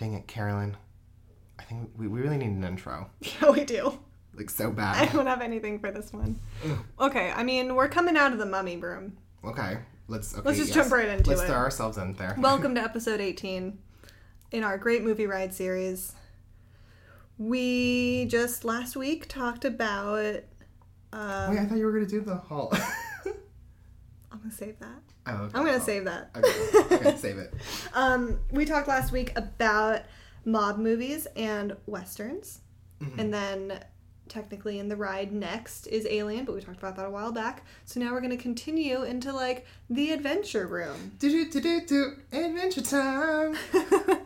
Dang 0.00 0.14
it, 0.14 0.26
Carolyn. 0.26 0.78
I 1.58 1.62
think 1.64 1.90
we, 1.94 2.08
we 2.08 2.22
really 2.22 2.38
need 2.38 2.48
an 2.48 2.64
intro. 2.64 3.10
Yeah, 3.20 3.50
we 3.50 3.64
do. 3.64 3.98
Like 4.34 4.48
so 4.48 4.70
bad. 4.70 4.96
I 4.96 5.12
don't 5.12 5.26
have 5.26 5.42
anything 5.42 5.78
for 5.78 5.90
this 5.90 6.10
one. 6.10 6.40
Okay, 6.98 7.30
I 7.36 7.42
mean, 7.42 7.74
we're 7.74 7.86
coming 7.86 8.16
out 8.16 8.32
of 8.32 8.38
the 8.38 8.46
mummy 8.46 8.78
room. 8.78 9.18
Okay. 9.44 9.76
Let's 10.08 10.32
okay, 10.32 10.42
Let's 10.42 10.58
just 10.58 10.74
yes. 10.74 10.84
jump 10.88 10.92
right 10.94 11.06
into 11.06 11.24
it. 11.24 11.26
Let's 11.28 11.42
it. 11.42 11.48
throw 11.48 11.56
ourselves 11.56 11.98
in 11.98 12.14
there. 12.14 12.34
Welcome 12.38 12.74
to 12.76 12.80
episode 12.82 13.20
18 13.20 13.76
in 14.52 14.64
our 14.64 14.78
great 14.78 15.02
movie 15.02 15.26
ride 15.26 15.52
series. 15.52 16.14
We 17.36 18.24
just 18.24 18.64
last 18.64 18.96
week 18.96 19.28
talked 19.28 19.66
about. 19.66 20.44
Um, 21.12 21.50
Wait, 21.50 21.58
I 21.58 21.66
thought 21.66 21.76
you 21.76 21.84
were 21.84 21.92
gonna 21.92 22.06
do 22.06 22.22
the 22.22 22.36
whole. 22.36 22.72
I'm 24.32 24.38
gonna 24.38 24.50
save 24.50 24.78
that. 24.78 25.09
Oh, 25.30 25.44
okay. 25.44 25.58
I'm 25.58 25.64
gonna 25.64 25.76
Oh, 25.78 25.80
save 25.80 26.04
that. 26.04 26.30
Okay. 26.36 26.94
okay, 26.96 27.16
save 27.18 27.38
it. 27.38 27.54
Um, 27.94 28.38
we 28.50 28.64
talked 28.64 28.88
last 28.88 29.12
week 29.12 29.32
about 29.36 30.02
mob 30.44 30.78
movies 30.78 31.26
and 31.36 31.76
westerns, 31.86 32.60
Mm-hmm. 33.02 33.18
and 33.20 33.32
then 33.34 33.80
technically 34.28 34.78
in 34.78 34.88
the 34.88 34.94
ride 34.96 35.32
next 35.32 35.86
is 35.86 36.06
Alien, 36.08 36.44
but 36.44 36.54
we 36.54 36.60
talked 36.60 36.78
about 36.78 36.94
that 36.96 37.06
a 37.06 37.10
while 37.10 37.32
back. 37.32 37.64
So 37.84 37.98
now 37.98 38.12
we're 38.12 38.20
gonna 38.20 38.36
continue 38.36 39.02
into 39.04 39.32
like 39.32 39.66
the 39.88 40.12
adventure 40.12 40.66
room. 40.66 41.12
Do 41.18 41.28
do 41.30 41.50
do 41.50 41.60
do 41.60 41.86
do 41.86 42.16
adventure 42.32 42.82
time. 42.82 43.56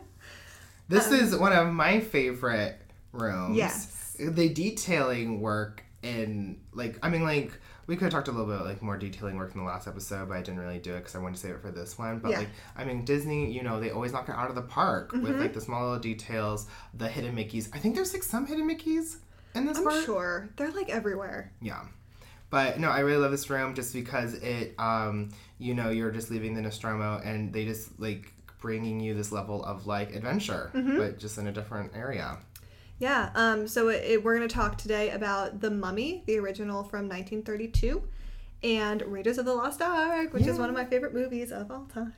This 0.87 1.11
is 1.11 1.35
one 1.35 1.51
of 1.51 1.67
my 1.73 1.99
favorite 1.99 2.79
rooms. 3.11 3.57
Yes. 3.57 4.15
The 4.19 4.49
detailing 4.49 5.41
work 5.41 5.83
in 6.03 6.59
like 6.73 6.99
I 7.01 7.09
mean 7.09 7.23
like 7.23 7.51
we 7.87 7.95
could 7.95 8.05
have 8.05 8.11
talked 8.13 8.27
a 8.27 8.31
little 8.31 8.47
bit 8.57 8.65
like 8.65 8.81
more 8.81 8.97
detailing 8.97 9.37
work 9.37 9.53
in 9.53 9.59
the 9.59 9.65
last 9.65 9.87
episode, 9.87 10.29
but 10.29 10.37
I 10.37 10.41
didn't 10.41 10.59
really 10.59 10.79
do 10.79 10.93
it 10.95 10.99
because 10.99 11.15
I 11.15 11.19
wanted 11.19 11.35
to 11.35 11.41
save 11.41 11.55
it 11.55 11.61
for 11.61 11.71
this 11.71 11.97
one. 11.97 12.19
But 12.19 12.31
Yeah. 12.31 12.39
like 12.39 12.49
I 12.75 12.83
mean 12.83 13.05
Disney, 13.05 13.51
you 13.51 13.63
know, 13.63 13.79
they 13.79 13.91
always 13.91 14.11
knock 14.11 14.29
it 14.29 14.35
out 14.35 14.49
of 14.49 14.55
the 14.55 14.61
park 14.61 15.11
Mm-hmm. 15.11 15.23
with 15.23 15.39
like 15.39 15.53
the 15.53 15.61
small 15.61 15.83
little 15.83 15.99
details, 15.99 16.67
the 16.93 17.07
hidden 17.07 17.35
Mickeys. 17.35 17.69
I 17.73 17.77
think 17.79 17.95
there's 17.95 18.13
like 18.13 18.23
some 18.23 18.45
hidden 18.45 18.67
Mickeys 18.69 19.17
in 19.53 19.65
this 19.65 19.77
I'm 19.77 19.83
part. 19.83 20.03
sure 20.03 20.49
they're 20.57 20.71
like 20.71 20.89
everywhere. 20.89 21.51
Yeah. 21.61 21.81
But 22.49 22.79
no, 22.79 22.89
I 22.89 22.99
really 22.99 23.17
love 23.21 23.31
this 23.31 23.49
room 23.49 23.73
just 23.73 23.93
because 23.93 24.35
it, 24.35 24.75
um, 24.79 25.29
you 25.57 25.73
know, 25.73 25.89
you're 25.89 26.11
just 26.11 26.29
leaving 26.31 26.53
the 26.53 26.61
Nostromo 26.61 27.19
and 27.23 27.51
they 27.51 27.65
just 27.65 27.99
like 27.99 28.31
bringing 28.59 28.99
you 28.99 29.13
this 29.13 29.31
level 29.31 29.63
of 29.65 29.87
like 29.87 30.15
adventure, 30.15 30.71
Mm-hmm. 30.73 30.97
but 30.97 31.19
just 31.19 31.37
in 31.37 31.47
a 31.47 31.51
different 31.51 31.91
area. 31.95 32.37
Yeah. 32.99 33.29
Um. 33.35 33.67
So 33.67 33.89
it, 33.89 34.03
it- 34.05 34.23
we're 34.23 34.35
gonna 34.35 34.47
talk 34.47 34.77
today 34.77 35.09
about 35.11 35.59
the 35.61 35.69
Mummy, 35.71 36.23
the 36.27 36.37
original 36.39 36.83
from 36.83 37.09
1932, 37.09 38.01
and 38.63 39.01
Raiders 39.03 39.37
of 39.37 39.45
the 39.45 39.53
Lost 39.53 39.81
Ark, 39.81 40.33
which 40.33 40.47
is 40.47 40.57
one 40.57 40.69
of 40.69 40.75
my 40.75 40.85
favorite 40.85 41.13
movies 41.13 41.51
of 41.51 41.69
all 41.71 41.85
time. 41.93 42.13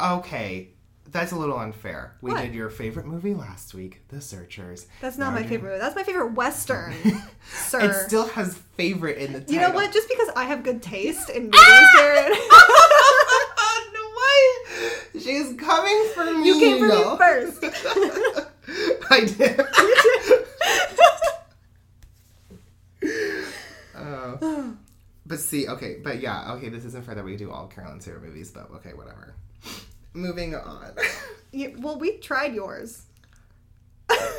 Okay, 0.00 0.68
that's 1.10 1.32
a 1.32 1.36
little 1.36 1.58
unfair. 1.58 2.14
We 2.22 2.30
What? 2.32 2.42
did 2.42 2.54
your 2.54 2.70
favorite 2.70 3.06
movie 3.06 3.34
last 3.34 3.74
week, 3.74 4.00
The 4.08 4.20
Searchers. 4.20 4.86
That's 5.00 5.18
not 5.18 5.26
Now 5.30 5.32
my 5.32 5.38
you're- 5.40 5.48
favorite 5.50 5.68
movie. 5.70 5.80
That's 5.80 5.96
my 5.96 6.02
favorite 6.04 6.32
western, 6.32 6.94
sir. 7.52 7.80
It 7.90 7.94
still 8.06 8.28
has 8.28 8.54
favorite 8.76 9.18
in 9.18 9.32
the 9.32 9.40
title. 9.40 9.54
You 9.54 9.60
know 9.60 9.70
what? 9.72 9.92
Just 9.92 10.08
because 10.08 10.28
I 10.36 10.44
have 10.44 10.62
good 10.62 10.82
taste 10.82 11.30
in 11.30 11.44
movies, 11.50 11.60
Jared? 11.98 12.32
She's 15.20 15.52
coming 15.56 16.08
for 16.14 16.24
me. 16.32 16.46
you 16.48 16.58
came 16.58 16.78
for 16.78 16.88
me 16.88 17.16
first. 17.18 17.64
I 19.10 19.24
did. 19.24 19.60
Oh. 23.94 24.76
But 25.24 25.38
see, 25.38 25.68
okay, 25.68 25.98
but 26.02 26.20
yeah, 26.20 26.52
okay, 26.54 26.68
this 26.68 26.84
isn't 26.84 27.06
fair 27.06 27.14
that 27.14 27.24
we 27.24 27.36
do 27.36 27.50
all 27.50 27.66
Carolyn's 27.68 28.04
favorite 28.04 28.24
movies, 28.24 28.50
but 28.50 28.70
okay, 28.72 28.92
whatever. 28.92 29.34
Moving 30.14 30.54
on. 30.54 30.94
You- 31.52 31.76
well, 31.78 31.98
we 31.98 32.16
tried 32.18 32.54
yours. 32.54 33.02
What's 34.08 34.34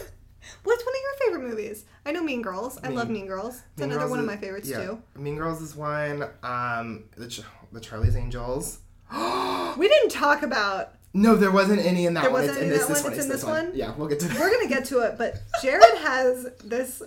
one 0.85 0.95
of 0.95 1.01
your 1.01 1.13
favorite 1.31 1.47
movies? 1.49 1.85
I 2.05 2.11
know 2.11 2.21
Mean 2.23 2.41
Girls. 2.41 2.79
I 2.83 2.89
love 2.89 3.09
Mean 3.09 3.27
Girls. 3.27 3.55
It's 3.71 3.79
Mean 3.81 3.89
another 3.91 4.01
Girls 4.01 4.09
one 4.11 4.19
of 4.19 4.25
my 4.25 4.35
favorites 4.37 4.67
yeah. 4.67 4.83
too. 4.83 5.01
Mean 5.15 5.35
Girls 5.35 5.61
is 5.61 5.75
one. 5.75 6.23
Um, 6.43 7.05
the, 7.15 7.27
Ch- 7.27 7.43
the 7.71 7.79
Charlie's 7.79 8.15
Angels. 8.15 8.79
We 9.77 9.87
didn't 9.87 10.09
talk 10.09 10.43
about. 10.43 10.95
No, 11.13 11.35
there 11.35 11.51
wasn't 11.51 11.79
any 11.85 12.05
in 12.07 12.15
that 12.15 12.21
There 12.23 12.31
one. 12.31 12.41
wasn't 12.41 12.57
It's 12.57 12.65
in 12.65 12.71
any 12.71 12.73
in 12.73 12.79
this, 12.79 12.87
that 12.87 12.93
this 12.95 13.03
one? 13.03 13.11
one. 13.11 13.19
It's 13.19 13.25
in 13.25 13.31
this 13.31 13.43
one? 13.43 13.71
Yeah, 13.75 13.93
we'll 13.95 14.07
get 14.07 14.19
to 14.21 14.27
that. 14.27 14.39
We're 14.39 14.51
gonna 14.51 14.67
get 14.69 14.85
to 14.85 14.99
it, 15.01 15.15
but 15.17 15.41
Jared 15.61 15.97
has 15.99 16.47
this 16.63 17.03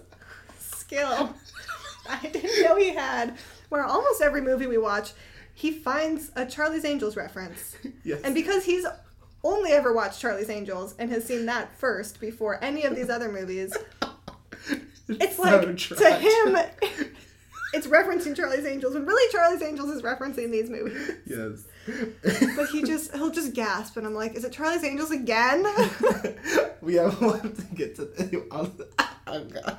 skill 0.59 1.35
I 2.09 2.21
didn't 2.29 2.63
know 2.63 2.77
he 2.77 2.95
had, 2.95 3.37
where 3.69 3.85
almost 3.85 4.23
every 4.23 4.41
movie 4.41 4.69
we 4.69 4.79
watch, 4.79 5.13
he 5.55 5.73
finds 5.73 6.31
a 6.37 6.47
Charlie's 6.47 6.85
Angels 6.85 7.17
reference, 7.17 7.75
Yes. 8.05 8.21
and 8.23 8.33
because 8.35 8.65
he's 8.65 8.87
only 9.43 9.73
ever 9.73 9.93
watched 9.93 10.21
Charlie's 10.21 10.51
Angels 10.51 10.95
and 11.01 11.11
has 11.11 11.25
seen 11.25 11.47
that 11.47 11.77
first 11.77 12.21
before 12.21 12.63
any 12.63 12.85
of 12.85 12.95
these 12.95 13.11
other 13.11 13.31
movies, 13.33 13.77
it's 15.09 15.37
so 15.37 15.43
like 15.43 15.77
to 15.77 16.11
him. 16.15 16.57
It's 17.73 17.87
referencing 17.87 18.37
Charlie's 18.37 18.65
Angels, 18.65 18.95
when 18.95 19.05
really 19.07 19.31
Charlie's 19.33 19.63
Angels 19.63 19.91
is 19.91 20.03
referencing 20.03 20.51
these 20.51 20.71
movies. 20.71 21.11
Yes. 21.27 21.65
But 22.57 22.69
he 22.71 22.83
just 22.83 23.15
he'll 23.15 23.31
just 23.31 23.53
gasp, 23.55 23.97
and 23.97 24.07
I'm 24.07 24.15
like, 24.15 24.35
"Is 24.35 24.45
it 24.45 24.51
Charlie's 24.51 24.83
Angels 24.83 25.13
again?" 25.13 25.63
we 26.81 26.95
have 26.95 27.21
one 27.21 27.55
to 27.55 27.63
get 27.75 27.95
to. 27.97 28.07
The, 28.07 28.45
oh 29.27 29.45
god, 29.45 29.77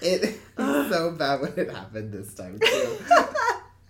it 0.00 0.22
is 0.22 0.38
so 0.56 1.10
bad 1.18 1.40
when 1.40 1.52
it 1.56 1.70
happened 1.70 2.12
this 2.12 2.32
time 2.34 2.60
too. 2.60 2.98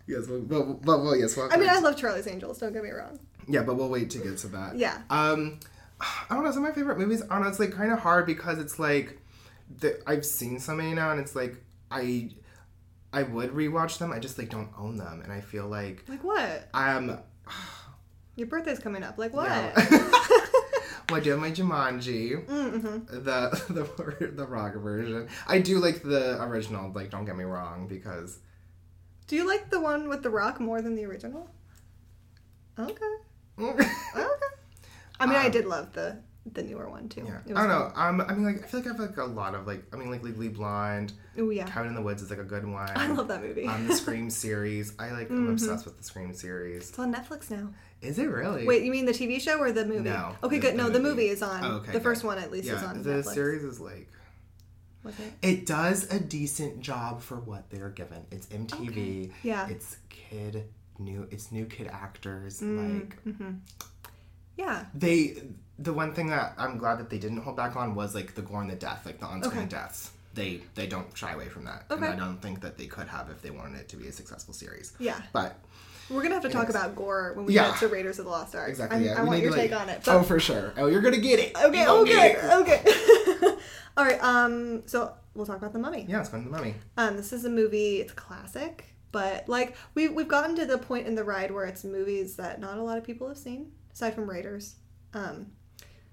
yes, 0.07 0.27
but, 0.27 0.49
but, 0.49 0.83
but 0.83 1.03
well, 1.03 1.15
yes. 1.17 1.37
Well, 1.37 1.49
I 1.51 1.59
mean, 1.59 1.69
I 1.69 1.79
love 1.81 1.97
Charlie's 1.97 2.27
Angels. 2.27 2.59
Don't 2.59 2.73
get 2.73 2.85
me 2.85 2.91
wrong. 2.91 3.19
yeah, 3.47 3.63
but 3.63 3.75
we'll 3.75 3.91
wait 3.91 4.09
to 4.11 4.19
get 4.19 4.39
to 4.39 4.49
that. 4.49 4.77
Yeah. 4.79 5.03
Um, 5.11 5.61
I 6.01 6.35
don't 6.35 6.45
know. 6.45 6.53
Some 6.53 6.65
of 6.65 6.71
my 6.71 6.75
favorite 6.75 6.99
movies. 6.99 7.23
I 7.23 7.35
don't 7.35 7.43
know. 7.43 7.49
It's 7.49 7.61
like 7.61 7.73
kind 7.73 7.93
of 7.93 7.99
hard 7.99 8.25
because 8.25 8.59
it's 8.59 8.79
like 8.79 9.19
the, 9.81 10.01
I've 10.07 10.25
seen 10.25 10.59
so 10.59 10.75
many 10.75 10.95
now, 10.95 11.11
and 11.11 11.21
it's 11.21 11.37
like 11.37 11.63
I 11.91 12.31
I 13.13 13.23
would 13.25 13.51
rewatch 13.51 13.99
them. 13.99 14.13
I 14.13 14.19
just 14.19 14.39
like 14.39 14.49
don't 14.51 14.71
own 14.79 14.97
them, 14.97 15.21
and 15.23 15.33
I 15.33 15.41
feel 15.41 15.67
like 15.69 16.05
Like 16.09 16.25
what? 16.25 16.69
I'm. 16.75 17.19
Your 18.37 18.47
birthday's 18.47 18.79
coming 18.79 19.03
up. 19.03 19.19
Like 19.19 19.35
what? 19.35 19.47
well, 19.77 21.17
I 21.17 21.21
do 21.21 21.31
have 21.31 21.39
my 21.41 21.51
Jumanji, 21.51 22.47
Mm-hmm. 22.47 23.23
the 23.25 23.51
the 24.19 24.27
the 24.35 24.47
rock 24.47 24.75
version. 24.77 25.29
I 25.47 25.59
do 25.61 25.79
like 25.79 26.03
the 26.03 26.43
original. 26.43 26.91
Like, 26.93 27.11
don't 27.11 27.27
get 27.27 27.37
me 27.37 27.45
wrong, 27.45 27.87
because 27.89 28.39
Do 29.27 29.37
you 29.37 29.47
like 29.47 29.69
the 29.71 29.81
one 29.81 30.09
with 30.09 30.23
the 30.23 30.31
rock 30.31 30.61
more 30.61 30.81
than 30.81 30.95
the 30.95 31.05
original? 31.05 31.51
Okay. 32.79 33.05
Okay. 33.63 33.87
I 35.21 35.27
mean, 35.27 35.37
I 35.37 35.51
did 35.51 35.67
love 35.67 35.93
the 35.93 36.19
the 36.51 36.63
newer 36.63 36.89
one 36.91 37.09
too. 37.09 37.25
Yeah, 37.25 37.39
I 37.57 37.67
don't 37.67 37.69
know. 37.69 37.93
Um, 37.95 38.21
I 38.21 38.35
mean, 38.35 38.45
like, 38.45 38.65
I 38.65 38.67
feel 38.67 38.81
like 38.81 38.87
I 38.89 38.93
have 38.93 39.01
like 39.01 39.17
a 39.17 39.25
lot 39.25 39.55
of 39.55 39.67
like. 39.67 39.85
I 39.93 39.97
mean, 39.97 40.11
like 40.11 40.23
Legally 40.23 40.49
Blonde, 40.49 41.13
Oh 41.39 41.51
yeah. 41.51 41.67
Cabin 41.67 41.89
in 41.91 41.95
the 41.95 42.03
Woods 42.03 42.21
is 42.23 42.31
like 42.31 42.39
a 42.41 42.45
good 42.45 42.67
one. 42.67 42.91
I 42.97 43.07
love 43.09 43.29
that 43.29 43.43
movie. 43.43 43.67
Um, 43.67 43.87
the 43.87 43.95
Scream 43.95 44.29
series. 44.31 44.93
I 44.99 45.13
like. 45.13 45.31
I'm 45.31 45.47
Mhm. 45.49 45.53
obsessed 45.53 45.85
with 45.85 45.99
the 45.99 46.05
Scream 46.05 46.35
series. 46.35 46.89
it's 46.91 46.99
on 46.99 47.15
Netflix 47.15 47.51
now. 47.51 47.69
Is 48.01 48.19
it 48.19 48.25
really? 48.27 48.67
Wait, 48.67 48.83
you 48.83 48.91
mean 48.91 49.07
the 49.07 49.13
TV 49.13 49.41
show 49.41 49.59
or 49.61 49.71
the 49.71 49.85
movie? 49.85 50.09
No, 50.11 50.35
Okay, 50.43 50.59
good. 50.59 50.73
the 50.75 50.79
No, 50.79 50.91
the 50.91 50.99
movie. 50.99 51.15
movie 51.23 51.29
is 51.29 51.43
on. 51.43 51.65
Oh, 51.65 51.69
okay, 51.77 51.87
the 51.87 51.93
good. 51.93 52.03
first 52.03 52.25
one 52.25 52.39
at 52.39 52.51
least 52.51 52.67
is 52.69 52.83
yeah, 52.83 52.89
on 52.89 53.03
the 53.03 53.11
Netflix. 53.11 53.35
series 53.35 53.63
is 53.63 53.79
like. 53.81 54.09
It? 55.05 55.13
It 55.43 55.67
does 55.67 56.13
a 56.13 56.19
decent 56.21 56.81
job 56.81 57.23
for 57.23 57.37
what 57.37 57.71
they're 57.71 57.91
given. 57.91 58.25
It's 58.33 58.47
MTV. 58.49 59.31
Yeah. 59.45 59.69
It's 59.69 59.97
kid 60.09 60.65
new. 60.99 61.27
It's 61.31 61.51
new 61.53 61.65
kid 61.67 61.87
actors. 61.89 62.61
Mm. 62.61 63.01
Like 63.01 63.25
Mm-hmm. 63.25 63.51
Yeah. 64.57 64.85
they. 64.95 65.43
The 65.79 65.93
one 65.93 66.13
thing 66.15 66.29
that 66.29 66.55
I'm 66.59 66.79
glad 66.79 66.99
that 66.99 67.11
they 67.11 67.19
didn't 67.19 67.39
hold 67.39 67.57
back 67.57 67.77
on 67.77 67.95
was 67.95 68.15
like 68.15 68.35
the 68.35 68.43
gore 68.43 68.61
and 68.61 68.71
the 68.71 68.75
death, 68.77 69.05
like 69.07 69.19
the 69.21 69.27
on-screen 69.27 69.61
Okay. 69.63 69.69
deaths. 69.69 70.11
They 70.35 70.63
they 70.75 70.87
don't 70.87 71.15
shy 71.17 71.33
away 71.33 71.49
from 71.49 71.65
that, 71.65 71.85
and 71.91 72.05
I 72.05 72.17
don't 72.17 72.41
think 72.41 72.61
that 72.63 72.79
they 72.79 72.87
could 72.87 73.07
have 73.09 73.29
if 73.31 73.43
they 73.43 73.51
wanted 73.51 73.81
it 73.81 73.89
to 73.91 73.97
be 73.97 74.09
a 74.09 74.13
successful 74.13 74.55
series. 74.55 74.93
Yeah. 74.99 75.21
But 75.33 75.57
We're 76.11 76.23
gonna 76.23 76.35
have 76.35 76.43
to 76.45 76.49
talk 76.51 76.65
Yes. 76.69 76.71
about 76.77 76.97
gore 76.97 77.33
when 77.37 77.47
we 77.47 77.55
Yeah. 77.55 77.71
get 77.71 77.79
to 77.81 77.89
Raiders 77.89 78.19
of 78.19 78.25
the 78.27 78.31
Lost 78.31 78.55
Ark. 78.55 78.69
exactly, 78.69 79.05
yeah, 79.07 79.19
I 79.21 79.25
want 79.25 79.41
your 79.41 79.51
like- 79.51 79.71
take 79.71 79.79
on 79.81 79.89
it. 79.89 80.03
oh, 80.09 80.23
for 80.23 80.41
sure. 80.41 80.73
Oh, 80.77 80.87
you're 80.87 81.01
gonna 81.03 81.19
get 81.19 81.39
it. 81.39 81.57
okay. 81.65 81.87
Okay. 81.87 82.37
Okay. 82.61 82.85
All 83.97 84.05
right. 84.05 84.23
Um. 84.23 84.83
So 84.87 85.13
we'll 85.35 85.47
talk 85.47 85.57
about 85.59 85.73
the 85.73 85.79
Mummy. 85.79 86.07
Yeah, 86.09 86.21
it's 86.21 86.29
fun. 86.31 86.45
The 86.45 86.51
mummy. 86.51 86.75
Um, 86.97 87.17
this 87.17 87.33
is 87.33 87.45
a 87.45 87.51
movie. 87.51 88.01
It's 88.01 88.13
a 88.13 88.17
classic, 88.17 88.85
but 89.11 89.49
like 89.49 89.77
we 89.95 90.09
we've 90.09 90.29
gotten 90.29 90.57
to 90.57 90.65
the 90.67 90.79
point 90.79 91.07
in 91.07 91.15
the 91.15 91.25
ride 91.25 91.51
where 91.51 91.65
it's 91.67 91.85
movies 91.85 92.37
that 92.37 92.59
not 92.61 92.79
a 92.79 92.83
lot 92.83 92.97
of 92.99 93.05
people 93.05 93.29
have 93.29 93.39
seen, 93.39 93.73
aside 93.93 94.15
from 94.15 94.29
Raiders. 94.31 94.77
Um, 95.15 95.49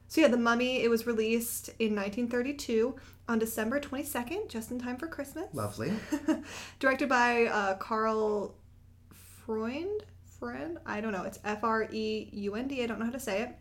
so 0.10 0.22
yeah, 0.22 0.28
The 0.28 0.38
Mummy. 0.38 0.84
It 0.84 0.90
was 0.90 1.08
released 1.08 1.70
in 1.80 1.96
1932 1.96 2.96
on 3.30 3.40
December 3.40 3.80
22nd, 3.80 4.50
just 4.50 4.72
in 4.72 4.80
time 4.80 4.98
for 4.98 5.08
Christmas. 5.08 5.46
Lovely. 5.54 5.94
Directed 6.80 7.08
by 7.08 7.46
uh, 7.46 7.76
Carl 7.76 8.56
Freund. 9.46 10.04
Friend. 10.40 10.78
I 10.86 11.02
don't 11.02 11.12
know. 11.12 11.24
It's 11.24 11.38
F 11.44 11.66
R 11.66 11.88
E 11.92 12.30
U 12.32 12.56
N 12.56 12.68
D. 12.70 12.82
I 12.82 12.88
don't 12.88 12.98
know 12.98 13.06
how 13.06 13.12
to 13.12 13.20
say 13.20 13.42
it. 13.42 13.56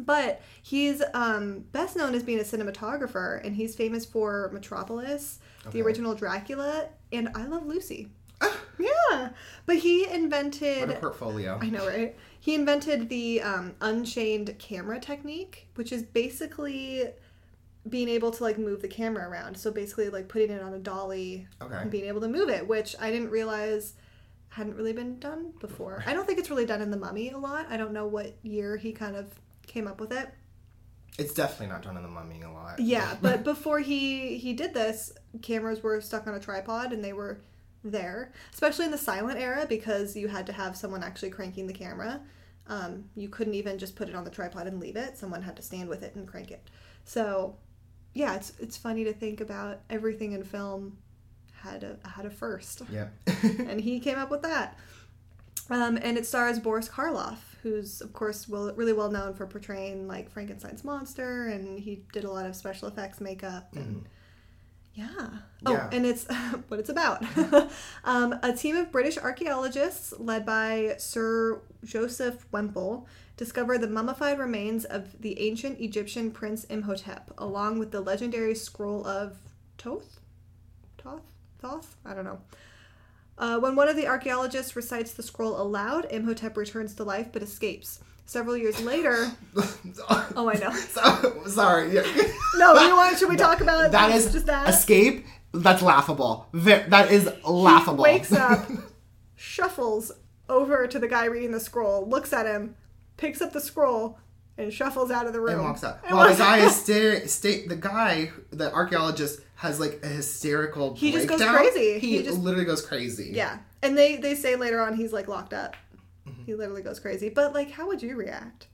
But 0.00 0.42
he's 0.62 1.00
um, 1.14 1.60
best 1.72 1.96
known 1.96 2.14
as 2.14 2.24
being 2.24 2.40
a 2.40 2.42
cinematographer, 2.42 3.44
and 3.44 3.54
he's 3.54 3.76
famous 3.76 4.04
for 4.04 4.50
Metropolis, 4.52 5.38
the 5.70 5.80
original 5.82 6.14
Dracula, 6.14 6.88
and 7.12 7.28
I 7.36 7.46
Love 7.46 7.66
Lucy. 7.66 8.08
yeah, 8.78 9.30
but 9.66 9.76
he 9.76 10.02
What 10.02 10.10
a 10.10 10.14
invented. 10.14 11.00
portfolio. 11.00 11.58
I 11.60 11.70
know, 11.70 11.86
right? 11.86 12.16
He 12.40 12.54
invented 12.54 13.08
the 13.08 13.42
um, 13.42 13.74
unchained 13.80 14.54
camera 14.58 15.00
technique, 15.00 15.68
which 15.74 15.92
is 15.92 16.02
basically 16.02 17.04
being 17.88 18.08
able 18.08 18.30
to 18.30 18.42
like 18.44 18.58
move 18.58 18.82
the 18.82 18.88
camera 18.88 19.28
around. 19.28 19.56
So 19.56 19.70
basically, 19.70 20.08
like 20.08 20.28
putting 20.28 20.50
it 20.50 20.62
on 20.62 20.74
a 20.74 20.78
dolly 20.78 21.46
Okay. 21.60 21.76
and 21.76 21.90
being 21.90 22.04
able 22.06 22.20
to 22.20 22.28
move 22.28 22.48
it, 22.48 22.66
which 22.66 22.94
I 23.00 23.10
didn't 23.10 23.30
realize 23.30 23.94
hadn't 24.50 24.76
really 24.76 24.92
been 24.92 25.18
done 25.18 25.52
before. 25.60 26.02
I 26.06 26.14
don't 26.14 26.26
think 26.26 26.38
it's 26.38 26.50
really 26.50 26.64
done 26.66 26.80
in 26.80 26.90
The 26.90 26.96
Mummy 26.96 27.30
a 27.30 27.38
lot. 27.38 27.66
I 27.70 27.76
don't 27.76 27.92
know 27.92 28.06
what 28.06 28.34
year 28.42 28.76
he 28.76 28.92
kind 28.92 29.14
of 29.16 29.26
came 29.66 29.86
up 29.86 30.00
with 30.00 30.12
it. 30.12 30.28
It's 31.18 31.34
definitely 31.34 31.66
not 31.66 31.82
done 31.82 31.96
in 31.96 32.02
the 32.04 32.08
mummy 32.08 32.42
a 32.42 32.50
lot. 32.50 32.78
Yeah, 32.78 33.16
but 33.22 33.42
before 33.42 33.80
he 33.80 34.38
he 34.38 34.52
did 34.52 34.72
this, 34.72 35.12
cameras 35.42 35.82
were 35.82 36.00
stuck 36.00 36.26
on 36.28 36.34
a 36.34 36.40
tripod 36.40 36.92
and 36.92 37.02
they 37.04 37.12
were 37.12 37.40
there, 37.84 38.32
especially 38.52 38.84
in 38.84 38.90
the 38.90 38.98
silent 38.98 39.38
era 39.38 39.66
because 39.68 40.16
you 40.16 40.28
had 40.28 40.46
to 40.46 40.52
have 40.52 40.76
someone 40.76 41.02
actually 41.02 41.30
cranking 41.30 41.66
the 41.66 41.72
camera. 41.72 42.20
Um, 42.66 43.04
you 43.16 43.28
couldn't 43.28 43.54
even 43.54 43.78
just 43.78 43.96
put 43.96 44.08
it 44.08 44.14
on 44.14 44.24
the 44.24 44.30
tripod 44.30 44.66
and 44.66 44.78
leave 44.80 44.96
it. 44.96 45.16
Someone 45.16 45.42
had 45.42 45.56
to 45.56 45.62
stand 45.62 45.88
with 45.88 46.02
it 46.02 46.14
and 46.14 46.26
crank 46.28 46.50
it. 46.50 46.68
So, 47.04 47.56
yeah, 48.14 48.34
it's 48.36 48.52
it's 48.58 48.76
funny 48.76 49.04
to 49.04 49.12
think 49.12 49.40
about 49.40 49.80
everything 49.88 50.32
in 50.32 50.44
film 50.44 50.98
had 51.62 51.82
a 51.82 51.98
had 52.08 52.26
a 52.26 52.30
first, 52.30 52.82
Yeah. 52.90 53.08
and 53.42 53.80
he 53.80 54.00
came 54.00 54.18
up 54.18 54.30
with 54.30 54.42
that. 54.42 54.78
Um, 55.70 55.98
and 56.00 56.16
it 56.16 56.26
stars 56.26 56.58
Boris 56.58 56.88
Karloff, 56.88 57.38
who's 57.62 58.00
of 58.00 58.12
course 58.12 58.48
well, 58.48 58.72
really 58.74 58.92
well 58.92 59.10
known 59.10 59.34
for 59.34 59.46
portraying 59.46 60.06
like 60.06 60.30
Frankenstein's 60.30 60.84
monster, 60.84 61.48
and 61.48 61.78
he 61.78 62.02
did 62.12 62.24
a 62.24 62.30
lot 62.30 62.46
of 62.46 62.54
special 62.56 62.88
effects 62.88 63.20
makeup. 63.20 63.68
And 63.74 64.06
yeah. 64.98 65.28
Oh, 65.64 65.72
Yeah. 65.72 65.88
and 65.92 66.04
it's 66.04 66.26
what 66.68 66.80
it's 66.80 66.88
about. 66.88 67.24
um, 68.04 68.34
a 68.42 68.52
team 68.52 68.76
of 68.76 68.90
British 68.90 69.16
archaeologists 69.16 70.12
led 70.18 70.44
by 70.44 70.96
Sir 70.98 71.60
Joseph 71.84 72.46
Whemple 72.50 73.06
discover 73.36 73.78
the 73.78 73.86
mummified 73.86 74.38
remains 74.40 74.84
of 74.84 75.20
the 75.22 75.38
ancient 75.40 75.80
Egyptian 75.80 76.32
prince 76.32 76.64
Imhotep, 76.64 77.30
along 77.38 77.78
with 77.78 77.92
the 77.92 78.00
legendary 78.00 78.56
scroll 78.56 79.06
of 79.06 79.38
Toth? 79.76 80.18
Toth? 80.98 81.22
Thoth? 81.60 81.94
I 82.04 82.14
don't 82.14 82.24
know. 82.24 82.40
Uh, 83.36 83.60
when 83.60 83.76
one 83.76 83.88
of 83.88 83.94
the 83.94 84.08
archaeologists 84.08 84.74
recites 84.74 85.12
the 85.12 85.22
scroll 85.22 85.60
aloud, 85.60 86.06
Imhotep 86.10 86.56
returns 86.56 86.94
to 86.96 87.04
life 87.04 87.28
but 87.32 87.42
escapes. 87.42 88.00
Several 88.28 88.58
years 88.58 88.78
later, 88.82 89.32
oh, 89.56 90.50
I 90.54 90.58
know. 90.58 90.70
So, 90.74 91.44
sorry. 91.46 91.88
No, 92.56 92.74
you 92.78 92.94
want? 92.94 93.16
Should 93.18 93.28
we 93.30 93.36
talk 93.36 93.60
about 93.62 93.90
That 93.92 94.10
is 94.10 94.30
just 94.32 94.44
that? 94.46 94.68
escape. 94.68 95.24
That's 95.54 95.80
laughable. 95.80 96.46
That 96.52 97.10
is 97.10 97.30
laughable. 97.48 98.02
wakes 98.04 98.32
up, 98.32 98.68
shuffles 99.34 100.12
over 100.48 100.86
to 100.86 100.98
the 100.98 101.08
guy 101.08 101.26
reading 101.26 101.52
the 101.52 101.60
scroll, 101.60 102.06
looks 102.08 102.32
at 102.32 102.46
him, 102.46 102.74
picks 103.16 103.40
up 103.40 103.52
the 103.52 103.60
scroll, 103.60 104.18
and 104.56 104.72
shuffles 104.72 105.10
out 105.10 105.26
of 105.26 105.32
the 105.32 105.40
room. 105.40 105.54
and 105.54 105.62
walks 105.62 105.84
out. 105.84 106.00
And 106.06 106.16
Well, 106.16 106.24
the 106.24 106.30
walks 106.32 106.38
guy 106.40 106.60
out. 106.60 106.66
is 106.66 106.76
stare. 106.76 107.26
State 107.28 107.68
the 107.68 107.76
guy, 107.76 108.30
the 108.50 108.72
archaeologist, 108.72 109.40
has 109.56 109.78
like 109.80 110.00
a 110.02 110.08
hysterical. 110.08 110.94
He 110.96 111.12
just 111.12 111.28
goes 111.28 111.42
crazy. 111.42 111.98
He, 111.98 112.18
He 112.18 112.22
just- 112.24 112.38
literally 112.38 112.66
goes 112.66 112.84
crazy. 112.84 113.30
Yeah, 113.32 113.58
and 113.82 113.96
they 113.96 114.16
they 114.16 114.34
say 114.34 114.56
later 114.56 114.80
on 114.80 114.94
he's 114.94 115.12
like 115.12 115.28
locked 115.28 115.54
up. 115.54 115.76
Mm-hmm. 116.28 116.44
He 116.44 116.54
literally 116.54 116.82
goes 116.82 117.00
crazy. 117.00 117.28
But 117.28 117.52
like, 117.54 117.70
how 117.70 117.86
would 117.86 118.02
you 118.02 118.16
react? 118.16 118.66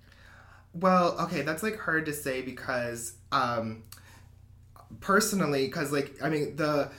Well, 0.75 1.17
okay, 1.21 1.43
that's 1.43 1.63
like 1.63 1.79
hard 1.79 2.07
to 2.07 2.13
say 2.13 2.43
because 2.43 3.15
um 3.33 3.83
personally 5.01 5.69
cuz 5.69 5.93
like 5.93 6.17
I 6.23 6.29
mean 6.29 6.57
the 6.57 6.91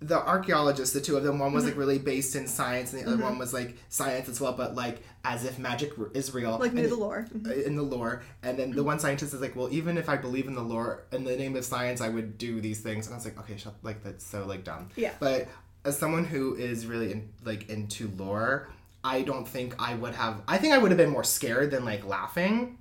the 0.00 0.18
archaeologists, 0.18 0.92
the 0.92 1.00
two 1.00 1.16
of 1.16 1.24
them, 1.24 1.38
one 1.38 1.52
was 1.54 1.62
Mm-hmm. 1.64 1.70
like 1.70 1.78
really 1.78 1.98
based 1.98 2.36
in 2.36 2.46
science, 2.46 2.92
and 2.92 3.00
the 3.06 3.10
other 3.10 3.22
one 3.22 3.38
was 3.38 3.54
like 3.54 3.78
science 3.88 4.28
as 4.28 4.38
well, 4.38 4.52
but 4.52 4.74
like 4.74 5.02
as 5.24 5.44
if 5.46 5.58
magic 5.58 5.92
is 6.12 6.34
real, 6.34 6.58
Like 6.58 6.74
knew 6.74 6.86
the 6.88 6.94
lore. 6.96 7.26
uh, 7.46 7.50
in 7.52 7.74
the 7.76 7.82
lore. 7.82 8.22
And 8.42 8.58
then 8.58 8.72
the 8.72 8.84
one 8.84 8.98
scientist 8.98 9.32
is 9.32 9.40
like, 9.40 9.56
well, 9.56 9.70
even 9.72 9.96
if 9.96 10.10
I 10.10 10.18
believe 10.18 10.46
in 10.46 10.54
the 10.54 10.62
lore, 10.62 11.04
in 11.10 11.24
the 11.24 11.34
name 11.36 11.56
of 11.56 11.64
science, 11.64 12.02
I 12.02 12.10
would 12.10 12.36
do 12.36 12.60
these 12.60 12.80
things. 12.80 13.06
And 13.06 13.14
I 13.14 13.16
was 13.16 13.24
like, 13.24 13.38
okay, 13.38 13.56
shut, 13.56 13.76
like 13.82 14.02
that's 14.04 14.26
so 14.26 14.44
like 14.44 14.62
dumb. 14.64 14.90
Yeah. 14.94 15.12
But 15.20 15.48
as 15.86 15.96
someone 15.96 16.24
who 16.26 16.54
is 16.54 16.84
really 16.86 17.10
in, 17.12 17.30
like 17.42 17.70
into 17.70 18.08
lore, 18.18 18.68
I 19.04 19.22
don't 19.22 19.46
think 19.46 19.74
I 19.78 19.94
would 19.94 20.14
have. 20.14 20.42
I 20.48 20.56
think 20.58 20.72
I 20.72 20.78
would 20.78 20.90
have 20.90 20.98
been 20.98 21.10
more 21.10 21.24
scared 21.24 21.70
than 21.70 21.84
like 21.84 22.04
laughing. 22.06 22.78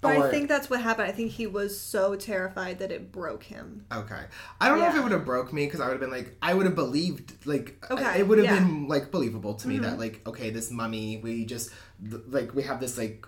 But 0.00 0.16
Or- 0.16 0.26
I 0.26 0.30
think 0.30 0.48
that's 0.48 0.68
what 0.70 0.80
happened. 0.80 1.08
I 1.08 1.12
think 1.12 1.32
he 1.32 1.46
was 1.46 1.78
so 1.80 2.16
terrified 2.16 2.78
that 2.80 2.90
it 2.92 3.10
broke 3.12 3.42
him. 3.44 3.86
Okay. 3.92 4.20
I 4.60 4.68
don't 4.68 4.78
know 4.78 4.88
if 4.88 4.94
it 4.94 5.02
would 5.02 5.12
have 5.12 5.24
broke 5.24 5.52
me 5.52 5.64
because 5.66 5.80
I 5.80 5.84
would 5.86 5.92
have 5.92 6.00
been 6.00 6.10
like, 6.10 6.36
I 6.42 6.52
would 6.54 6.66
have 6.66 6.74
believed, 6.74 7.46
like, 7.46 7.82
Okay, 7.90 8.20
it 8.20 8.28
would 8.28 8.38
have 8.38 8.44
yeah. 8.46 8.58
Mm-hmm. 8.58 8.66
been 8.82 8.88
like 8.88 9.10
believable 9.10 9.54
to 9.54 9.68
me 9.68 9.78
that 9.78 9.98
like, 9.98 10.20
okay, 10.26 10.50
this 10.50 10.70
mummy, 10.70 11.18
we 11.22 11.44
just 11.46 11.70
th- 12.08 12.22
like 12.28 12.54
we 12.54 12.62
have 12.64 12.78
this 12.80 12.96
like 12.98 13.26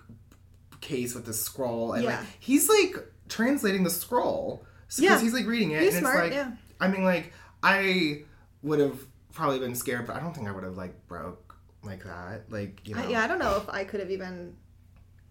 case 0.81 1.13
with 1.15 1.25
the 1.25 1.33
scroll, 1.33 1.93
and 1.93 2.03
Yeah. 2.03 2.19
like 2.19 2.27
he's 2.39 2.69
like 2.69 2.95
translating 3.27 3.83
the 3.83 3.89
scroll 3.89 4.63
because 4.87 5.03
Yeah. 5.03 5.19
he's 5.19 5.33
like 5.33 5.45
reading 5.47 5.71
it. 5.71 5.81
He's 5.81 5.95
and 5.95 6.03
smart, 6.03 6.25
it's 6.27 6.35
like, 6.35 6.45
yeah. 6.45 6.51
I 6.79 6.87
mean, 6.87 7.03
like 7.03 7.33
I 7.63 8.23
would 8.61 8.79
have 8.79 8.99
probably 9.33 9.59
been 9.59 9.75
scared, 9.75 10.05
but 10.07 10.15
I 10.15 10.19
don't 10.19 10.33
think 10.33 10.47
I 10.47 10.51
would 10.51 10.63
have 10.63 10.77
like 10.77 11.07
broke 11.07 11.48
like 11.83 12.03
that. 12.03 12.43
Like, 12.51 12.87
you 12.87 12.95
know, 12.95 13.01
I, 13.03 13.07
yeah, 13.07 13.23
I 13.23 13.27
don't 13.27 13.39
know 13.39 13.55
if 13.57 13.69
I 13.69 13.83
could 13.83 13.99
have 13.99 14.11
even 14.11 14.55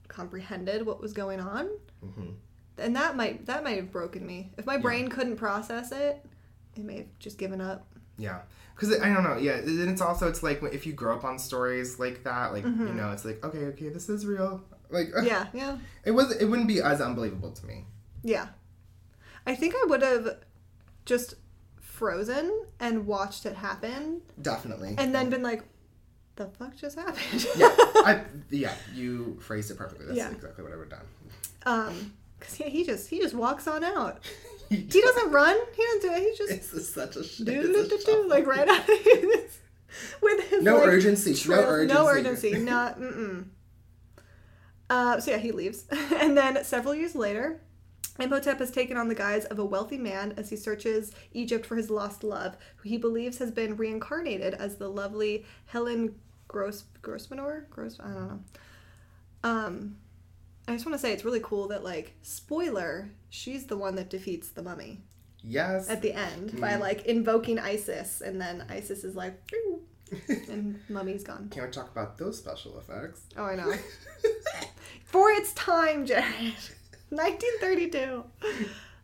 comprehended 0.08 0.84
what 0.86 1.00
was 1.00 1.12
going 1.12 1.40
on. 1.40 1.68
Mhm. 2.04 2.34
And 2.78 2.94
that 2.96 3.16
might 3.16 3.46
that 3.46 3.64
might 3.64 3.76
have 3.76 3.90
broken 3.90 4.26
me. 4.26 4.52
If 4.56 4.64
my 4.66 4.78
brain 4.78 5.08
couldn't 5.08 5.36
process 5.36 5.90
it, 5.92 6.24
it 6.76 6.84
may 6.84 6.98
have 6.98 7.18
just 7.18 7.38
given 7.38 7.60
up. 7.60 7.86
Yeah, 8.16 8.40
because 8.74 9.00
I 9.00 9.12
don't 9.12 9.24
know. 9.24 9.36
Yeah, 9.36 9.54
and 9.58 9.88
it's 9.90 10.00
also 10.00 10.28
it's 10.28 10.42
like 10.42 10.62
if 10.62 10.86
you 10.86 10.92
grow 10.92 11.16
up 11.16 11.24
on 11.24 11.38
stories 11.38 11.98
like 11.98 12.24
that, 12.24 12.52
like 12.52 12.64
Mm-hmm. 12.64 12.86
you 12.88 12.94
know, 12.94 13.10
it's 13.12 13.24
like 13.24 13.44
okay, 13.44 13.64
okay, 13.66 13.88
this 13.88 14.08
is 14.08 14.24
real. 14.26 14.62
Like 14.90 15.08
Yeah, 15.22 15.46
yeah. 15.52 15.78
it 16.04 16.12
was. 16.12 16.34
It 16.36 16.46
wouldn't 16.46 16.68
be 16.68 16.80
as 16.80 17.00
unbelievable 17.00 17.50
to 17.52 17.66
me. 17.66 17.84
Yeah. 18.22 18.48
I 19.46 19.54
think 19.54 19.74
I 19.74 19.84
would 19.88 20.02
have 20.02 20.36
just 21.04 21.34
frozen 21.80 22.64
and 22.78 23.06
watched 23.06 23.44
it 23.46 23.56
happen 23.56 24.20
Definitely. 24.40 24.94
and 24.98 25.14
then 25.14 25.30
been 25.30 25.42
like, 25.42 25.62
the 26.38 26.46
fuck 26.46 26.75
just 26.76 26.99
happened? 26.99 27.46
yeah, 27.56 27.67
I, 27.76 28.23
yeah, 28.50 28.73
you 28.94 29.37
phrased 29.40 29.70
it 29.70 29.76
perfectly. 29.76 30.06
That's 30.06 30.17
Yeah. 30.19 30.31
exactly 30.31 30.64
what 30.64 30.73
I 30.73 30.76
would 30.76 30.90
have 30.90 31.00
done. 31.00 31.08
um, 31.67 32.12
cause 32.40 32.58
yeah, 32.58 32.69
he 32.69 32.85
just 32.85 33.11
he 33.11 33.19
just 33.20 33.35
walks 33.35 33.69
on 33.69 33.85
out. 33.85 34.20
he 34.70 34.76
He 34.90 35.00
doesn't 35.02 35.31
run. 35.32 35.56
He 35.76 35.82
doesn't 35.85 36.02
do 36.02 36.12
it. 36.17 36.23
He 36.23 36.37
just 36.38 36.52
It's 36.75 36.94
such 36.94 37.17
a 37.17 37.25
sh- 37.25 37.38
do 37.38 37.52
it's 37.52 37.90
do 37.90 37.94
a 37.96 37.99
do 37.99 38.05
do 38.23 38.29
like 38.29 38.46
right 38.46 38.67
out 38.69 38.81
of 38.81 38.87
his, 39.05 39.58
with 40.23 40.49
his 40.49 40.62
No 40.64 40.79
like, 40.79 40.88
urgency. 40.88 41.35
trail- 41.35 41.62
No 41.62 41.69
urgency. 41.69 41.94
No 41.94 42.06
urgency. 42.08 42.58
Not. 42.58 42.99
Mm-mm. 43.00 43.44
Uh, 44.91 45.20
so 45.20 45.32
yeah, 45.32 45.37
he 45.38 45.52
leaves, 45.52 45.84
and 45.91 46.37
then 46.37 46.64
several 46.64 46.94
years 46.94 47.14
later, 47.14 47.61
Imhotep 48.19 48.58
has 48.58 48.70
taken 48.70 48.96
on 48.96 49.08
the 49.08 49.15
guise 49.15 49.44
of 49.44 49.58
a 49.58 49.65
wealthy 49.65 49.98
man 49.98 50.32
as 50.39 50.48
he 50.51 50.56
searches 50.56 51.12
Egypt 51.32 51.67
for 51.67 51.77
his 51.77 51.91
lost 51.91 52.24
love, 52.24 52.56
who 52.77 52.89
he 52.89 52.96
believes 52.96 53.36
has 53.39 53.51
been 53.51 53.77
reincarnated 53.77 54.55
as 54.55 54.77
the 54.77 54.89
lovely 54.89 55.44
Helen 55.67 56.15
Gross 56.48 56.84
Grossmanor. 57.02 57.67
Gross. 57.70 57.98
I 58.00 58.05
don't 58.08 58.28
know. 58.28 58.40
Um, 59.44 59.96
I 60.67 60.72
just 60.72 60.84
want 60.84 60.94
to 60.94 60.98
say 60.98 61.12
it's 61.12 61.24
really 61.24 61.40
cool 61.43 61.69
that 61.69 61.84
like 61.84 62.14
spoiler, 62.22 63.10
she's 63.31 63.67
the 63.67 63.76
one 63.76 63.94
that 63.96 64.10
defeats 64.10 64.48
the 64.50 64.62
mummy 64.62 65.00
Yes. 65.43 65.88
at 65.88 66.02
the 66.02 66.12
end 66.12 66.60
by 66.60 66.76
like 66.76 67.06
invoking 67.06 67.58
Isis, 67.58 68.20
and 68.20 68.40
then 68.40 68.64
Isis 68.69 69.05
is 69.05 69.14
like, 69.14 69.40
and 70.48 70.81
mummy's 70.88 71.22
gone. 71.22 71.48
Can't 71.50 71.67
we 71.67 71.72
talk 71.72 71.90
about 71.93 72.19
those 72.19 72.36
special 72.38 72.78
effects? 72.78 73.22
Oh, 73.36 73.44
I 73.44 73.55
know. 73.55 73.72
For 75.05 75.31
its 75.31 75.52
time, 75.55 76.05
Jared. 76.06 76.26
1932. 77.10 78.24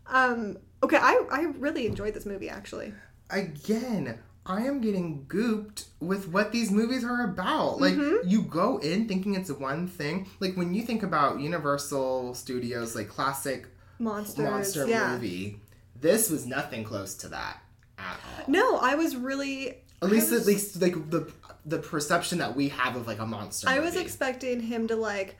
Um, 0.07 0.59
okay, 0.83 0.99
I, 0.99 1.25
I 1.31 1.43
really 1.59 1.87
enjoyed 1.87 2.13
this 2.15 2.27
movie 2.27 2.51
actually. 2.51 2.93
Again, 3.31 4.19
I 4.47 4.63
am 4.63 4.81
getting 4.81 5.25
gooped 5.27 5.87
with 6.01 6.29
what 6.29 6.53
these 6.53 6.71
movies 6.71 7.03
are 7.05 7.25
about. 7.25 7.81
Like 7.81 7.95
Mm-hmm. 7.95 8.29
you 8.29 8.43
go 8.43 8.79
in 8.79 9.09
thinking 9.09 9.35
it's 9.35 9.51
one 9.51 9.87
thing. 9.89 10.27
Like 10.41 10.55
when 10.57 10.75
you 10.75 10.83
think 10.83 11.03
about 11.03 11.41
Universal 11.41 12.35
Studios, 12.35 12.95
like 12.95 13.09
classic 13.09 13.67
Monsters. 13.99 14.45
monster 14.45 14.87
yeah. 14.87 15.13
movie, 15.13 15.61
this 15.99 16.29
was 16.31 16.47
nothing 16.47 16.85
close 16.85 17.15
to 17.17 17.29
that 17.29 17.59
at 17.99 18.19
all. 18.39 18.45
No, 18.49 18.77
I 18.77 18.95
was 18.97 19.17
really. 19.17 19.79
At 20.03 20.11
least, 20.11 20.31
was, 20.33 20.43
at 20.43 20.47
least, 20.47 20.83
like 20.83 21.11
the 21.11 21.31
the 21.65 21.79
perception 21.79 22.39
that 22.39 22.55
we 22.55 22.69
have 22.69 22.97
of 22.97 23.07
like 23.07 23.21
a 23.21 23.27
monster. 23.27 23.69
I 23.69 23.79
was 23.79 23.97
expecting 23.97 24.61
him 24.61 24.87
to 24.89 24.97
like 24.97 25.37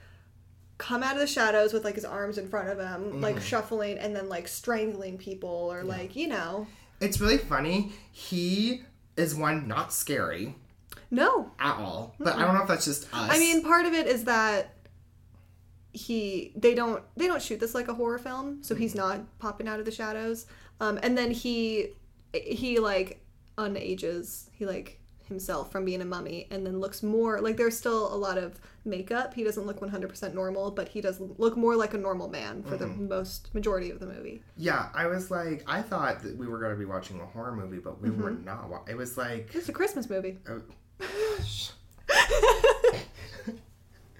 come 0.79 1.03
out 1.03 1.13
of 1.13 1.19
the 1.19 1.27
shadows 1.27 1.71
with 1.71 1.83
like 1.83 1.93
his 1.95 2.05
arms 2.05 2.39
in 2.39 2.47
front 2.47 2.69
of 2.69 2.79
him, 2.79 3.01
Mm-hmm. 3.11 3.21
like 3.21 3.39
shuffling 3.41 3.99
and 3.99 4.15
then 4.15 4.27
like 4.29 4.47
strangling 4.47 5.19
people 5.19 5.49
or 5.71 5.83
like 5.83 6.15
you 6.15 6.27
know. 6.27 6.65
It's 6.99 7.19
really 7.21 7.37
funny. 7.37 7.91
He 8.11 8.81
is 9.17 9.33
one 9.35 9.67
not 9.67 9.93
scary 9.93 10.55
No, 11.11 11.51
at 11.59 11.77
all, 11.77 12.15
but 12.19 12.35
I 12.35 12.41
don't 12.41 12.53
know 12.55 12.61
if 12.61 12.67
that's 12.67 12.85
just 12.85 13.03
us. 13.13 13.29
I 13.31 13.39
mean, 13.39 13.63
part 13.63 13.85
of 13.85 13.93
it 13.93 14.07
is 14.07 14.25
that 14.25 14.73
he 15.93 16.51
they 16.55 16.75
don't 16.75 17.01
they 17.15 17.25
don't 17.27 17.41
shoot 17.41 17.59
this 17.59 17.73
like 17.73 17.87
a 17.87 17.93
horror 17.93 18.17
film, 18.19 18.61
so 18.61 18.75
he's 18.75 18.95
not 18.95 19.21
popping 19.39 19.67
out 19.67 19.79
of 19.79 19.85
the 19.85 19.91
shadows. 19.91 20.45
Um, 20.81 20.99
and 21.03 21.17
then 21.17 21.31
he 21.31 21.89
he 22.33 22.79
like 22.79 23.23
unages. 23.57 24.49
He 24.51 24.65
like 24.65 24.99
himself 25.27 25.71
from 25.71 25.85
being 25.85 26.01
a 26.01 26.05
mummy 26.05 26.47
and 26.51 26.65
then 26.65 26.79
looks 26.79 27.01
more 27.03 27.41
like 27.41 27.57
there's 27.57 27.77
still 27.77 28.13
a 28.13 28.15
lot 28.17 28.37
of 28.37 28.59
makeup. 28.83 29.33
He 29.33 29.43
doesn't 29.43 29.65
look 29.65 29.79
100% 29.79 30.33
normal, 30.33 30.71
but 30.71 30.89
he 30.89 31.01
does 31.01 31.19
look 31.19 31.57
more 31.57 31.75
like 31.75 31.93
a 31.93 31.97
normal 31.97 32.27
man 32.29 32.63
for 32.63 32.77
the 32.77 32.87
most 32.87 33.53
majority 33.55 33.89
of 33.91 33.99
the 33.99 34.05
movie. 34.07 34.43
Yeah, 34.57 34.89
I 34.93 35.07
was 35.07 35.31
like, 35.31 35.63
I 35.67 35.81
thought 35.81 36.21
that 36.23 36.37
we 36.37 36.47
were 36.47 36.59
going 36.59 36.71
to 36.73 36.77
be 36.79 36.85
watching 36.85 37.19
a 37.19 37.25
horror 37.25 37.55
movie, 37.55 37.79
but 37.79 38.01
we 38.01 38.09
were 38.11 38.31
not. 38.31 38.69
wa- 38.69 38.81
It 38.87 38.95
was 38.95 39.17
like. 39.17 39.49
It's 39.53 39.69
a 39.69 39.73
Christmas 39.73 40.09
movie. 40.09 40.37
uh, 40.47 40.59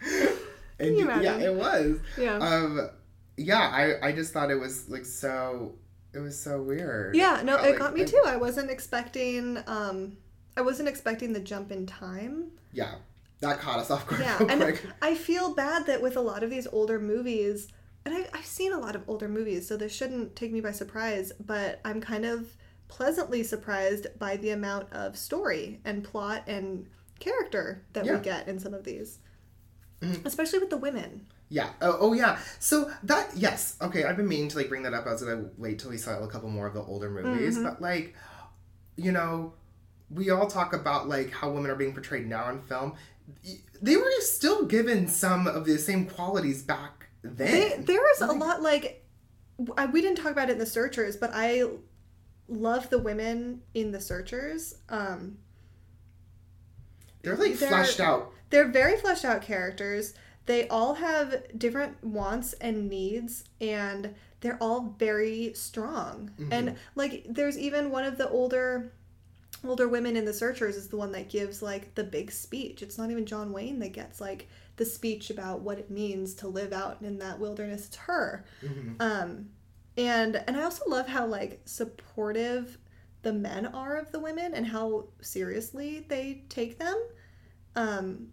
and 0.02 0.36
Can 0.80 0.96
you 0.98 1.08
yeah, 1.22 1.38
it 1.38 1.54
was. 1.54 2.00
Yeah. 2.18 2.38
Um, 2.38 2.90
yeah, 3.38 3.60
I 3.60 4.08
I 4.08 4.12
just 4.12 4.34
thought 4.34 4.52
it 4.52 4.60
was 4.60 4.90
like 4.90 5.06
so. 5.06 5.76
It 6.14 6.20
was 6.20 6.40
so 6.40 6.62
weird. 6.62 7.16
Yeah, 7.16 7.42
no, 7.44 7.58
it 7.58 7.72
like, 7.72 7.80
got 7.80 7.94
me 7.94 8.02
I- 8.02 8.06
too. 8.06 8.22
I 8.26 8.38
wasn't 8.38 8.70
expecting 8.72 9.58
um 9.68 10.18
I 10.58 10.62
wasn't 10.62 10.90
expecting 10.90 11.34
the 11.34 11.40
jump 11.40 11.72
in 11.72 11.86
time. 11.86 12.52
Yeah, 12.72 12.96
that 13.42 13.60
caught 13.60 13.80
us 13.80 13.92
off 13.92 14.08
guard 14.08 14.22
Yeah, 14.22 14.38
real 14.40 14.50
and 14.52 14.62
quick. 14.62 14.86
I 15.02 15.16
feel 15.16 15.54
bad 15.54 15.86
that 15.88 16.02
with 16.02 16.16
a 16.18 16.22
lot 16.22 16.44
of 16.44 16.50
these 16.50 16.68
older 16.68 17.00
movies, 17.00 17.68
and 18.06 18.14
I, 18.16 18.26
I've 18.34 18.46
seen 18.46 18.72
a 18.74 18.80
lot 18.80 18.96
of 18.96 19.04
older 19.08 19.28
movies, 19.28 19.68
so 19.68 19.78
this 19.78 19.94
shouldn't 19.96 20.36
take 20.36 20.52
me 20.52 20.62
by 20.62 20.72
surprise, 20.72 21.32
but 21.40 21.82
I'm 21.84 22.00
kind 22.02 22.26
of 22.26 22.56
pleasantly 22.88 23.44
surprised 23.44 24.08
by 24.20 24.38
the 24.38 24.52
amount 24.52 24.94
of 24.94 25.18
story 25.18 25.82
and 25.86 26.04
plot 26.04 26.44
and 26.48 26.88
character 27.20 27.84
that 27.94 28.06
Yeah. 28.06 28.18
we 28.18 28.20
get 28.20 28.48
in 28.48 28.60
some 28.60 28.74
of 28.74 28.84
these. 28.84 29.20
Mm-hmm. 30.02 30.26
Especially 30.28 30.60
with 30.60 30.70
the 30.70 30.78
women. 30.78 31.26
Yeah. 31.50 31.70
Oh, 31.82 31.98
oh, 32.00 32.14
yeah. 32.14 32.38
So 32.60 32.92
that 33.04 33.32
yes. 33.36 33.78
Okay, 33.82 34.04
I've 34.04 34.18
been 34.18 34.28
meaning 34.28 34.50
to 34.50 34.58
like 34.58 34.68
bring 34.70 34.84
that 34.84 34.94
up. 34.94 35.08
I 35.08 35.12
was 35.14 35.22
gonna 35.24 35.50
wait 35.58 35.80
till 35.80 35.90
we 35.90 35.98
saw 35.98 36.20
a 36.20 36.28
couple 36.28 36.50
more 36.50 36.68
of 36.68 36.74
the 36.74 36.82
older 36.84 37.10
movies, 37.10 37.56
Mm-hmm. 37.56 37.64
but 37.66 37.82
like, 37.82 38.16
you 38.98 39.12
know, 39.12 39.54
we 40.10 40.30
all 40.30 40.48
talk 40.48 40.74
about 40.74 41.08
like 41.10 41.32
how 41.32 41.50
women 41.52 41.70
are 41.72 41.76
being 41.76 41.94
portrayed 41.94 42.28
now 42.28 42.50
in 42.50 42.62
film. 42.62 42.94
They 43.82 43.98
were 43.98 44.12
still 44.20 44.66
given 44.66 45.08
some 45.08 45.48
of 45.48 45.66
the 45.66 45.78
same 45.80 46.06
qualities 46.06 46.62
back 46.64 47.08
They, 47.24 47.70
then. 47.70 47.86
there 47.86 48.00
was 48.00 48.22
a 48.22 48.34
lot 48.34 48.62
like 48.62 49.04
I, 49.78 49.86
we 49.88 50.02
didn't 50.02 50.18
talk 50.18 50.32
about 50.32 50.50
it 50.50 50.54
in 50.54 50.58
the 50.60 50.66
searchers, 50.66 51.16
but 51.18 51.32
I 51.34 51.64
love 52.48 52.90
the 52.90 53.00
women 53.00 53.62
in 53.74 53.92
the 53.92 54.00
searchers. 54.02 54.76
Um, 54.90 55.38
They're 57.22 57.36
like 57.36 57.58
they're- 57.58 57.70
fleshed 57.70 58.00
out. 58.00 58.32
they're 58.50 58.68
very 58.68 58.98
fleshed 58.98 59.26
out 59.26 59.42
characters. 59.42 60.14
They 60.46 60.68
all 60.68 60.94
have 60.96 61.42
different 61.58 62.04
wants 62.04 62.54
and 62.54 62.88
needs, 62.88 63.46
and 63.60 64.14
they're 64.42 64.60
all 64.62 64.96
very 65.00 65.54
strong. 65.56 66.30
And 66.52 66.76
like, 66.94 67.26
there's 67.28 67.58
even 67.58 67.90
one 67.90 68.04
of 68.04 68.20
the 68.20 68.30
older 68.30 68.92
older 69.70 69.88
women 69.88 70.16
in 70.16 70.26
the 70.26 70.34
searchers 70.34 70.76
is 70.76 70.88
the 70.88 70.98
one 70.98 71.12
that 71.14 71.30
gives 71.30 71.62
like 71.62 71.96
the 71.96 72.04
big 72.04 72.32
speech. 72.32 72.82
It's 72.82 72.98
not 72.98 73.12
even 73.12 73.26
John 73.26 73.52
Wayne 73.52 73.80
that 73.80 73.94
gets 73.94 74.22
like 74.22 74.48
the 74.78 74.86
speech 74.86 75.30
about 75.30 75.62
what 75.62 75.80
it 75.80 75.90
means 75.90 76.34
to 76.36 76.48
live 76.48 76.74
out 76.74 77.02
in 77.02 77.20
that 77.20 77.40
wilderness. 77.40 77.88
It's 77.88 77.96
her. 77.98 78.46
Um, 79.00 79.50
and 79.98 80.44
and 80.48 80.58
I 80.58 80.64
also 80.64 80.84
love 80.88 81.08
how 81.08 81.26
like 81.26 81.62
supportive 81.66 82.78
the 83.22 83.34
men 83.34 83.66
are 83.68 83.98
of 83.98 84.12
the 84.12 84.20
women 84.20 84.54
and 84.54 84.68
how 84.68 85.06
seriously 85.22 86.06
they 86.08 86.44
take 86.50 86.78
them. 86.78 86.96
Um, 87.76 88.28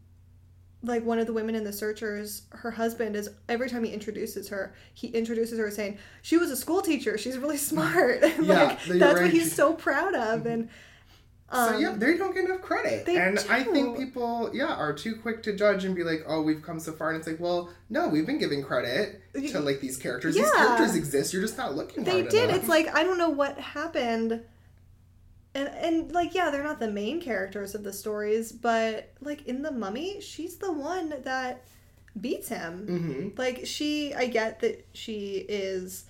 like 0.84 1.04
one 1.04 1.18
of 1.18 1.26
the 1.26 1.32
women 1.32 1.54
in 1.54 1.62
the 1.64 1.72
searchers, 1.72 2.42
her 2.50 2.70
husband 2.70 3.14
is 3.14 3.30
every 3.48 3.70
time 3.70 3.84
he 3.84 3.92
introduces 3.92 4.48
her, 4.48 4.74
he 4.94 5.08
introduces 5.08 5.58
her 5.58 5.70
saying 5.70 5.98
she 6.22 6.36
was 6.36 6.50
a 6.50 6.56
school 6.56 6.82
teacher. 6.82 7.16
She's 7.16 7.38
really 7.38 7.56
smart. 7.72 8.22
Yeah, 8.42 8.76
like 8.88 8.98
that's 8.98 9.20
what 9.20 9.30
he's 9.30 9.54
so 9.54 9.72
proud 9.72 10.14
of. 10.14 10.46
And 10.46 10.68
um, 11.52 11.68
so 11.68 11.78
yeah, 11.78 11.92
they 11.96 12.16
don't 12.16 12.34
get 12.34 12.46
enough 12.46 12.62
credit, 12.62 13.06
and 13.08 13.38
I 13.50 13.62
think 13.62 13.96
people, 13.98 14.50
yeah, 14.54 14.74
are 14.74 14.92
too 14.92 15.16
quick 15.16 15.42
to 15.44 15.52
judge 15.52 15.84
and 15.84 15.94
be 15.94 16.02
like, 16.02 16.24
"Oh, 16.26 16.42
we've 16.42 16.62
come 16.62 16.80
so 16.80 16.92
far," 16.92 17.10
and 17.10 17.18
it's 17.18 17.26
like, 17.28 17.38
well, 17.38 17.70
no, 17.90 18.08
we've 18.08 18.26
been 18.26 18.38
giving 18.38 18.62
credit 18.62 19.20
to 19.34 19.60
like 19.60 19.80
these 19.80 19.96
characters. 19.96 20.34
These 20.34 20.50
characters 20.50 20.96
exist. 20.96 21.32
You're 21.32 21.42
just 21.42 21.58
not 21.58 21.74
looking. 21.74 22.04
they 22.04 22.22
did. 22.22 22.44
enough. 22.48 22.56
It's 22.56 22.68
like 22.68 22.94
I 22.94 23.04
don't 23.04 23.18
know 23.18 23.30
what 23.30 23.58
happened. 23.58 24.42
And 25.54 25.68
and 25.68 26.12
like 26.12 26.34
yeah, 26.34 26.48
they're 26.50 26.64
not 26.64 26.80
the 26.80 26.90
main 26.90 27.20
characters 27.20 27.74
of 27.74 27.84
the 27.84 27.92
stories, 27.92 28.50
but 28.52 29.12
like 29.20 29.46
in 29.46 29.60
the 29.60 29.70
Mummy, 29.70 30.20
she's 30.22 30.56
the 30.56 30.72
one 30.72 31.10
that 31.24 31.64
beats 32.18 32.48
him. 32.48 32.86
Mhm. 33.34 33.38
Like 33.38 33.66
she, 33.66 34.14
I 34.14 34.26
get 34.26 34.60
that 34.60 34.86
she 34.94 35.44
is 35.48 36.06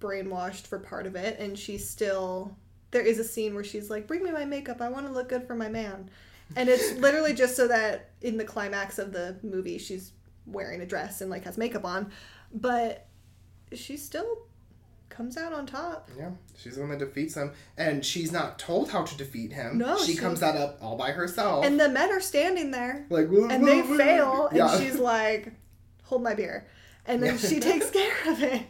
brainwashed 0.00 0.66
for 0.66 0.78
part 0.78 1.06
of 1.06 1.14
it, 1.16 1.38
and 1.38 1.56
she's 1.58 1.88
still. 1.88 2.56
There 2.90 3.02
is 3.02 3.18
a 3.18 3.24
scene 3.24 3.54
where 3.54 3.64
she's 3.64 3.90
like, 3.90 4.06
"Bring 4.06 4.22
me 4.22 4.30
my 4.30 4.44
makeup. 4.44 4.80
I 4.80 4.88
want 4.88 5.06
to 5.06 5.12
look 5.12 5.28
good 5.28 5.46
for 5.46 5.54
my 5.54 5.68
man," 5.68 6.08
and 6.54 6.68
it's 6.68 6.92
literally 7.00 7.34
just 7.34 7.56
so 7.56 7.68
that 7.68 8.10
in 8.22 8.36
the 8.36 8.44
climax 8.44 8.98
of 8.98 9.12
the 9.12 9.36
movie, 9.42 9.78
she's 9.78 10.12
wearing 10.46 10.80
a 10.80 10.86
dress 10.86 11.20
and 11.20 11.30
like 11.30 11.44
has 11.44 11.58
makeup 11.58 11.84
on, 11.84 12.10
but 12.52 13.06
she 13.72 13.96
still 13.96 14.46
comes 15.08 15.36
out 15.36 15.52
on 15.52 15.66
top. 15.66 16.08
Yeah, 16.16 16.30
she's 16.56 16.74
the 16.76 16.82
one 16.82 16.90
that 16.90 16.98
defeats 17.00 17.34
him, 17.34 17.52
and 17.76 18.04
she's 18.04 18.30
not 18.32 18.58
told 18.58 18.90
how 18.90 19.02
to 19.02 19.16
defeat 19.16 19.52
him. 19.52 19.78
No, 19.78 19.98
she, 19.98 20.12
she- 20.12 20.18
comes 20.18 20.42
out 20.42 20.56
up 20.56 20.78
all 20.80 20.96
by 20.96 21.10
herself. 21.12 21.64
And 21.64 21.80
the 21.80 21.88
men 21.88 22.10
are 22.12 22.20
standing 22.20 22.70
there, 22.70 23.06
like, 23.10 23.26
and 23.28 23.66
they 23.66 23.82
fail, 23.82 24.48
and 24.48 24.80
she's 24.80 24.96
like, 24.98 25.52
"Hold 26.04 26.22
my 26.22 26.34
beer," 26.34 26.66
and 27.04 27.22
then 27.22 27.36
she 27.38 27.58
takes 27.60 27.90
care 27.90 28.14
of 28.32 28.42
it. 28.42 28.62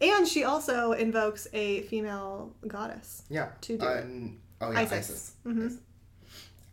And 0.00 0.26
she 0.26 0.44
also 0.44 0.92
invokes 0.92 1.46
a 1.52 1.82
female 1.82 2.52
goddess. 2.66 3.22
yeah. 3.28 3.48
to 3.62 3.78
do 3.78 3.86
n- 3.86 4.38
Oh 4.60 4.70
yeah, 4.70 4.78
Isis. 4.80 4.92
Isis. 4.92 5.32
Mhm. 5.46 5.66
Isis. 5.66 5.78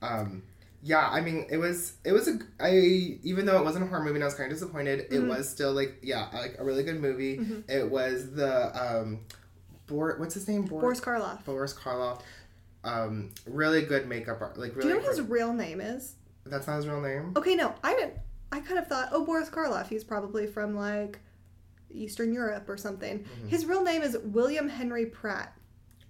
Um, 0.01 0.43
yeah. 0.81 1.09
I 1.09 1.21
mean, 1.21 1.45
it 1.49 1.57
was 1.57 1.93
it 2.05 2.11
was 2.11 2.27
a 2.27 2.39
I 2.59 2.71
even 3.23 3.45
though 3.45 3.57
it 3.59 3.63
wasn't 3.63 3.85
a 3.85 3.87
horror 3.87 4.03
movie, 4.03 4.15
and 4.15 4.23
I 4.23 4.27
was 4.27 4.35
kind 4.35 4.51
of 4.51 4.57
disappointed. 4.57 5.09
Mm-hmm. 5.09 5.15
It 5.15 5.27
was 5.27 5.49
still 5.49 5.73
like 5.73 5.97
yeah, 6.01 6.27
like 6.33 6.55
a 6.59 6.63
really 6.63 6.83
good 6.83 6.99
movie. 7.01 7.39
It 7.67 7.89
was 7.89 8.31
the 8.31 8.71
um, 8.81 9.19
Bor 9.87 10.15
what's 10.17 10.33
his 10.33 10.47
name? 10.47 10.63
Bor- 10.63 10.81
Boris 10.81 10.99
Karloff. 11.01 11.43
Boris 11.45 11.73
Karloff. 11.73 12.21
Um, 12.85 13.29
really 13.45 13.81
good 13.83 14.07
makeup 14.07 14.41
art. 14.41 14.57
Like 14.57 14.73
Do 14.79 14.87
you 14.87 14.93
know 14.95 14.99
what 14.99 15.07
his 15.09 15.21
real 15.21 15.53
name 15.53 15.79
is? 15.79 16.15
That's 16.45 16.67
not 16.67 16.77
his 16.77 16.87
real 16.87 16.99
name. 17.01 17.33
Okay, 17.37 17.55
no, 17.55 17.73
I 17.83 17.93
didn't. 17.95 18.15
I 18.51 18.59
kind 18.59 18.77
of 18.77 18.87
thought, 18.87 19.09
oh, 19.13 19.25
Boris 19.25 19.49
Karloff. 19.49 19.87
He's 19.87 20.03
probably 20.03 20.45
from 20.47 20.75
like 20.75 21.19
Eastern 21.93 22.33
Europe 22.33 22.67
or 22.69 22.77
something. 22.77 23.19
Mm-hmm. 23.19 23.47
His 23.47 23.65
real 23.65 23.83
name 23.83 24.01
is 24.01 24.17
William 24.23 24.67
Henry 24.69 25.05
Pratt. 25.05 25.53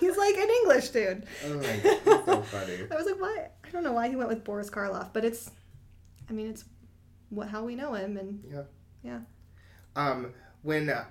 He's 0.00 0.16
like 0.16 0.36
an 0.36 0.48
English 0.62 0.90
dude. 0.90 1.26
oh 1.46 1.56
my 1.56 1.76
god, 1.82 2.24
so 2.26 2.42
funny. 2.42 2.78
I 2.90 2.94
was 2.94 3.06
like, 3.06 3.20
why? 3.20 3.48
I 3.64 3.70
don't 3.70 3.82
know 3.82 3.92
why 3.92 4.08
he 4.08 4.16
went 4.16 4.28
with 4.28 4.44
Boris 4.44 4.70
Karloff, 4.70 5.12
but 5.12 5.24
it's, 5.24 5.50
I 6.28 6.32
mean, 6.32 6.48
it's 6.48 6.64
what 7.30 7.48
how 7.48 7.64
we 7.64 7.74
know 7.74 7.94
him, 7.94 8.16
and 8.16 8.44
Yeah. 8.52 8.62
yeah. 9.02 9.18
Um, 9.96 10.32
when 10.62 10.88
uh, 10.90 11.04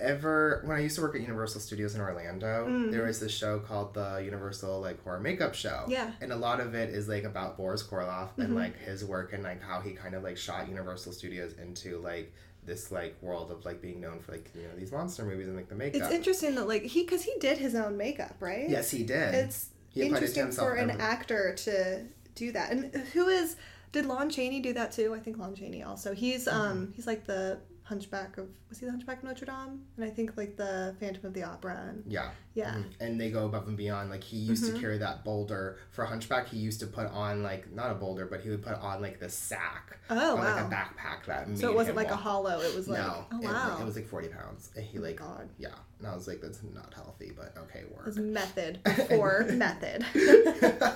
ever 0.00 0.62
when 0.64 0.76
I 0.76 0.80
used 0.80 0.96
to 0.96 1.02
work 1.02 1.14
at 1.14 1.20
Universal 1.20 1.60
Studios 1.60 1.94
in 1.94 2.00
Orlando, 2.00 2.66
Mm. 2.68 2.90
there 2.90 3.04
was 3.04 3.20
this 3.20 3.32
show 3.32 3.60
called 3.60 3.94
the 3.94 4.20
Universal 4.24 4.80
like 4.80 5.02
horror 5.04 5.20
makeup 5.20 5.54
show. 5.54 5.84
Yeah. 5.88 6.10
And 6.20 6.32
a 6.32 6.36
lot 6.36 6.60
of 6.60 6.74
it 6.74 6.90
is 6.90 7.08
like 7.08 7.24
about 7.24 7.56
Boris 7.56 7.82
Karloff 7.82 8.30
Mm-hmm. 8.30 8.40
and 8.42 8.54
like 8.56 8.76
his 8.80 9.04
work 9.04 9.32
and 9.32 9.42
like 9.42 9.62
how 9.62 9.80
he 9.80 9.92
kind 9.92 10.14
of 10.14 10.22
like 10.22 10.36
shot 10.36 10.68
Universal 10.68 11.12
Studios 11.12 11.52
into 11.54 11.98
like 11.98 12.32
this 12.66 12.90
like 12.90 13.16
world 13.20 13.50
of 13.50 13.64
like 13.64 13.80
being 13.82 14.00
known 14.00 14.20
for 14.20 14.32
like 14.32 14.50
you 14.54 14.62
know 14.62 14.68
these 14.78 14.92
monster 14.92 15.24
movies 15.24 15.46
and 15.48 15.56
like 15.56 15.68
the 15.68 15.74
makeup. 15.74 16.02
It's 16.02 16.12
interesting 16.12 16.54
that 16.56 16.66
like 16.68 16.82
he 16.82 17.02
because 17.02 17.22
he 17.22 17.34
did 17.40 17.58
his 17.58 17.74
own 17.74 17.96
makeup, 17.96 18.36
right? 18.40 18.68
yes, 18.68 18.90
he 18.90 19.02
did. 19.04 19.34
It's 19.34 19.68
He 19.90 20.02
applied 20.02 20.22
it 20.22 20.30
interesting 20.36 20.52
for 20.52 20.74
an 20.74 20.90
every- 20.90 21.02
actor 21.02 21.54
to 21.54 22.04
do 22.34 22.52
that. 22.52 22.72
And 22.72 22.94
who 23.12 23.28
is 23.28 23.56
did 23.92 24.06
Lon 24.06 24.28
Chaney 24.30 24.60
do 24.60 24.72
that 24.72 24.92
too? 24.92 25.14
I 25.14 25.20
think 25.20 25.38
Lon 25.38 25.54
Chaney 25.54 25.82
also. 25.82 26.14
He's 26.14 26.46
Mm-hmm. 26.46 26.60
um 26.60 26.92
he's 26.96 27.06
like 27.06 27.24
the 27.26 27.58
Hunchback 27.84 28.38
of 28.38 28.48
was 28.70 28.78
he 28.78 28.86
the 28.86 28.90
Hunchback 28.92 29.18
of 29.18 29.24
Notre 29.24 29.44
Dame? 29.44 29.82
And 29.96 30.04
I 30.06 30.08
think 30.10 30.36
like 30.38 30.56
the 30.56 30.94
Phantom 30.98 31.26
of 31.26 31.34
the 31.34 31.42
Opera 31.42 31.86
and 31.90 32.02
yeah. 32.10 32.30
yeah. 32.54 32.74
Mhm. 32.76 32.84
And 33.00 33.20
they 33.20 33.30
go 33.30 33.44
above 33.44 33.68
and 33.68 33.76
beyond. 33.76 34.08
Like 34.10 34.24
he 34.24 34.38
used 34.38 34.64
Mm-hmm. 34.64 34.74
to 34.76 34.80
carry 34.80 34.98
that 34.98 35.22
boulder 35.22 35.78
for 35.90 36.06
Hunchback. 36.06 36.48
He 36.48 36.56
used 36.56 36.80
to 36.80 36.86
put 36.86 37.06
on 37.08 37.42
like 37.42 37.70
not 37.72 37.90
a 37.90 37.94
boulder, 37.94 38.24
but 38.24 38.40
he 38.40 38.48
would 38.48 38.62
put 38.62 38.74
on 38.80 39.02
like 39.02 39.20
this 39.20 39.34
sack 39.34 39.98
Oh 40.08 40.32
or 40.32 40.36
wow. 40.38 40.54
like 40.56 40.64
a 40.64 40.68
backpack 40.74 41.26
that 41.26 41.48
made 41.48 41.58
so 41.58 41.68
it 41.70 41.74
wasn't 41.74 41.96
like 41.96 42.10
a 42.10 42.16
hollow, 42.16 42.60
it 42.60 42.74
was 42.74 42.88
like 42.88 42.98
no, 43.00 43.26
oh 43.32 43.38
it, 43.40 43.44
wow. 43.44 43.78
it 43.80 43.84
was 43.84 43.96
like 43.96 44.06
forty 44.06 44.28
pounds. 44.28 44.70
And 44.74 44.84
he 44.84 44.98
like 44.98 45.16
God. 45.16 45.48
yeah, 45.58 45.68
and 45.98 46.08
I 46.08 46.14
was 46.14 46.26
like, 46.26 46.40
that's 46.40 46.60
not 46.62 46.94
healthy, 46.94 47.32
but 47.36 47.54
okay, 47.64 47.80
It 47.80 47.94
work. 47.94 48.06
was 48.06 48.16
method 48.16 48.80
for 49.08 49.44
method. 49.52 50.06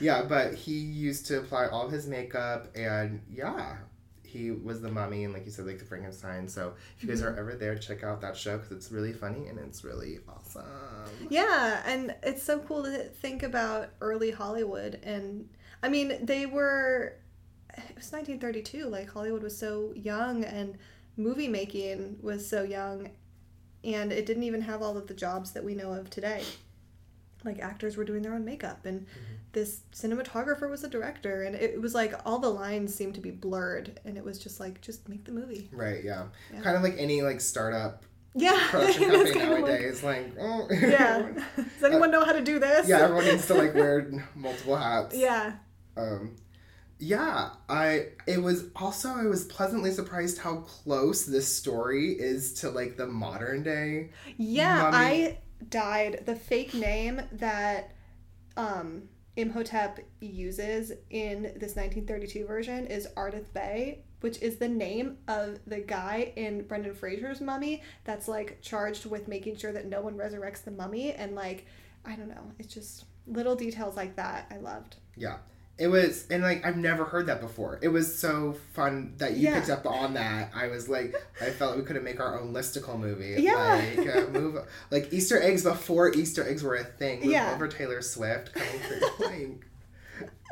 yeah, 0.00 0.22
but 0.28 0.54
he 0.54 0.74
used 0.78 1.26
to 1.26 1.38
apply 1.40 1.66
all 1.66 1.86
of 1.86 1.92
his 1.92 2.06
makeup, 2.06 2.68
and 2.76 3.20
yeah, 3.30 3.76
he 4.32 4.50
was 4.50 4.80
the 4.80 4.90
mummy, 4.90 5.24
and 5.24 5.32
like 5.34 5.44
you 5.44 5.50
said, 5.52 5.66
like 5.66 5.78
the 5.78 5.84
Frankenstein. 5.84 6.48
So 6.48 6.74
if 6.96 7.02
you 7.04 7.08
guys 7.08 7.20
Mm-hmm. 7.20 7.34
are 7.34 7.36
ever 7.36 7.54
there, 7.54 7.76
check 7.76 8.02
out 8.04 8.20
that 8.22 8.36
show 8.36 8.56
because 8.58 8.72
it's 8.72 8.90
really 8.92 9.12
funny 9.12 9.48
and 9.48 9.58
it's 9.58 9.84
really 9.84 10.20
awesome. 10.28 10.64
Yeah, 11.28 11.82
and 11.86 12.14
it's 12.22 12.42
so 12.42 12.58
cool 12.60 12.82
to 12.84 13.04
think 13.04 13.42
about 13.42 13.90
early 14.00 14.30
Hollywood. 14.30 15.00
And 15.02 15.48
I 15.82 15.88
mean, 15.88 16.24
they 16.24 16.46
were, 16.46 17.14
it 17.76 17.96
was 17.96 18.12
1932. 18.12 18.86
Like, 18.88 19.10
Hollywood 19.10 19.42
was 19.42 19.56
so 19.56 19.92
young, 19.94 20.44
and 20.44 20.78
movie 21.16 21.48
making 21.48 22.18
was 22.22 22.48
so 22.48 22.62
young, 22.62 23.10
and 23.84 24.12
it 24.12 24.26
didn't 24.26 24.44
even 24.44 24.62
have 24.62 24.82
all 24.82 24.96
of 24.96 25.06
the 25.06 25.14
jobs 25.14 25.52
that 25.52 25.64
we 25.64 25.74
know 25.74 25.92
of 25.92 26.10
today. 26.10 26.44
like 27.44 27.58
actors 27.60 27.96
were 27.96 28.04
doing 28.04 28.22
their 28.22 28.34
own 28.34 28.44
makeup 28.44 28.86
and 28.86 29.00
Mm-hmm. 29.00 29.34
This 29.52 29.80
cinematographer 29.94 30.68
was 30.70 30.82
a 30.84 30.88
director 30.88 31.42
and 31.42 31.54
it 31.54 31.80
was 31.80 31.94
like 31.94 32.14
all 32.24 32.38
the 32.38 32.48
lines 32.48 32.94
seemed 32.94 33.14
to 33.14 33.20
be 33.20 33.30
blurred 33.30 34.00
and 34.04 34.16
it 34.16 34.24
was 34.24 34.38
just 34.38 34.58
like 34.60 34.80
just 34.80 35.08
make 35.08 35.24
the 35.24 35.32
movie 35.32 35.68
Right, 35.72 36.02
yeah. 36.04 36.26
Yeah. 36.52 36.60
Kind 36.62 36.76
of 36.76 36.82
like 36.82 36.94
any 36.98 37.22
like 37.22 37.40
startup 37.40 38.04
yeah 38.34 38.58
production 38.70 39.10
company 39.10 39.86
of 39.86 40.02
like- 40.02 40.02
Like, 40.02 40.32
oh. 40.40 40.66
yeah 40.70 41.28
does 41.56 41.84
anyone 41.84 42.10
know 42.10 42.24
how 42.24 42.32
to 42.32 42.42
do 42.42 42.58
this 42.58 42.88
yeah, 42.88 43.00
everyone 43.02 43.26
needs 43.26 43.46
to 43.48 43.54
like 43.54 43.74
wear 43.82 44.10
multiple 44.34 44.76
hats. 44.76 45.14
yeah 45.16 45.56
Um, 45.96 46.36
yeah, 46.98 47.50
I. 47.68 48.10
It 48.28 48.40
was 48.40 48.66
also 48.76 49.08
I 49.08 49.26
was 49.26 49.44
pleasantly 49.46 49.90
surprised 49.90 50.38
how 50.38 50.58
close 50.58 51.24
this 51.24 51.52
story 51.52 52.12
is 52.12 52.54
to 52.60 52.70
like 52.70 52.96
the 52.96 53.08
modern 53.08 53.64
day. 53.64 54.10
Yeah. 54.36 54.88
I 54.94 55.38
died. 55.68 56.22
The 56.26 56.36
fake 56.36 56.74
name 56.74 57.20
that 57.32 57.90
um, 58.56 59.08
Imhotep 59.36 60.00
uses 60.20 60.92
in 61.10 61.42
this 61.42 61.74
1932 61.74 62.46
version 62.46 62.86
is 62.86 63.08
Ardith 63.16 63.52
Bey, 63.54 64.04
which 64.20 64.40
is 64.42 64.56
the 64.56 64.68
name 64.68 65.16
of 65.26 65.58
the 65.66 65.80
guy 65.80 66.32
in 66.36 66.62
Brendan 66.62 66.94
Fraser's 66.94 67.40
Mummy 67.40 67.82
that's 68.04 68.28
like 68.28 68.60
charged 68.60 69.06
with 69.06 69.28
making 69.28 69.56
sure 69.56 69.72
that 69.72 69.86
no 69.86 70.02
one 70.02 70.14
resurrects 70.14 70.62
the 70.64 70.70
mummy. 70.70 71.12
And 71.12 71.34
like, 71.34 71.66
I 72.04 72.14
don't 72.14 72.28
know, 72.28 72.52
it's 72.58 72.72
just 72.72 73.06
little 73.26 73.56
details 73.56 73.96
like 73.96 74.16
that 74.16 74.46
I 74.50 74.58
loved. 74.58 74.96
Yeah. 75.16 75.38
It 75.82 75.88
was, 75.88 76.26
and 76.30 76.44
like 76.44 76.64
I've 76.64 76.76
never 76.76 77.04
heard 77.04 77.26
that 77.26 77.40
before. 77.40 77.80
It 77.82 77.88
was 77.88 78.16
so 78.16 78.56
fun 78.72 79.14
that 79.18 79.32
you 79.32 79.48
Yeah. 79.48 79.54
picked 79.58 79.68
up 79.70 79.84
on 79.84 80.14
that. 80.14 80.52
I 80.54 80.68
was 80.68 80.88
like, 80.88 81.12
I 81.40 81.50
felt 81.50 81.76
we 81.76 81.82
could 81.82 81.96
have 81.96 82.04
make 82.04 82.20
our 82.20 82.38
own 82.38 82.52
listicle 82.54 82.96
movie. 82.98 83.34
Yeah. 83.42 83.82
like 83.96 84.16
uh, 84.16 84.28
move 84.30 84.58
like 84.92 85.12
Easter 85.12 85.42
eggs 85.42 85.64
before 85.64 86.12
Easter 86.14 86.48
eggs 86.48 86.62
were 86.62 86.76
a 86.76 86.84
thing. 86.84 87.20
Move 87.22 87.32
Yeah. 87.32 87.52
over 87.52 87.66
Taylor 87.66 88.00
Swift 88.00 88.52
coming 88.54 88.78
through. 88.80 89.26
like, 89.26 89.66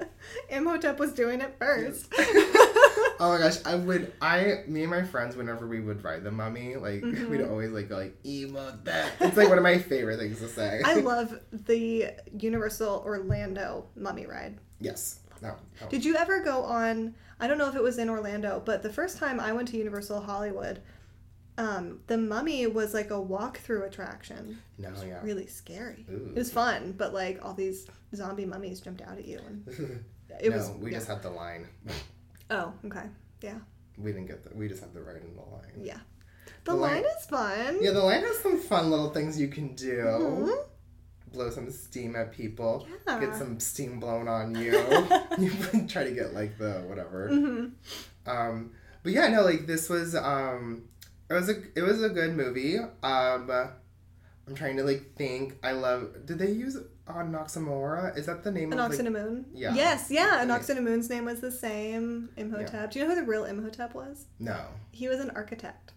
Imhotep 0.51 0.99
was 0.99 1.13
doing 1.13 1.41
it 1.41 1.55
first. 1.61 2.09
oh 2.19 3.17
my 3.21 3.39
gosh, 3.39 3.59
I 3.65 3.77
would. 3.77 4.13
I 4.21 4.65
me 4.67 4.83
and 4.83 4.91
my 4.91 5.05
friends, 5.05 5.37
whenever 5.37 5.67
we 5.69 5.81
would 5.81 6.03
ride 6.03 6.25
the 6.25 6.33
mummy, 6.33 6.75
like 6.75 7.03
Mm-hmm. 7.03 7.31
we'd 7.31 7.43
always 7.43 7.71
like 7.71 7.89
go 7.89 7.99
like 7.99 8.17
emo 8.27 8.73
that. 8.85 9.13
It's 9.21 9.37
like 9.37 9.49
one 9.49 9.59
of 9.59 9.65
my 9.65 9.79
favorite 9.79 10.19
things 10.19 10.41
to 10.41 10.49
say. 10.49 10.81
I 10.85 10.95
love 10.95 11.39
the 11.53 12.11
Universal 12.37 13.05
Orlando 13.07 13.87
mummy 13.95 14.27
ride. 14.27 14.59
yes. 14.81 15.20
No. 15.43 15.55
no. 15.81 15.89
Did 15.89 16.05
you 16.05 16.17
ever 16.17 16.41
go 16.43 16.63
on? 16.65 17.15
I 17.39 17.47
don't 17.47 17.59
know 17.59 17.69
if 17.69 17.75
it 17.75 17.83
was 17.83 17.99
in 17.99 18.09
Orlando, 18.11 18.63
but 18.65 18.83
the 18.83 18.93
first 18.93 19.17
time 19.19 19.41
I 19.41 19.53
went 19.53 19.69
to 19.69 19.77
Universal 19.79 20.21
Hollywood, 20.21 20.83
um, 21.59 22.01
the 22.07 22.17
Mummy 22.19 22.67
was 22.67 22.95
like 22.95 23.11
a 23.11 23.15
walkthrough 23.15 23.87
attraction. 23.87 24.59
no. 24.79 24.91
Yeah. 25.05 25.21
Really 25.23 25.47
scary. 25.47 26.05
Ooh. 26.11 26.31
It 26.35 26.37
was 26.39 26.53
fun, 26.53 26.95
but 26.97 27.13
like 27.15 27.39
all 27.45 27.55
these 27.55 27.87
zombie 28.15 28.45
mummies 28.47 28.81
jumped 28.81 29.03
out 29.03 29.19
at 29.19 29.27
you, 29.27 29.39
and 29.47 29.67
it 30.41 30.51
no, 30.51 30.57
was. 30.57 30.71
we 30.79 30.91
yeah. 30.91 30.99
just 30.99 31.09
had 31.09 31.23
the 31.23 31.31
line. 31.31 31.67
Oh, 32.51 32.73
okay. 32.87 33.05
Yeah, 33.43 33.59
We 33.97 34.13
didn't 34.13 34.27
get 34.27 34.43
the. 34.45 34.55
We 34.55 34.69
just 34.69 34.81
had 34.83 34.93
the 34.93 35.01
ride 35.01 35.23
in 35.23 35.35
the 35.35 35.43
line. 35.43 35.73
yeah. 35.83 35.99
The, 36.65 36.73
The 36.73 36.77
line, 36.77 37.03
line- 37.03 37.05
is 37.19 37.25
fun. 37.27 37.79
Yeah, 37.81 37.93
the 37.93 38.03
line 38.03 38.23
has 38.23 38.39
some 38.41 38.59
fun 38.59 38.91
little 38.91 39.11
things 39.11 39.41
you 39.41 39.49
can 39.49 39.75
do. 39.75 39.95
Mhm. 39.97 40.65
Blow 41.33 41.51
some 41.51 41.71
steam 41.71 42.17
at 42.17 42.33
people. 42.33 42.87
Yeah. 43.07 43.21
Get 43.21 43.37
some 43.37 43.61
steam 43.61 44.01
blown 44.01 44.29
on 44.29 44.55
you. 44.55 44.73
you 45.39 45.51
try 45.89 46.05
to 46.05 46.11
get 46.13 46.35
like 46.35 46.59
the 46.59 46.83
whatever. 46.87 47.29
hmm 47.29 47.67
Um, 48.27 48.73
but 49.03 49.13
yeah, 49.13 49.29
no, 49.29 49.43
like 49.43 49.67
this 49.67 49.89
was 49.89 50.15
um, 50.15 50.83
it 51.29 51.35
was 51.35 51.49
a 51.49 51.63
it 51.77 51.83
was 51.83 52.03
a 52.03 52.09
good 52.09 52.37
movie. 52.37 52.79
Um, 52.79 53.51
I'm 54.47 54.55
trying 54.55 54.77
to 54.79 54.83
like 54.85 55.15
think. 55.17 55.55
I 55.63 55.73
love. 55.73 56.27
Did 56.27 56.39
they 56.39 56.51
use 56.51 56.77
Anoximora? 57.07 58.17
Is 58.17 58.27
that 58.27 58.43
the 58.43 58.51
name 58.51 58.73
of 58.73 58.79
like? 58.79 58.91
Anoxinamoon. 58.93 59.45
Yeah. 59.53 59.75
Yes, 59.75 60.11
yeah. 60.11 60.45
Anoxinamoon's 60.45 61.09
name 61.09 61.25
was 61.27 61.41
the 61.41 61.53
same. 61.53 62.31
Imhotep. 62.37 62.91
Do 62.91 62.99
you 62.99 63.05
know 63.05 63.15
who 63.15 63.21
the 63.21 63.27
real 63.27 63.45
Imhotep 63.45 63.95
was? 63.95 64.27
No, 64.39 64.59
He 64.93 65.09
was 65.09 65.21
an 65.21 65.31
architect. 65.31 65.93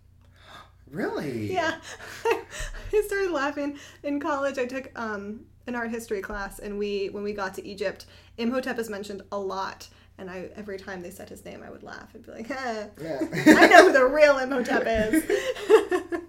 Really. 0.94 1.52
Yeah. 1.52 1.76
I 2.26 3.04
started 3.08 3.32
laughing 3.32 3.78
in 4.04 4.20
college. 4.20 4.58
I 4.58 4.66
took 4.66 4.92
um, 4.98 5.42
an 5.68 5.76
art 5.76 5.90
history 5.90 6.22
class, 6.22 6.60
and 6.60 6.78
we 6.78 7.08
when 7.08 7.24
we 7.24 7.34
got 7.34 7.54
to 7.56 7.66
Egypt, 7.68 8.06
Imhotep 8.38 8.80
is 8.80 8.90
mentioned 8.90 9.24
a 9.32 9.38
lot. 9.38 9.90
And 10.18 10.30
I 10.30 10.50
every 10.56 10.78
time 10.78 11.02
they 11.02 11.10
said 11.10 11.28
his 11.30 11.44
name, 11.44 11.64
I 11.66 11.72
would 11.72 11.84
laugh. 11.84 12.10
I'd 12.14 12.26
be 12.26 12.32
like, 12.32 12.52
eh, 12.52 12.88
Yeah. 13.02 13.20
I 13.48 13.68
know 13.68 13.88
who 13.88 13.92
the 13.94 14.06
real 14.06 14.38
Imhotep 14.38 14.84
is. 14.86 16.22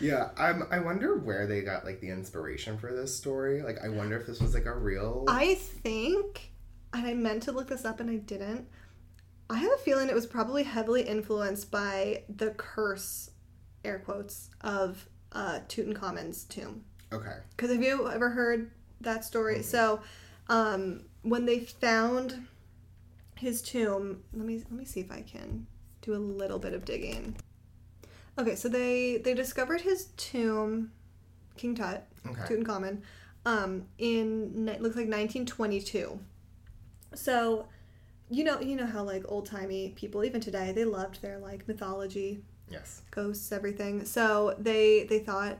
Yeah, 0.00 0.30
I'm. 0.36 0.64
I 0.70 0.78
wonder 0.78 1.16
where 1.16 1.46
they 1.46 1.62
got 1.62 1.84
like 1.84 2.00
the 2.00 2.10
inspiration 2.10 2.78
for 2.78 2.92
this 2.94 3.16
story. 3.16 3.62
Like, 3.62 3.78
I 3.84 3.88
wonder 3.88 4.16
if 4.16 4.26
this 4.26 4.40
was 4.40 4.54
like 4.54 4.66
a 4.66 4.74
real. 4.74 5.24
I 5.28 5.54
think, 5.56 6.52
and 6.92 7.06
I 7.06 7.14
meant 7.14 7.42
to 7.44 7.52
look 7.52 7.68
this 7.68 7.84
up 7.84 8.00
and 8.00 8.08
I 8.10 8.16
didn't. 8.16 8.68
I 9.50 9.56
have 9.58 9.72
a 9.72 9.78
feeling 9.78 10.08
it 10.08 10.14
was 10.14 10.26
probably 10.26 10.62
heavily 10.62 11.02
influenced 11.02 11.70
by 11.70 12.22
the 12.28 12.50
curse, 12.50 13.30
air 13.84 13.98
quotes, 14.00 14.50
of 14.62 15.08
uh, 15.32 15.60
Tutankhamun's 15.68 16.44
tomb. 16.44 16.84
okay. 17.12 17.36
Because 17.50 17.70
have 17.72 17.82
you 17.82 18.08
ever 18.08 18.30
heard 18.30 18.70
that 19.00 19.24
story? 19.24 19.62
So, 19.62 20.00
um, 20.48 21.02
when 21.22 21.44
they 21.46 21.60
found 21.60 22.46
his 23.36 23.62
tomb, 23.62 24.22
let 24.32 24.46
me 24.46 24.56
let 24.58 24.72
me 24.72 24.84
see 24.84 25.00
if 25.00 25.10
I 25.10 25.22
can 25.22 25.66
do 26.02 26.14
a 26.14 26.16
little 26.18 26.58
bit 26.58 26.72
of 26.72 26.84
digging. 26.84 27.36
Okay, 28.38 28.54
so 28.54 28.68
they 28.68 29.18
they 29.18 29.34
discovered 29.34 29.80
his 29.82 30.06
tomb, 30.16 30.92
King 31.56 31.74
Tut, 31.74 32.06
Okay. 32.26 32.42
Tutankhamun, 32.54 33.02
um, 33.44 33.86
in 33.98 34.66
looks 34.66 34.96
like 34.96 35.08
1922. 35.08 36.18
So, 37.14 37.68
you 38.30 38.44
know 38.44 38.60
you 38.60 38.76
know 38.76 38.86
how 38.86 39.02
like 39.02 39.24
old 39.28 39.46
timey 39.46 39.90
people 39.96 40.24
even 40.24 40.40
today 40.40 40.72
they 40.72 40.84
loved 40.84 41.22
their 41.22 41.38
like 41.38 41.66
mythology 41.66 42.42
Yes. 42.70 43.02
ghosts 43.10 43.52
everything 43.52 44.04
so 44.04 44.54
they 44.58 45.04
they 45.04 45.18
thought 45.18 45.58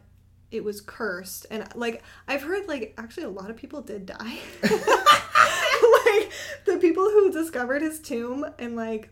it 0.51 0.65
was 0.65 0.81
cursed 0.81 1.47
and 1.51 1.67
like 1.75 2.03
i've 2.27 2.43
heard 2.43 2.67
like 2.69 2.95
actually 2.99 3.25
a 3.25 3.29
lot 3.29 3.51
of 3.51 3.57
people 3.57 3.83
did 3.83 4.07
die 4.07 4.39
like 4.63 6.33
the 6.65 6.79
people 6.81 7.05
who 7.05 7.31
discovered 7.31 7.83
his 7.83 8.01
tomb 8.01 8.47
and 8.59 8.77
like 8.77 9.11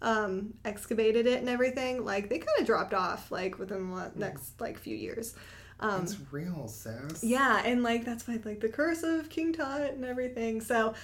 um 0.00 0.54
excavated 0.64 1.26
it 1.26 1.38
and 1.40 1.48
everything 1.48 2.04
like 2.04 2.28
they 2.28 2.38
kind 2.38 2.58
of 2.58 2.66
dropped 2.66 2.94
off 2.94 3.30
like 3.30 3.58
within 3.58 3.90
the 3.90 4.10
next 4.16 4.60
like 4.60 4.78
few 4.78 4.96
years 4.96 5.34
um 5.80 6.02
it's 6.02 6.16
real, 6.30 6.68
sis. 6.68 7.24
yeah, 7.24 7.60
and 7.64 7.82
like 7.82 8.04
that's 8.04 8.28
why 8.28 8.38
like 8.44 8.60
the 8.60 8.68
curse 8.68 9.02
of 9.02 9.28
King 9.28 9.52
Tut 9.52 9.92
and 9.92 10.04
everything. 10.04 10.60
So 10.60 10.94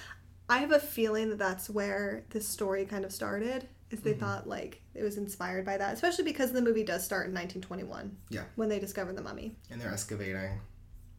I 0.49 0.59
have 0.59 0.71
a 0.71 0.79
feeling 0.79 1.29
that 1.29 1.37
that's 1.37 1.69
where 1.69 2.23
this 2.29 2.47
story 2.47 2.85
kind 2.85 3.03
of 3.03 3.11
started. 3.11 3.67
Is 3.91 4.01
they 4.01 4.13
thought 4.13 4.47
like 4.47 4.81
it 4.93 5.01
was 5.01 5.17
inspired 5.17 5.65
by 5.65 5.77
that, 5.77 5.93
especially 5.93 6.23
because 6.23 6.51
the 6.51 6.61
movie 6.61 6.83
does 6.83 7.03
start 7.03 7.25
in 7.27 7.33
1921 7.33 8.15
Yeah. 8.29 8.43
when 8.55 8.69
they 8.69 8.79
discover 8.79 9.13
the 9.13 9.21
mummy. 9.23 9.55
And 9.71 9.81
they're 9.81 9.91
excavating. 9.91 10.59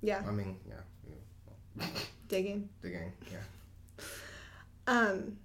Yeah, 0.02 0.22
I 0.26 0.30
mean, 0.30 0.56
yeah. 0.68 1.87
digging. 2.28 2.68
Digging. 2.83 3.12
Yeah. 3.30 4.04
Um. 4.87 5.37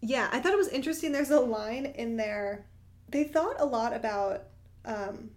Yeah, 0.00 0.28
I 0.32 0.40
thought 0.40 0.52
it 0.52 0.58
was 0.58 0.68
interesting. 0.68 1.12
There's 1.12 1.30
a 1.30 1.38
line 1.40 1.86
in 1.86 2.16
there. 2.16 2.66
They 3.08 3.24
thought 3.24 3.56
a 3.60 3.64
lot 3.64 3.94
about 3.94 4.44
um, 4.84 5.30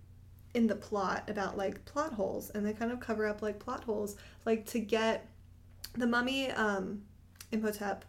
in 0.53 0.65
the 0.67 0.75
plot 0.75 1.29
about 1.29 1.57
like 1.57 1.83
plot 1.85 2.13
holes, 2.13 2.49
and 2.51 2.65
they 2.65 2.73
kind 2.73 2.91
of 2.91 2.99
cover 2.99 3.27
up 3.27 3.41
like 3.41 3.59
plot 3.59 3.83
holes, 3.83 4.15
like 4.45 4.65
to 4.67 4.79
get 4.79 5.27
the 5.93 6.07
mummy 6.07 6.51
um, 6.51 7.01
Imhotep 7.51 8.05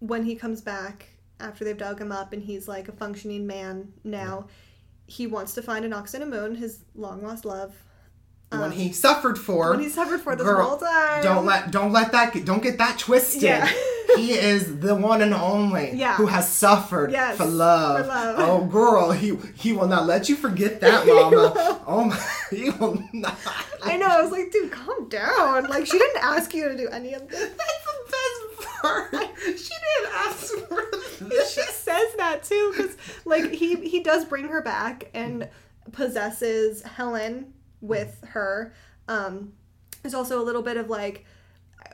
when 0.00 0.24
he 0.24 0.34
comes 0.34 0.60
back 0.60 1.06
after 1.40 1.64
they've 1.64 1.76
dug 1.78 2.00
him 2.00 2.12
up 2.12 2.32
and 2.32 2.42
he's 2.42 2.68
like 2.68 2.88
a 2.88 2.92
functioning 2.92 3.46
man 3.46 3.92
now. 4.04 4.46
He 5.06 5.26
wants 5.26 5.54
to 5.54 5.62
find 5.62 5.84
an 5.84 5.92
ox 5.92 6.14
and 6.14 6.22
a 6.22 6.26
moon, 6.26 6.54
his 6.54 6.84
long 6.94 7.22
lost 7.22 7.44
love. 7.44 7.74
Um, 8.50 8.70
he 8.72 8.92
suffered 8.92 9.38
for. 9.38 9.70
when 9.70 9.80
he 9.80 9.88
suffered 9.90 10.20
for 10.22 10.34
this 10.34 10.44
Girl, 10.46 10.66
whole 10.66 10.78
time. 10.78 11.22
Don't 11.22 11.44
let 11.44 11.70
don't 11.70 11.92
let 11.92 12.12
that 12.12 12.32
get, 12.32 12.46
don't 12.46 12.62
get 12.62 12.78
that 12.78 12.98
twisted. 12.98 13.42
Yeah. 13.42 13.66
he 14.16 14.32
is 14.32 14.80
the 14.80 14.94
one 14.94 15.20
and 15.20 15.34
only 15.34 15.92
Yeah. 15.94 16.16
who 16.16 16.24
has 16.26 16.48
suffered 16.48 17.12
Yes, 17.12 17.36
for 17.36 17.44
love. 17.44 18.00
for 18.00 18.06
love. 18.06 18.36
Oh 18.38 18.64
girl, 18.64 19.12
he 19.12 19.36
he 19.54 19.72
will 19.74 19.86
not 19.86 20.06
let 20.06 20.30
you 20.30 20.36
forget 20.36 20.80
that, 20.80 21.06
mama. 21.06 21.82
oh 21.86 22.04
my, 22.04 22.18
he 22.50 22.70
will 22.70 23.02
not. 23.12 23.36
I 23.82 23.98
know. 23.98 24.06
I 24.06 24.22
was 24.22 24.32
like, 24.32 24.50
dude, 24.50 24.72
calm 24.72 25.08
down. 25.10 25.66
Like, 25.68 25.84
she 25.86 25.98
didn't 25.98 26.22
ask 26.24 26.54
you 26.54 26.68
to 26.70 26.76
do 26.76 26.88
any 26.88 27.12
of 27.12 27.28
this. 27.28 27.38
That's 27.38 27.52
the 27.52 28.04
best 28.06 28.47
She 29.38 29.52
didn't 29.54 30.14
ask 30.14 30.54
for 30.68 30.82
this. 31.20 31.54
She 31.54 31.62
says 31.62 32.14
that 32.16 32.42
too, 32.42 32.72
because 32.76 32.96
like 33.24 33.50
he 33.52 33.76
he 33.76 34.00
does 34.00 34.24
bring 34.24 34.48
her 34.48 34.60
back 34.62 35.08
and 35.14 35.48
possesses 35.92 36.82
Helen 36.82 37.52
with 37.80 38.22
her. 38.28 38.74
Um, 39.08 39.52
there's 40.02 40.14
also 40.14 40.40
a 40.40 40.44
little 40.44 40.62
bit 40.62 40.76
of 40.76 40.90
like, 40.90 41.24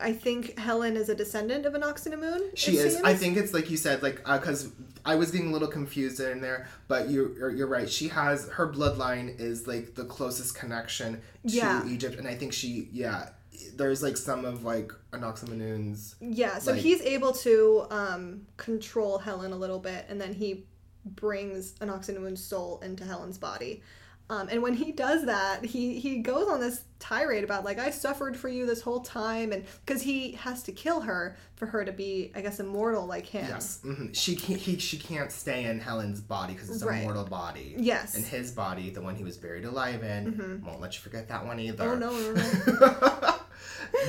I 0.01 0.13
think 0.13 0.59
Helen 0.59 0.97
is 0.97 1.09
a 1.09 1.15
descendant 1.15 1.65
of 1.67 1.75
an 1.75 1.83
Inoxinamun. 1.83 2.57
She 2.57 2.77
is. 2.77 3.01
I 3.03 3.15
think 3.15 3.37
it's 3.37 3.55
like 3.55 3.71
you 3.71 3.77
said, 3.77 4.03
like 4.03 4.25
because 4.25 4.73
I 5.05 5.15
was 5.15 5.31
getting 5.31 5.51
a 5.51 5.53
little 5.53 5.69
confused 5.69 6.19
in 6.21 6.41
there, 6.41 6.67
but 6.89 7.09
you 7.09 7.35
you're, 7.39 7.51
you're 7.51 7.67
right. 7.67 7.89
She 7.89 8.09
has 8.09 8.49
her 8.49 8.67
bloodline 8.71 9.39
is 9.39 9.67
like 9.67 9.95
the 9.95 10.05
closest 10.05 10.55
connection 10.57 11.15
to 11.47 11.55
Yeah. 11.55 11.87
Egypt, 11.87 12.19
and 12.19 12.27
I 12.27 12.35
think 12.35 12.53
she 12.53 12.89
yeah. 12.93 13.29
There's 13.77 14.03
like 14.03 14.17
some 14.17 14.45
of 14.45 14.65
like 14.65 14.93
Inoxamunun's. 15.13 16.17
Yeah, 16.21 16.59
so 16.59 16.73
like- 16.73 16.81
he's 16.81 17.01
able 17.03 17.33
to 17.33 17.87
um, 17.91 18.47
control 18.57 19.19
Helen 19.19 19.53
a 19.53 19.57
little 19.57 19.79
bit, 19.81 20.07
and 20.09 20.21
then 20.21 20.33
he 20.33 20.65
brings 21.05 21.73
Inoxinamun's 21.75 22.43
soul 22.43 22.81
into 22.85 23.05
Helen's 23.05 23.39
body. 23.39 23.83
Um, 24.31 24.49
and 24.51 24.63
when 24.63 24.73
he 24.73 24.91
does 24.91 25.27
that, 25.27 25.63
he 25.67 26.01
he 26.01 26.21
goes 26.21 26.49
on 26.49 26.59
this 26.59 26.85
tirade 26.99 27.45
about 27.45 27.63
like 27.63 27.79
I 27.79 27.91
suffered 27.91 28.35
for 28.39 28.49
you 28.49 28.65
this 28.65 28.81
whole 28.81 29.01
time, 29.01 29.53
and 29.53 29.67
because 29.85 30.01
he 30.01 30.33
has 30.33 30.63
to 30.63 30.73
kill 30.73 31.03
her 31.03 31.37
for 31.57 31.67
her 31.67 31.85
to 31.85 31.93
be, 31.93 32.33
I 32.35 32.41
guess, 32.41 32.59
immortal 32.59 33.05
like 33.05 33.27
him. 33.27 33.45
Yes, 33.47 33.81
hmm 33.83 34.13
she 34.15 34.35
can't. 34.35 34.59
He, 34.59 34.79
she 34.79 34.97
can't 34.97 35.31
stay 35.31 35.65
in 35.65 35.79
Helen's 35.79 36.23
body 36.23 36.55
because 36.55 36.71
it's 36.71 36.81
a 36.81 36.87
Right. 36.87 37.03
mortal 37.03 37.25
body. 37.25 37.75
Yes. 37.77 38.15
And 38.15 38.25
his 38.25 38.51
body, 38.51 38.89
the 38.89 39.03
one 39.03 39.15
he 39.15 39.25
was 39.25 39.37
buried 39.37 39.67
alive 39.67 40.03
in, 40.03 40.63
won't 40.65 40.81
let 40.81 40.95
you 40.95 41.03
forget 41.03 41.29
that 41.29 41.45
one 41.45 41.61
either. 41.61 41.85
Oh 41.91 41.95
no, 41.95 42.11
no, 42.11 42.33
no. 42.33 43.35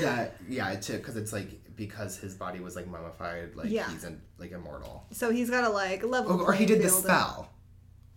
yeah, 0.01 0.27
yeah, 0.47 0.71
it 0.71 0.81
took 0.81 0.97
because 0.97 1.15
it's 1.17 1.33
like 1.33 1.75
because 1.75 2.17
his 2.17 2.33
body 2.35 2.59
was 2.59 2.75
like 2.75 2.87
mummified, 2.87 3.55
like 3.55 3.69
Yeah. 3.69 3.89
he's 3.91 4.03
in, 4.03 4.21
like 4.37 4.51
immortal. 4.51 5.05
so 5.11 5.29
he's 5.31 5.49
got 5.49 5.61
to 5.61 5.69
like 5.69 6.03
level. 6.03 6.39
Or, 6.41 6.45
or 6.47 6.53
he 6.53 6.65
did 6.65 6.79
the 6.79 6.87
playing 6.87 7.01
field 7.03 7.05
and- 7.05 7.21
spell. 7.21 7.49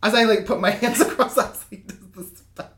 As 0.02 0.14
I 0.14 0.24
like 0.24 0.46
put 0.46 0.60
my 0.60 0.70
hands 0.82 1.00
across, 1.00 1.36
I 1.36 1.48
was 1.50 1.58
like, 1.58 1.70
he 1.70 1.76
does 1.78 1.98
the 2.30 2.36
spell. 2.36 2.70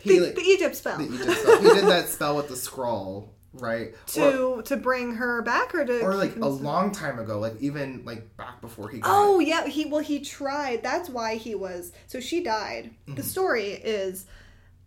He 0.00 0.18
The, 0.18 0.26
like 0.26 0.34
the 0.36 0.42
Egypt 0.42 0.76
spell 0.76 0.98
the 0.98 1.04
Egypt 1.12 1.38
spell. 1.38 1.60
He 1.60 1.68
did 1.68 1.84
that 1.86 2.08
spell 2.08 2.36
with 2.36 2.48
the 2.48 2.54
scroll, 2.56 3.34
right? 3.54 3.94
Or, 4.16 4.30
to 4.30 4.62
to 4.66 4.76
bring 4.76 5.16
her 5.16 5.42
back, 5.42 5.74
or 5.74 5.84
to 5.84 6.00
or 6.02 6.12
keep 6.12 6.20
like 6.20 6.34
him 6.36 6.42
a 6.44 6.48
long 6.48 6.92
time 6.92 7.18
ago, 7.18 7.40
like 7.40 7.56
even 7.60 8.04
like 8.04 8.36
back 8.36 8.60
before 8.60 8.88
he 8.90 9.00
got 9.00 9.10
Oh 9.12 9.40
yeah, 9.40 9.66
he 9.66 9.86
well 9.86 10.00
he 10.02 10.20
tried. 10.20 10.84
That's 10.84 11.08
why 11.10 11.34
he 11.34 11.56
was. 11.56 11.90
So 12.06 12.20
she 12.20 12.44
died. 12.44 12.92
Mm-hmm. 13.06 13.14
The 13.16 13.22
story 13.24 13.70
is, 13.70 14.26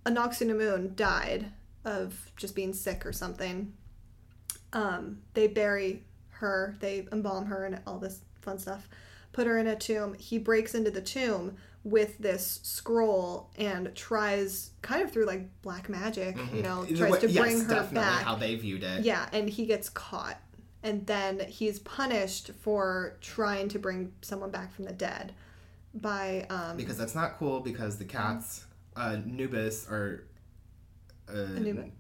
Inoxinamun 0.06 0.96
died 0.96 1.52
of 1.86 2.32
just 2.36 2.56
being 2.56 2.74
sick 2.74 3.06
or 3.06 3.14
something. 3.14 3.74
Um, 4.74 5.20
they 5.34 5.48
bury 5.48 6.04
her. 6.30 6.76
They 6.80 7.08
embalm 7.12 7.46
her 7.46 7.66
and 7.66 7.80
all 7.88 7.98
this 8.00 8.22
fun 8.42 8.58
stuff. 8.60 8.88
Put 9.32 9.48
her 9.48 9.58
in 9.58 9.68
a 9.68 9.76
tomb. 9.76 10.14
He 10.16 10.38
breaks 10.38 10.76
into 10.76 10.92
the 10.92 11.02
tomb 11.02 11.56
with 11.84 12.18
this 12.18 12.60
scroll 12.64 13.52
and 13.58 13.94
tries, 13.96 14.72
kind 14.82 15.04
of 15.04 15.12
through 15.12 15.26
like 15.28 15.48
black 15.62 15.88
magic, 15.88 16.36
you 16.54 16.64
know, 16.64 16.84
tries 16.86 17.12
way- 17.12 17.20
to 17.20 17.30
yes, 17.30 17.42
bring 17.44 17.60
her 17.62 17.68
definitely 17.70 17.96
back. 18.00 18.24
how 18.24 18.36
they 18.36 18.56
viewed 18.56 18.84
it. 18.84 19.06
Yeah, 19.06 19.30
and 19.32 19.50
he 19.50 19.66
gets 19.66 19.90
caught. 19.90 20.40
And 20.84 21.06
then 21.06 21.40
he's 21.48 21.80
punished 21.80 22.52
for 22.62 23.18
trying 23.22 23.70
to 23.70 23.80
bring 23.80 24.14
someone 24.22 24.52
back 24.52 24.74
from 24.74 24.86
the 24.86 24.94
dead 24.94 25.34
by 25.96 26.46
um 26.50 26.76
because 26.76 26.98
that's 26.98 27.16
not 27.16 27.38
cool 27.40 27.62
because 27.62 27.98
the 27.98 28.04
cats 28.04 28.66
uh 28.98 29.16
Anubis 29.26 29.88
or 29.90 30.26
uh, 31.30 31.56
Anubis? 31.56 31.92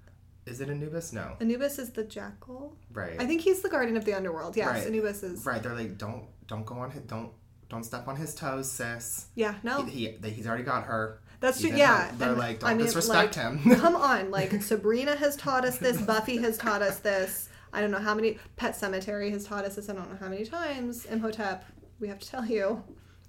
is 0.45 0.61
it 0.61 0.69
Anubis? 0.69 1.11
No. 1.13 1.35
Anubis 1.41 1.79
is 1.79 1.91
the 1.91 2.03
jackal. 2.03 2.75
Right. 2.93 3.15
I 3.19 3.25
think 3.25 3.41
he's 3.41 3.61
the 3.61 3.69
guardian 3.69 3.97
of 3.97 4.05
the 4.05 4.13
underworld. 4.13 4.55
Yes, 4.55 4.67
Right. 4.69 4.87
Anubis 4.87 5.23
is 5.23 5.45
right. 5.45 5.61
They're 5.61 5.73
like 5.75 5.97
don't 5.97 6.23
don't 6.47 6.65
go 6.65 6.75
on 6.75 6.91
his 6.91 7.01
don't 7.03 7.31
don't 7.69 7.83
step 7.83 8.07
on 8.07 8.15
his 8.15 8.35
toes, 8.35 8.71
sis. 8.71 9.27
Yeah, 9.35 9.55
no. 9.63 9.83
He, 9.83 10.15
he 10.21 10.29
he's 10.29 10.47
already 10.47 10.63
got 10.63 10.83
her. 10.85 11.21
That's 11.39 11.59
true. 11.61 11.71
Yeah. 11.71 12.11
They're 12.17 12.29
and, 12.29 12.37
like 12.37 12.59
don't 12.59 12.69
I 12.69 12.73
mean, 12.75 12.85
disrespect 12.85 13.37
like, 13.37 13.61
him. 13.63 13.75
come 13.79 13.95
on, 13.95 14.31
like 14.31 14.51
Sabrina 14.61 15.15
has 15.15 15.35
taught 15.35 15.65
us 15.65 15.77
this, 15.77 15.99
Buffy 16.01 16.37
has 16.37 16.57
taught 16.57 16.81
us 16.81 16.99
this. 16.99 17.49
I 17.73 17.81
don't 17.81 17.91
know 17.91 17.99
how 17.99 18.15
many 18.15 18.39
Pet 18.55 18.73
Sematary 18.73 19.31
has 19.31 19.45
taught 19.45 19.65
us 19.65 19.75
this. 19.75 19.89
I 19.89 19.93
don't 19.93 20.09
know 20.09 20.17
how 20.17 20.29
many 20.29 20.45
times. 20.45 21.05
Imhotep, 21.05 21.65
we 21.99 22.07
have 22.07 22.19
to 22.19 22.27
tell 22.27 22.45
you. 22.45 22.83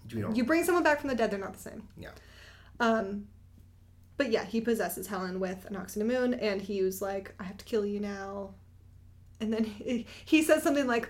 You 0.09 0.45
bring 0.45 0.63
someone 0.63 0.85
back 0.85 1.01
from 1.01 1.09
the 1.09 1.17
dead, 1.17 1.33
they're 1.33 1.39
not 1.41 1.55
the 1.55 1.59
same. 1.59 1.83
yeah. 1.99 2.11
Um, 2.79 3.27
but 4.17 4.31
yeah, 4.31 4.45
he 4.45 4.61
possesses 4.61 5.07
Helen 5.07 5.41
with 5.41 5.67
Inoxinamun, 5.71 6.39
and 6.41 6.61
he 6.61 6.83
was 6.83 7.03
like, 7.03 7.35
"I 7.39 7.45
have 7.45 7.57
to 7.59 7.65
kill 7.65 7.85
you 7.85 8.01
now." 8.01 8.55
And 9.41 9.53
then 9.53 9.65
he, 9.65 10.07
he 10.25 10.43
says 10.43 10.63
something 10.63 10.87
like, 10.87 11.09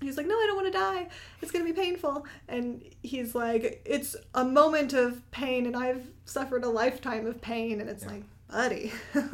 "He's 0.00 0.16
like, 0.16 0.26
no, 0.26 0.34
I 0.34 0.44
don't 0.46 0.56
want 0.56 0.72
to 0.72 0.78
die. 0.78 1.08
It's 1.42 1.50
gonna 1.50 1.64
be 1.64 1.72
painful." 1.72 2.26
And 2.48 2.82
he's 3.02 3.34
like, 3.34 3.82
"It's 3.84 4.16
a 4.34 4.44
moment 4.44 4.92
of 4.92 5.28
pain, 5.30 5.66
and 5.66 5.76
I've 5.76 6.06
suffered 6.24 6.64
a 6.64 6.68
lifetime 6.68 7.26
of 7.26 7.40
pain." 7.40 7.80
And 7.80 7.90
it's 7.90 8.06
like, 8.06 8.22
buddy, 8.48 8.92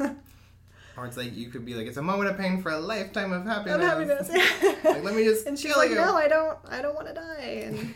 Or 0.95 1.07
it's 1.07 1.17
like 1.17 1.35
you 1.35 1.49
could 1.49 1.65
be 1.65 1.73
like 1.73 1.87
it's 1.87 1.97
a 1.97 2.01
moment 2.03 2.29
of 2.29 2.37
pain 2.37 2.61
for 2.61 2.71
a 2.71 2.79
lifetime 2.79 3.33
of 3.33 3.45
happiness. 3.45 3.75
I'm 3.75 3.81
happiness. 3.81 4.29
Like 4.83 5.03
let 5.03 5.15
me 5.15 5.23
just 5.23 5.45
and 5.47 5.57
she's 5.57 5.75
like, 5.75 5.89
you. 5.89 5.95
"No, 5.95 6.15
I 6.15 6.27
don't. 6.27 6.57
I 6.69 6.81
don't 6.81 6.93
want 6.95 7.07
to 7.07 7.13
die." 7.13 7.63
And 7.65 7.95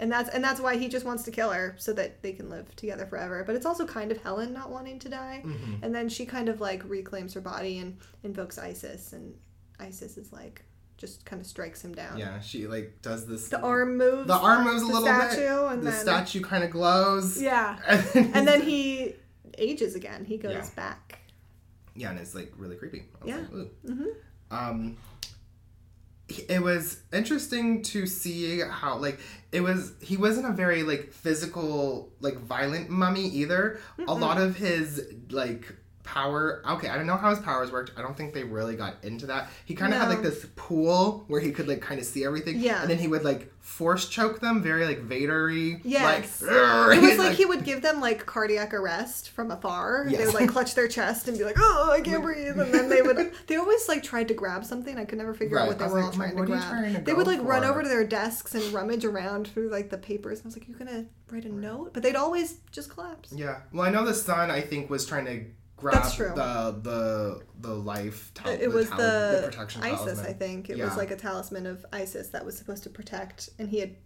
and 0.00 0.10
that's 0.10 0.28
and 0.30 0.42
that's 0.42 0.60
why 0.60 0.76
he 0.76 0.88
just 0.88 1.06
wants 1.06 1.22
to 1.24 1.30
kill 1.30 1.50
her 1.50 1.76
so 1.78 1.92
that 1.92 2.22
they 2.22 2.32
can 2.32 2.50
live 2.50 2.74
together 2.74 3.06
forever. 3.06 3.44
But 3.46 3.54
it's 3.54 3.66
also 3.66 3.86
kind 3.86 4.10
of 4.10 4.18
Helen 4.22 4.52
not 4.52 4.70
wanting 4.70 4.98
to 5.00 5.08
die. 5.08 5.42
Mm-hmm. 5.46 5.84
And 5.84 5.94
then 5.94 6.08
she 6.08 6.26
kind 6.26 6.48
of 6.48 6.60
like 6.60 6.82
reclaims 6.84 7.34
her 7.34 7.40
body 7.40 7.78
and 7.78 7.98
invokes 8.24 8.58
Isis, 8.58 9.12
and 9.12 9.34
Isis 9.78 10.16
is 10.16 10.32
like 10.32 10.64
just 10.96 11.24
kind 11.24 11.40
of 11.40 11.46
strikes 11.46 11.82
him 11.84 11.94
down. 11.94 12.18
Yeah, 12.18 12.40
she 12.40 12.66
like 12.66 12.98
does 13.02 13.26
this. 13.26 13.48
The 13.48 13.60
arm 13.60 13.96
moves. 13.96 14.26
The 14.26 14.34
arm 14.34 14.64
moves 14.64 14.82
a 14.82 14.86
the 14.86 14.92
little 14.92 15.02
statue, 15.06 15.36
bit. 15.36 15.72
and 15.72 15.82
the 15.86 15.90
then 15.92 16.00
statue 16.00 16.40
kind 16.40 16.64
of 16.64 16.70
glows. 16.70 17.40
yeah, 17.40 17.78
And 17.88 18.02
then, 18.12 18.30
and 18.34 18.48
then 18.48 18.62
he 18.62 19.14
ages 19.58 19.94
again. 19.94 20.24
He 20.24 20.36
goes 20.38 20.52
Yeah. 20.54 20.66
back. 20.76 21.18
Yeah, 21.94 22.10
and 22.10 22.18
it's 22.18 22.34
like 22.34 22.52
really 22.56 22.76
creepy. 22.76 23.04
Yeah. 23.24 23.36
like, 23.38 23.52
ooh. 23.52 23.70
hmm 23.86 24.04
Um, 24.50 24.96
it 26.48 26.62
was 26.62 26.98
interesting 27.12 27.82
to 27.82 28.06
see 28.06 28.60
how 28.60 28.96
like 28.96 29.20
it 29.52 29.60
was. 29.60 29.92
He 30.00 30.16
wasn't 30.16 30.46
a 30.46 30.52
very 30.52 30.82
like 30.82 31.12
physical 31.12 32.10
like 32.20 32.36
violent 32.36 32.90
mummy 32.90 33.26
either. 33.28 33.80
A 34.06 34.14
lot 34.14 34.38
of 34.38 34.56
his 34.56 35.12
like 35.30 35.74
power. 36.02 36.62
Okay, 36.68 36.88
I 36.88 36.96
don't 36.96 37.06
know 37.06 37.16
how 37.16 37.30
his 37.30 37.38
powers 37.40 37.70
worked. 37.70 37.92
I 37.96 38.02
don't 38.02 38.16
think 38.16 38.32
they 38.34 38.44
really 38.44 38.76
got 38.76 38.96
into 39.02 39.26
that. 39.26 39.48
He 39.64 39.74
kind 39.74 39.92
of 39.92 40.00
had 40.00 40.08
like 40.08 40.22
this 40.22 40.46
pool 40.56 41.24
where 41.28 41.40
he 41.40 41.52
could 41.52 41.68
like 41.68 41.80
kind 41.80 42.00
of 42.00 42.06
see 42.06 42.24
everything. 42.24 42.58
Yeah. 42.58 42.80
and 42.82 42.90
then 42.90 42.98
he 42.98 43.06
would 43.08 43.22
like 43.24 43.52
force 43.60 44.08
choke 44.08 44.40
them, 44.40 44.62
very 44.62 44.86
like 44.86 45.06
Vadery. 45.06 45.80
Yes. 45.84 46.40
like, 46.42 46.96
It 46.96 47.02
was 47.02 47.18
like 47.26 47.36
he 47.36 47.44
would 47.44 47.64
give 47.64 47.82
them 47.82 48.00
like 48.00 48.24
cardiac 48.26 48.72
arrest 48.74 49.30
from 49.30 49.50
afar. 49.50 50.06
yes. 50.08 50.18
They 50.18 50.26
would 50.26 50.34
like 50.34 50.48
clutch 50.48 50.74
their 50.74 50.88
chest 50.88 51.28
and 51.28 51.36
be 51.38 51.44
like, 51.44 51.56
"Oh, 51.58 51.90
I 51.92 52.00
can't 52.00 52.22
breathe," 52.22 52.58
and 52.58 52.72
then 52.72 52.88
they 52.88 53.02
would. 53.02 53.32
They 53.46 53.56
always 53.56 53.88
like 53.88 54.02
tried 54.02 54.28
to 54.28 54.34
grab 54.34 54.64
something. 54.64 54.96
I 54.98 55.04
could 55.04 55.18
never 55.18 55.34
figure 55.34 55.56
Right. 55.56 55.62
out 55.64 55.68
what 55.68 55.78
they 55.78 55.86
were 55.86 55.96
like, 55.96 56.04
all 56.04 56.12
trying 56.12 56.36
to 56.36 56.44
grab. 56.44 56.62
trying 56.70 56.94
to 56.94 57.00
they 57.02 57.12
would 57.12 57.26
like 57.26 57.42
run 57.42 57.64
over 57.64 57.82
to 57.82 57.88
their 57.88 58.04
desks 58.04 58.54
and 58.54 58.64
rummage 58.72 59.04
around 59.04 59.48
through 59.48 59.68
like 59.70 59.90
the 59.90 59.98
papers. 59.98 60.38
And 60.38 60.46
I 60.46 60.48
was 60.48 60.56
like, 60.56 60.68
you're 60.68 60.78
gonna 60.78 61.04
write 61.30 61.44
a 61.44 61.48
note?" 61.54 61.92
But 61.94 62.02
they'd 62.02 62.16
always 62.16 62.58
just 62.72 62.90
collapse. 62.90 63.32
Yeah. 63.32 63.60
Well, 63.72 63.86
I 63.86 63.90
know 63.90 64.04
the 64.04 64.14
son. 64.14 64.50
I 64.50 64.60
think 64.62 64.88
was 64.90 65.04
trying 65.06 65.26
to 65.26 65.44
grab 65.80 66.02
That's 66.02 66.14
true. 66.14 66.32
the 66.34 66.78
the 66.82 67.42
the 67.60 67.74
life. 67.74 68.30
Tal- 68.34 68.52
It 68.52 68.68
was 68.70 68.88
tal- 68.88 68.98
the, 68.98 69.42
protection 69.46 69.82
Isis, 69.82 69.98
talisman. 70.04 70.26
I 70.26 70.32
think. 70.32 70.70
It 70.70 70.76
Yeah. 70.76 70.84
was 70.86 70.96
like 70.96 71.10
a 71.10 71.16
talisman 71.16 71.66
of 71.66 71.84
Isis 71.92 72.28
that 72.28 72.44
was 72.44 72.56
supposed 72.56 72.82
to 72.84 72.90
protect, 72.90 73.50
and 73.58 73.68
he 73.68 73.80
had 73.80 73.96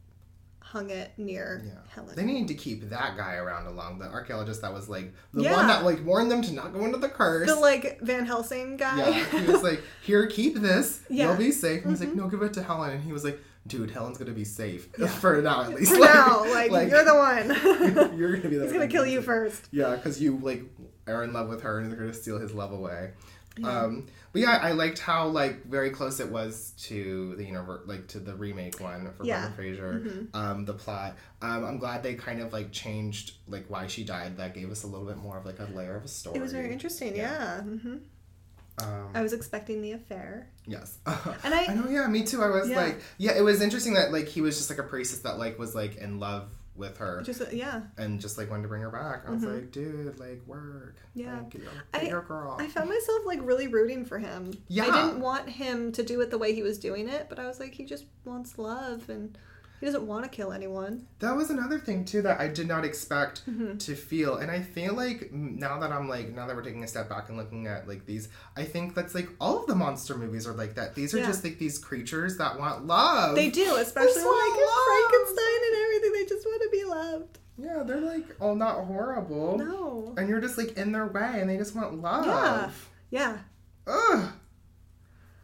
hung 0.61 0.91
it 0.91 1.13
near 1.19 1.63
Yeah. 1.65 1.73
Helen. 1.89 2.17
They 2.17 2.25
need 2.25 2.49
to 2.49 2.55
keep 2.55 2.89
that 2.89 3.17
guy 3.17 3.35
around 3.35 3.67
along. 3.67 3.99
The 3.99 4.07
archaeologist 4.07 4.63
that 4.63 4.73
was 4.73 4.89
like 4.89 5.13
the 5.33 5.43
Yeah. 5.43 5.53
one 5.57 5.67
that 5.69 5.85
like 5.85 6.05
warned 6.05 6.31
them 6.31 6.43
to 6.43 6.53
not 6.53 6.73
go 6.73 6.85
into 6.85 6.99
the 6.99 7.09
curse. 7.09 7.49
the 7.49 7.55
like 7.55 8.01
Van 8.01 8.25
Helsing 8.25 8.77
guy. 8.77 8.97
yeah. 9.11 9.41
He 9.41 9.47
was 9.53 9.63
like, 9.63 9.83
"Here, 10.03 10.27
keep 10.27 10.57
this. 10.57 11.01
Yeah. 11.11 11.27
Mm-hmm. 11.27 11.41
You'll 11.41 11.49
be 11.49 11.53
safe." 11.53 11.83
And 11.85 11.91
he's 11.93 12.01
like, 12.01 12.15
"No, 12.15 12.29
give 12.29 12.43
it 12.43 12.55
to 12.55 12.63
Helen." 12.63 12.91
And 12.93 13.03
he 13.05 13.13
was 13.13 13.25
like, 13.25 13.39
"Dude, 13.67 13.91
Helen's 13.91 14.19
gonna 14.19 14.33
be 14.33 14.45
safe 14.45 14.89
Yeah. 14.99 15.07
for 15.21 15.41
now 15.43 15.63
at 15.63 15.75
least." 15.75 15.93
For 15.93 15.99
now, 16.01 16.45
like, 16.53 16.91
you're 16.91 17.05
the 17.05 17.15
one. 17.15 18.17
you're 18.19 18.37
gonna 18.37 18.49
be 18.49 18.57
the 18.57 18.65
He's 18.65 18.73
gonna 18.73 18.89
kill 18.89 19.07
you 19.07 19.23
first. 19.23 19.69
Yeah, 19.71 19.95
because 19.97 20.21
you 20.21 20.39
like 20.43 20.63
are 21.07 21.23
in 21.25 21.33
love 21.33 21.49
with 21.49 21.63
her 21.63 21.79
and 21.81 21.91
they're 21.91 21.99
gonna 21.99 22.15
steal 22.15 22.39
his 22.39 22.53
love 22.53 22.73
away. 22.73 23.13
Um, 23.63 24.07
but 24.33 24.41
yeah, 24.43 24.59
I 24.61 24.73
liked 24.73 24.99
how 24.99 25.29
like 25.29 25.65
very 25.67 25.91
close 25.91 26.19
it 26.19 26.29
was 26.29 26.73
to 26.89 27.37
the 27.37 27.45
universe, 27.45 27.83
like 27.87 28.09
to 28.09 28.19
the 28.19 28.35
remake 28.35 28.81
one 28.81 29.09
for 29.17 29.25
Yeah. 29.25 29.49
Brendan 29.51 29.55
Fraser. 29.55 30.29
Um, 30.35 30.65
the 30.65 30.73
plot. 30.75 31.17
Um, 31.41 31.65
I'm 31.65 31.79
glad 31.79 32.03
they 32.03 32.15
kind 32.15 32.41
of 32.41 32.53
like 32.53 32.73
changed 32.73 33.35
like 33.47 33.67
why 33.69 33.87
she 33.87 34.03
died. 34.03 34.39
That 34.39 34.55
gave 34.55 34.73
us 34.73 34.83
a 34.83 34.89
little 34.89 35.07
bit 35.07 35.19
more 35.19 35.39
of 35.39 35.47
like 35.47 35.61
a 35.61 35.69
layer 35.73 35.95
of 35.95 36.05
a 36.05 36.09
story. 36.09 36.37
It 36.37 36.43
was 36.43 36.53
very 36.53 36.73
interesting. 36.73 37.15
Yeah. 37.15 37.61
hmm 37.61 37.99
Um, 38.83 39.11
I 39.15 39.23
was 39.23 39.33
expecting 39.33 39.83
the 39.83 39.93
affair, 39.93 40.49
yes. 40.67 40.99
and 41.07 41.55
I, 41.55 41.67
I 41.67 41.75
know. 41.75 41.89
Yeah, 41.89 42.07
me 42.09 42.25
too. 42.25 42.43
I 42.43 42.49
was 42.49 42.69
Yeah. 42.69 42.77
like, 42.77 43.01
yeah, 43.19 43.33
it 43.37 43.43
was 43.43 43.61
interesting 43.61 43.95
that 43.95 44.11
like 44.13 44.27
he 44.27 44.41
was 44.41 44.57
just 44.57 44.69
like 44.69 44.79
a 44.81 44.83
priestess 44.83 45.21
that 45.21 45.39
like 45.39 45.59
was 45.59 45.75
like 45.75 45.97
in 45.97 46.19
love 46.19 46.49
with 46.77 46.97
her 46.97 47.23
just 47.23 47.41
yeah, 47.53 47.83
and 47.99 48.21
just 48.21 48.37
like 48.37 48.51
wanted 48.51 48.63
to 48.63 48.69
bring 48.69 48.83
her 48.83 48.91
back. 48.91 49.29
I 49.29 49.31
was 49.31 49.45
like, 49.45 49.71
dude, 49.71 50.19
like 50.19 50.43
work. 50.45 50.97
Mm-hmm. 51.17 51.21
Yeah. 51.21 51.37
Like, 51.39 51.51
get 51.51 51.63
your, 51.63 51.71
I- 51.95 52.01
your 52.03 52.23
girl. 52.23 52.57
I 52.59 52.67
found 52.67 52.89
myself 52.89 53.21
like 53.27 53.39
really 53.43 53.69
rooting 53.69 54.05
for 54.05 54.19
him. 54.19 54.53
Yeah. 54.67 54.89
I 54.89 55.07
didn't 55.07 55.21
want 55.21 55.49
him 55.49 55.93
to 55.93 56.03
do 56.03 56.21
it 56.21 56.31
the 56.33 56.39
way 56.39 56.53
he 56.53 56.65
was 56.65 56.79
doing 56.81 57.09
it, 57.09 57.27
but 57.29 57.39
I 57.39 57.47
was 57.47 57.61
like, 57.61 57.75
he 57.75 57.85
just 57.85 58.07
wants 58.25 58.59
love, 58.59 59.09
and 59.09 59.39
He 59.85 59.87
doesn't 59.91 60.07
want 60.07 60.25
to 60.25 60.31
kill 60.31 60.51
anyone. 60.55 61.07
That 61.19 61.37
was 61.37 61.51
another 61.51 61.79
thing 61.79 62.07
too 62.07 62.23
that 62.23 62.41
I 62.41 62.49
did 62.49 62.67
not 62.67 62.87
expect 62.87 63.45
Mm-hmm. 63.45 63.77
to 63.77 63.95
feel, 63.95 64.37
and 64.37 64.51
I 64.51 64.63
feel 64.63 64.95
like 64.95 65.31
now 65.31 65.79
that 65.81 65.93
I'm 65.93 66.09
like 66.09 66.35
now 66.35 66.47
that 66.47 66.57
we're 66.57 66.63
taking 66.63 66.83
a 66.83 66.87
step 66.89 67.11
back 67.11 67.29
and 67.29 67.37
looking 67.37 67.67
at 67.67 67.87
like 67.87 68.07
these, 68.07 68.31
I 68.57 68.65
think 68.65 68.95
that's 68.95 69.15
like 69.15 69.29
all 69.43 69.61
of 69.61 69.67
the 69.67 69.75
monster 69.75 70.17
movies 70.17 70.47
are 70.47 70.55
like 70.55 70.77
that. 70.77 70.95
These 70.95 71.13
are 71.13 71.19
Yeah. 71.19 71.27
just 71.27 71.45
like 71.45 71.59
these 71.59 71.79
creatures 71.79 72.39
that 72.39 72.59
want 72.59 72.87
love. 72.87 73.35
They 73.35 73.51
do, 73.51 73.77
especially 73.77 74.23
like 74.23 74.25
love. 74.25 74.85
Frankenstein 74.87 75.61
and 75.67 75.77
everything. 75.83 76.13
They 76.15 76.25
just 76.31 76.47
want 76.47 76.63
to 76.63 76.69
be 76.73 76.85
loved. 76.85 77.39
Yeah, 77.59 77.83
they're 77.83 78.01
like 78.01 78.37
all 78.41 78.55
not 78.55 78.87
horrible. 78.87 79.59
No. 79.59 80.15
And 80.17 80.31
you're 80.31 80.41
just 80.41 80.57
like 80.57 80.79
in 80.79 80.93
their 80.93 81.09
way, 81.09 81.41
and 81.43 81.51
they 81.51 81.59
just 81.59 81.77
want 81.77 82.01
love. 82.01 82.89
Yeah. 83.11 83.37
Yeah. 83.87 83.93
Ugh. 83.93 84.33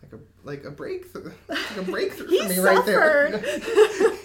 Like 0.02 0.12
a 0.14 0.18
like 0.42 0.64
a 0.64 0.70
breakthrough, 0.70 1.30
like 1.46 1.76
a 1.76 1.82
breakthrough 1.90 2.26
for 2.38 2.48
me 2.48 2.58
right 2.58 2.86
there. 2.86 3.32
suffered. 3.44 4.16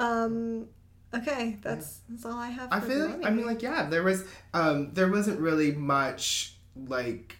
Um. 0.00 0.68
Okay, 1.14 1.58
that's 1.62 2.00
that's 2.08 2.24
all 2.24 2.38
I 2.38 2.48
have. 2.48 2.70
For 2.70 2.74
I 2.76 2.80
feel 2.80 3.06
like 3.08 3.24
I 3.26 3.30
mean 3.30 3.44
like 3.46 3.62
yeah, 3.62 3.88
there 3.88 4.02
was 4.02 4.24
um 4.54 4.94
there 4.94 5.10
wasn't 5.10 5.40
really 5.40 5.72
much 5.72 6.54
like 6.88 7.36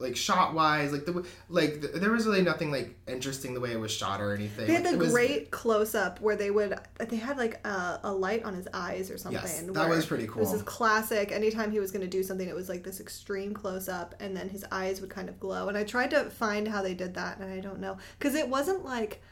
like 0.00 0.16
shot 0.16 0.52
wise 0.52 0.92
like 0.92 1.06
the 1.06 1.24
like 1.48 1.80
th- 1.80 1.94
there 1.94 2.10
was 2.10 2.26
really 2.26 2.42
nothing 2.42 2.70
like 2.70 2.94
interesting 3.06 3.54
the 3.54 3.60
way 3.60 3.70
it 3.72 3.78
was 3.80 3.90
shot 3.92 4.20
or 4.20 4.34
anything. 4.34 4.66
They 4.66 4.74
had 4.74 4.82
Like, 4.84 4.92
the 4.92 4.98
it 4.98 5.02
was- 5.02 5.12
great 5.12 5.50
close 5.50 5.94
up 5.94 6.20
where 6.20 6.36
they 6.36 6.50
would 6.50 6.78
they 6.98 7.16
had 7.16 7.38
like 7.38 7.64
a, 7.66 8.00
a 8.02 8.12
light 8.12 8.44
on 8.44 8.54
his 8.54 8.68
eyes 8.74 9.10
or 9.10 9.16
something. 9.16 9.40
Yes, 9.40 9.62
that 9.62 9.88
was 9.88 10.04
pretty 10.04 10.26
cool. 10.26 10.44
this 10.44 10.52
is 10.52 10.62
classic. 10.62 11.32
Anytime 11.32 11.70
he 11.70 11.78
was 11.80 11.90
going 11.90 12.02
to 12.02 12.08
do 12.08 12.22
something, 12.22 12.46
it 12.46 12.54
was 12.54 12.68
like 12.68 12.82
this 12.82 13.00
extreme 13.00 13.54
close 13.54 13.88
up, 13.88 14.14
and 14.20 14.36
then 14.36 14.50
his 14.50 14.62
eyes 14.70 15.00
would 15.00 15.10
kind 15.10 15.30
of 15.30 15.40
glow. 15.40 15.68
And 15.68 15.78
I 15.78 15.84
tried 15.84 16.10
to 16.10 16.24
find 16.28 16.68
how 16.68 16.82
they 16.82 16.92
did 16.94 17.14
that, 17.14 17.38
and 17.38 17.50
I 17.50 17.60
don't 17.60 17.78
know 17.80 17.96
because 18.18 18.34
it 18.34 18.48
wasn't 18.48 18.84
like 18.84 19.22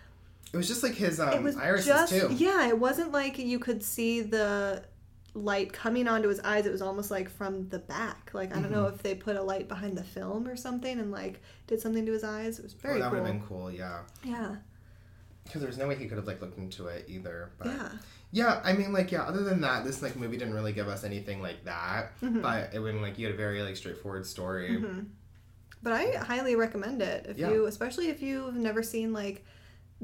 It 0.52 0.56
was 0.56 0.68
just 0.68 0.82
like 0.82 0.94
his 0.94 1.18
um 1.20 1.32
it 1.32 1.42
was 1.42 1.56
irises 1.56 1.86
just 1.86 2.12
too. 2.12 2.28
yeah. 2.36 2.68
It 2.68 2.78
wasn't 2.78 3.12
like 3.12 3.38
you 3.38 3.58
could 3.58 3.82
see 3.82 4.20
the 4.20 4.84
light 5.34 5.72
coming 5.72 6.06
onto 6.08 6.28
his 6.28 6.40
eyes. 6.40 6.66
It 6.66 6.72
was 6.72 6.82
almost 6.82 7.10
like 7.10 7.30
from 7.30 7.68
the 7.70 7.78
back. 7.78 8.30
Like 8.34 8.54
I 8.54 8.60
don't 8.60 8.70
know 8.70 8.84
Mm-hmm. 8.84 8.94
if 8.96 9.02
they 9.02 9.14
put 9.14 9.36
a 9.36 9.42
light 9.42 9.66
behind 9.68 9.96
the 9.96 10.04
film 10.04 10.46
or 10.46 10.56
something 10.56 10.98
and 11.00 11.10
like 11.10 11.40
did 11.66 11.80
something 11.80 12.04
to 12.06 12.12
his 12.12 12.22
eyes. 12.24 12.58
It 12.58 12.64
was 12.64 12.74
Oh, 12.74 12.78
very 12.82 13.00
that 13.00 13.10
would 13.10 13.16
have 13.18 13.26
been 13.26 13.42
cool, 13.42 13.70
yeah. 13.70 14.00
Yeah, 14.22 14.56
Because 15.44 15.62
there's 15.62 15.78
no 15.78 15.88
way 15.88 15.96
he 15.96 16.06
could 16.06 16.18
have 16.18 16.26
like 16.26 16.42
looked 16.42 16.58
into 16.58 16.86
it 16.88 17.06
either. 17.08 17.50
But 17.58 17.68
yeah. 17.68 17.88
Yeah, 18.34 18.60
I 18.64 18.72
mean, 18.72 18.94
like, 18.94 19.12
yeah. 19.12 19.22
Other 19.24 19.42
than 19.44 19.60
that, 19.60 19.84
this 19.84 20.00
like 20.02 20.16
movie 20.16 20.38
didn't 20.38 20.54
really 20.54 20.72
give 20.72 20.88
us 20.88 21.04
anything 21.04 21.42
like 21.42 21.64
that. 21.64 22.18
Mm-hmm. 22.22 22.40
But 22.40 22.72
it 22.74 22.78
went 22.80 23.00
like 23.02 23.18
you 23.18 23.26
had 23.26 23.34
a 23.34 23.38
very 23.38 23.62
like 23.62 23.76
straightforward 23.76 24.24
story. 24.26 24.82
But 25.82 25.92
I 25.94 26.12
highly 26.16 26.56
recommend 26.56 27.02
it 27.02 27.26
if 27.28 27.38
Yeah. 27.38 27.50
you, 27.50 27.66
especially 27.66 28.08
if 28.08 28.22
you've 28.22 28.54
never 28.54 28.82
seen 28.82 29.12
like 29.12 29.44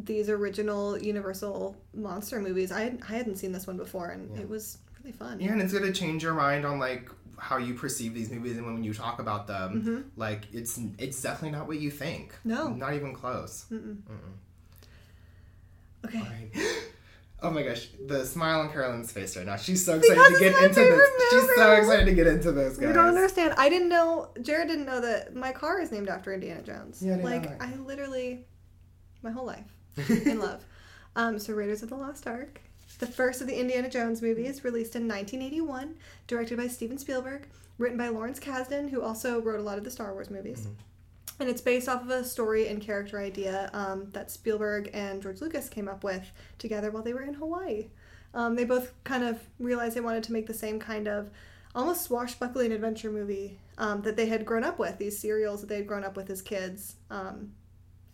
these 0.04 0.28
original 0.28 0.96
Universal 0.98 1.76
monster 1.94 2.40
movies. 2.40 2.72
I 2.72 2.96
I 3.08 3.12
hadn't 3.12 3.36
seen 3.36 3.52
this 3.52 3.66
one 3.66 3.76
before, 3.76 4.08
and 4.08 4.38
it 4.38 4.48
was 4.48 4.78
really 4.98 5.12
fun. 5.12 5.40
Yeah, 5.40 5.52
and 5.52 5.60
it's 5.60 5.72
gonna 5.72 5.92
change 5.92 6.22
your 6.22 6.34
mind 6.34 6.64
on 6.64 6.78
like 6.78 7.10
how 7.38 7.56
you 7.56 7.74
perceive 7.74 8.14
these 8.14 8.30
movies 8.30 8.56
and 8.56 8.66
when 8.66 8.82
you 8.82 8.92
talk 8.92 9.20
about 9.20 9.46
them. 9.46 10.10
Like, 10.16 10.46
it's 10.52 10.80
it's 10.98 11.20
definitely 11.22 11.56
not 11.56 11.66
what 11.68 11.78
you 11.80 11.90
think. 11.90 12.32
Mm-hmm. 12.32 12.48
No. 12.48 12.68
not 12.70 12.94
even 12.94 13.14
close. 13.14 13.66
Okay. 16.04 16.20
Right. 16.20 16.50
Oh 17.40 17.52
my 17.52 17.62
gosh, 17.62 17.90
the 18.04 18.26
smile 18.26 18.62
on 18.62 18.72
Carolyn's 18.72 19.12
face 19.12 19.36
right 19.36 19.46
now. 19.46 19.54
She's 19.54 19.84
so 19.84 19.94
excited 19.94 20.16
Because 20.16 20.38
to 20.38 20.40
get 20.40 20.60
into 20.60 20.80
this. 20.80 21.10
She's 21.30 21.54
so 21.54 21.72
excited 21.74 22.06
to 22.06 22.12
get 22.12 22.26
into 22.26 22.50
this, 22.50 22.76
guys. 22.76 22.88
You 22.88 22.92
don't 22.92 23.06
understand. 23.06 23.54
I 23.56 23.68
didn't 23.68 23.88
know. 23.88 24.30
Jared 24.42 24.66
didn't 24.66 24.86
know 24.86 25.00
that 25.00 25.36
my 25.36 25.52
car 25.52 25.80
is 25.80 25.92
named 25.92 26.08
after 26.08 26.34
Indiana 26.34 26.62
Jones. 26.62 27.00
Yeah, 27.00 27.14
I 27.14 27.20
like. 27.20 27.62
I 27.62 27.76
literally, 27.76 28.44
my 29.22 29.30
whole 29.30 29.46
life, 29.46 29.72
in 30.08 30.38
love. 30.40 30.64
Um, 31.16 31.38
so 31.38 31.52
Raiders 31.52 31.82
of 31.82 31.88
the 31.88 31.96
Lost 31.96 32.26
Ark, 32.26 32.60
the 32.98 33.06
first 33.06 33.40
of 33.40 33.46
the 33.46 33.58
Indiana 33.58 33.88
Jones 33.88 34.22
movies, 34.22 34.64
released 34.64 34.96
in 34.96 35.08
1981, 35.08 35.96
directed 36.26 36.56
by 36.56 36.68
Steven 36.68 36.98
Spielberg, 36.98 37.48
written 37.78 37.98
by 37.98 38.08
Lawrence 38.08 38.40
Kasdan, 38.40 38.90
who 38.90 39.02
also 39.02 39.40
wrote 39.40 39.60
a 39.60 39.62
lot 39.62 39.78
of 39.78 39.84
the 39.84 39.90
Star 39.90 40.12
Wars 40.12 40.30
movies. 40.30 40.60
Mm-hmm. 40.60 41.40
And 41.40 41.48
it's 41.48 41.60
based 41.60 41.88
off 41.88 42.02
of 42.02 42.10
a 42.10 42.24
story 42.24 42.68
and 42.68 42.80
character 42.80 43.20
idea 43.20 43.70
um, 43.72 44.10
that 44.10 44.30
Spielberg 44.30 44.90
and 44.92 45.22
George 45.22 45.40
Lucas 45.40 45.68
came 45.68 45.88
up 45.88 46.02
with 46.02 46.32
together 46.58 46.90
while 46.90 47.02
they 47.02 47.12
were 47.12 47.22
in 47.22 47.34
Hawaii. 47.34 47.86
Um, 48.34 48.56
they 48.56 48.64
both 48.64 48.92
kind 49.04 49.24
of 49.24 49.40
realized 49.58 49.96
they 49.96 50.00
wanted 50.00 50.24
to 50.24 50.32
make 50.32 50.46
the 50.46 50.54
same 50.54 50.80
kind 50.80 51.06
of 51.06 51.30
almost 51.74 52.02
swashbuckling 52.02 52.72
adventure 52.72 53.10
movie 53.10 53.58
um, 53.78 54.02
that 54.02 54.16
they 54.16 54.26
had 54.26 54.44
grown 54.44 54.64
up 54.64 54.78
with, 54.78 54.98
these 54.98 55.18
serials 55.18 55.60
that 55.60 55.68
they 55.68 55.76
had 55.76 55.86
grown 55.86 56.04
up 56.04 56.16
with 56.16 56.28
as 56.28 56.42
kids. 56.42 56.96
Um, 57.10 57.52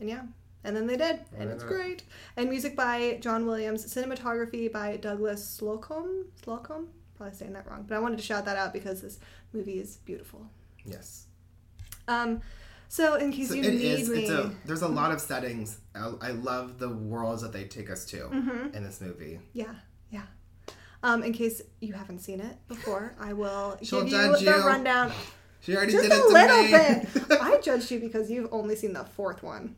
and 0.00 0.08
yeah, 0.08 0.22
and 0.64 0.74
then 0.76 0.86
they 0.86 0.96
did, 0.96 1.20
and 1.38 1.50
it's 1.50 1.62
great. 1.64 2.02
And 2.36 2.48
music 2.50 2.74
by 2.76 3.18
John 3.20 3.46
Williams, 3.46 3.84
cinematography 3.86 4.70
by 4.72 4.96
Douglas 4.96 5.60
Slocombe. 5.60 6.24
Slocombe? 6.44 6.86
Probably 7.16 7.34
saying 7.36 7.52
that 7.52 7.68
wrong, 7.70 7.84
but 7.88 7.94
I 7.94 8.00
wanted 8.00 8.16
to 8.18 8.24
shout 8.24 8.44
that 8.46 8.56
out 8.56 8.72
because 8.72 9.00
this 9.02 9.18
movie 9.52 9.78
is 9.78 9.98
beautiful. 9.98 10.46
Yes. 10.84 11.26
Um, 12.08 12.40
so 12.88 13.14
in 13.14 13.32
case 13.32 13.48
So 13.48 13.54
you 13.54 13.62
it 13.62 13.74
need 13.74 13.84
is. 14.00 14.08
me, 14.08 14.22
It's 14.24 14.30
a. 14.30 14.52
There's 14.66 14.82
a 14.82 14.88
lot 14.88 15.12
of 15.12 15.20
settings. 15.20 15.78
I, 15.94 16.12
I 16.20 16.30
love 16.32 16.78
the 16.78 16.88
worlds 16.88 17.42
that 17.42 17.52
they 17.52 17.64
take 17.64 17.90
us 17.90 18.04
to 18.06 18.16
Mm-hmm. 18.28 18.74
in 18.74 18.82
this 18.84 19.00
movie. 19.00 19.40
Yeah, 19.52 19.74
yeah. 20.10 20.22
Um, 21.02 21.22
in 21.22 21.32
case 21.32 21.60
you 21.80 21.92
haven't 21.92 22.20
seen 22.20 22.40
it 22.40 22.56
before, 22.66 23.14
I 23.20 23.32
will 23.32 23.76
give 23.80 23.92
you 23.92 24.10
judge 24.10 24.40
the 24.44 24.52
rundown. 24.66 25.12
She 25.60 25.74
already 25.76 25.92
Just 25.92 26.08
did 26.08 26.12
it 26.12 26.24
a 26.24 26.28
little 26.28 26.62
me. 26.62 26.70
bit. 27.28 27.40
I 27.42 27.58
judged 27.60 27.90
you 27.90 27.98
because 28.00 28.30
you've 28.30 28.48
only 28.52 28.76
seen 28.76 28.92
the 28.92 29.04
fourth 29.04 29.42
one. 29.42 29.76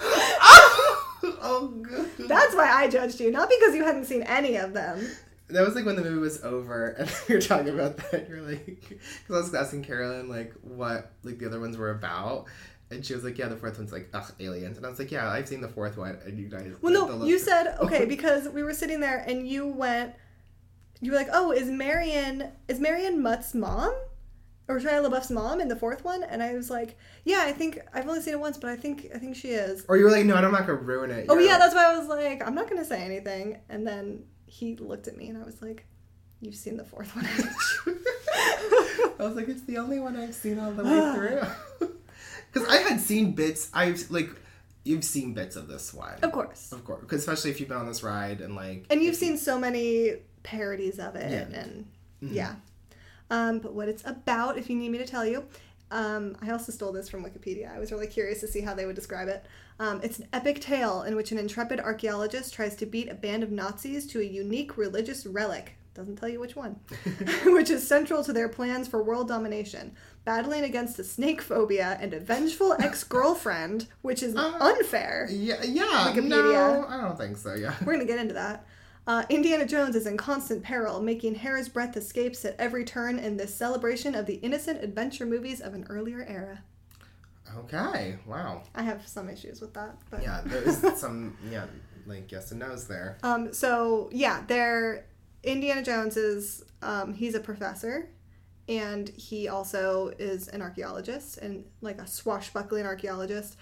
oh 0.00 1.74
god. 1.82 2.28
That's 2.28 2.54
why 2.54 2.70
I 2.70 2.88
judged 2.88 3.20
you, 3.20 3.30
not 3.30 3.48
because 3.48 3.74
you 3.74 3.84
hadn't 3.84 4.06
seen 4.06 4.22
any 4.22 4.56
of 4.56 4.72
them. 4.72 5.06
That 5.48 5.64
was 5.64 5.74
like 5.74 5.84
when 5.84 5.96
the 5.96 6.02
movie 6.02 6.18
was 6.18 6.42
over, 6.42 6.88
and 6.98 7.10
we 7.28 7.34
were 7.34 7.40
talking 7.40 7.68
about 7.68 7.96
that. 8.10 8.28
You're 8.28 8.40
like, 8.40 8.66
because 8.88 9.28
I 9.28 9.32
was 9.32 9.54
asking 9.54 9.84
Carolyn 9.84 10.28
like 10.28 10.54
what 10.62 11.12
like 11.22 11.38
the 11.38 11.46
other 11.46 11.60
ones 11.60 11.76
were 11.76 11.90
about, 11.90 12.46
and 12.90 13.04
she 13.04 13.14
was 13.14 13.24
like, 13.24 13.38
"Yeah, 13.38 13.48
the 13.48 13.56
fourth 13.56 13.78
one's 13.78 13.92
like 13.92 14.08
ugh 14.14 14.32
aliens," 14.40 14.76
and 14.76 14.86
I 14.86 14.88
was 14.88 14.98
like, 14.98 15.10
"Yeah, 15.10 15.28
I've 15.28 15.48
seen 15.48 15.60
the 15.60 15.68
fourth 15.68 15.96
one," 15.96 16.18
and 16.24 16.38
you 16.38 16.48
guys. 16.48 16.72
Well, 16.80 16.92
no, 16.92 17.24
you 17.24 17.38
said 17.38 17.76
okay 17.80 18.04
because 18.06 18.48
we 18.48 18.62
were 18.62 18.74
sitting 18.74 19.00
there 19.00 19.18
and 19.18 19.46
you 19.46 19.66
went. 19.66 20.14
You 21.00 21.12
were 21.12 21.18
like, 21.18 21.28
"Oh, 21.32 21.50
is 21.52 21.68
Marion 21.68 22.50
is 22.68 22.80
Marion 22.80 23.22
Mutt's 23.22 23.54
mom, 23.54 23.94
or 24.68 24.80
Shia 24.80 25.04
LaBeouf's 25.04 25.30
mom 25.30 25.60
in 25.60 25.68
the 25.68 25.76
fourth 25.76 26.04
one?" 26.04 26.22
And 26.22 26.42
I 26.42 26.54
was 26.54 26.70
like, 26.70 26.96
"Yeah, 27.24 27.42
I 27.44 27.52
think 27.52 27.78
I've 27.92 28.08
only 28.08 28.20
seen 28.20 28.34
it 28.34 28.40
once, 28.40 28.58
but 28.58 28.70
I 28.70 28.76
think 28.76 29.08
I 29.14 29.18
think 29.18 29.36
she 29.36 29.48
is." 29.48 29.84
Or 29.88 29.96
you 29.96 30.04
were 30.04 30.10
like, 30.10 30.24
"No, 30.24 30.34
I'm 30.34 30.52
not 30.52 30.66
gonna 30.66 30.74
ruin 30.74 31.10
it." 31.10 31.26
Oh 31.28 31.38
yeah, 31.38 31.58
that's 31.58 31.74
why 31.74 31.92
I 31.92 31.98
was 31.98 32.08
like, 32.08 32.46
I'm 32.46 32.54
not 32.54 32.68
gonna 32.68 32.84
say 32.84 33.02
anything. 33.02 33.60
And 33.68 33.86
then 33.86 34.24
he 34.46 34.76
looked 34.76 35.08
at 35.08 35.16
me 35.16 35.28
and 35.28 35.38
I 35.38 35.44
was 35.44 35.60
like, 35.60 35.84
You've 36.44 36.54
seen 36.54 36.76
the 36.76 36.84
fourth 36.84 37.14
one. 37.16 37.24
I 39.18 39.24
was 39.24 39.34
like, 39.34 39.48
it's 39.48 39.62
the 39.62 39.78
only 39.78 39.98
one 39.98 40.14
I've 40.14 40.34
seen 40.34 40.58
all 40.58 40.72
the 40.72 40.84
way 40.84 41.00
ah. 41.00 41.14
through. 41.14 41.88
Because 42.52 42.68
I 42.68 42.76
had 42.76 43.00
seen 43.00 43.32
bits. 43.32 43.68
I've 43.74 44.08
like, 44.12 44.30
you've 44.84 45.02
seen 45.02 45.34
bits 45.34 45.56
of 45.56 45.66
this 45.66 45.92
one, 45.92 46.20
of 46.22 46.30
course. 46.30 46.70
of 46.70 46.84
course. 46.84 47.00
Because 47.00 47.18
especially 47.18 47.50
if 47.50 47.58
you've 47.58 47.68
been 47.68 47.78
on 47.78 47.88
this 47.88 48.04
ride 48.04 48.40
and 48.40 48.54
like, 48.54 48.86
And 48.90 49.02
you've 49.02 49.16
seen 49.16 49.36
so 49.38 49.58
many 49.58 50.18
parodies 50.44 51.00
of 51.00 51.16
it 51.16 51.32
Yeah. 51.32 51.58
and 51.60 51.86
mm-hmm. 52.22 52.32
yeah. 52.32 52.54
Um, 53.34 53.58
but 53.58 53.74
what 53.74 53.88
it's 53.88 54.04
about, 54.06 54.56
if 54.56 54.70
you 54.70 54.76
need 54.76 54.90
me 54.90 54.98
to 54.98 55.06
tell 55.06 55.26
you, 55.26 55.44
um, 55.90 56.36
I 56.40 56.50
also 56.50 56.70
stole 56.70 56.92
this 56.92 57.08
from 57.08 57.24
Wikipedia. 57.24 57.74
I 57.74 57.80
was 57.80 57.90
really 57.90 58.06
curious 58.06 58.40
to 58.40 58.46
see 58.48 58.60
how 58.60 58.74
they 58.74 58.86
would 58.86 58.94
describe 58.94 59.26
it. 59.28 59.44
Um, 59.80 60.00
it's 60.04 60.20
an 60.20 60.28
epic 60.32 60.60
tale 60.60 61.02
in 61.02 61.16
which 61.16 61.32
an 61.32 61.38
intrepid 61.38 61.80
archaeologist 61.80 62.54
tries 62.54 62.76
to 62.76 62.86
beat 62.86 63.08
a 63.08 63.14
band 63.14 63.42
of 63.42 63.50
Nazis 63.50 64.06
to 64.08 64.20
a 64.20 64.24
unique 64.24 64.76
religious 64.76 65.26
relic. 65.26 65.76
Doesn't 65.94 66.16
tell 66.16 66.28
you 66.28 66.38
which 66.40 66.54
one, 66.54 66.78
which 67.46 67.70
is 67.70 67.86
central 67.86 68.22
to 68.22 68.32
their 68.32 68.48
plans 68.48 68.86
for 68.86 69.02
world 69.02 69.26
domination. 69.26 69.94
Battling 70.24 70.62
against 70.62 70.98
a 71.00 71.04
snake 71.04 71.42
phobia 71.42 71.98
and 72.00 72.14
a 72.14 72.20
vengeful 72.20 72.72
ex 72.78 73.02
girlfriend, 73.02 73.88
which 74.02 74.22
is 74.22 74.34
unfair. 74.36 75.26
yeah, 75.30 75.62
yeah, 75.64 76.12
Wikipedia. 76.12 76.28
no, 76.30 76.86
I 76.88 77.00
don't 77.00 77.18
think 77.18 77.36
so. 77.36 77.54
Yeah. 77.54 77.74
We're 77.80 77.94
going 77.94 78.06
to 78.06 78.12
get 78.12 78.20
into 78.20 78.34
that. 78.34 78.64
Uh, 79.06 79.24
Indiana 79.28 79.66
Jones 79.66 79.94
is 79.96 80.06
in 80.06 80.16
constant 80.16 80.62
peril, 80.62 81.00
making 81.02 81.34
hair's 81.34 81.68
breadth 81.68 81.96
escapes 81.96 82.44
at 82.44 82.56
every 82.58 82.84
turn 82.84 83.18
in 83.18 83.36
this 83.36 83.54
celebration 83.54 84.14
of 84.14 84.24
the 84.26 84.36
innocent 84.36 84.82
adventure 84.82 85.26
movies 85.26 85.60
of 85.60 85.74
an 85.74 85.84
earlier 85.90 86.24
era. 86.26 86.62
Okay. 87.58 88.16
Wow. 88.26 88.62
I 88.74 88.82
have 88.82 89.06
some 89.06 89.28
issues 89.28 89.60
with 89.60 89.74
that, 89.74 89.96
but 90.10 90.22
Yeah, 90.22 90.40
there's 90.46 90.78
some 90.98 91.36
yeah, 91.50 91.66
like 92.06 92.32
yes 92.32 92.50
and 92.50 92.60
no's 92.60 92.86
there. 92.88 93.18
um, 93.22 93.52
so 93.52 94.08
yeah, 94.12 94.42
they're 94.48 95.04
Indiana 95.42 95.82
Jones 95.82 96.16
is 96.16 96.64
um, 96.80 97.12
he's 97.12 97.34
a 97.34 97.40
professor, 97.40 98.08
and 98.68 99.10
he 99.10 99.48
also 99.48 100.12
is 100.18 100.48
an 100.48 100.62
archaeologist 100.62 101.36
and 101.38 101.64
like 101.82 102.00
a 102.00 102.06
swashbuckling 102.06 102.86
archaeologist. 102.86 103.56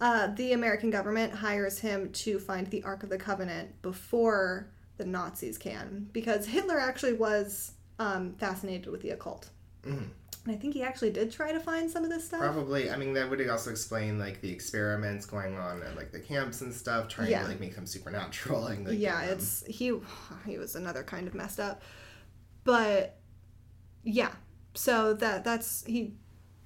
Uh, 0.00 0.28
the 0.28 0.52
American 0.54 0.90
government 0.90 1.32
hires 1.34 1.78
him 1.78 2.10
to 2.12 2.38
find 2.38 2.66
the 2.68 2.82
Ark 2.82 3.02
of 3.02 3.10
the 3.10 3.18
Covenant 3.18 3.80
before 3.82 4.68
the 4.96 5.04
Nazis 5.04 5.58
can, 5.58 6.08
because 6.12 6.46
Hitler 6.46 6.78
actually 6.78 7.12
was 7.14 7.72
um, 7.98 8.34
fascinated 8.34 8.90
with 8.90 9.02
the 9.02 9.10
occult. 9.10 9.50
Mhm. 9.82 10.08
And 10.44 10.54
I 10.54 10.58
think 10.58 10.74
he 10.74 10.82
actually 10.84 11.10
did 11.10 11.32
try 11.32 11.50
to 11.50 11.58
find 11.58 11.90
some 11.90 12.04
of 12.04 12.10
this 12.10 12.26
stuff. 12.26 12.38
Probably. 12.40 12.88
I 12.88 12.96
mean, 12.96 13.14
that 13.14 13.28
would 13.28 13.46
also 13.48 13.70
explain 13.70 14.18
like 14.18 14.40
the 14.40 14.50
experiments 14.52 15.26
going 15.26 15.56
on 15.56 15.82
at 15.82 15.96
like 15.96 16.12
the 16.12 16.20
camps 16.20 16.60
and 16.60 16.72
stuff, 16.72 17.08
trying 17.08 17.30
Yeah. 17.30 17.42
to 17.42 17.48
like 17.48 17.58
make 17.58 17.74
them 17.74 17.84
supernatural 17.86 18.66
and 18.68 18.86
like 18.86 18.98
yeah, 18.98 19.22
um, 19.22 19.28
it's 19.30 19.64
he 19.66 19.92
he 20.46 20.56
was 20.58 20.76
another 20.76 21.02
kind 21.02 21.26
of 21.26 21.34
messed 21.34 21.58
up. 21.58 21.82
But 22.64 23.18
yeah. 24.04 24.32
So 24.74 25.14
that 25.14 25.42
that's 25.42 25.84
he 25.84 26.14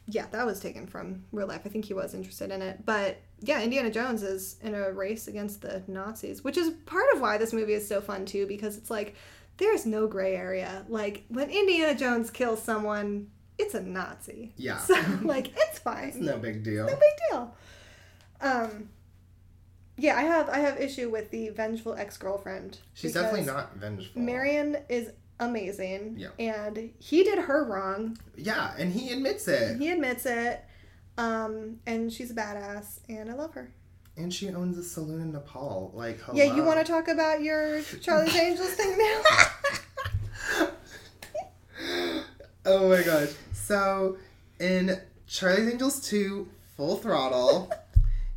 yeah, 0.07 0.27
that 0.33 0.45
was 0.45 0.61
taken 0.61 0.87
from 0.87 1.25
real 1.33 1.47
life. 1.47 1.63
I 1.65 1.69
think 1.69 1.85
he 1.87 1.95
was 1.95 2.13
interested 2.15 2.51
in 2.51 2.61
it. 2.63 2.85
But 2.85 3.19
yeah, 3.41 3.63
Indiana 3.63 3.91
Jones 3.91 4.23
is 4.23 4.57
in 4.63 4.75
a 4.75 4.93
race 4.93 5.29
against 5.29 5.63
the 5.63 5.83
Nazis, 5.87 6.45
which 6.45 6.57
is 6.57 6.71
part 6.87 7.07
of 7.15 7.21
why 7.21 7.39
this 7.39 7.53
movie 7.53 7.73
is 7.73 7.87
so 7.87 8.01
fun 8.01 8.27
too 8.27 8.47
because 8.47 8.77
it's 8.77 8.91
like 8.91 9.15
there's 9.57 9.87
no 9.87 10.07
gray 10.07 10.35
area. 10.37 10.85
Like 10.89 11.25
when 11.29 11.51
Indiana 11.51 11.95
Jones 11.95 12.31
kills 12.31 12.63
someone, 12.63 13.29
it's 13.59 13.75
a 13.75 13.81
Nazi. 13.81 14.53
Yeah. 14.57 14.79
So 14.87 14.95
like 15.23 15.53
it's 15.57 15.79
fine. 15.79 16.09
it's 16.09 16.17
no 16.17 16.39
big 16.39 16.63
deal. 16.63 16.87
No 16.87 16.95
big 16.95 17.31
deal. 17.31 17.55
Um, 18.41 18.89
yeah, 19.97 20.17
I 20.17 20.23
have 20.23 20.49
I 20.49 20.59
have 20.59 20.79
issue 20.81 21.11
with 21.11 21.31
the 21.31 21.51
vengeful 21.51 21.95
ex 21.95 22.17
girlfriend. 22.17 22.79
She's 22.95 23.13
definitely 23.15 23.47
not 23.47 23.77
vengeful. 23.77 24.21
Marion 24.21 24.79
is 24.89 25.11
amazing. 25.39 26.17
Yeah. 26.19 26.29
And 26.39 26.91
he 26.99 27.23
did 27.23 27.39
her 27.39 27.65
wrong. 27.65 28.19
Yeah, 28.37 28.73
and 28.79 28.93
he 28.93 29.13
admits 29.13 29.47
it. 29.49 29.79
He 29.79 29.91
admits 29.91 30.27
it. 30.27 30.65
Um, 31.21 31.81
and 31.87 32.11
she's 32.11 32.31
a 32.31 32.35
badass, 32.35 33.01
and 33.11 33.31
I 33.31 33.35
love 33.35 33.53
her. 33.53 33.71
And 34.17 34.33
she 34.33 34.49
owns 34.49 34.79
a 34.79 34.83
saloon 34.83 35.21
in 35.21 35.33
Nepal. 35.33 35.93
Like, 35.95 36.19
hello. 36.21 36.39
Yeah, 36.39 36.57
you 36.57 36.65
want 36.65 36.85
to 36.85 36.91
talk 36.91 37.09
about 37.09 37.43
your 37.43 37.83
Charlie's 38.01 38.35
Angels 38.35 38.71
thing 38.71 38.97
now? 38.99 39.23
Oh 42.67 42.91
my 42.91 43.03
gosh. 43.03 43.31
So, 43.55 44.19
in 44.59 45.01
Charlie's 45.27 45.73
Angels 45.73 46.07
2 46.09 46.47
Full 46.77 46.97
Throttle, 46.97 47.73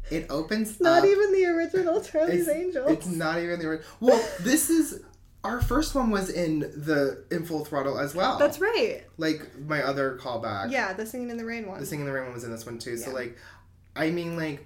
it 0.10 0.28
opens 0.30 0.80
Not 0.80 1.00
up. 1.00 1.06
even 1.06 1.34
the 1.34 1.46
original 1.48 2.02
Charlie's 2.02 2.48
it's, 2.48 2.58
Angels. 2.58 2.90
It's 2.90 3.08
not 3.08 3.40
even 3.40 3.60
the 3.60 3.68
original. 3.68 3.90
Well, 4.00 4.26
this 4.40 4.70
is. 4.70 5.04
Our 5.44 5.62
first 5.62 5.94
one 5.94 6.10
was 6.10 6.30
in 6.30 6.60
the 6.60 7.26
in 7.30 7.46
Full 7.46 7.66
Throttle 7.66 8.00
as 8.00 8.16
well. 8.16 8.38
That's 8.40 8.60
right. 8.60 9.04
like 9.18 9.58
my 9.60 9.82
other 9.84 10.18
callback. 10.22 10.72
Yeah, 10.72 10.94
the 10.94 11.06
Singing 11.06 11.30
in 11.30 11.38
the 11.38 11.44
Rain 11.46 11.68
one. 11.68 11.80
The 11.80 11.86
Singing 11.86 12.06
in 12.06 12.12
the 12.12 12.14
Rain 12.18 12.26
one 12.26 12.34
was 12.34 12.44
in 12.46 12.52
this 12.52 12.66
one 12.66 12.80
too. 12.80 12.96
So 12.98 13.12
like, 13.12 13.38
I 13.96 14.10
mean 14.10 14.38
like, 14.38 14.66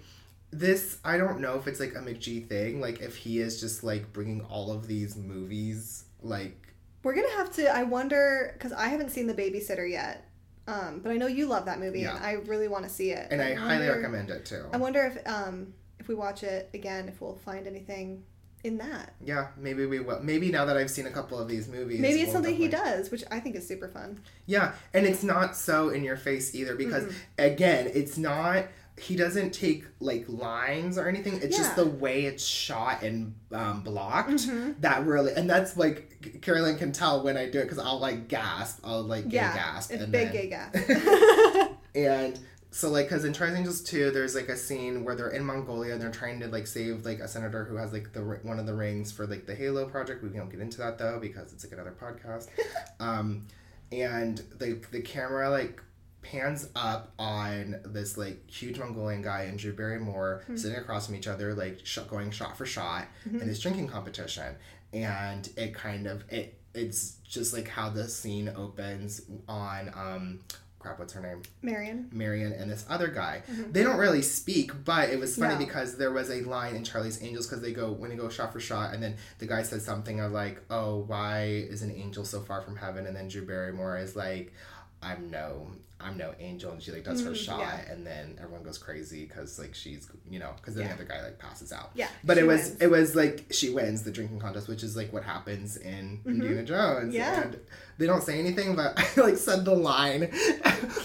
this 0.52 0.98
I 1.04 1.18
don't 1.18 1.40
know 1.40 1.56
if 1.56 1.68
it's 1.68 1.80
like 1.80 1.94
a 1.96 2.00
McG 2.00 2.48
thing. 2.48 2.80
Like 2.80 3.02
if 3.02 3.16
he 3.16 3.40
is 3.40 3.60
just 3.60 3.84
like 3.84 4.13
bringing 4.13 4.42
all 4.42 4.72
of 4.72 4.88
these 4.88 5.16
movies 5.18 6.06
like 6.22 6.68
We're 7.04 7.16
gonna 7.16 7.32
have 7.38 7.52
to. 7.56 7.68
I 7.76 7.82
wonder 7.84 8.52
because 8.54 8.72
I 8.72 8.88
haven't 8.90 9.10
seen 9.10 9.26
the 9.28 9.34
Babysitter 9.34 9.90
yet, 9.90 10.30
um, 10.68 11.00
but 11.04 11.12
I 11.12 11.18
know 11.18 11.28
you 11.28 11.48
love 11.48 11.66
that 11.66 11.80
movie, 11.80 12.04
and 12.04 12.18
Yeah. 12.20 12.24
I 12.26 12.34
really 12.34 12.68
want 12.68 12.84
to 12.84 12.90
see 12.90 13.12
it. 13.12 13.28
and 13.32 13.42
I, 13.42 13.56
highly 13.56 13.88
wonder- 13.88 13.96
recommend 14.02 14.30
it 14.30 14.46
too. 14.46 14.66
I 14.72 14.78
wonder 14.78 15.02
if 15.06 15.28
um, 15.28 15.74
if 16.00 16.08
we 16.08 16.13
watch 16.13 16.44
it 16.44 16.70
again, 16.76 17.10
if 17.10 17.20
we'll 17.20 17.36
find 17.38 17.66
anything 17.66 18.24
in 18.68 18.78
that. 18.78 19.14
Yeah, 19.24 19.48
maybe 19.58 19.86
we 19.86 20.00
will. 20.00 20.20
Maybe 20.22 20.52
now 20.52 20.66
that 20.66 20.78
I've 20.78 20.92
seen 20.92 21.08
a 21.08 21.12
couple 21.12 21.40
of 21.40 21.48
these 21.48 21.68
movies, 21.68 22.00
Maybe 22.00 22.20
it's 22.20 22.28
we'll 22.28 22.34
something 22.44 22.56
he 22.56 22.68
does, 22.68 23.10
which 23.10 23.24
I 23.32 23.40
think 23.40 23.56
is 23.56 23.68
super 23.68 23.88
fun. 23.88 24.20
Yeah, 24.46 24.74
and 24.94 25.06
it's 25.06 25.24
not 25.24 25.56
so 25.56 25.90
in 25.90 26.04
your 26.04 26.18
face 26.18 26.54
either 26.54 26.76
because 26.76 27.12
again, 27.38 27.90
it's 27.94 28.18
not. 28.18 28.66
He 29.00 29.16
doesn't 29.16 29.52
take 29.54 29.86
like 30.00 30.26
lines 30.28 30.98
or 30.98 31.08
anything. 31.08 31.40
It's 31.44 31.56
just 31.56 31.76
the 31.76 31.86
way 31.86 32.26
it's 32.26 32.44
shot 32.44 33.04
and 33.04 33.36
um, 33.52 33.82
blocked 33.84 34.32
Mhm. 34.48 34.82
that 34.82 35.06
really, 35.06 35.34
and 35.34 35.48
that's 35.48 35.78
like 35.78 36.40
Carolyn 36.42 36.80
can 36.80 36.92
tell 36.92 37.24
when 37.24 37.38
I 37.38 37.48
do 37.48 37.60
it 37.60 37.64
because 37.66 37.78
I'll 37.78 38.00
like 38.00 38.28
gasp. 38.28 38.80
I'll 38.84 39.04
like 39.04 39.30
gay 39.30 39.36
yeah, 39.38 39.54
gasp. 39.56 39.92
it's 39.92 40.02
and 40.02 40.12
big 40.12 40.32
then- 40.32 40.34
gay 40.34 40.50
gas. 40.50 41.70
And 41.96 42.40
so 42.78 42.92
like, 42.92 43.10
cause 43.10 43.26
in 43.26 43.34
Charlie's 43.34 43.58
Angels 43.58 43.82
two, 43.82 44.12
there's 44.12 44.36
like 44.36 44.50
a 44.50 44.56
scene 44.56 45.04
where 45.04 45.16
they're 45.16 45.30
in 45.30 45.44
Mongolia 45.44 45.94
and 45.94 46.02
they're 46.02 46.12
trying 46.12 46.40
to 46.42 46.48
like 46.48 46.68
save 46.68 47.06
like 47.06 47.18
a 47.20 47.28
senator 47.28 47.66
who 47.66 47.76
has 47.76 47.92
like 47.92 48.13
the 48.13 48.22
one 48.22 48.60
of 48.60 48.68
the 48.68 48.74
rings 48.76 49.12
for 49.12 49.26
like 49.26 49.48
the 49.48 49.56
Halo 49.56 49.90
project. 49.90 50.22
We 50.22 50.30
don't 50.30 50.48
get 50.48 50.60
into 50.60 50.78
that 50.78 51.00
though 51.00 51.18
because 51.20 51.52
it's 51.54 51.63
like 51.63 51.74
another 51.74 51.96
podcast. 52.00 52.50
um, 53.00 53.48
and 53.92 54.44
the 54.60 54.80
the 54.92 55.02
camera 55.02 55.50
like 55.50 55.82
pans 56.22 56.70
up 56.76 57.13
on 57.18 57.82
this 57.84 58.16
like 58.16 58.48
huge 58.48 58.78
Mongolian 58.78 59.24
guy 59.24 59.46
and 59.46 59.58
Drew 59.58 59.74
Barrymore 59.74 60.44
sitting 60.54 60.78
across 60.78 61.08
from 61.08 61.16
each 61.16 61.28
other, 61.28 61.56
like 61.56 61.80
sh- 61.84 61.98
going 62.08 62.30
shot 62.30 62.60
for 62.60 62.68
shot 62.68 63.08
in 63.26 63.48
this 63.48 63.60
drinking 63.60 63.88
competition, 63.88 64.56
and 64.94 65.50
it 65.58 65.74
kind 65.74 66.06
of 66.06 66.32
it 66.32 66.60
it's 66.76 67.13
just 67.28 67.54
like 67.54 67.68
how 67.68 67.90
the 67.90 68.08
scene 68.08 68.50
opens 68.56 69.22
on 69.48 69.92
um 69.96 70.42
crap 70.80 71.00
what's 71.00 71.13
her 71.13 71.22
name 71.22 71.42
Marion. 71.62 72.10
Marion 72.13 72.54
and 72.54 72.70
this 72.70 72.86
other 72.90 73.08
guy. 73.08 73.42
Mm-hmm. 73.52 73.72
They 73.72 73.84
don't 73.84 73.98
really 73.98 74.22
speak, 74.22 74.72
but 74.86 75.10
it 75.10 75.20
was 75.20 75.36
funny 75.36 75.54
No. 75.54 75.60
because 75.60 75.98
there 75.98 76.12
was 76.12 76.30
a 76.30 76.42
line 76.42 76.76
in 76.76 76.84
Charlie's 76.84 77.22
Angels 77.24 77.48
because 77.48 77.62
they 77.62 77.74
go 77.74 77.92
when 77.92 78.10
they 78.10 78.16
go 78.16 78.30
shot 78.30 78.54
for 78.54 78.60
shot, 78.60 78.94
and 78.94 79.02
then 79.02 79.16
the 79.40 79.48
guy 79.48 79.63
says 79.63 79.84
something 79.84 80.20
of 80.20 80.32
like, 80.32 80.62
"Oh, 80.70 81.00
why 81.08 81.46
is 81.46 81.82
an 81.82 81.92
angel 81.92 82.24
so 82.26 82.42
far 82.42 82.62
from 82.62 82.76
heaven?" 82.76 83.06
And 83.08 83.16
then 83.16 83.28
Drew 83.28 83.46
Barrymore 83.46 83.98
is 83.98 84.16
like, 84.16 84.54
"I'm 85.02 85.30
no, 85.32 85.68
I'm 86.00 86.18
no 86.18 86.34
angel," 86.40 86.72
and 86.72 86.82
she 86.82 86.92
like 86.92 87.04
does 87.04 87.24
her 87.24 87.32
Mm, 87.32 87.36
shot, 87.36 87.60
yeah. 87.60 87.92
and 87.92 88.06
then 88.06 88.38
everyone 88.42 88.64
goes 88.64 88.78
crazy 88.78 89.26
because 89.26 89.58
like 89.60 89.74
she's 89.76 90.10
you 90.30 90.40
know 90.40 90.52
because 90.58 90.76
then 90.76 90.84
Yeah. 90.86 90.96
the 90.96 91.04
other 91.04 91.06
guy 91.06 91.24
like 91.24 91.40
passes 91.40 91.72
out. 91.72 91.92
Yeah, 91.96 92.08
But 92.24 92.38
it 92.38 92.46
was 92.48 92.62
wins. 92.70 92.82
it 92.82 92.88
was 92.92 93.16
like 93.16 93.46
she 93.52 93.70
wins 93.70 94.04
the 94.04 94.12
drinking 94.12 94.40
contest, 94.40 94.68
which 94.68 94.84
is 94.84 94.96
like 94.96 95.12
what 95.14 95.24
happens 95.24 95.78
in 95.78 96.22
Indiana 96.26 96.64
Jones. 96.64 97.06
Mm-hmm. 97.06 97.14
Yeah. 97.14 97.42
And 97.44 97.60
they 97.98 98.06
don't 98.06 98.22
say 98.24 98.40
anything, 98.40 98.76
but 98.76 98.94
I 99.18 99.22
like 99.22 99.38
said 99.38 99.66
the 99.66 99.76
line. 99.76 100.32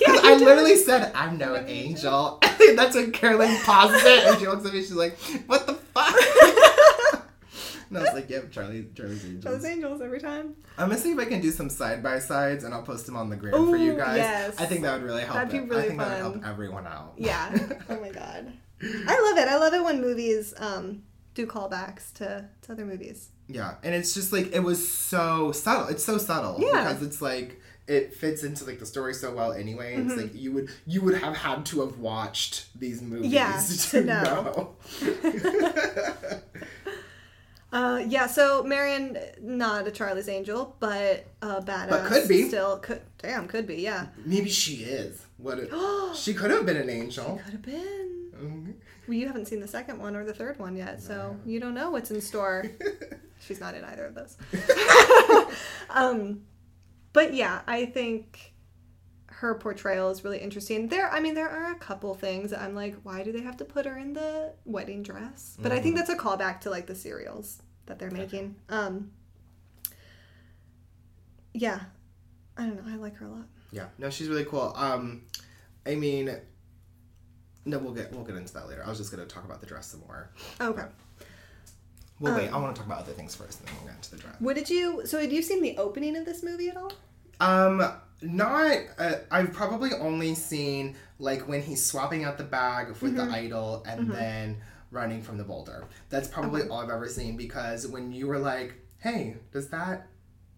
Yeah, 0.00 0.18
I 0.22 0.36
did. 0.36 0.42
literally 0.44 0.76
said, 0.76 1.10
I'm 1.14 1.38
no 1.38 1.54
an 1.54 1.66
angel. 1.68 2.38
That's 2.76 2.94
when 2.94 3.10
Carolyn 3.12 3.56
pauses 3.62 4.02
it 4.04 4.24
and 4.26 4.38
she 4.38 4.46
looks 4.46 4.66
at 4.66 4.72
me, 4.74 4.80
she's 4.80 4.92
like, 4.92 5.16
What 5.46 5.66
the 5.66 5.74
fuck? 5.74 6.14
And 7.94 7.98
I 7.98 8.02
was 8.02 8.14
like, 8.14 8.30
Yep, 8.30 8.50
Charlie 8.50 8.86
Charlie's 8.94 9.24
Angels. 9.24 9.44
Charlie's 9.44 9.64
Angels 9.64 10.00
every 10.02 10.20
time. 10.20 10.54
I'm 10.78 10.88
gonna 10.88 11.00
see 11.00 11.12
if 11.12 11.18
I 11.18 11.24
can 11.26 11.40
do 11.40 11.50
some 11.50 11.68
side 11.70 12.02
by 12.02 12.18
sides 12.18 12.64
and 12.64 12.72
I'll 12.74 12.82
post 12.82 13.06
them 13.06 13.16
on 13.16 13.30
the 13.30 13.36
gram 13.36 13.52
for 13.52 13.76
you 13.76 13.94
guys. 13.94 14.16
yes. 14.16 14.60
I 14.60 14.66
think 14.66 14.82
that 14.82 14.94
would 14.94 15.02
really 15.02 15.22
help. 15.22 15.34
That'd 15.34 15.52
be 15.52 15.60
really 15.60 15.82
I 15.84 15.86
think 15.88 15.98
that 16.00 16.08
would 16.24 16.32
fun. 16.32 16.42
help 16.42 16.52
everyone 16.52 16.86
out. 16.86 17.12
Yeah. 17.16 17.56
oh 17.90 18.00
my 18.00 18.10
god. 18.10 18.52
I 18.82 19.20
love 19.30 19.38
it. 19.38 19.48
I 19.48 19.56
love 19.58 19.74
it 19.74 19.84
when 19.84 20.00
movies 20.00 20.54
um, 20.58 21.02
do 21.34 21.46
callbacks 21.46 22.12
to, 22.14 22.48
to 22.62 22.72
other 22.72 22.84
movies. 22.84 23.28
Yeah, 23.48 23.74
and 23.82 23.94
it's 23.94 24.12
just 24.14 24.32
like 24.32 24.52
it 24.54 24.60
was 24.60 24.90
so 24.92 25.52
subtle. 25.52 25.88
It's 25.88 26.02
so 26.04 26.16
subtle 26.18 26.56
Yeah. 26.60 26.70
because 26.88 27.02
it's 27.02 27.20
like 27.22 27.60
it 27.86 28.14
fits 28.14 28.42
into 28.44 28.64
like 28.64 28.78
the 28.78 28.86
story 28.86 29.12
so 29.14 29.34
well 29.34 29.52
anyway. 29.52 29.94
It's 29.96 30.12
Mm-hmm. 30.12 30.20
like 30.20 30.34
you 30.34 30.52
would 30.52 30.68
you 30.86 31.02
would 31.02 31.16
have 31.18 31.36
had 31.36 31.66
to 31.66 31.80
have 31.82 31.98
watched 31.98 32.66
these 32.78 33.02
movies 33.02 33.32
Yeah, 33.32 33.60
to, 33.68 33.90
to 33.90 34.04
know. 34.04 34.74
know. 35.02 36.40
Uh, 37.72 38.04
yeah, 38.06 38.26
so 38.26 38.62
Marion, 38.62 39.16
not 39.40 39.86
a 39.86 39.90
Charlie's 39.90 40.28
Angel, 40.28 40.76
but 40.78 41.24
a 41.40 41.62
badass. 41.62 41.88
But 41.88 42.06
could 42.06 42.28
be. 42.28 42.48
Still, 42.48 42.78
could, 42.78 43.00
damn, 43.18 43.48
could 43.48 43.66
be, 43.66 43.76
yeah. 43.76 44.08
Maybe 44.26 44.50
she 44.50 44.84
is. 44.84 45.24
What? 45.38 45.58
Could 45.70 46.16
she 46.16 46.34
could 46.34 46.50
have 46.50 46.66
been 46.66 46.76
an 46.76 46.90
angel. 46.90 47.38
She 47.38 47.44
could 47.44 47.52
have 47.52 47.62
been. 47.62 48.30
Mm. 48.36 48.74
Well, 49.08 49.16
you 49.16 49.26
haven't 49.26 49.48
seen 49.48 49.60
the 49.60 49.68
second 49.68 49.98
one 49.98 50.14
or 50.14 50.24
the 50.24 50.34
third 50.34 50.58
one 50.58 50.76
yet, 50.76 51.02
so 51.02 51.36
you 51.46 51.60
don't 51.60 51.74
know 51.74 51.90
what's 51.90 52.10
in 52.10 52.20
store. 52.20 52.70
She's 53.40 53.58
not 53.58 53.74
in 53.74 53.84
either 53.84 54.06
of 54.06 54.14
those. 54.14 54.36
um, 55.90 56.42
but 57.12 57.34
yeah, 57.34 57.62
I 57.66 57.86
think 57.86 58.51
her 59.42 59.56
portrayal 59.56 60.08
is 60.08 60.22
really 60.22 60.38
interesting. 60.38 60.86
There, 60.86 61.10
I 61.10 61.18
mean, 61.18 61.34
there 61.34 61.48
are 61.48 61.72
a 61.72 61.74
couple 61.74 62.14
things 62.14 62.52
that 62.52 62.60
I'm 62.62 62.76
like, 62.76 62.94
why 63.02 63.24
do 63.24 63.32
they 63.32 63.40
have 63.40 63.56
to 63.56 63.64
put 63.64 63.86
her 63.86 63.98
in 63.98 64.12
the 64.12 64.52
wedding 64.64 65.02
dress? 65.02 65.56
But 65.60 65.72
I 65.72 65.80
think 65.80 65.96
that's 65.96 66.10
a 66.10 66.16
callback 66.16 66.60
to 66.60 66.70
like 66.70 66.86
the 66.86 66.94
serials 66.94 67.60
that 67.86 67.98
they're 67.98 68.12
making. 68.12 68.54
Um, 68.68 69.10
yeah, 71.52 71.80
I 72.56 72.66
don't 72.66 72.76
know. 72.76 72.92
I 72.92 72.96
like 72.96 73.16
her 73.16 73.26
a 73.26 73.30
lot. 73.30 73.46
Yeah, 73.72 73.86
no, 73.98 74.10
she's 74.10 74.28
really 74.28 74.44
cool. 74.44 74.72
Um, 74.76 75.22
I 75.84 75.96
mean, 75.96 76.36
no, 77.64 77.78
we'll 77.78 77.94
get 77.94 78.12
we'll 78.12 78.24
get 78.24 78.36
into 78.36 78.54
that 78.54 78.68
later. 78.68 78.84
I 78.86 78.88
was 78.88 78.98
just 78.98 79.10
gonna 79.10 79.26
talk 79.26 79.44
about 79.44 79.60
the 79.60 79.66
dress 79.66 79.88
some 79.88 80.02
more. 80.06 80.30
Okay. 80.60 80.84
Well, 82.20 82.36
wait, 82.36 82.48
Um, 82.50 82.54
I 82.54 82.58
want 82.58 82.76
to 82.76 82.78
talk 82.80 82.86
about 82.86 83.00
other 83.00 83.12
things 83.12 83.34
first, 83.34 83.58
and 83.58 83.68
then 83.68 83.74
we'll 83.78 83.86
get 83.86 83.96
into 83.96 84.10
the 84.12 84.18
dress. 84.18 84.36
What 84.38 84.54
did 84.54 84.70
you? 84.70 85.04
So, 85.04 85.20
had 85.20 85.32
you 85.32 85.42
seen 85.42 85.60
the 85.60 85.76
opening 85.78 86.16
of 86.16 86.24
this 86.26 86.44
movie 86.44 86.68
at 86.68 86.76
all? 86.76 86.92
Um, 87.40 87.92
not. 88.22 88.78
Uh, 88.98 89.14
I've 89.30 89.52
probably 89.52 89.90
only 89.94 90.34
seen 90.34 90.96
like 91.18 91.46
when 91.48 91.62
he's 91.62 91.84
swapping 91.84 92.24
out 92.24 92.38
the 92.38 92.44
bag 92.44 92.88
with 92.88 92.98
Mm-hmm. 93.02 93.16
the 93.16 93.22
idol 93.34 93.84
and 93.86 94.10
then 94.10 94.60
running 94.90 95.22
from 95.22 95.38
the 95.38 95.44
boulder. 95.44 95.86
That's 96.10 96.28
probably 96.28 96.62
all 96.68 96.80
I've 96.80 96.90
ever 96.90 97.08
seen 97.08 97.36
because 97.36 97.86
when 97.86 98.12
you 98.12 98.26
were 98.26 98.38
like, 98.38 98.74
"Hey, 98.98 99.36
does 99.52 99.68
that 99.68 100.06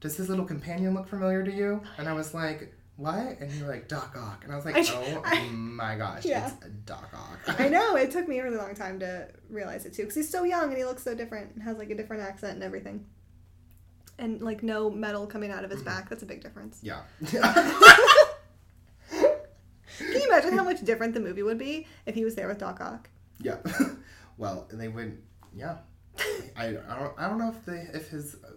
does 0.00 0.16
his 0.16 0.28
little 0.28 0.44
companion 0.44 0.94
look 0.94 1.08
familiar 1.08 1.42
to 1.44 1.52
you?" 1.52 1.82
and 1.98 2.08
I 2.08 2.12
was 2.12 2.34
like. 2.34 2.72
What? 2.96 3.40
And 3.40 3.50
you 3.50 3.64
were 3.64 3.70
like 3.72 3.88
Doc 3.88 4.14
Ock, 4.16 4.44
and 4.44 4.52
I 4.52 4.56
was 4.56 4.64
like, 4.64 4.76
I- 4.78 4.84
"Oh 4.88 5.22
I- 5.24 5.48
my 5.48 5.96
gosh, 5.96 6.24
Yeah. 6.24 6.46
it's 6.46 6.64
Doc 6.86 7.10
Ock." 7.12 7.40
I 7.60 7.68
know 7.68 7.96
it 7.96 8.12
took 8.12 8.28
me 8.28 8.38
a 8.38 8.44
really 8.44 8.56
long 8.56 8.72
time 8.76 9.00
to 9.00 9.26
realize 9.50 9.84
it 9.84 9.94
too, 9.94 10.02
because 10.02 10.14
he's 10.14 10.30
so 10.30 10.44
young 10.44 10.68
and 10.68 10.76
he 10.78 10.84
looks 10.84 11.02
so 11.02 11.12
different 11.12 11.52
and 11.54 11.62
has 11.64 11.76
like 11.76 11.90
a 11.90 11.96
different 11.96 12.22
accent 12.22 12.52
and 12.54 12.62
everything, 12.62 13.04
and 14.18 14.40
like 14.42 14.62
no 14.62 14.90
metal 14.90 15.26
coming 15.26 15.50
out 15.50 15.64
of 15.64 15.70
his 15.70 15.82
back. 15.82 16.08
That's 16.08 16.22
a 16.22 16.26
big 16.26 16.42
difference. 16.42 16.80
yeah. 16.82 17.02
Can 19.10 20.12
you 20.20 20.26
imagine 20.28 20.56
how 20.56 20.64
much 20.64 20.80
different 20.82 21.14
the 21.14 21.20
movie 21.20 21.42
would 21.42 21.58
be 21.58 21.86
if 22.06 22.14
he 22.14 22.24
was 22.24 22.34
there 22.34 22.48
with 22.48 22.58
Doc 22.58 22.80
Ock? 22.80 23.08
Yeah. 23.40 23.58
well, 24.38 24.66
and 24.70 24.80
they 24.80 24.88
would. 24.88 25.22
Yeah. 25.54 25.78
I, 26.56 26.68
I 26.68 26.72
don't 26.72 27.12
I 27.18 27.28
don't 27.28 27.38
know 27.38 27.48
if 27.56 27.64
they 27.64 27.88
if 27.92 28.08
his 28.08 28.36
uh, 28.36 28.52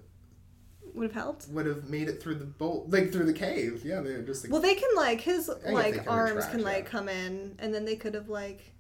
Would 0.94 1.04
have 1.06 1.14
helped. 1.14 1.48
would 1.50 1.66
have 1.66 1.90
made 1.90 2.08
it 2.08 2.22
through 2.22 2.36
the 2.36 2.46
bolt 2.46 2.90
like 2.90 3.12
through 3.12 3.26
the 3.26 3.34
cave. 3.34 3.82
Yeah, 3.84 4.02
they 4.02 4.14
were 4.14 4.22
just 4.22 4.44
like 4.44 4.52
Well, 4.52 4.62
they 4.62 4.76
can 4.76 4.90
like 4.96 5.22
his 5.22 5.50
like 5.66 5.96
can 5.96 6.08
arms 6.08 6.36
retract, 6.36 6.52
can 6.54 6.64
like 6.64 6.84
yeah. 6.86 6.90
come 6.90 7.10
in, 7.10 7.56
and 7.60 7.74
then 7.74 7.86
they 7.86 7.96
could 7.96 8.14
have 8.14 8.30
like 8.30 8.74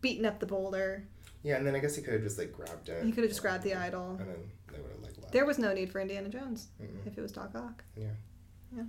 beaten 0.00 0.24
up 0.26 0.38
the 0.40 0.46
boulder. 0.46 1.04
yeah, 1.42 1.56
and 1.56 1.66
then 1.66 1.74
I 1.74 1.78
guess 1.80 1.96
he 1.96 2.02
could 2.02 2.14
have 2.14 2.22
just 2.22 2.38
like 2.38 2.52
grabbed 2.52 2.88
it. 2.88 3.04
He 3.04 3.10
could 3.12 3.24
have 3.24 3.30
just 3.30 3.42
grabbed 3.42 3.64
the 3.64 3.74
idol. 3.74 4.16
and 4.20 4.28
then 4.28 4.50
There 5.32 5.44
was 5.46 5.58
no 5.58 5.72
need 5.72 5.90
for 5.90 6.00
Indiana 6.00 6.28
Jones 6.28 6.68
Mm-mm. 6.82 7.06
if 7.06 7.16
it 7.16 7.20
was 7.20 7.32
Doc 7.32 7.50
Ock. 7.54 7.84
Yeah. 7.96 8.08
Yeah. 8.76 8.82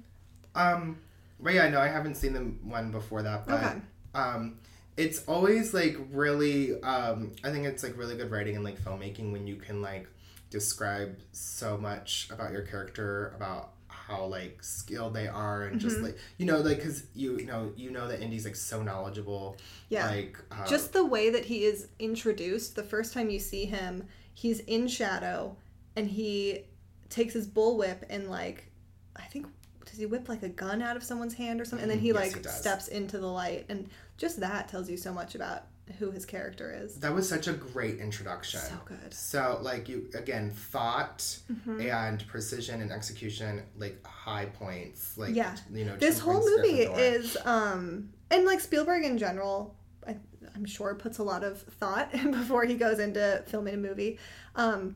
Um, 0.55 0.99
but 1.39 1.53
yeah, 1.53 1.69
no, 1.69 1.79
I 1.79 1.87
haven't 1.87 2.15
seen 2.15 2.33
the 2.33 2.41
one 2.67 2.91
before 2.91 3.23
that, 3.23 3.45
but 3.47 3.63
Okay. 3.63 3.81
um, 4.13 4.57
it's 4.97 5.23
always 5.25 5.73
like 5.73 5.97
really. 6.11 6.79
Um, 6.81 7.31
I 7.43 7.51
think 7.51 7.65
it's 7.65 7.83
like 7.83 7.97
really 7.97 8.15
good 8.17 8.29
writing 8.31 8.55
and 8.55 8.63
like 8.63 8.79
filmmaking 8.79 9.31
when 9.31 9.47
you 9.47 9.55
can 9.55 9.81
like 9.81 10.07
describe 10.49 11.17
so 11.31 11.77
much 11.77 12.27
about 12.31 12.51
your 12.51 12.61
character 12.63 13.31
about 13.35 13.71
how 13.87 14.25
like 14.25 14.61
skilled 14.61 15.13
they 15.13 15.27
are 15.27 15.63
and 15.63 15.79
just 15.79 15.97
Mhm. 15.99 16.03
like 16.03 16.17
you 16.37 16.45
know 16.45 16.57
like 16.59 16.77
because 16.77 17.03
you, 17.15 17.37
you 17.37 17.45
know 17.45 17.71
you 17.77 17.89
know 17.91 18.07
that 18.09 18.21
Indy's 18.21 18.43
like 18.43 18.57
so 18.57 18.83
knowledgeable 18.83 19.55
Yeah. 19.89 20.07
like 20.07 20.37
uh, 20.51 20.67
Just 20.67 20.91
the 20.91 21.05
way 21.05 21.29
that 21.29 21.45
he 21.45 21.63
is 21.63 21.87
introduced, 21.99 22.75
the 22.75 22.83
first 22.83 23.13
time 23.13 23.29
you 23.29 23.39
see 23.39 23.63
him, 23.65 24.03
he's 24.33 24.59
in 24.61 24.87
shadow 24.89 25.55
and 25.95 26.07
he 26.07 26.65
takes 27.09 27.33
his 27.33 27.47
bullwhip 27.47 28.03
and 28.09 28.29
like 28.29 28.71
I 29.15 29.23
think 29.23 29.47
does 29.85 29.97
he 29.99 30.05
whip 30.05 30.29
like 30.29 30.43
a 30.43 30.49
gun 30.49 30.81
out 30.81 30.95
of 30.95 31.03
someone's 31.03 31.33
hand 31.33 31.59
or 31.59 31.65
something? 31.65 31.83
And 31.83 31.91
then 31.91 31.99
he 31.99 32.07
Yes, 32.09 32.15
like 32.15 32.35
he 32.45 32.49
steps 32.49 32.87
into 32.87 33.17
the 33.19 33.27
light 33.27 33.65
and 33.69 33.89
just 34.17 34.39
that 34.39 34.67
tells 34.69 34.89
you 34.89 34.95
so 34.97 35.11
much 35.13 35.35
about 35.35 35.63
who 35.99 36.11
his 36.11 36.25
character 36.25 36.71
is. 36.73 36.95
that 36.99 37.13
was 37.13 37.27
such 37.27 37.47
a 37.49 37.53
great 37.53 37.97
introduction 37.99 38.61
So 38.61 38.75
good. 38.85 39.13
so 39.13 39.59
like 39.61 39.89
you 39.89 40.07
again 40.13 40.51
thought 40.51 41.17
Mhm. 41.51 41.91
and 41.91 42.25
precision 42.27 42.81
and 42.81 42.91
execution 42.93 43.63
like 43.77 44.05
high 44.07 44.45
points 44.45 45.17
like 45.17 45.35
Yeah. 45.35 45.53
you 45.73 45.83
know 45.83 45.97
This 45.97 46.19
whole 46.19 46.39
movie 46.49 46.83
is 46.83 47.35
um 47.43 48.13
and 48.29 48.45
like 48.45 48.61
Spielberg 48.61 49.03
in 49.03 49.17
general 49.17 49.75
I, 50.07 50.15
I'm 50.55 50.63
sure 50.65 50.95
puts 50.95 51.17
a 51.17 51.23
lot 51.23 51.43
of 51.43 51.61
thought 51.61 52.11
before 52.31 52.63
he 52.63 52.75
goes 52.75 52.99
into 52.99 53.43
filming 53.47 53.73
a 53.73 53.77
movie. 53.77 54.17
Um 54.55 54.95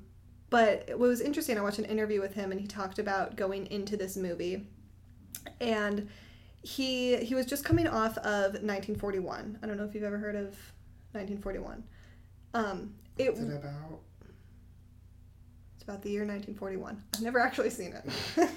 but 0.56 0.88
what 0.97 1.10
was 1.10 1.20
interesting, 1.20 1.58
I 1.58 1.62
watched 1.62 1.80
an 1.80 1.86
interview 1.86 2.22
with 2.22 2.34
him 2.34 2.53
and 2.53 2.62
he 2.62 2.66
talked 2.66 2.97
about 2.97 3.36
going 3.36 3.66
into 3.68 3.97
this 3.97 4.16
movie 4.16 4.66
and 5.60 6.08
he 6.64 7.18
he 7.18 7.36
was 7.36 7.45
just 7.45 7.66
coming 7.66 7.88
off 7.88 8.18
of 8.20 8.53
1941. 8.64 9.60
I 9.62 9.68
don't 9.68 9.76
know 9.76 9.84
if 9.84 9.93
you've 9.93 10.06
ever 10.06 10.18
heard 10.18 10.38
of 10.38 10.56
1941. 11.12 11.84
Um 12.53 12.93
it, 13.18 13.34
What's 13.34 13.41
it 13.41 13.53
about 13.53 13.99
it's 15.76 15.84
about 15.84 16.01
the 16.01 16.10
year 16.10 16.22
1941. 16.22 17.03
I've 17.16 17.22
never 17.22 17.39
actually 17.39 17.70
seen 17.70 17.91
it. 17.93 18.49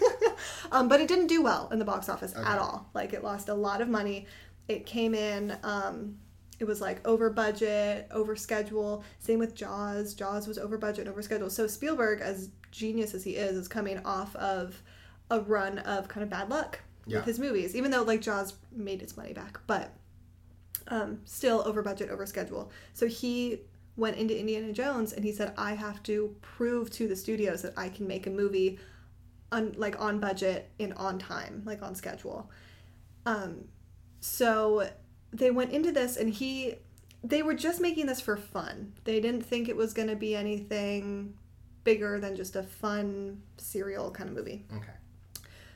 um, 0.70 0.86
but 0.86 1.01
it 1.01 1.09
didn't 1.09 1.26
do 1.26 1.42
well 1.42 1.68
in 1.72 1.80
the 1.80 1.84
box 1.84 2.09
office 2.09 2.32
Okay. 2.36 2.49
at 2.49 2.59
all. 2.61 2.88
Like, 2.94 3.12
it 3.12 3.24
lost 3.24 3.49
a 3.49 3.55
lot 3.55 3.80
of 3.80 3.88
money. 3.88 4.26
It 4.68 4.86
came 4.86 5.16
in, 5.16 5.57
um, 5.64 6.16
it 6.59 6.64
was 6.64 6.80
like 6.80 7.06
over 7.06 7.30
budget, 7.30 8.09
over 8.11 8.34
schedule. 8.36 9.04
Same 9.18 9.38
with 9.38 9.54
Jaws. 9.54 10.14
Jaws 10.14 10.46
was 10.48 10.59
over 10.59 10.76
budget 10.78 11.00
and 11.00 11.09
over 11.11 11.22
schedule. 11.22 11.50
So, 11.50 11.66
Spielberg, 11.66 12.20
as 12.20 12.50
genius 12.72 13.14
as 13.14 13.24
he 13.24 13.36
is, 13.36 13.56
is 13.56 13.68
coming 13.68 13.98
off 14.04 14.34
of 14.36 14.82
a 15.30 15.40
run 15.40 15.78
of 15.80 16.09
kind 16.09 16.24
of 16.24 16.30
bad 16.30 16.48
luck 16.50 16.80
Yeah. 17.06 17.18
with 17.18 17.26
his 17.26 17.38
movies, 17.38 17.76
even 17.76 17.90
though 17.90 18.02
like 18.02 18.20
Jaws 18.20 18.54
made 18.72 19.02
its 19.02 19.16
money 19.16 19.32
back. 19.32 19.61
But 19.66 19.92
um, 20.88 21.20
still 21.24 21.62
over 21.66 21.82
budget, 21.82 22.11
over 22.11 22.26
schedule. 22.26 22.70
So 22.94 23.06
he 23.06 23.61
went 23.96 24.16
into 24.16 24.38
Indiana 24.38 24.72
Jones 24.72 25.12
and 25.12 25.24
he 25.24 25.32
said, 25.32 25.52
I 25.59 25.74
have 25.74 26.02
to 26.04 26.34
prove 26.40 26.90
to 26.92 27.09
the 27.09 27.16
studios 27.16 27.62
that 27.62 27.74
I 27.76 27.88
can 27.88 28.06
make 28.06 28.26
a 28.26 28.30
movie 28.30 28.78
on 29.50 29.74
like 29.76 30.00
on 30.00 30.18
budget 30.20 30.70
and 30.78 30.92
on 30.94 31.18
time, 31.18 31.62
like 31.64 31.82
on 31.82 31.94
schedule. 31.94 32.50
Um, 33.26 33.64
so 34.20 34.88
they 35.33 35.51
went 35.51 35.72
into 35.72 35.93
this 35.93 36.16
and 36.16 36.31
he 36.33 36.74
they 37.24 37.43
were 37.43 37.55
just 37.55 37.81
making 37.81 38.07
this 38.07 38.20
for 38.20 38.37
fun. 38.37 38.93
They 39.05 39.20
didn't 39.20 39.43
think 39.43 39.68
it 39.68 39.76
was 39.76 39.93
going 39.93 40.09
to 40.09 40.14
be 40.16 40.37
anything 40.37 41.35
bigger 41.83 42.20
than 42.20 42.37
just 42.37 42.55
a 42.55 42.62
fun 42.62 43.43
serial 43.57 44.11
kind 44.12 44.29
of 44.31 44.37
movie. 44.37 44.64
okay 44.76 44.93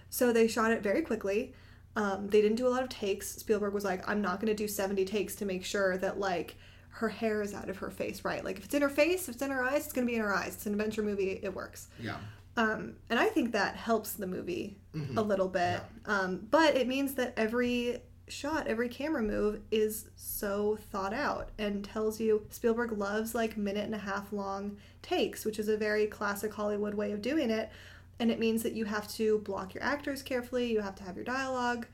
So 0.08 0.32
they 0.32 0.46
shot 0.46 0.70
it 0.72 0.82
very 0.82 1.02
quickly. 1.02 1.54
Um, 1.96 2.28
they 2.28 2.40
didn't 2.40 2.56
do 2.56 2.66
a 2.66 2.70
lot 2.70 2.82
of 2.82 2.88
takes. 2.88 3.28
Spielberg 3.28 3.74
was 3.74 3.84
like, 3.84 4.08
I'm 4.08 4.22
not 4.22 4.40
going 4.40 4.48
to 4.48 4.54
do 4.54 4.68
70 4.68 5.04
takes 5.04 5.34
to 5.36 5.44
make 5.44 5.64
sure 5.64 5.96
that, 5.98 6.18
like, 6.18 6.56
her 6.90 7.08
hair 7.08 7.42
is 7.42 7.52
out 7.54 7.68
of 7.68 7.78
her 7.78 7.90
face, 7.90 8.24
right? 8.24 8.42
Like, 8.44 8.58
if 8.58 8.64
it's 8.66 8.74
in 8.74 8.82
her 8.82 8.88
face, 8.88 9.28
if 9.28 9.34
it's 9.34 9.42
in 9.42 9.50
her 9.50 9.62
eyes, 9.64 9.84
it's 9.84 9.92
going 9.92 10.06
to 10.06 10.10
be 10.10 10.16
in 10.16 10.22
her 10.22 10.34
eyes. 10.34 10.54
It's 10.54 10.66
an 10.66 10.72
adventure 10.72 11.02
movie, 11.02 11.40
it 11.42 11.54
works. 11.54 11.88
yeah 12.00 12.16
Um, 12.56 12.94
and 13.10 13.18
I 13.18 13.26
think 13.26 13.52
that 13.52 13.76
helps 13.76 14.12
the 14.12 14.26
movie 14.26 14.78
Mhm. 14.94 15.16
a 15.16 15.22
little 15.22 15.48
bit. 15.48 15.80
Um, 16.06 16.46
but 16.50 16.76
it 16.76 16.86
means 16.86 17.14
that 17.14 17.34
every 17.36 17.98
shot, 18.32 18.66
every 18.66 18.88
camera 18.88 19.22
move 19.22 19.60
is 19.70 20.06
so 20.16 20.78
thought 20.90 21.12
out 21.14 21.50
and 21.58 21.84
tells 21.84 22.18
you 22.20 22.46
Spielberg 22.50 22.92
loves 22.98 23.34
like 23.34 23.56
minute 23.56 23.84
and 23.84 23.94
a 23.94 23.98
half 23.98 24.32
long 24.32 24.76
takes, 25.02 25.44
which 25.44 25.58
is 25.58 25.68
a 25.68 25.76
very 25.76 26.06
classic 26.06 26.52
Hollywood 26.54 26.94
way 26.94 27.12
of 27.12 27.22
doing 27.22 27.50
it. 27.50 27.70
And 28.18 28.30
it 28.30 28.38
means 28.38 28.62
that 28.62 28.72
you 28.74 28.84
have 28.84 29.08
to 29.14 29.38
block 29.38 29.74
your 29.74 29.82
actors 29.82 30.22
carefully, 30.22 30.70
you 30.72 30.80
have 30.80 30.94
to 30.96 31.02
have 31.04 31.16
your 31.16 31.24
dialogue, 31.24 31.86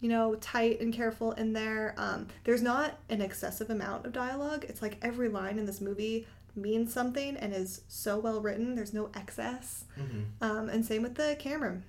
you 0.00 0.08
know, 0.08 0.34
tight 0.36 0.80
and 0.80 0.92
careful 0.92 1.32
in 1.32 1.52
there. 1.52 1.94
Um, 1.96 2.26
there's 2.44 2.62
not 2.62 2.98
an 3.08 3.20
excessive 3.22 3.70
amount 3.70 4.04
of 4.06 4.12
dialogue. 4.12 4.64
It's 4.68 4.82
like 4.82 4.98
every 5.02 5.28
line 5.28 5.58
in 5.58 5.66
this 5.66 5.80
movie 5.80 6.26
means 6.54 6.92
something 6.92 7.36
and 7.36 7.54
is 7.54 7.82
so 7.88 8.18
well 8.18 8.40
written. 8.40 8.74
There's 8.74 8.94
no 8.94 9.10
excess. 9.14 9.84
hmm 9.94 10.22
Um, 10.40 10.68
and 10.68 10.84
same 10.84 11.02
with 11.02 11.14
the 11.14 11.36
camera 11.38 11.82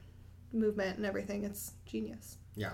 movement 0.53 0.97
and 0.97 1.05
everything. 1.05 1.43
It's 1.43 1.73
genius. 1.85 2.37
yeah 2.55 2.71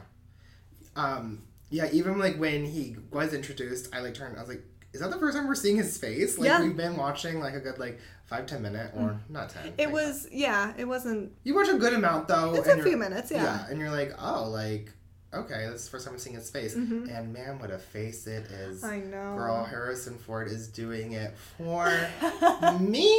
um 0.95 1.41
yeah 1.69 1.87
even 1.91 2.17
like 2.19 2.37
when 2.37 2.65
he 2.65 2.95
was 3.11 3.33
introduced 3.33 3.93
i 3.95 3.99
like 3.99 4.13
turned 4.13 4.37
i 4.37 4.39
was 4.39 4.49
like 4.49 4.63
is 4.93 5.01
that 5.01 5.09
the 5.09 5.17
first 5.17 5.35
time 5.35 5.47
we're 5.47 5.55
seeing 5.55 5.75
his 5.77 5.97
face 5.97 6.37
like 6.37 6.47
Yeah. 6.47 6.61
we've 6.61 6.77
been 6.77 6.95
watching 6.97 7.39
like 7.39 7.55
a 7.55 7.59
good 7.59 7.79
like 7.79 7.99
five 8.25 8.45
ten 8.45 8.61
minute 8.61 8.91
or 8.95 9.19
not 9.29 9.49
ten 9.49 9.73
It 9.77 9.85
like, 9.85 9.93
was, 9.93 10.27
yeah, 10.31 10.73
it 10.77 10.85
wasn't. 10.85 11.31
you 11.43 11.55
watch 11.55 11.67
a 11.67 11.73
good 11.77 11.93
amount 11.93 12.27
though 12.27 12.53
It's 12.53 12.67
a 12.67 12.81
few 12.81 12.95
minutes, 12.97 13.31
yeah. 13.31 13.65
and 13.69 13.79
you're 13.79 13.89
like 13.91 14.13
oh 14.19 14.49
like 14.49 14.91
okay 15.33 15.65
that's 15.67 15.85
the 15.85 15.89
first 15.89 16.05
time 16.05 16.13
i'm 16.13 16.19
seeing 16.19 16.35
his 16.35 16.51
face 16.51 16.75
Mhm. 16.75 17.09
and 17.17 17.33
man 17.33 17.57
what 17.57 17.71
a 17.71 17.79
face 17.79 18.27
it 18.27 18.45
is 18.51 18.83
I 18.83 18.99
know. 18.99 19.33
girl 19.35 19.63
harrison 19.63 20.19
ford 20.19 20.47
is 20.47 20.67
doing 20.67 21.13
it 21.13 21.33
for 21.57 21.85
me 22.79 23.09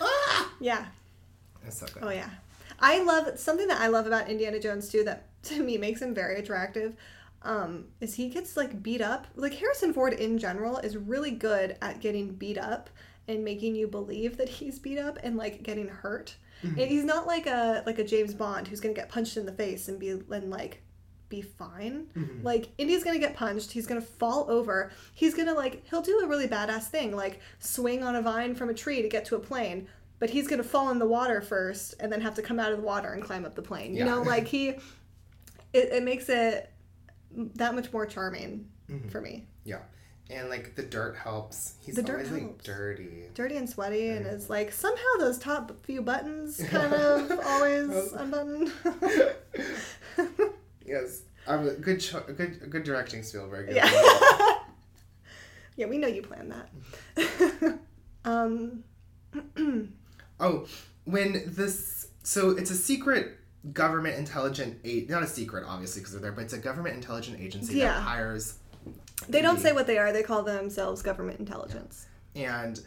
ah! 0.00 0.50
yeah. 0.60 0.86
it's 1.66 1.78
so 1.80 1.86
good 1.92 2.02
Oh 2.02 2.10
yeah. 2.10 2.30
I 2.82 3.02
love 3.02 3.38
something 3.38 3.66
that 3.68 3.78
I 3.80 3.88
love 3.88 4.06
about 4.06 4.30
Indiana 4.30 4.58
Jones 4.58 4.88
too 4.88 5.04
that 5.04 5.26
to 5.44 5.62
me 5.62 5.78
makes 5.78 6.00
him 6.02 6.14
very 6.14 6.36
attractive. 6.38 6.94
Um, 7.42 7.86
is 8.00 8.14
he 8.14 8.28
gets 8.28 8.56
like 8.56 8.82
beat 8.82 9.00
up. 9.00 9.26
Like 9.34 9.54
Harrison 9.54 9.92
Ford 9.94 10.12
in 10.12 10.38
general 10.38 10.78
is 10.78 10.96
really 10.96 11.30
good 11.30 11.76
at 11.80 12.00
getting 12.00 12.34
beat 12.34 12.58
up 12.58 12.90
and 13.28 13.42
making 13.44 13.74
you 13.74 13.86
believe 13.86 14.36
that 14.36 14.48
he's 14.48 14.78
beat 14.78 14.98
up 14.98 15.18
and 15.22 15.36
like 15.36 15.62
getting 15.62 15.88
hurt. 15.88 16.36
Mhm. 16.62 16.70
And 16.82 16.90
he's 16.90 17.04
not 17.04 17.26
like 17.26 17.46
a 17.46 17.82
like 17.86 17.98
a 17.98 18.04
James 18.04 18.34
Bond 18.34 18.68
who's 18.68 18.80
gonna 18.80 18.94
get 18.94 19.08
punched 19.08 19.36
in 19.38 19.46
the 19.46 19.52
face 19.52 19.88
and 19.88 19.98
be 19.98 20.10
and 20.10 20.50
like 20.50 20.82
be 21.30 21.40
fine. 21.40 22.08
Mhm. 22.14 22.42
Like 22.44 22.68
Indy's 22.76 23.04
gonna 23.04 23.18
get 23.18 23.34
punched, 23.36 23.72
he's 23.72 23.86
gonna 23.86 24.00
fall 24.02 24.50
over, 24.50 24.90
he's 25.14 25.32
gonna 25.34 25.54
like 25.54 25.86
he'll 25.88 26.02
do 26.02 26.18
a 26.20 26.26
really 26.26 26.48
badass 26.48 26.88
thing, 26.88 27.16
like 27.16 27.40
swing 27.60 28.02
on 28.02 28.16
a 28.16 28.20
vine 28.22 28.54
from 28.54 28.68
a 28.68 28.74
tree 28.74 29.00
to 29.00 29.08
get 29.08 29.24
to 29.26 29.36
a 29.36 29.40
plane, 29.40 29.86
but 30.18 30.28
he's 30.28 30.46
gonna 30.48 30.62
fall 30.64 30.90
in 30.90 30.98
the 30.98 31.06
water 31.06 31.40
first 31.40 31.94
and 32.00 32.12
then 32.12 32.20
have 32.20 32.34
to 32.34 32.42
come 32.42 32.58
out 32.60 32.72
of 32.72 32.78
the 32.80 32.84
water 32.84 33.12
and 33.14 33.22
climb 33.22 33.46
up 33.46 33.54
the 33.54 33.62
plane. 33.62 33.92
You 33.94 34.00
Yeah. 34.00 34.16
know, 34.16 34.22
like 34.22 34.46
he 34.48 34.74
it, 35.72 35.92
it 35.92 36.02
makes 36.02 36.28
it 36.28 36.70
that 37.32 37.74
much 37.74 37.92
more 37.92 38.06
charming 38.06 38.66
Mhm. 38.90 39.10
for 39.10 39.20
me. 39.20 39.46
yeah 39.64 39.78
and 40.30 40.48
like 40.48 40.74
the 40.76 40.82
dirt 40.82 41.16
helps 41.16 41.74
he's 41.80 41.96
The 41.96 42.02
dirt 42.02 42.26
always 42.26 42.30
like 42.32 42.62
dirty 42.62 43.24
Dirty 43.34 43.56
and 43.56 43.68
sweaty 43.68 44.08
and 44.10 44.26
it's 44.26 44.48
like 44.50 44.70
somehow 44.72 45.02
those 45.18 45.38
top 45.38 45.84
few 45.84 46.02
buttons 46.02 46.60
kind 46.68 46.92
of 46.94 47.30
always 47.46 48.12
unbuttoned. 48.12 48.72
yes 50.86 51.22
um, 51.46 51.68
good 51.80 51.98
cho- 52.00 52.24
good 52.36 52.70
good 52.70 52.82
directing 52.84 53.22
spielberg 53.22 53.70
Yeah. 53.74 53.88
yeah, 55.76 55.86
we 55.86 55.96
know 55.98 56.06
you 56.08 56.22
planned 56.22 56.52
that. 57.16 57.78
um, 58.24 58.84
Oh, 60.40 60.66
when 61.04 61.42
this 61.46 62.08
so 62.22 62.50
it's 62.50 62.70
a 62.70 62.74
secret 62.76 63.36
government 63.72 64.16
intelligent 64.16 64.78
a 64.84 65.02
not 65.08 65.22
a 65.22 65.26
secret 65.26 65.64
obviously 65.66 66.00
because 66.00 66.12
they're 66.12 66.22
there, 66.22 66.32
but 66.32 66.44
it's 66.44 66.52
a 66.54 66.58
government 66.58 66.94
intelligent 66.94 67.38
agency 67.40 67.74
Yeah. 67.74 67.88
that 67.94 68.00
hires 68.00 68.54
they 69.28 69.42
don't 69.42 69.56
the- 69.56 69.60
say 69.62 69.72
what 69.72 69.86
they 69.86 69.98
are. 69.98 70.12
They 70.12 70.22
call 70.22 70.42
themselves 70.42 71.02
government 71.02 71.38
intelligence. 71.40 72.06
and 72.34 72.80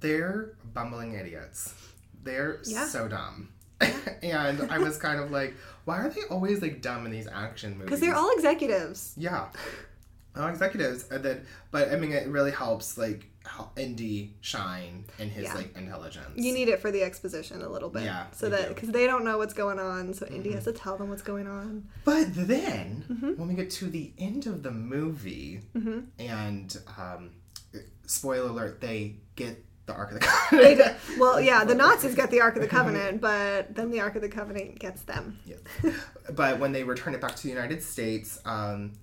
they're 0.00 0.52
bumbling 0.74 1.14
idiots. 1.14 1.74
They're 2.22 2.60
Yeah. 2.64 2.86
so 2.86 3.08
dumb. 3.08 3.48
and 4.22 4.62
I 4.70 4.78
was 4.78 4.96
kind 4.98 5.18
of 5.20 5.30
like, 5.30 5.54
why 5.86 5.98
are 5.98 6.08
they 6.08 6.22
always 6.30 6.60
like 6.62 6.82
dumb 6.82 7.04
in 7.06 7.12
these 7.12 7.26
action 7.26 7.72
movies? 7.72 7.84
Because 7.86 8.00
they're 8.00 8.14
all 8.14 8.30
executives. 8.36 9.12
yeah, 9.16 9.46
all 10.36 10.48
executives. 10.48 11.06
And 11.10 11.24
then, 11.24 11.46
but 11.70 11.90
I 11.92 11.96
mean, 11.96 12.12
it 12.12 12.28
really 12.28 12.50
helps 12.50 12.96
like 12.98 13.26
Indy 13.76 14.34
shine 14.40 15.04
in 15.18 15.30
his 15.30 15.44
Yeah. 15.44 15.54
like 15.54 15.76
intelligence. 15.76 16.26
You 16.36 16.52
need 16.52 16.68
it 16.68 16.80
for 16.80 16.90
the 16.90 17.02
exposition 17.02 17.62
a 17.62 17.68
little 17.68 17.88
bit. 17.90 18.04
Yeah, 18.04 18.26
So 18.32 18.48
that. 18.48 18.60
Mm-hmm. 18.60 18.74
because 18.74 18.88
they 18.90 19.06
don't 19.06 19.24
know 19.24 19.38
what's 19.38 19.54
going 19.54 19.78
on, 19.78 20.14
so 20.14 20.26
Indy 20.26 20.52
has 20.52 20.64
to 20.64 20.72
tell 20.72 20.96
them 20.96 21.08
what's 21.10 21.22
going 21.22 21.46
on. 21.46 21.88
But 22.04 22.28
then, 22.34 23.04
Mm-hmm. 23.10 23.32
when 23.36 23.48
we 23.48 23.54
get 23.54 23.70
to 23.72 23.86
the 23.86 24.12
end 24.18 24.46
of 24.46 24.62
the 24.62 24.70
movie, 24.70 25.60
and 26.18 26.76
um, 26.98 27.30
spoiler 28.06 28.48
alert, 28.50 28.80
they 28.80 29.16
get 29.36 29.62
the 29.86 29.92
Ark 29.94 30.10
of 30.12 30.20
the 30.20 30.26
Covenant. 30.26 30.96
well, 31.18 31.40
yeah, 31.40 31.64
the 31.64 31.74
Nazis 31.84 32.14
get 32.16 32.30
the 32.30 32.40
Ark 32.40 32.56
of 32.56 32.62
the 32.62 32.68
Covenant, 32.78 33.20
but 33.20 33.74
then 33.74 33.90
the 33.90 34.00
Ark 34.00 34.16
of 34.16 34.22
the 34.22 34.28
Covenant 34.28 34.78
gets 34.78 35.02
them. 35.02 35.38
Yes. 35.44 35.60
but 36.34 36.58
when 36.58 36.72
they 36.72 36.82
return 36.82 37.14
it 37.14 37.20
back 37.20 37.36
to 37.36 37.42
the 37.44 37.48
United 37.50 37.82
States, 37.82 38.40
um, 38.44 38.94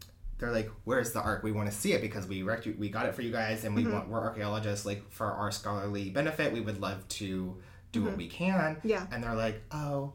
they're 0.44 0.52
like, 0.52 0.70
"Where's 0.84 1.12
the 1.14 1.22
Ark? 1.22 1.42
We 1.44 1.52
want 1.52 1.70
to 1.72 1.76
see 1.76 1.94
it 1.94 2.02
because 2.02 2.28
we 2.28 2.44
rec- 2.44 2.66
we 2.78 2.90
got 2.90 3.06
it 3.06 3.16
for 3.16 3.22
you 3.22 3.32
guys, 3.32 3.64
and 3.64 3.74
we 3.76 3.84
Mm-hmm. 3.84 3.94
want 3.94 4.10
we're 4.10 4.20
archaeologists. 4.22 4.86
Like 4.86 5.10
for 5.12 5.28
our 5.32 5.52
scholarly 5.52 6.10
benefit, 6.10 6.52
we 6.54 6.60
would 6.62 6.80
love 6.82 7.08
to 7.20 7.56
do 7.92 8.04
what 8.04 8.18
we 8.18 8.28
can." 8.28 8.76
Mm-hmm. 8.76 8.88
Yeah. 8.88 9.08
And 9.12 9.24
they're 9.24 9.36
like, 9.36 9.62
"Oh, 9.72 10.14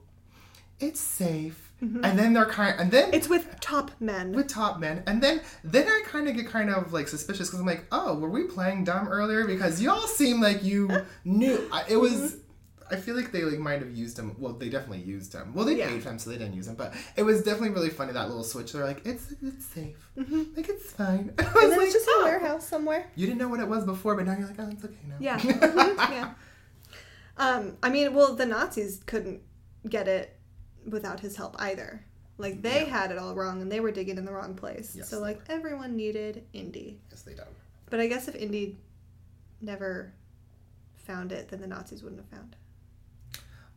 it's 0.81 1.01
safe." 1.01 1.64
And 1.81 2.18
then 2.18 2.33
they're 2.33 2.45
kind, 2.45 2.74
of, 2.74 2.81
and 2.81 2.91
then 2.91 3.05
Mm-hmm. 3.07 3.14
It's 3.14 3.29
with 3.29 3.61
top 3.61 3.93
men. 4.01 4.33
with 4.33 4.49
top 4.49 4.81
men 4.81 5.05
and 5.07 5.22
then 5.22 5.41
then 5.62 5.87
i 5.87 6.03
kind 6.07 6.29
of 6.29 6.35
get 6.35 6.49
kind 6.49 6.70
of 6.70 6.93
like 6.93 7.07
suspicious 7.07 7.47
because 7.49 7.61
i'm 7.61 7.66
like 7.66 7.85
oh 7.93 8.18
were 8.18 8.29
we 8.29 8.45
playing 8.45 8.83
dumb 8.83 9.07
earlier 9.07 9.47
because 9.47 9.81
y'all 9.81 10.09
seem 10.09 10.41
like 10.41 10.64
you 10.64 10.91
knew 11.24 11.68
I, 11.72 11.85
it 11.89 11.97
was 11.97 12.39
i 12.91 12.97
feel 12.97 13.14
like 13.16 13.30
they 13.32 13.43
like 13.43 13.59
might 13.59 13.80
have 13.80 13.91
used 13.95 14.18
him 14.18 14.34
well 14.39 14.53
they 14.53 14.68
definitely 14.68 15.01
used 15.03 15.32
him 15.32 15.53
well 15.55 15.64
they 15.64 15.76
Yeah. 15.76 15.89
paid 15.89 16.03
for 16.03 16.11
him 16.11 16.18
so 16.18 16.30
they 16.30 16.39
didn't 16.39 16.55
use 16.55 16.66
him 16.68 16.74
but 16.74 16.95
it 17.16 17.22
was 17.22 17.43
definitely 17.43 17.70
really 17.70 17.91
funny 17.91 18.12
that 18.12 18.28
little 18.28 18.45
switch 18.45 18.72
they're 18.72 18.84
like 18.84 19.03
it's 19.05 19.32
it's 19.43 19.64
safe 19.66 20.11
like 20.16 20.68
it's 20.68 20.91
fine 20.93 21.32
I 21.39 21.43
was 21.43 21.62
and 21.64 21.70
like, 21.72 21.80
it's 21.82 21.93
just 21.95 22.07
"Oh." 22.09 22.22
a 22.22 22.24
warehouse 22.24 22.66
somewhere. 22.66 23.11
you 23.14 23.26
didn't 23.26 23.39
know 23.39 23.49
what 23.49 23.61
it 23.61 23.68
was 23.68 23.84
before 23.84 24.14
but 24.16 24.26
now 24.26 24.36
you're 24.39 24.47
like 24.47 24.59
oh 24.59 24.68
it's 24.70 24.84
okay 24.84 24.95
now 25.09 25.16
Yeah. 25.20 25.39
Mhm, 25.39 26.11
yeah. 26.11 26.30
Um, 27.36 27.76
I 27.84 27.89
mean, 27.89 28.14
well, 28.14 28.34
the 28.34 28.47
Nazis 28.47 29.01
couldn't 29.07 29.41
get 29.89 30.09
it 30.09 30.36
without 30.89 31.20
his 31.20 31.36
help 31.36 31.55
either. 31.61 32.05
Like 32.36 32.62
they 32.62 32.84
had 32.84 33.12
it 33.12 33.18
all 33.18 33.34
wrong, 33.36 33.62
and 33.62 33.70
they 33.70 33.78
were 33.78 33.93
digging 33.93 34.18
in 34.18 34.24
the 34.24 34.32
wrong 34.32 34.55
place. 34.57 34.95
Yes, 34.97 35.09
so 35.09 35.20
like 35.20 35.41
everyone 35.49 35.95
needed 35.97 36.45
Indy. 36.53 37.01
yes 37.11 37.22
they 37.22 37.34
don't 37.34 37.47
But 37.91 38.01
I 38.01 38.09
guess 38.09 38.26
if 38.26 38.34
Indy 38.34 38.76
never 39.61 40.12
found 40.97 41.30
it, 41.30 41.49
then 41.49 41.61
the 41.61 41.66
Nazis 41.68 42.03
wouldn't 42.03 42.20
have 42.20 42.28
found. 42.36 42.53
it. 42.55 42.59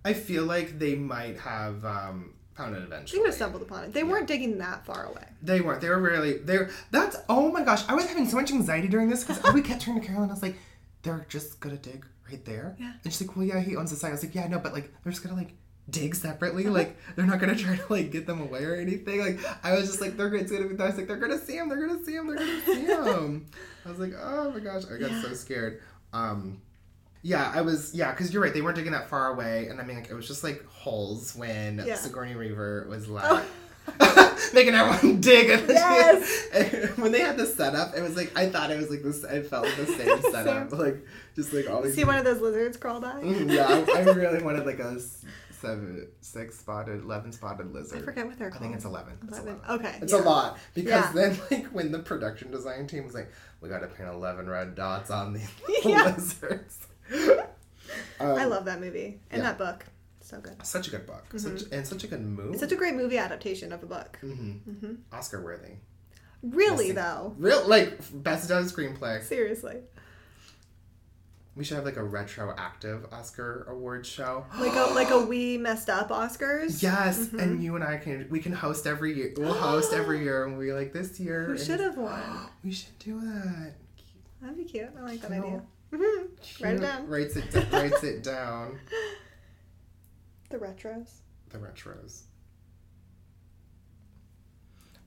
I 0.05 0.13
feel 0.13 0.43
like 0.45 0.79
they 0.79 0.95
might 0.95 1.37
have 1.39 1.83
um 1.85 2.33
found 2.53 2.75
it 2.75 2.79
They 2.79 2.85
eventually 2.85 3.19
would 3.21 3.27
have 3.27 3.35
stumbled 3.35 3.61
upon 3.61 3.85
it. 3.85 3.93
They 3.93 4.03
weren't 4.03 4.27
digging 4.27 4.57
that 4.59 4.85
far 4.85 5.05
away. 5.05 5.25
They 5.41 5.61
weren't. 5.61 5.81
They 5.81 5.89
were 5.89 5.99
really. 5.99 6.37
They 6.37 6.57
were. 6.57 6.69
That's. 6.91 7.17
Oh 7.29 7.51
my 7.51 7.63
gosh! 7.63 7.83
I 7.87 7.95
was 7.95 8.05
having 8.07 8.27
so 8.27 8.35
much 8.37 8.51
anxiety 8.51 8.87
during 8.87 9.09
this 9.09 9.23
because 9.23 9.41
we 9.53 9.61
kept 9.61 9.81
turning 9.81 10.01
to 10.01 10.07
Carolyn. 10.07 10.29
I 10.29 10.33
was 10.33 10.43
like, 10.43 10.57
"They're 11.03 11.25
just 11.29 11.59
gonna 11.59 11.77
dig 11.77 12.05
right 12.29 12.43
there." 12.45 12.75
Yeah. 12.79 12.91
And 13.03 13.13
she's 13.13 13.25
like, 13.25 13.35
"Well, 13.35 13.45
yeah, 13.45 13.59
he 13.61 13.75
owns 13.75 13.91
the 13.91 13.95
site." 13.97 14.09
I 14.09 14.13
was 14.13 14.23
like, 14.23 14.35
"Yeah, 14.35 14.47
no, 14.47 14.59
but 14.59 14.73
like, 14.73 14.93
they're 15.03 15.11
just 15.11 15.23
gonna 15.23 15.35
like 15.35 15.53
dig 15.89 16.13
separately. 16.13 16.65
Like, 16.65 16.97
they're 17.15 17.25
not 17.25 17.39
gonna 17.39 17.55
try 17.55 17.77
to 17.77 17.85
like 17.89 18.11
get 18.11 18.27
them 18.27 18.41
away 18.41 18.63
or 18.65 18.75
anything." 18.75 19.19
Like, 19.21 19.39
I 19.63 19.73
was 19.73 19.87
just 19.87 20.01
like, 20.01 20.17
"They're 20.17 20.29
gonna." 20.29 20.43
It's 20.43 20.51
gonna 20.51 20.67
be. 20.67 20.77
I 20.81 20.87
was 20.87 20.97
like, 20.97 21.07
"They're 21.07 21.17
gonna 21.17 21.39
see 21.39 21.55
him. 21.55 21.69
They're 21.69 21.87
gonna 21.87 22.03
see 22.03 22.15
him. 22.15 22.27
They're 22.27 22.35
gonna 22.37 22.61
see 22.65 22.81
him." 22.81 23.45
I 23.85 23.89
was 23.89 23.99
like, 23.99 24.13
"Oh 24.21 24.51
my 24.51 24.59
gosh!" 24.59 24.83
I 24.93 24.97
got 24.97 25.23
so 25.23 25.33
scared. 25.33 25.81
Um. 26.13 26.61
Yeah, 27.23 27.51
I 27.53 27.61
was. 27.61 27.93
Yeah, 27.93 28.11
because 28.11 28.33
you're 28.33 28.41
right. 28.41 28.53
They 28.53 28.61
weren't 28.61 28.75
digging 28.75 28.93
that 28.93 29.09
far 29.09 29.27
away, 29.33 29.67
and 29.67 29.79
I 29.79 29.83
mean, 29.83 29.97
like, 29.97 30.09
it 30.09 30.15
was 30.15 30.27
just 30.27 30.43
like 30.43 30.65
holes 30.67 31.35
when 31.35 31.77
Yeah. 31.85 31.93
Oh. 31.93 31.95
Sigourney 31.95 32.35
Weaver 32.35 32.87
was 32.89 33.07
like 33.07 33.43
making 34.53 34.73
everyone 34.73 35.21
dig. 35.21 35.47
Yes. 35.69 36.97
when 36.97 37.11
they 37.11 37.19
had 37.21 37.37
the 37.37 37.45
setup, 37.45 37.95
it 37.95 38.01
was 38.01 38.15
like 38.15 38.35
I 38.37 38.49
thought 38.49 38.71
it 38.71 38.77
was 38.77 38.89
like 38.89 39.03
this. 39.03 39.23
It 39.23 39.47
felt 39.47 39.65
like 39.65 39.75
the 39.77 39.85
same 39.85 40.21
setup, 40.31 40.71
like 40.73 41.05
just 41.35 41.53
like 41.53 41.69
all 41.69 41.81
these. 41.81 41.95
See 41.95 42.03
one 42.05 42.17
of 42.17 42.25
those 42.25 42.41
lizards 42.41 42.77
crawl 42.77 42.99
by. 42.99 43.13
Mhm, 43.21 43.51
yeah, 43.51 43.67
I, 43.95 43.99
I 43.99 44.03
really 44.13 44.41
wanted 44.43 44.65
like 44.65 44.79
a 44.79 44.99
seven, 45.51 46.07
six 46.21 46.57
spotted, 46.57 47.03
eleven 47.03 47.31
spotted 47.31 47.67
I 47.67 47.69
lizard. 47.69 48.03
forget 48.03 48.25
what 48.25 48.39
they're 48.39 48.51
I 48.51 48.57
think 48.57 48.73
it's 48.75 48.85
eleven. 48.85 49.13
It's 49.27 49.37
Eleven. 49.37 49.59
11. 49.67 49.85
Okay. 49.85 49.99
It's 50.01 50.11
yeah. 50.13 50.19
a 50.19 50.23
lot 50.23 50.57
because 50.73 50.89
Yeah. 50.91 51.11
then, 51.13 51.39
like, 51.51 51.65
when 51.67 51.91
the 51.91 51.99
production 51.99 52.49
design 52.49 52.87
team 52.87 53.05
was 53.05 53.13
like, 53.13 53.29
"We 53.61 53.69
got 53.69 53.79
to 53.81 53.87
paint 53.87 54.09
eleven 54.09 54.49
red 54.49 54.73
dots 54.73 55.11
on 55.11 55.33
the 55.33 55.41
Yeah. 55.85 56.15
lizards." 56.15 56.79
Um, 58.19 58.37
I 58.37 58.45
love 58.45 58.65
that 58.65 58.79
movie 58.79 59.19
and 59.31 59.41
yeah. 59.41 59.49
that 59.49 59.57
book. 59.57 59.85
So 60.21 60.39
good. 60.39 60.63
such 60.65 60.87
a 60.87 60.91
good 60.91 61.07
book, 61.07 61.25
such, 61.35 61.63
and 61.71 61.85
such 61.85 62.03
a 62.03 62.07
good 62.07 62.21
movie. 62.21 62.57
Such 62.57 62.71
a 62.71 62.75
great 62.75 62.93
movie 62.93 63.17
adaptation 63.17 63.73
of 63.73 63.83
a 63.83 63.87
book. 63.87 64.17
hmm 64.21 64.93
Oscar 65.11 65.43
worthy. 65.43 65.73
Really 66.43 66.91
though. 66.91 67.33
Real 67.37 67.67
like 67.67 67.99
best 68.23 68.49
done 68.49 68.65
screenplay. 68.65 69.23
Seriously. 69.23 69.77
We 71.55 71.65
should 71.65 71.75
have 71.75 71.85
like 71.85 71.97
a 71.97 72.03
retroactive 72.03 73.05
Oscar 73.11 73.65
award 73.69 74.05
show. 74.05 74.45
Like 74.59 74.75
a 74.75 74.93
like 74.93 75.09
a 75.09 75.19
we 75.19 75.57
messed 75.57 75.89
up 75.89 76.09
Oscars. 76.09 76.81
Yes, 76.81 77.33
and 77.33 77.61
you 77.61 77.75
and 77.75 77.83
I 77.83 77.97
can 77.97 78.27
we 78.29 78.39
can 78.39 78.53
host 78.53 78.87
every 78.87 79.15
year. 79.15 79.33
We'll 79.35 79.53
host 79.53 79.91
every 79.93 80.23
year, 80.23 80.45
and 80.45 80.57
we'll 80.57 80.67
be 80.67 80.73
like 80.73 80.93
this 80.93 81.19
year. 81.19 81.43
Who 81.47 81.57
should 81.57 81.79
have 81.79 81.97
won? 81.97 82.21
We 82.63 82.71
should 82.71 82.97
do 82.99 83.19
that. 83.19 83.73
That'd 84.41 84.57
be 84.57 84.63
cute. 84.63 84.89
I 84.97 85.01
like 85.01 85.21
that 85.21 85.31
idea. 85.31 85.61
Hmm 85.93 86.25
Write 86.63 86.75
it 86.75 86.81
down. 86.81 87.07
Writes 87.07 87.35
it. 87.35 87.71
writes 87.71 88.03
it 88.03 88.23
down. 88.23 88.79
The 90.49 90.57
retros. 90.57 91.09
The 91.49 91.59
retros. 91.59 92.23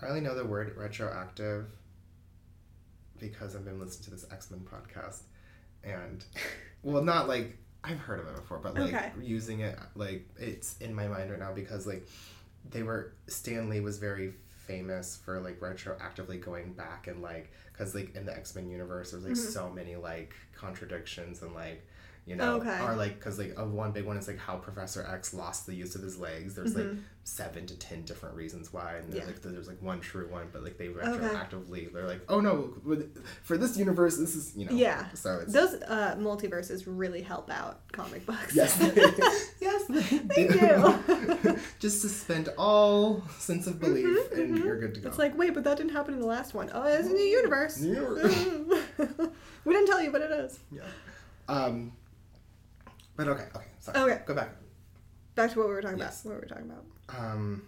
I 0.01 0.07
only 0.09 0.21
know 0.23 0.35
the 0.35 0.45
word 0.45 0.75
retroactive 0.77 1.67
because 3.19 3.55
I've 3.55 3.65
been 3.65 3.79
listening 3.79 4.05
to 4.05 4.11
this 4.11 4.25
X 4.33 4.51
Men 4.51 4.61
podcast, 4.61 5.21
and 5.83 6.25
well, 6.83 7.03
not 7.03 7.29
like 7.29 7.59
I've 7.83 7.99
heard 7.99 8.21
of 8.21 8.27
it 8.29 8.37
before, 8.37 8.59
but 8.59 8.75
like 8.75 8.95
Okay. 8.95 9.13
using 9.21 9.61
it 9.61 9.79
like 9.95 10.27
it's 10.39 10.79
in 10.79 10.95
my 10.95 11.09
mind 11.09 11.31
right 11.31 11.39
now 11.39 11.53
because 11.53 11.87
like 11.87 12.07
they 12.71 12.83
were 12.83 13.13
Stan 13.27 13.69
Lee 13.69 13.81
was 13.81 13.99
very 13.99 14.33
famous 14.67 15.19
for 15.25 15.41
like 15.41 15.61
retroactively 15.61 16.41
going 16.41 16.73
back 16.73 17.07
and 17.07 17.23
like 17.23 17.53
because 17.73 17.95
like 17.95 18.15
in 18.15 18.25
the 18.25 18.37
X 18.37 18.55
Men 18.55 18.69
universe 18.69 19.11
there's 19.11 19.25
like 19.25 19.33
mm-hmm. 19.33 19.51
so 19.51 19.71
many 19.71 19.97
like 19.97 20.35
contradictions 20.55 21.43
and 21.43 21.55
like 21.55 21.85
you 22.27 22.37
know 22.37 22.55
Okay. 22.57 22.81
or 22.81 22.95
like 22.97 23.15
because 23.19 23.39
like 23.39 23.55
uh, 23.59 23.65
one 23.65 23.93
big 23.93 24.05
one 24.07 24.17
is 24.17 24.27
like 24.29 24.39
how 24.39 24.57
Professor 24.57 25.07
X 25.11 25.35
lost 25.35 25.67
the 25.67 25.75
use 25.75 25.95
of 25.95 26.03
his 26.03 26.19
legs. 26.19 26.55
There's 26.55 26.75
like 26.75 26.87
seven 27.25 27.67
to 27.67 27.77
ten 27.79 28.03
different 28.03 28.35
reasons 28.35 28.73
why, 28.73 28.97
and 28.97 29.13
there's 29.13 29.25
Yeah. 29.25 29.27
like 29.27 29.43
there's 29.43 29.69
like 29.69 29.81
one 29.83 30.01
true 30.01 30.29
one, 30.31 30.49
but 30.53 30.63
like 30.65 30.79
they 30.79 30.89
retroactively 30.89 31.93
they're 31.93 32.07
like 32.07 32.23
oh 32.29 32.41
no 32.41 32.75
for 33.43 33.57
this 33.59 33.77
universe 33.77 34.17
this 34.17 34.35
is 34.35 34.57
you 34.57 34.67
know 34.67 34.73
Yeah. 34.73 35.07
so 35.15 35.41
it's 35.43 35.53
Those 35.53 35.75
uh, 35.83 36.17
multiverses 36.19 36.85
really 36.87 37.21
help 37.23 37.51
out 37.51 37.81
comic 37.93 38.25
books. 38.27 38.55
Yes, 38.55 38.79
yes, 39.61 39.85
they, 39.89 40.47
do. 40.49 41.59
Just 41.79 42.01
suspend 42.01 42.49
all 42.57 43.23
sense 43.39 43.67
of 43.67 43.79
belief, 43.81 44.33
and 44.33 44.59
you're 44.59 44.79
good 44.81 44.95
to 44.95 45.01
go. 45.01 45.09
It's 45.09 45.19
like, 45.19 45.37
wait, 45.37 45.53
but 45.55 45.65
that 45.65 45.77
didn't 45.77 45.93
happen 45.93 46.15
in 46.15 46.21
the 46.21 46.27
last 46.27 46.55
one. 46.55 46.71
Oh, 46.73 46.83
it's 46.85 47.07
a 47.09 47.13
new 47.13 47.19
universe. 47.23 47.81
New 47.81 47.93
universe. 47.95 49.29
we 49.65 49.73
didn't 49.75 49.87
tell 49.87 50.03
you, 50.03 50.11
but 50.11 50.23
it 50.23 50.31
is. 50.31 50.59
yeah. 50.73 50.83
Um. 51.49 51.93
But 53.17 53.29
okay, 53.29 53.45
okay, 53.55 53.67
sorry. 53.81 54.13
Okay. 54.13 54.23
Go 54.27 54.35
back. 54.35 54.51
Back 55.35 55.53
to 55.53 55.59
what 55.59 55.69
we 55.69 55.75
were 55.75 55.83
talking 55.83 55.99
Yes. 55.99 56.23
about. 56.25 56.31
What 56.35 56.35
we 56.35 56.37
were 56.37 56.43
we 56.43 56.49
talking 56.49 56.71
about? 56.71 57.21
Um. 57.33 57.63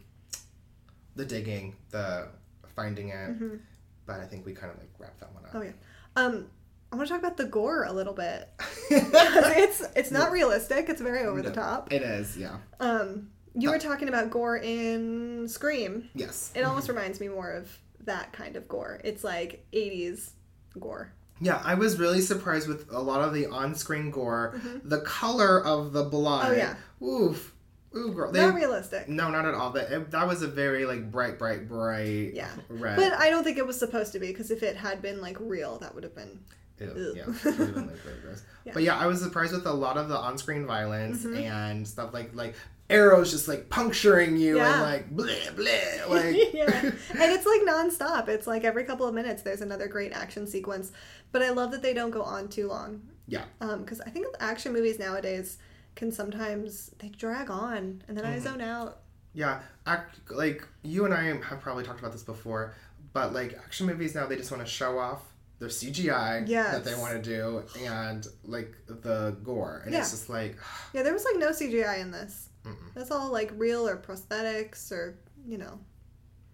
The 1.16 1.24
digging, 1.24 1.74
the 1.90 2.28
finding 2.74 3.08
it, 3.08 3.58
but 4.04 4.20
I 4.20 4.26
think 4.26 4.44
we 4.44 4.52
kind 4.52 4.70
of 4.70 4.78
like 4.78 4.90
wrapped 4.98 5.18
that 5.20 5.32
one 5.32 5.44
up. 5.46 5.50
Oh 5.54 5.62
yeah. 5.62 5.70
Um, 6.14 6.50
I 6.92 6.96
want 6.96 7.08
to 7.08 7.14
talk 7.14 7.20
about 7.22 7.38
the 7.38 7.46
gore 7.46 7.84
a 7.84 7.92
little 7.92 8.12
bit. 8.12 8.50
it's 8.90 9.82
it's 9.96 10.10
not 10.10 10.30
realistic. 10.30 10.90
It's 10.90 11.00
very 11.00 11.24
over 11.24 11.40
the 11.40 11.48
No, 11.48 11.54
top. 11.54 11.90
It 11.90 12.02
is, 12.02 12.36
yeah. 12.36 12.58
Um, 12.80 13.30
you 13.54 13.70
were 13.70 13.78
talking 13.78 14.08
about 14.08 14.28
gore 14.28 14.58
in 14.58 15.48
Scream. 15.48 16.10
Yes. 16.14 16.52
It 16.54 16.62
almost 16.64 16.90
reminds 16.90 17.18
me 17.18 17.28
more 17.28 17.50
of 17.50 17.74
that 18.04 18.32
kind 18.34 18.56
of 18.56 18.68
gore. 18.68 19.00
It's 19.02 19.24
like 19.24 19.64
80s 19.72 20.32
gore. 20.78 21.12
Yeah, 21.40 21.60
I 21.64 21.74
was 21.74 21.98
really 21.98 22.20
surprised 22.20 22.66
with 22.68 22.86
a 22.90 22.98
lot 23.00 23.20
of 23.20 23.34
the 23.34 23.46
on-screen 23.46 24.10
gore. 24.10 24.60
The 24.84 25.00
color 25.02 25.62
of 25.64 25.92
the 25.92 26.04
blood. 26.04 26.46
Mm-hmm. 26.46 26.54
Oh, 26.54 26.56
yeah. 26.56 27.06
Oof. 27.06 27.52
Ooh, 27.94 28.12
girl. 28.12 28.30
They, 28.32 28.40
Not 28.40 28.54
realistic. 28.54 29.08
No, 29.08 29.30
not 29.30 29.46
at 29.46 29.54
all. 29.54 29.70
That 29.70 30.10
that 30.10 30.26
was 30.26 30.42
a 30.42 30.48
very 30.48 30.84
like 30.86 31.10
bright, 31.10 31.38
bright, 31.38 31.66
bright 31.68 32.32
Yeah. 32.34 32.50
red. 32.68 32.96
But 32.96 33.14
I 33.14 33.30
don't 33.30 33.42
think 33.44 33.56
it 33.58 33.66
was 33.66 33.78
supposed 33.78 34.12
to 34.12 34.18
be 34.18 34.28
because 34.28 34.50
if 34.50 34.62
it 34.62 34.76
had 34.76 35.00
been 35.00 35.20
like 35.20 35.36
real, 35.40 35.78
that 35.78 35.94
would 35.94 36.04
have 36.04 36.14
been. 36.14 36.38
Ew, 36.78 37.14
yeah, 37.16 37.24
been, 37.42 37.86
like, 37.86 38.02
gross. 38.22 38.42
Yeah. 38.66 38.72
But 38.74 38.82
yeah, 38.82 38.98
I 38.98 39.06
was 39.06 39.22
surprised 39.22 39.52
with 39.54 39.64
a 39.64 39.72
lot 39.72 39.96
of 39.96 40.08
the 40.10 40.16
on-screen 40.18 40.66
violence 40.66 41.24
Mm-hmm. 41.24 41.36
and 41.38 41.88
stuff 41.88 42.12
like 42.12 42.34
like 42.34 42.54
arrows 42.88 43.30
just 43.32 43.48
like 43.48 43.68
puncturing 43.68 44.36
you 44.36 44.56
Yeah. 44.56 44.72
and 44.74 44.82
like 44.82 45.16
bleh 45.16 45.54
bleh 45.54 46.08
like 46.08 46.36
yeah. 46.54 46.80
And 47.20 47.32
it's 47.32 47.46
like 47.46 47.62
nonstop. 47.62 48.28
It's 48.28 48.46
like 48.46 48.64
every 48.64 48.84
couple 48.84 49.06
of 49.06 49.14
minutes 49.14 49.42
there's 49.42 49.60
another 49.60 49.88
great 49.88 50.12
action 50.12 50.46
sequence. 50.46 50.92
But 51.32 51.42
I 51.42 51.50
love 51.50 51.70
that 51.72 51.82
they 51.82 51.92
don't 51.94 52.10
go 52.12 52.22
on 52.22 52.48
too 52.48 52.68
long. 52.68 53.02
yeah. 53.26 53.44
Um, 53.60 53.80
Because 53.82 54.00
I 54.00 54.10
think 54.10 54.26
action 54.40 54.72
movies 54.72 54.98
nowadays, 54.98 55.58
can 55.96 56.12
sometimes 56.12 56.90
they 56.98 57.08
drag 57.08 57.50
on, 57.50 58.02
and 58.06 58.16
then 58.16 58.24
I 58.24 58.36
Mm-hmm. 58.36 58.44
zone 58.44 58.60
out. 58.60 59.00
Yeah, 59.34 59.60
act, 59.86 60.30
like 60.30 60.66
you 60.82 61.04
and 61.04 61.12
I 61.12 61.24
have 61.24 61.60
probably 61.60 61.84
talked 61.84 61.98
about 62.00 62.12
this 62.12 62.22
before, 62.22 62.74
but 63.12 63.34
like 63.34 63.54
action 63.62 63.86
movies 63.86 64.14
now, 64.14 64.26
they 64.26 64.36
just 64.36 64.50
want 64.50 64.64
to 64.64 64.70
show 64.70 64.98
off 64.98 65.22
their 65.58 65.68
CGI 65.68 66.46
that 66.48 66.84
they 66.84 66.94
want 66.94 67.14
to 67.14 67.22
do 67.22 67.62
and 67.84 68.26
like 68.44 68.74
the 68.86 69.36
gore, 69.42 69.82
and 69.84 69.94
it's 69.94 70.10
just 70.12 70.28
like, 70.30 70.56
Yeah, 70.94 71.02
there 71.02 71.12
was 71.12 71.24
like 71.24 71.36
no 71.38 71.50
CGI 71.50 71.98
in 72.00 72.10
this. 72.12 72.48
Mm-mm. 72.66 72.94
That's 72.94 73.10
all 73.10 73.30
like 73.32 73.52
real 73.56 73.86
or 73.88 73.96
prosthetics 73.96 74.90
or 74.92 75.18
you 75.46 75.58
know 75.58 75.78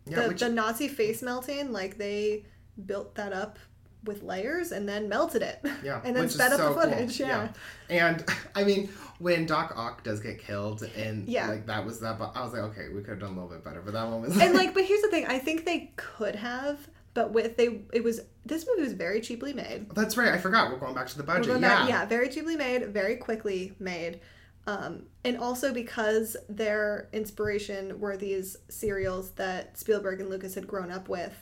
yeah, 0.06 0.22
the, 0.22 0.28
which 0.28 0.40
the 0.40 0.48
Nazi 0.48 0.88
face 0.88 1.22
melting. 1.22 1.72
Like 1.72 1.98
they 1.98 2.44
built 2.86 3.14
that 3.16 3.32
up 3.32 3.58
with 4.04 4.22
layers 4.24 4.72
and 4.72 4.88
then 4.88 5.08
melted 5.08 5.42
it. 5.42 5.64
Yeah, 5.84 6.00
and 6.04 6.14
then 6.16 6.28
sped 6.28 6.52
up 6.52 6.58
so 6.58 6.68
the 6.68 6.74
cool. 6.80 6.82
footage. 6.90 7.20
Yeah. 7.20 7.48
and 7.88 8.24
I 8.54 8.64
mean 8.64 8.88
when 9.18 9.46
Doc 9.46 9.74
Ock 9.76 10.02
does 10.02 10.18
get 10.20 10.40
killed, 10.40 10.82
and 10.96 11.28
Yeah. 11.28 11.48
like 11.48 11.66
that 11.66 11.84
was 11.86 12.00
that, 12.00 12.18
but 12.18 12.32
I 12.34 12.42
was 12.42 12.52
like, 12.52 12.62
okay, 12.62 12.88
we 12.88 13.00
could 13.02 13.10
have 13.10 13.20
done 13.20 13.30
a 13.30 13.34
little 13.34 13.48
bit 13.50 13.62
better, 13.64 13.80
but 13.80 13.92
that 13.92 14.08
one 14.08 14.20
was 14.22 14.36
like... 14.36 14.46
and 14.48 14.54
like, 14.56 14.74
but 14.74 14.84
here's 14.84 15.02
the 15.02 15.08
thing: 15.08 15.26
I 15.26 15.38
think 15.38 15.64
they 15.64 15.92
could 15.96 16.34
have, 16.34 16.88
but 17.14 17.32
with 17.32 17.56
they, 17.56 17.82
it 17.92 18.02
was 18.02 18.20
this 18.44 18.66
movie 18.66 18.82
was 18.82 18.94
very 18.94 19.20
cheaply 19.20 19.52
made. 19.52 19.88
That's 19.94 20.16
right. 20.16 20.32
I 20.32 20.38
forgot. 20.38 20.72
We're 20.72 20.78
going 20.78 20.94
back 20.94 21.06
to 21.08 21.16
the 21.16 21.22
budget. 21.22 21.46
yeah. 21.52 21.58
back- 21.60 21.88
yeah, 21.88 22.04
very 22.06 22.28
cheaply 22.28 22.56
made, 22.56 22.88
very 22.88 23.14
quickly 23.16 23.74
made. 23.78 24.18
Um, 24.66 25.04
and 25.24 25.38
also 25.38 25.72
because 25.72 26.36
their 26.48 27.08
inspiration 27.12 27.98
were 27.98 28.16
these 28.16 28.56
serials 28.68 29.32
that 29.32 29.76
Spielberg 29.76 30.20
and 30.20 30.30
Lucas 30.30 30.54
had 30.54 30.66
grown 30.68 30.90
up 30.90 31.08
with, 31.08 31.34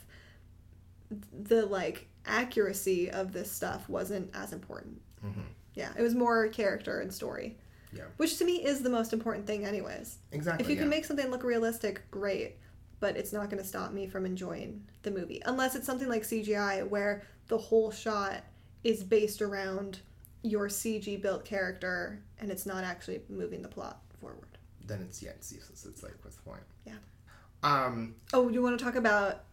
the 1.33 1.65
like 1.65 2.07
accuracy 2.25 3.11
of 3.11 3.31
this 3.33 3.51
stuff 3.51 3.87
wasn't 3.89 4.29
as 4.33 4.53
important. 4.53 5.01
Mhm. 5.23 5.43
Yeah, 5.73 5.91
it 5.97 6.01
was 6.01 6.15
more 6.15 6.47
character 6.47 6.99
and 6.99 7.13
story. 7.13 7.57
Yeah. 7.93 8.05
Which 8.17 8.37
to 8.37 8.45
me 8.45 8.63
is 8.63 8.81
the 8.81 8.89
most 8.89 9.13
important 9.13 9.45
thing, 9.45 9.65
anyways. 9.65 10.17
Exactly. 10.31 10.63
If 10.63 10.69
you 10.69 10.77
can 10.77 10.89
make 10.89 11.05
something 11.05 11.29
look 11.29 11.43
realistic, 11.43 12.09
great. 12.09 12.57
But 13.01 13.17
it's 13.17 13.33
not 13.33 13.49
going 13.49 13.61
to 13.61 13.67
stop 13.67 13.91
me 13.93 14.07
from 14.07 14.25
enjoying 14.25 14.87
the 15.01 15.11
movie. 15.11 15.41
Unless 15.45 15.75
it's 15.75 15.85
something 15.85 16.07
like 16.07 16.23
CGI 16.23 16.87
where 16.87 17.23
the 17.47 17.57
whole 17.57 17.91
shot 17.91 18.43
is 18.83 19.03
based 19.03 19.41
around 19.41 19.99
your 20.43 20.67
CG 20.67 21.21
built 21.21 21.45
character 21.45 22.21
and 22.39 22.51
it's 22.51 22.65
not 22.65 22.83
actually 22.83 23.21
moving 23.29 23.61
the 23.61 23.67
plot 23.67 24.01
forward. 24.19 24.57
then 24.87 25.01
it's 25.01 25.21
yeah, 25.21 25.31
it's 25.31 25.51
useless. 25.51 25.85
It's 25.85 26.03
like 26.03 26.13
what's 26.23 26.35
the 26.37 26.43
point? 26.43 26.61
Yeah. 26.85 26.93
Um. 27.63 28.15
Oh, 28.33 28.49
you 28.49 28.61
want 28.61 28.77
to 28.77 28.83
talk 28.83 28.95
about 28.95 29.43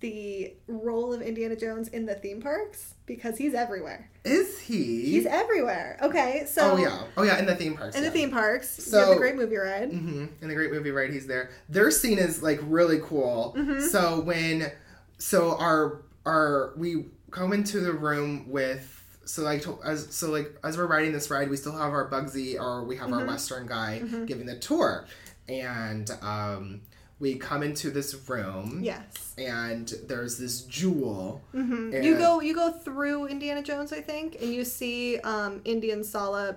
the 0.00 0.54
role 0.68 1.12
of 1.12 1.20
Indiana 1.22 1.54
Jones 1.56 1.88
in 1.88 2.06
the 2.06 2.14
theme 2.14 2.40
parks? 2.40 2.94
Because 3.06 3.36
he's 3.38 3.54
everywhere. 3.54 4.10
Is 4.24 4.58
he? 4.60 5.02
He's 5.12 5.26
everywhere. 5.26 5.98
Okay, 6.02 6.44
so 6.46 6.72
oh 6.72 6.76
yeah. 6.76 7.02
Oh 7.16 7.22
yeah. 7.22 7.38
In 7.38 7.46
the 7.46 7.54
theme 7.54 7.76
parks. 7.76 7.96
in 7.96 8.02
yeah. 8.02 8.08
the 8.10 8.14
theme 8.14 8.30
parks, 8.30 8.68
So- 8.84 9.10
the 9.14 9.16
great 9.16 9.36
movie 9.36 9.56
ride. 9.56 9.90
hmm 9.90 10.26
In 10.42 10.48
the 10.48 10.54
great 10.54 10.70
movie, 10.70 10.90
ride, 10.90 11.12
He's 11.12 11.26
there. 11.26 11.50
Their 11.68 11.90
scene 11.90 12.18
is 12.18 12.42
like 12.42 12.60
really 12.64 13.00
cool. 13.02 13.54
Mm-hmm. 13.56 13.80
So 13.88 14.20
when, 14.20 14.70
so 15.18 15.56
our 15.58 16.02
our 16.26 16.72
we 16.76 17.06
come 17.30 17.52
into 17.54 17.80
the 17.80 17.92
room 17.92 18.50
with. 18.50 18.95
So 19.26 19.42
like 19.42 19.64
as 19.84 20.14
so 20.14 20.30
like 20.30 20.56
as 20.64 20.78
we're 20.78 20.86
riding 20.86 21.12
this 21.12 21.30
ride, 21.30 21.50
we 21.50 21.56
still 21.56 21.72
have 21.76 21.92
our 21.92 22.08
Bugsy 22.08 22.58
or 22.60 22.84
we 22.84 22.96
have 22.96 23.08
Mm-hmm. 23.08 23.18
our 23.20 23.26
Western 23.26 23.66
guy 23.66 24.00
giving 24.24 24.46
the 24.46 24.56
tour, 24.56 25.04
and 25.48 26.10
um, 26.22 26.80
we 27.18 27.34
come 27.36 27.62
into 27.62 27.90
this 27.90 28.14
room. 28.28 28.80
Yes. 28.82 29.34
And 29.38 29.92
there's 30.06 30.38
this 30.38 30.62
jewel. 30.62 31.42
hmm 31.52 31.92
You 31.92 32.16
go 32.16 32.40
you 32.40 32.54
go 32.54 32.70
through 32.72 33.26
Indiana 33.26 33.62
Jones, 33.62 33.92
I 33.92 34.00
think, 34.00 34.36
and 34.40 34.52
you 34.54 34.64
see 34.64 35.18
um, 35.18 35.60
Indy 35.64 35.90
and 35.90 36.04
Sallah 36.06 36.56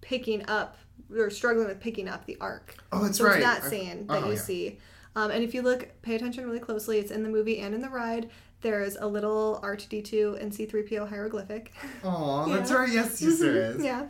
picking 0.00 0.48
up 0.48 0.76
or 1.14 1.28
struggling 1.30 1.66
with 1.68 1.80
picking 1.80 2.08
up 2.08 2.24
the 2.26 2.36
ark. 2.40 2.76
Oh, 2.92 3.04
that's 3.04 3.18
so 3.18 3.24
right. 3.24 3.36
it's 3.36 3.44
that 3.44 3.62
I- 3.64 3.68
scene 3.68 4.06
that 4.06 4.14
uh-huh, 4.18 4.26
you 4.26 4.32
yeah. 4.34 4.38
see. 4.40 4.78
Um, 5.16 5.30
and 5.32 5.42
if 5.42 5.54
you 5.54 5.62
look, 5.62 5.88
pay 6.02 6.14
attention 6.14 6.44
really 6.46 6.60
closely. 6.60 6.98
It's 6.98 7.10
in 7.10 7.22
the 7.24 7.28
movie 7.28 7.58
and 7.58 7.74
in 7.74 7.80
the 7.80 7.88
ride. 7.90 8.30
There's 8.62 8.96
a 8.96 9.06
little 9.06 9.58
R2D2 9.62 10.40
and 10.40 10.52
C3PO 10.52 11.08
hieroglyphic. 11.08 11.72
Aw, 12.04 12.46
that's 12.46 12.70
Yeah. 12.70 12.76
right. 12.76 12.92
Yes, 12.92 13.22
yes, 13.22 13.38
there 13.38 13.56
is. 13.56 13.82
yeah. 13.84 14.06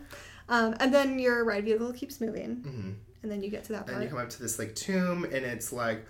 Um, 0.48 0.74
and 0.80 0.92
then 0.92 1.18
your 1.20 1.44
ride 1.44 1.64
vehicle 1.64 1.92
keeps 1.92 2.20
moving, 2.20 2.56
Mhm. 2.66 2.94
and 3.22 3.30
then 3.30 3.42
you 3.42 3.50
get 3.50 3.62
to 3.64 3.72
that 3.72 3.82
And 3.86 3.90
part. 3.90 4.02
you 4.02 4.08
come 4.08 4.18
up 4.18 4.30
to 4.30 4.42
this 4.42 4.58
like 4.58 4.74
tomb, 4.74 5.22
and 5.24 5.44
it's 5.46 5.72
like, 5.72 6.04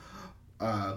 uh, 0.61 0.97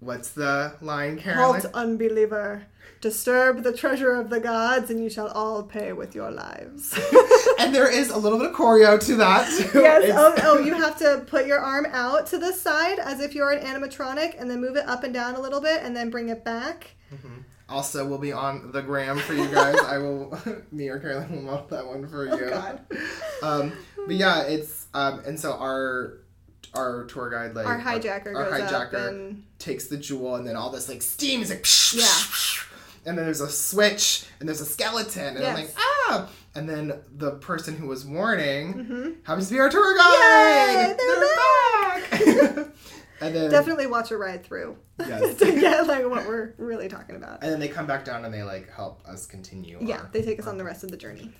what's 0.00 0.30
the 0.30 0.74
line, 0.80 1.18
Carolyn? 1.18 1.60
Halt, 1.60 1.74
unbeliever! 1.74 2.64
Disturb 3.00 3.62
the 3.62 3.72
treasure 3.72 4.12
of 4.14 4.30
the 4.30 4.40
gods, 4.40 4.90
and 4.90 5.02
you 5.02 5.08
shall 5.10 5.28
all 5.28 5.62
pay 5.62 5.92
with 5.92 6.14
your 6.16 6.30
lives. 6.32 6.92
and 7.58 7.74
there 7.74 7.90
is 7.90 8.10
a 8.10 8.16
little 8.18 8.38
bit 8.38 8.50
of 8.50 8.56
choreo 8.56 8.98
to 9.06 9.16
that 9.16 9.48
too. 9.48 9.80
Yes. 9.80 10.12
Oh, 10.14 10.34
oh, 10.44 10.58
you 10.58 10.74
have 10.74 10.98
to 10.98 11.24
put 11.26 11.46
your 11.46 11.58
arm 11.58 11.86
out 11.90 12.26
to 12.28 12.38
the 12.38 12.52
side 12.52 12.98
as 12.98 13.20
if 13.20 13.34
you're 13.34 13.50
an 13.50 13.64
animatronic, 13.64 14.40
and 14.40 14.50
then 14.50 14.60
move 14.60 14.76
it 14.76 14.86
up 14.88 15.04
and 15.04 15.12
down 15.14 15.34
a 15.34 15.40
little 15.40 15.60
bit, 15.60 15.82
and 15.82 15.96
then 15.96 16.10
bring 16.10 16.28
it 16.28 16.44
back. 16.44 16.94
Also, 17.68 18.06
we'll 18.06 18.18
be 18.18 18.32
on 18.32 18.70
the 18.72 18.82
gram 18.82 19.18
for 19.18 19.32
you 19.32 19.48
guys. 19.48 19.76
I 19.76 19.96
will, 19.98 20.38
me 20.72 20.88
or 20.88 20.98
Carolyn 20.98 21.30
will 21.34 21.42
model 21.42 21.66
that 21.68 21.86
one 21.86 22.06
for 22.06 22.26
you. 22.26 22.32
Oh, 22.32 22.50
God. 22.50 22.80
Um, 23.42 23.72
but 24.06 24.16
yeah, 24.16 24.42
it's 24.42 24.86
um, 24.94 25.20
and 25.26 25.38
so 25.38 25.52
our 25.52 26.18
our 26.74 27.04
tour 27.04 27.30
guide 27.30 27.54
like 27.54 27.66
Our 27.66 27.78
hijacker 27.78 28.34
our 28.34 28.50
goes 28.50 28.72
up 28.72 28.90
hijacker 28.92 29.08
and 29.08 29.44
takes 29.58 29.86
the 29.86 29.96
jewel, 29.96 30.36
and 30.36 30.46
then 30.46 30.56
all 30.56 30.70
this 30.70 30.88
like 30.88 31.02
steam 31.02 31.40
is 31.42 31.50
like 31.50 31.66
Yeah. 31.94 32.06
and 33.06 33.16
then 33.18 33.24
there's 33.24 33.40
a 33.40 33.48
switch, 33.48 34.26
and 34.40 34.48
there's 34.48 34.60
a 34.60 34.66
skeleton, 34.66 35.36
and 35.36 35.46
I'm 35.46 35.54
like 35.54 35.64
Yes. 35.64 35.74
Ah, 36.12 36.28
and 36.54 36.68
then 36.68 37.00
the 37.16 37.32
person 37.32 37.76
who 37.76 37.86
was 37.86 38.04
warning 38.04 38.74
Mhm. 38.74 39.16
happens 39.26 39.48
to 39.48 39.54
be 39.54 39.60
our 39.60 39.68
tour 39.68 39.96
guide. 39.96 40.88
Yay, 40.88 40.96
they're 40.98 42.56
back. 42.56 42.68
and 43.20 43.34
then 43.34 43.50
definitely 43.50 43.86
watch 43.86 44.10
a 44.10 44.16
ride 44.16 44.44
through 44.44 44.76
Yes. 44.98 45.36
to 45.38 45.60
get 45.60 45.86
like 45.86 46.08
what 46.08 46.26
we're 46.26 46.54
really 46.58 46.88
talking 46.88 47.16
about. 47.16 47.42
and 47.42 47.50
then 47.52 47.60
they 47.60 47.68
come 47.68 47.86
back 47.86 48.04
down 48.04 48.24
and 48.24 48.32
they 48.34 48.42
like 48.42 48.70
help 48.70 49.06
us 49.08 49.26
continue. 49.26 49.78
Yeah, 49.80 49.98
our- 50.02 50.10
they 50.12 50.22
take 50.22 50.38
us 50.40 50.46
on 50.46 50.58
the 50.58 50.64
rest 50.64 50.84
of 50.84 50.90
the 50.90 50.96
journey. 50.96 51.32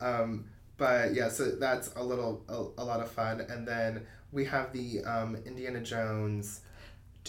Um, 0.00 0.46
but 0.76 1.14
yeah, 1.14 1.28
so 1.28 1.52
that's 1.52 1.90
a 1.96 2.02
little 2.02 2.44
a, 2.48 2.82
a 2.82 2.84
lot 2.84 3.00
of 3.00 3.10
fun, 3.10 3.40
and 3.40 3.66
then 3.66 4.02
we 4.32 4.44
have 4.44 4.72
the 4.72 5.02
um, 5.04 5.36
Indiana 5.46 5.80
Jones. 5.80 6.60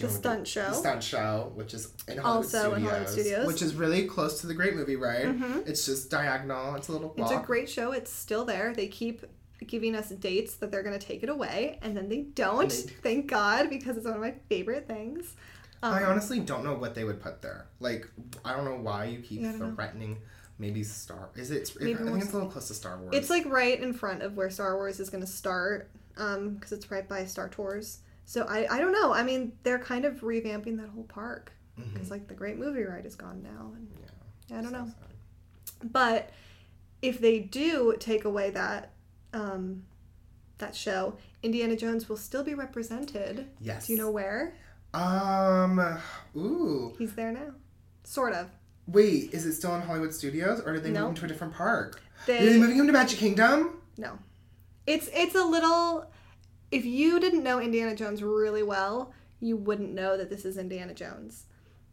The 0.05 0.09
stunt 0.09 0.47
show. 0.47 0.69
The 0.69 0.73
stunt 0.75 1.03
show, 1.03 1.51
which 1.55 1.73
is 1.73 1.93
in 2.07 2.17
Hollywood, 2.17 2.45
Also 2.45 2.57
Studios, 2.59 2.77
in 2.77 2.83
Hollywood 2.83 3.09
Studios. 3.09 3.47
which 3.47 3.61
is 3.61 3.75
really 3.75 4.05
close 4.05 4.41
to 4.41 4.47
the 4.47 4.53
Great 4.53 4.75
Movie 4.75 4.95
Ride. 4.95 5.25
Mhm. 5.25 5.67
It's 5.67 5.85
just 5.85 6.09
diagonal. 6.09 6.75
It's 6.75 6.87
a 6.87 6.91
little 6.91 7.13
It's 7.17 7.31
a 7.31 7.37
great 7.45 7.69
show. 7.69 7.91
It's 7.91 8.11
still 8.13 8.45
there. 8.45 8.73
They 8.73 8.87
keep 8.87 9.25
giving 9.65 9.95
us 9.95 10.09
dates 10.09 10.55
that 10.55 10.71
they're 10.71 10.83
going 10.83 10.97
to 10.97 11.03
take 11.05 11.23
it 11.23 11.29
away, 11.29 11.79
and 11.81 11.97
then 11.97 12.09
they 12.09 12.21
don't. 12.21 12.69
They 12.69 12.81
do. 12.83 12.93
Thank 13.03 13.27
God, 13.27 13.69
because 13.69 13.97
it's 13.97 14.05
one 14.05 14.15
of 14.15 14.21
my 14.21 14.35
favorite 14.49 14.87
things. 14.87 15.33
Um, 15.83 15.93
I 15.93 16.03
honestly 16.05 16.39
don't 16.39 16.63
know 16.63 16.75
what 16.75 16.95
they 16.95 17.03
would 17.03 17.19
put 17.21 17.41
there. 17.41 17.67
Like, 17.79 18.07
I 18.45 18.55
don't 18.55 18.65
know 18.65 18.77
why 18.77 19.05
you 19.05 19.19
keep 19.19 19.41
Yeah, 19.41 19.49
I 19.49 19.55
know. 19.57 19.73
threatening. 19.75 20.19
Maybe 20.59 20.83
Star. 20.83 21.29
Is 21.35 21.51
it? 21.51 21.71
Maybe 21.79 21.93
I 21.93 21.97
think 22.03 22.21
it's 22.23 22.31
a 22.31 22.33
little 22.33 22.49
close 22.49 22.67
to 22.69 22.73
Star 22.73 22.97
Wars. 22.97 23.15
It's 23.15 23.29
like 23.29 23.45
right 23.45 23.79
in 23.79 23.93
front 23.93 24.23
of 24.23 24.35
where 24.35 24.49
Star 24.49 24.75
Wars 24.75 24.99
is 24.99 25.09
going 25.11 25.21
to 25.23 25.29
start, 25.29 25.89
because 26.15 26.71
it's 26.71 26.89
right 26.89 27.07
by 27.07 27.25
Star 27.25 27.47
Tours. 27.47 27.99
So 28.29 28.45
I, 28.47 28.67
I 28.69 28.77
don't 28.79 28.91
know. 28.91 29.13
I 29.13 29.23
mean, 29.23 29.53
they're 29.63 29.79
kind 29.79 30.03
of 30.03 30.15
revamping 30.19 30.77
that 30.77 30.89
whole 30.89 31.05
park 31.05 31.53
because 31.93 32.11
like 32.11 32.27
the 32.27 32.33
Great 32.33 32.57
Movie 32.57 32.83
Ride 32.83 33.05
is 33.05 33.15
gone 33.15 33.41
now, 33.41 33.71
and 33.75 33.87
Yeah, 34.49 34.57
I 34.59 34.61
don't 34.61 34.71
so 34.71 34.77
know. 34.79 34.85
sad. 34.85 35.91
But 35.93 36.29
if 37.01 37.19
they 37.19 37.39
do 37.39 37.95
take 37.99 38.25
away 38.25 38.49
that 38.51 38.91
um, 39.33 39.83
that 40.57 40.75
show, 40.75 41.15
Indiana 41.41 41.75
Jones 41.77 42.09
will 42.09 42.17
still 42.17 42.43
be 42.43 42.53
represented. 42.53 43.47
Yes. 43.61 43.87
Do 43.87 43.93
you 43.93 43.99
know 43.99 44.11
where? 44.11 44.55
Um. 44.93 45.79
Ooh. 46.35 46.93
He's 46.97 47.13
there 47.13 47.31
now, 47.31 47.53
sort 48.03 48.33
of. 48.33 48.49
Wait, 48.87 49.33
is 49.33 49.45
it 49.45 49.53
still 49.53 49.73
in 49.75 49.81
Hollywood 49.81 50.13
Studios, 50.13 50.61
or 50.65 50.73
did 50.73 50.83
they 50.83 50.91
No. 50.91 51.01
move 51.01 51.09
him 51.09 51.15
to 51.15 51.25
a 51.25 51.27
different 51.27 51.53
park? 51.53 52.01
They, 52.25 52.39
Are 52.39 52.45
they 52.51 52.57
moving 52.57 52.77
him 52.77 52.87
to 52.87 52.93
Magic 52.93 53.19
Kingdom? 53.19 53.81
No. 53.97 54.17
It's 54.85 55.09
it's 55.13 55.35
a 55.35 55.43
little 55.43 56.09
if 56.71 56.85
you 56.85 57.19
didn't 57.19 57.43
know 57.43 57.59
Indiana 57.59 57.95
Jones 57.95 58.23
really 58.23 58.63
well, 58.63 59.13
you 59.39 59.55
wouldn't 59.55 59.93
know 59.93 60.17
that 60.17 60.29
this 60.29 60.45
is 60.45 60.57
Indiana 60.57 60.93
Jones. 60.93 61.45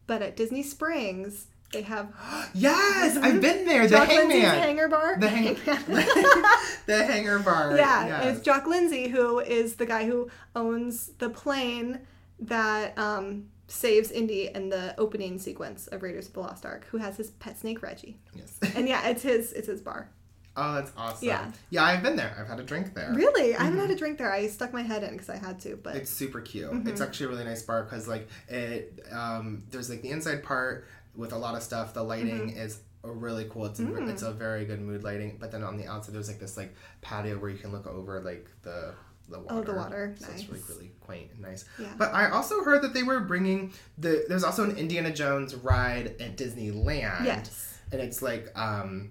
But 0.07 0.23
at 0.23 0.37
Disney 0.37 0.63
Springs, 0.63 1.47
they 1.73 1.83
have 1.83 2.13
Yes, 2.55 3.17
I've 3.17 3.41
been 3.41 3.65
there. 3.67 3.87
The 3.87 3.97
Jock 3.97 4.09
Lindsey's 4.09 4.43
hangman. 4.43 4.63
Hangar 4.63 4.89
Bar. 4.89 5.19
the 5.19 5.29
hang. 5.29 5.55
the 6.87 7.05
hangar 7.05 7.39
bar. 7.41 7.77
yeah, 7.77 8.07
yes. 8.07 8.37
it's 8.37 8.45
Jock 8.45 8.67
Lindsey 8.67 9.09
who 9.09 9.41
is 9.41 9.77
the 9.77 9.87
guy 9.87 10.07
who 10.07 10.29
owns 10.55 11.09
the 11.19 11.31
plane 11.31 12.01
that 12.41 12.97
um, 12.99 13.47
saves 13.67 14.11
Indy 14.11 14.51
in 14.55 14.69
the 14.69 14.95
opening 14.99 15.39
sequence 15.39 15.87
of 15.89 16.03
Raiders 16.03 16.29
of 16.29 16.35
the 16.35 16.41
Lost 16.41 16.67
Ark, 16.67 16.87
who 16.91 16.99
has 16.99 17.17
his 17.17 17.31
pet 17.31 17.59
snake 17.59 17.83
Reggie. 17.83 18.19
Yes. 18.35 18.59
And 18.75 18.89
yeah, 18.89 19.09
it's 19.09 19.23
his 19.23 19.53
it's 19.53 19.69
his 19.69 19.81
bar. 19.81 20.11
Oh, 20.57 20.75
that's 20.75 20.93
awesome. 20.97 21.27
Yeah. 21.29 21.51
Yeah, 21.71 21.83
I've 21.85 22.03
been 22.03 22.17
there. 22.17 22.37
I've 22.39 22.47
had 22.47 22.61
a 22.61 22.63
drink 22.63 22.95
there. 22.95 23.13
Really? 23.13 23.57
I 23.57 23.65
haven't 23.65 23.81
had 23.81 23.91
a 23.91 23.97
drink 23.97 24.19
there. 24.19 24.33
I 24.33 24.47
stuck 24.47 24.73
my 24.73 24.83
head 24.83 25.03
in 25.03 25.11
because 25.13 25.29
I 25.29 25.37
had 25.37 25.59
to, 25.61 25.77
but 25.77 25.95
Mm-hmm. 25.95 26.03
It's 26.03 26.11
super 26.13 26.41
cute. 26.41 26.71
Mm-hmm. 26.71 26.89
It's 26.89 27.01
actually 27.01 27.27
a 27.27 27.29
really 27.31 27.45
nice 27.45 27.63
bar 27.63 27.83
because 27.83 28.07
like 28.07 28.29
it 28.49 29.05
um 29.13 29.65
there's 29.71 29.91
like 29.91 30.03
the 30.03 30.11
inside 30.11 30.43
part 30.45 30.87
with 31.17 31.33
a 31.33 31.37
lot 31.39 31.55
of 31.57 31.63
stuff. 31.63 31.93
The 31.95 32.03
lighting 32.03 32.51
Mm-hmm. 32.51 32.59
is 32.59 32.79
really 33.03 33.45
cool. 33.51 33.67
It's 33.67 33.81
a, 33.81 33.83
Mm. 33.83 34.09
it's 34.09 34.23
a 34.23 34.33
very 34.33 34.65
good 34.65 34.81
mood 34.81 35.03
lighting. 35.05 35.37
But 35.41 35.51
then 35.53 35.63
on 35.63 35.77
the 35.77 35.87
outside, 35.87 36.15
there's 36.15 36.29
like 36.29 36.39
this 36.41 36.57
like 36.57 36.75
patio 37.03 37.37
where 37.39 37.51
you 37.51 37.59
can 37.59 37.71
look 37.73 37.87
over 37.87 38.21
like 38.21 38.49
the 38.63 38.95
the 39.29 39.41
water. 39.41 39.55
Oh, 39.57 39.63
the 39.63 39.75
water. 39.75 40.15
So 40.19 40.27
it's 40.33 40.43
Nice. 40.43 40.51
like 40.51 40.69
really 40.69 40.93
quaint 41.01 41.31
and 41.33 41.41
nice. 41.41 41.65
Yeah. 41.79 41.89
But 41.99 42.13
I 42.15 42.31
also 42.31 42.63
heard 42.63 42.83
that 42.83 42.95
they 42.95 43.03
were 43.03 43.21
bringing 43.21 43.73
the. 43.99 44.25
There's 44.29 44.45
also 44.45 44.65
an 44.65 44.77
Indiana 44.77 45.11
Jones 45.13 45.55
ride 45.55 46.15
at 46.21 46.37
Disneyland. 46.37 47.25
Yes. 47.25 47.79
And 47.91 48.01
it's 48.01 48.23
like 48.23 48.51
um 48.57 49.11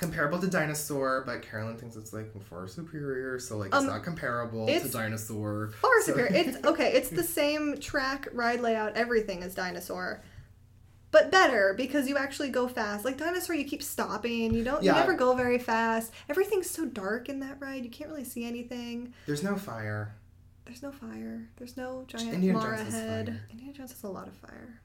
comparable 0.00 0.40
to 0.40 0.48
Dinosaur, 0.48 1.22
but 1.24 1.42
Carolyn 1.42 1.76
thinks 1.76 1.94
it's 1.94 2.12
like 2.12 2.32
far 2.44 2.66
superior. 2.66 3.38
So 3.38 3.56
like 3.58 3.68
it's 3.68 3.76
Um, 3.76 3.86
not 3.86 4.02
comparable 4.02 4.66
to 4.66 4.88
Dinosaur. 4.88 5.70
Far 5.80 5.90
So- 6.00 6.06
superior. 6.12 6.32
It's 6.34 6.56
okay. 6.66 6.92
It's 6.94 7.10
the 7.10 7.22
same 7.22 7.78
track, 7.78 8.26
ride 8.32 8.60
layout, 8.60 8.96
everything 8.96 9.42
as 9.44 9.54
Dinosaur, 9.54 10.22
but 11.12 11.30
better 11.30 11.74
because 11.76 12.08
you 12.08 12.16
actually 12.16 12.48
go 12.50 12.66
fast. 12.68 13.04
Like 13.04 13.18
Dinosaur, 13.18 13.54
you 13.54 13.64
keep 13.64 13.82
stopping. 13.82 14.54
You 14.54 14.64
don't. 14.64 14.82
Yeah. 14.82 14.94
You 14.94 15.00
never 15.00 15.14
go 15.14 15.34
very 15.34 15.58
fast. 15.58 16.12
Everything's 16.28 16.68
so 16.70 16.86
dark 16.86 17.28
in 17.28 17.40
that 17.40 17.58
ride. 17.60 17.84
You 17.84 17.90
can't 17.90 18.10
really 18.10 18.24
see 18.24 18.44
anything. 18.44 19.12
There's 19.26 19.42
no 19.42 19.56
fire. 19.56 20.14
There's 20.64 20.82
no 20.82 20.92
fire. 20.92 21.48
There's 21.56 21.76
no 21.76 22.04
giant 22.06 22.32
Indiana 22.34 22.58
Mara 22.58 22.76
Jones 22.78 22.92
has 22.94 23.02
head. 23.02 23.26
fire. 23.26 23.40
Indiana 23.50 23.72
Jones 23.72 23.92
has 23.92 24.02
a 24.04 24.08
lot 24.08 24.28
of 24.28 24.34
fire. 24.34 24.80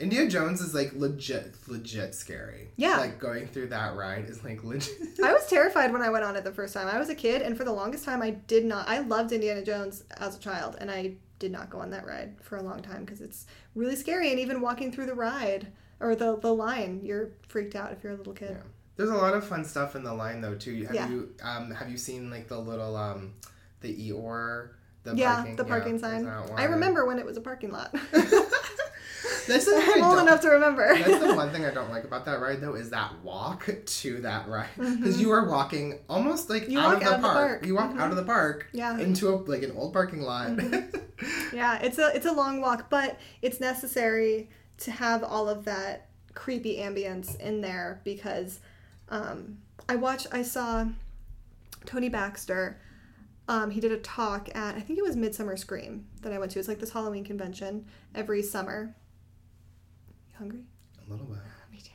Indiana 0.00 0.28
Jones 0.30 0.60
is 0.60 0.74
like 0.74 0.92
legit, 0.94 1.54
legit 1.68 2.14
scary. 2.14 2.70
Yeah. 2.76 2.96
Like 2.98 3.18
going 3.18 3.46
through 3.46 3.68
that 3.68 3.94
ride 3.96 4.24
is 4.24 4.42
like 4.42 4.64
legit. 4.64 4.96
I 5.22 5.32
was 5.32 5.46
terrified 5.50 5.92
when 5.92 6.02
I 6.02 6.08
went 6.08 6.24
on 6.24 6.36
it 6.36 6.44
the 6.44 6.52
first 6.52 6.74
time. 6.74 6.88
I 6.88 6.98
was 6.98 7.10
a 7.10 7.14
kid, 7.14 7.42
and 7.42 7.56
for 7.56 7.64
the 7.64 7.72
longest 7.72 8.04
time, 8.04 8.22
I 8.22 8.30
did 8.30 8.64
not. 8.64 8.88
I 8.88 9.00
loved 9.00 9.32
Indiana 9.32 9.62
Jones 9.62 10.04
as 10.16 10.36
a 10.36 10.40
child, 10.40 10.76
and 10.80 10.90
I 10.90 11.14
did 11.38 11.52
not 11.52 11.70
go 11.70 11.78
on 11.80 11.90
that 11.90 12.06
ride 12.06 12.34
for 12.40 12.56
a 12.56 12.62
long 12.62 12.82
time 12.82 13.04
because 13.04 13.20
it's 13.20 13.46
really 13.74 13.96
scary. 13.96 14.30
And 14.30 14.40
even 14.40 14.60
walking 14.60 14.90
through 14.90 15.06
the 15.06 15.14
ride 15.14 15.68
or 16.00 16.14
the 16.16 16.36
the 16.38 16.52
line, 16.54 17.00
you're 17.04 17.30
freaked 17.48 17.76
out 17.76 17.92
if 17.92 18.02
you're 18.02 18.14
a 18.14 18.16
little 18.16 18.32
kid. 18.34 18.52
Yeah. 18.52 18.62
There's 18.96 19.10
a 19.10 19.14
lot 19.14 19.32
of 19.34 19.46
fun 19.46 19.64
stuff 19.64 19.96
in 19.96 20.02
the 20.02 20.12
line 20.12 20.40
though 20.40 20.54
too. 20.54 20.84
Have 20.84 20.94
Yeah. 20.94 21.08
you 21.08 21.34
um 21.42 21.70
have 21.70 21.90
you 21.90 21.96
seen 21.96 22.30
like 22.30 22.48
the 22.48 22.58
little 22.58 22.96
um 22.96 23.32
the 23.80 23.88
Eeyore 23.94 24.70
the 25.04 25.14
Yeah, 25.16 25.36
parking, 25.36 25.56
the 25.56 25.64
parking 25.64 25.98
there's 25.98 26.24
sign. 26.24 26.26
I 26.56 26.64
remember 26.64 27.06
when 27.06 27.18
it 27.18 27.24
was 27.24 27.38
a 27.38 27.40
parking 27.40 27.70
lot. 27.70 27.94
That's 29.46 29.64
the 29.64 29.76
I'm 29.96 30.02
old 30.04 30.18
enough 30.20 30.40
to 30.42 30.48
remember. 30.50 30.96
That's 30.96 31.18
the 31.24 31.34
one 31.36 31.50
thing 31.50 31.64
I 31.64 31.70
don't 31.70 31.90
like 31.90 32.04
about 32.04 32.24
that 32.26 32.40
ride 32.40 32.60
though 32.60 32.74
is 32.74 32.90
that 32.90 33.12
walk 33.22 33.68
to 33.84 34.20
that 34.22 34.48
ride 34.48 34.68
because 34.76 35.20
you 35.20 35.30
are 35.32 35.48
walking 35.48 35.98
almost 36.08 36.48
like 36.50 36.62
Mm-hmm. 36.64 36.72
You 36.72 36.80
out 36.80 36.94
of 36.94 37.00
the 37.00 37.06
out 37.06 37.14
of 37.16 37.22
the 37.22 37.28
park. 37.28 37.66
You 37.66 37.74
walk 37.74 37.92
Mhm. 37.92 38.00
out 38.00 38.10
of 38.10 38.16
the 38.16 38.24
park 38.24 38.66
Yeah. 38.72 38.98
into 38.98 39.28
a 39.28 39.34
like 39.36 39.62
an 39.62 39.72
old 39.72 39.92
parking 39.92 40.22
lot. 40.22 40.50
Yeah, 41.52 41.78
it's 41.82 41.98
a 41.98 42.14
it's 42.14 42.26
a 42.26 42.32
long 42.32 42.60
walk, 42.60 42.88
but 42.90 43.18
it's 43.42 43.60
necessary 43.60 44.48
to 44.78 44.90
have 44.90 45.22
all 45.24 45.48
of 45.48 45.64
that 45.66 46.08
creepy 46.34 46.76
ambience 46.78 47.38
in 47.40 47.60
there 47.60 48.00
because 48.04 48.60
um, 49.08 49.58
I 49.88 49.96
watched 49.96 50.28
I 50.32 50.42
saw 50.42 50.86
Tony 51.86 52.08
Baxter. 52.08 52.78
Um, 53.48 53.70
he 53.70 53.80
did 53.80 53.90
a 53.90 53.96
talk 53.98 54.48
at 54.54 54.76
I 54.76 54.80
think 54.80 54.98
it 54.98 55.02
was 55.02 55.16
Midsummer 55.16 55.56
Scream 55.56 56.06
that 56.22 56.32
I 56.32 56.38
went 56.38 56.52
to. 56.52 56.58
It's 56.60 56.68
like 56.68 56.78
this 56.78 56.90
Halloween 56.92 57.24
convention 57.24 57.86
every 58.14 58.42
summer. 58.42 58.94
Hungry? 60.40 60.64
a 61.06 61.10
little 61.10 61.26
bit. 61.26 61.38
Me 61.70 61.78
too. 61.78 61.90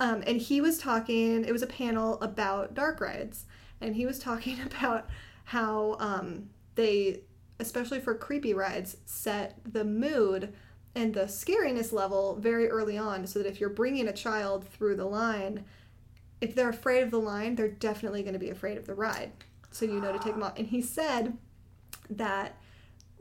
Um, 0.00 0.24
and 0.26 0.40
he 0.40 0.60
was 0.60 0.76
talking, 0.76 1.44
it 1.44 1.52
was 1.52 1.62
a 1.62 1.68
panel 1.68 2.20
about 2.20 2.74
dark 2.74 3.00
rides. 3.00 3.44
And 3.80 3.94
he 3.94 4.06
was 4.06 4.18
talking 4.18 4.60
about 4.66 5.08
how 5.44 5.96
um, 6.00 6.50
they, 6.74 7.20
especially 7.60 8.00
for 8.00 8.14
creepy 8.16 8.54
rides, 8.54 8.96
set 9.06 9.60
the 9.64 9.84
mood 9.84 10.52
and 10.96 11.14
the 11.14 11.26
scariness 11.26 11.92
level 11.92 12.36
very 12.40 12.68
early 12.68 12.98
on 12.98 13.24
so 13.26 13.38
that 13.38 13.48
if 13.48 13.60
you're 13.60 13.70
bringing 13.70 14.08
a 14.08 14.12
child 14.12 14.66
through 14.66 14.96
the 14.96 15.04
line, 15.04 15.64
if 16.40 16.56
they're 16.56 16.70
afraid 16.70 17.04
of 17.04 17.12
the 17.12 17.20
line, 17.20 17.54
they're 17.54 17.68
definitely 17.68 18.22
going 18.22 18.32
to 18.32 18.38
be 18.40 18.50
afraid 18.50 18.76
of 18.76 18.86
the 18.86 18.94
ride. 18.94 19.30
So 19.70 19.84
you 19.84 20.00
know 20.00 20.12
to 20.12 20.18
take 20.18 20.34
them 20.34 20.42
off. 20.42 20.58
And 20.58 20.66
he 20.66 20.82
said 20.82 21.38
that 22.10 22.56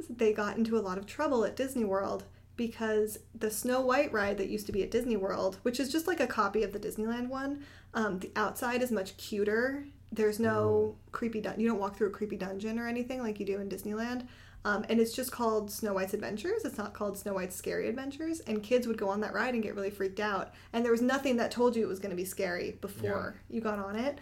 they 0.10 0.34
got 0.34 0.58
into 0.58 0.76
a 0.76 0.82
lot 0.82 0.98
of 0.98 1.06
trouble 1.06 1.46
at 1.46 1.56
Disney 1.56 1.84
World 1.84 2.24
because 2.68 3.20
the 3.36 3.52
Snow 3.52 3.82
White 3.82 4.14
ride 4.14 4.38
that 4.38 4.48
used 4.48 4.68
to 4.68 4.72
be 4.72 4.84
at 4.84 4.90
Disney 4.90 5.18
World, 5.18 5.58
which 5.64 5.82
is 5.82 5.92
just 5.92 6.08
like 6.08 6.22
a 6.22 6.28
copy 6.28 6.64
of 6.64 6.72
the 6.72 6.80
Disneyland 6.80 7.28
one, 7.28 7.66
um, 7.94 8.20
the 8.20 8.32
outside 8.38 8.82
is 8.82 8.90
much 8.90 9.18
cuter. 9.18 9.86
There's 10.14 10.40
no 10.40 10.96
creepy 11.12 11.42
dun- 11.42 11.60
you 11.60 11.68
don't 11.68 11.78
walk 11.78 11.98
through 11.98 12.08
a 12.08 12.12
creepy 12.12 12.38
dungeon 12.38 12.80
or 12.80 12.88
anything 12.88 13.22
like 13.22 13.38
you 13.38 13.46
do 13.46 13.60
in 13.60 13.68
Disneyland. 13.68 14.28
Um, 14.64 14.86
and 14.88 15.02
it's 15.02 15.12
just 15.14 15.30
called 15.30 15.70
Snow 15.70 15.92
White's 15.92 16.14
Adventures. 16.14 16.64
It's 16.64 16.78
not 16.78 16.94
called 16.94 17.18
Snow 17.18 17.34
White's 17.34 17.54
Scary 17.54 17.90
Adventures. 17.90 18.40
And 18.40 18.64
kids 18.64 18.88
would 18.88 18.98
go 18.98 19.10
on 19.10 19.20
that 19.20 19.34
ride 19.34 19.56
and 19.56 19.62
get 19.62 19.76
really 19.76 19.90
freaked 19.90 20.22
out. 20.22 20.54
And 20.72 20.86
there 20.86 20.92
was 20.94 21.02
nothing 21.02 21.36
that 21.36 21.52
told 21.52 21.76
you 21.76 21.84
it 21.84 21.90
was 21.90 22.00
going 22.00 22.12
to 22.12 22.16
be 22.16 22.24
scary 22.24 22.78
before 22.80 23.36
you 23.50 23.60
got 23.60 23.78
on 23.78 23.98
it. 23.98 24.20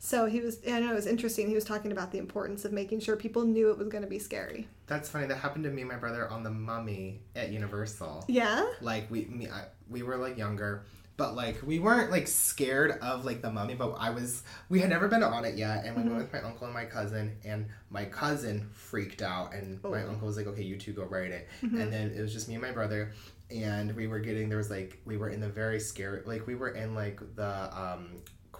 So 0.00 0.26
he 0.26 0.40
was, 0.40 0.60
I 0.70 0.78
know 0.80 0.92
it 0.92 0.94
was 0.94 1.06
interesting. 1.06 1.48
He 1.48 1.54
was 1.54 1.64
talking 1.64 1.90
about 1.90 2.12
the 2.12 2.18
importance 2.18 2.64
of 2.64 2.72
making 2.72 3.00
sure 3.00 3.16
people 3.16 3.44
knew 3.44 3.70
it 3.70 3.78
was 3.78 3.88
going 3.88 4.04
to 4.04 4.08
be 4.08 4.18
scary. 4.20 4.68
That's 4.86 5.08
funny. 5.10 5.26
That 5.26 5.38
happened 5.38 5.64
to 5.64 5.70
me 5.70 5.82
and 5.82 5.90
my 5.90 5.96
brother 5.96 6.28
on 6.30 6.42
the 6.44 6.50
Mummy 6.50 7.20
at 7.34 7.50
Universal. 7.50 8.24
Yeah? 8.28 8.64
Like 8.80 9.10
we 9.10 9.24
me 9.26 9.48
I, 9.48 9.64
we 9.90 10.02
were 10.02 10.16
like 10.16 10.38
younger, 10.38 10.84
but 11.16 11.34
like 11.34 11.60
we 11.66 11.80
weren't 11.80 12.12
like 12.12 12.28
scared 12.28 12.92
of 13.02 13.24
like 13.24 13.42
the 13.42 13.50
Mummy. 13.50 13.74
But 13.74 13.90
I 13.98 14.10
was. 14.10 14.44
We 14.68 14.78
had 14.80 14.88
never 14.88 15.08
been 15.08 15.22
on 15.24 15.44
it 15.44 15.56
yet, 15.56 15.84
and 15.84 15.96
we 15.96 16.02
Mm-hmm. 16.02 16.10
went 16.16 16.32
with 16.32 16.42
my 16.42 16.48
uncle 16.48 16.64
and 16.66 16.74
my 16.74 16.84
cousin, 16.84 17.36
and 17.44 17.66
my 17.90 18.04
cousin 18.04 18.68
freaked 18.72 19.20
out, 19.20 19.52
and 19.52 19.82
my 19.82 19.88
Oh. 19.88 19.92
Mm-hmm. 19.94 20.10
uncle 20.10 20.26
was 20.28 20.36
like, 20.36 20.46
"Okay, 20.46 20.62
you 20.62 20.76
two 20.78 20.92
go 20.92 21.04
ride 21.04 21.32
it," 21.32 21.48
and 21.62 21.92
then 21.92 22.12
it 22.16 22.20
was 22.20 22.32
just 22.32 22.46
me 22.48 22.54
and 22.54 22.62
my 22.62 22.70
brother. 22.72 23.12
And 23.50 23.96
we 23.96 24.06
were 24.06 24.20
getting 24.20 24.48
there 24.48 24.58
was 24.58 24.70
like 24.70 25.00
we 25.04 25.16
were 25.16 25.28
in 25.30 25.40
the 25.40 25.48
very 25.48 25.80
scary 25.80 26.20
like 26.26 26.46
we 26.46 26.54
were 26.54 26.68
in 26.68 26.94
like 26.94 27.18
the 27.34 27.76
um 27.76 28.08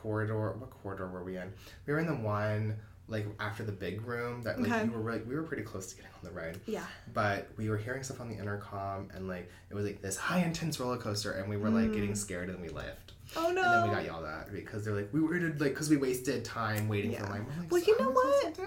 corridor 0.09 0.53
what 0.59 0.70
corridor 0.70 1.09
were 1.09 1.24
we 1.24 1.36
in? 1.36 1.53
We 1.86 1.92
were 1.92 1.99
in 1.99 2.07
the 2.07 2.14
one 2.14 2.76
like 3.11 3.26
after 3.40 3.64
the 3.64 3.72
big 3.72 4.03
room 4.03 4.42
that 4.42 4.61
like 4.61 4.70
Okay. 4.70 4.84
you 4.84 4.90
were 4.92 5.11
like 5.12 5.26
we 5.26 5.34
were 5.34 5.42
pretty 5.42 5.62
close 5.62 5.86
to 5.90 5.96
getting 5.96 6.11
on 6.12 6.20
the 6.24 6.30
ride 6.30 6.61
Yeah. 6.66 6.84
but 7.14 7.49
we 7.57 7.70
were 7.70 7.78
hearing 7.78 8.03
stuff 8.03 8.20
on 8.20 8.28
the 8.28 8.36
intercom 8.36 9.09
and 9.14 9.26
like 9.28 9.51
it 9.70 9.74
was 9.74 9.86
like 9.86 10.03
this 10.03 10.16
high 10.16 10.40
intense 10.40 10.78
roller 10.78 10.99
coaster 10.99 11.32
and 11.32 11.49
we 11.49 11.57
were 11.57 11.70
like 11.70 11.92
getting 11.92 12.14
scared 12.14 12.51
and 12.51 12.61
we 12.61 12.68
left 12.68 13.12
Oh 13.36 13.51
no. 13.51 13.62
and 13.62 13.82
then 13.82 13.88
we 13.88 13.94
got 13.94 14.05
yelled 14.05 14.24
at 14.26 14.53
because 14.53 14.84
they're 14.84 14.94
like 14.94 15.09
we 15.12 15.20
waited 15.20 15.59
like 15.61 15.70
because 15.72 15.88
we 15.88 15.96
wasted 15.96 16.44
time 16.44 16.86
waiting 16.88 17.12
Yeah. 17.12 17.20
for 17.24 17.32
We're 17.32 17.38
like, 17.38 17.70
Well, 17.70 17.82
you 17.82 17.99
know 17.99 18.05
how 18.05 18.11
am 18.11 18.16
I 18.16 18.20
what? 18.20 18.40
supposed 18.40 18.57
to 18.57 18.62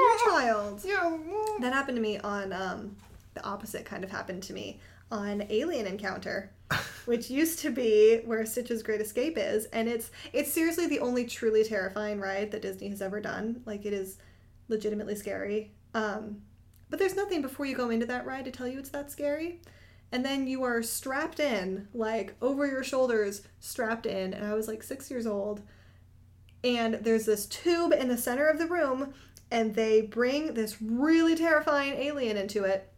You're 0.00 0.16
a 0.16 0.42
child. 0.42 0.80
yeah 0.84 1.18
That 1.60 1.72
happened 1.72 1.96
to 1.96 2.02
me 2.02 2.18
on 2.18 2.52
um, 2.52 2.96
the 3.34 3.44
opposite 3.44 3.84
kind 3.84 4.02
of 4.02 4.10
happened 4.10 4.42
to 4.44 4.52
me 4.52 4.80
on 5.10 5.44
Alien 5.50 5.86
Encounter, 5.86 6.52
which 7.04 7.30
used 7.30 7.58
to 7.60 7.70
be 7.70 8.20
where 8.24 8.44
Stitch's 8.44 8.82
Great 8.82 9.00
Escape 9.00 9.38
is, 9.38 9.66
and 9.66 9.88
it's 9.88 10.10
it's 10.32 10.52
seriously 10.52 10.86
the 10.86 11.00
only 11.00 11.24
truly 11.24 11.64
terrifying 11.64 12.20
ride 12.20 12.50
that 12.50 12.62
Disney 12.62 12.88
has 12.88 13.02
ever 13.02 13.20
done. 13.20 13.62
Like 13.66 13.84
it 13.86 13.92
is 13.92 14.18
legitimately 14.68 15.14
scary. 15.14 15.72
Um, 15.94 16.42
but 16.88 16.98
there's 16.98 17.16
nothing 17.16 17.42
before 17.42 17.66
you 17.66 17.76
go 17.76 17.90
into 17.90 18.06
that 18.06 18.26
ride 18.26 18.44
to 18.44 18.50
tell 18.50 18.68
you 18.68 18.78
it's 18.78 18.90
that 18.90 19.10
scary. 19.10 19.60
And 20.12 20.24
then 20.24 20.46
you 20.46 20.62
are 20.62 20.82
strapped 20.82 21.40
in, 21.40 21.88
like 21.92 22.34
over 22.40 22.66
your 22.66 22.84
shoulders, 22.84 23.42
strapped 23.58 24.06
in. 24.06 24.34
And 24.34 24.46
I 24.46 24.54
was 24.54 24.68
like 24.68 24.82
six 24.82 25.10
years 25.10 25.26
old. 25.26 25.62
And 26.62 26.94
there's 26.94 27.26
this 27.26 27.46
tube 27.46 27.92
in 27.92 28.08
the 28.08 28.16
center 28.16 28.46
of 28.46 28.58
the 28.58 28.66
room, 28.66 29.14
and 29.50 29.74
they 29.74 30.02
bring 30.02 30.54
this 30.54 30.80
really 30.80 31.36
terrifying 31.36 31.94
alien 31.94 32.36
into 32.36 32.64
it. 32.64 32.92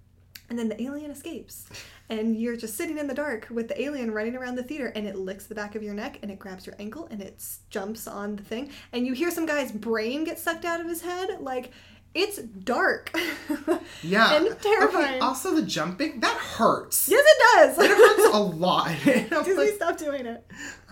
And 0.51 0.59
then 0.59 0.69
the 0.71 0.83
alien 0.83 1.11
escapes. 1.11 1.67
And 2.09 2.35
you're 2.35 2.57
just 2.57 2.75
sitting 2.77 2.97
in 2.97 3.07
the 3.07 3.15
dark 3.15 3.49
with 3.51 3.69
the 3.69 3.81
alien 3.83 4.11
running 4.13 4.35
around 4.35 4.55
the 4.55 4.63
theater, 4.63 4.91
and 4.95 5.07
it 5.07 5.15
licks 5.17 5.45
the 5.47 5.55
back 5.55 5.75
of 5.75 5.83
your 5.83 5.93
neck, 5.95 6.19
and 6.23 6.31
it 6.31 6.39
grabs 6.39 6.65
your 6.67 6.75
ankle, 6.79 7.07
and 7.11 7.21
it 7.21 7.45
jumps 7.69 8.07
on 8.07 8.37
the 8.37 8.43
thing. 8.43 8.71
And 8.93 9.07
you 9.07 9.13
hear 9.13 9.31
some 9.31 9.45
guy's 9.45 9.71
brain 9.73 10.25
get 10.25 10.39
sucked 10.39 10.65
out 10.65 10.81
of 10.81 10.87
his 10.89 11.03
head. 11.03 11.41
Like, 11.41 11.73
it's 12.15 12.39
dark. 12.39 13.15
yeah 14.03 14.35
And 14.37 14.49
okay 14.49 14.59
terrifying. 14.63 15.21
also 15.23 15.55
the 15.55 15.63
jumping 15.63 16.21
that 16.21 16.37
hurts 16.39 17.09
yes, 17.09 17.23
it 17.27 17.43
does. 17.77 17.79
it 17.85 17.91
hurts 17.91 18.35
a 18.35 18.39
lot 18.41 18.89
Disney, 19.05 19.55
like, 19.55 19.75
stop 19.75 19.99
doing 19.99 20.25
it. 20.27 20.45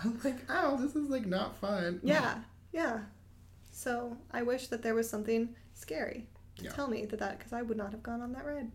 I'm 0.03 0.19
like 0.23 0.35
ow 0.49 0.75
this 0.75 0.95
is 0.95 1.09
like 1.09 1.25
not 1.25 1.55
fun 1.57 1.99
Yeah, 2.03 2.35
yeah. 2.71 2.99
So 3.71 4.15
I 4.31 4.43
wish 4.43 4.67
that 4.67 4.83
there 4.83 4.93
was 4.95 5.09
something 5.09 5.55
scary 5.73 6.27
to 6.57 6.65
Yeah. 6.65 6.71
tell 6.71 6.87
me 6.87 7.05
that 7.05 7.19
that 7.19 7.39
because 7.39 7.51
I 7.53 7.63
would 7.63 7.77
not 7.77 7.91
have 7.91 8.03
gone 8.03 8.21
on 8.21 8.31
that 8.33 8.45
ride. 8.45 8.71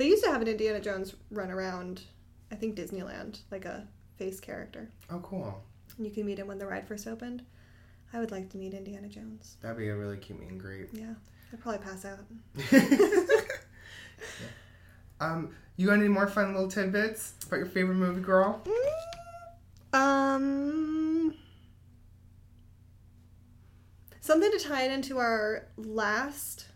They 0.00 0.08
used 0.08 0.24
to 0.24 0.30
have 0.30 0.40
an 0.40 0.48
Indiana 0.48 0.80
Jones 0.80 1.14
run 1.30 1.50
around, 1.50 2.00
I 2.50 2.54
think 2.54 2.74
Disneyland, 2.74 3.40
like 3.50 3.66
a 3.66 3.86
face 4.16 4.40
character. 4.40 4.88
oh 5.10 5.18
cool 5.18 5.62
And 5.98 6.06
you 6.06 6.10
can 6.10 6.24
meet 6.24 6.38
him 6.38 6.46
when 6.46 6.58
the 6.58 6.66
ride 6.66 6.88
first 6.88 7.06
opened. 7.06 7.42
I 8.14 8.18
would 8.18 8.30
like 8.30 8.48
to 8.52 8.56
meet 8.56 8.72
Indiana 8.72 9.08
Jones. 9.08 9.58
that'd 9.60 9.76
be 9.76 9.88
a 9.88 9.94
really 9.94 10.16
cute 10.16 10.40
meet 10.40 10.48
and 10.52 10.58
greet 10.58 10.88
Yeah, 10.94 11.12
I'd 11.52 11.60
probably 11.60 11.84
pass 11.84 12.06
out. 12.06 12.20
um 15.20 15.50
you 15.76 15.88
got 15.88 15.98
any 15.98 16.08
more 16.08 16.26
fun 16.26 16.54
little 16.54 16.70
tidbits 16.70 17.34
about 17.46 17.58
your 17.58 17.66
favorite 17.66 17.96
movie 17.96 18.22
girl 18.22 18.66
Um, 19.92 21.34
something 24.22 24.50
to 24.50 24.58
tie 24.60 24.84
it 24.84 24.92
into 24.92 25.18
our 25.18 25.66
last 25.76 26.68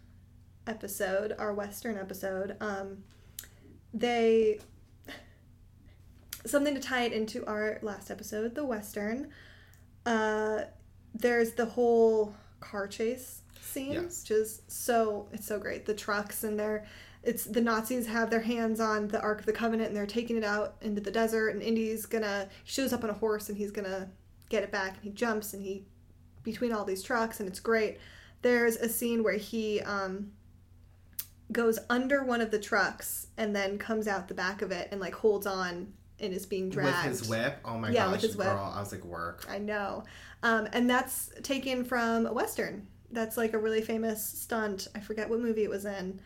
episode, 0.66 1.34
our 1.38 1.52
Western 1.52 1.96
episode. 1.98 2.56
Um, 2.60 3.04
they 3.92 4.58
something 6.46 6.74
to 6.74 6.80
tie 6.80 7.04
it 7.04 7.12
into 7.12 7.44
our 7.46 7.78
last 7.82 8.10
episode, 8.10 8.54
the 8.54 8.64
Western. 8.64 9.28
Uh, 10.04 10.62
there's 11.14 11.52
the 11.52 11.64
whole 11.66 12.34
car 12.60 12.86
chase 12.86 13.42
scene, 13.60 13.92
Yes. 13.92 14.22
which 14.22 14.30
is 14.32 14.62
so 14.68 15.28
it's 15.32 15.46
so 15.46 15.58
great. 15.58 15.86
The 15.86 15.94
trucks 15.94 16.44
and 16.44 16.58
they're 16.58 16.84
it's 17.22 17.44
the 17.44 17.60
Nazis 17.62 18.06
have 18.06 18.28
their 18.28 18.42
hands 18.42 18.80
on 18.80 19.08
the 19.08 19.20
Ark 19.22 19.40
of 19.40 19.46
the 19.46 19.52
Covenant 19.52 19.88
and 19.88 19.96
they're 19.96 20.06
taking 20.06 20.36
it 20.36 20.44
out 20.44 20.76
into 20.82 21.00
the 21.00 21.10
desert. 21.10 21.50
And 21.50 21.62
Indy's 21.62 22.04
gonna 22.04 22.48
shows 22.64 22.92
up 22.92 23.02
on 23.04 23.10
a 23.10 23.14
horse 23.14 23.48
and 23.48 23.56
he's 23.56 23.70
gonna 23.70 24.10
get 24.50 24.62
it 24.62 24.70
back. 24.70 24.94
And 24.96 25.02
he 25.04 25.10
jumps 25.10 25.54
and 25.54 25.62
he 25.62 25.86
between 26.42 26.72
all 26.72 26.84
these 26.84 27.02
trucks 27.02 27.40
and 27.40 27.48
it's 27.48 27.60
great. 27.60 27.98
There's 28.42 28.76
a 28.76 28.90
scene 28.90 29.22
where 29.22 29.38
he 29.38 29.80
um, 29.80 30.32
goes 31.53 31.78
under 31.90 32.24
one 32.24 32.40
of 32.40 32.51
the 32.51 32.59
trucks 32.59 33.26
and 33.36 33.55
then 33.55 33.78
comes 33.78 34.09
out 34.09 34.28
the 34.28 34.34
back 34.34 34.62
of 34.62 34.70
it 34.72 34.88
and 34.90 35.01
like 35.01 35.14
holds 35.14 35.47
on 35.47 35.92
and 36.20 36.32
is 36.32 36.47
being 36.47 36.70
dragged 36.70 37.09
With 37.09 37.20
his 37.20 37.28
whip. 37.28 37.59
Oh 37.64 37.78
my 37.78 37.90
Yeah, 37.90 38.05
gosh, 38.05 38.12
with 38.12 38.20
his 38.22 38.36
whip. 38.36 38.47
girl. 38.49 38.72
I 38.74 38.80
was 38.80 38.92
like, 38.92 39.05
work. 39.05 39.45
I 39.49 39.59
know. 39.59 40.05
Um, 40.42 40.68
and 40.72 40.88
that's 40.88 41.30
taken 41.42 41.84
from 41.84 42.26
a 42.26 42.32
Western. 42.32 42.86
That's 43.11 43.36
like 43.36 43.53
a 43.53 43.59
really 43.59 43.82
famous 43.82 44.24
stunt. 44.24 44.88
I 44.95 45.01
forget 45.01 45.28
what 45.28 45.40
movie 45.40 45.64
it 45.64 45.70
was 45.70 45.84
in. 45.84 46.20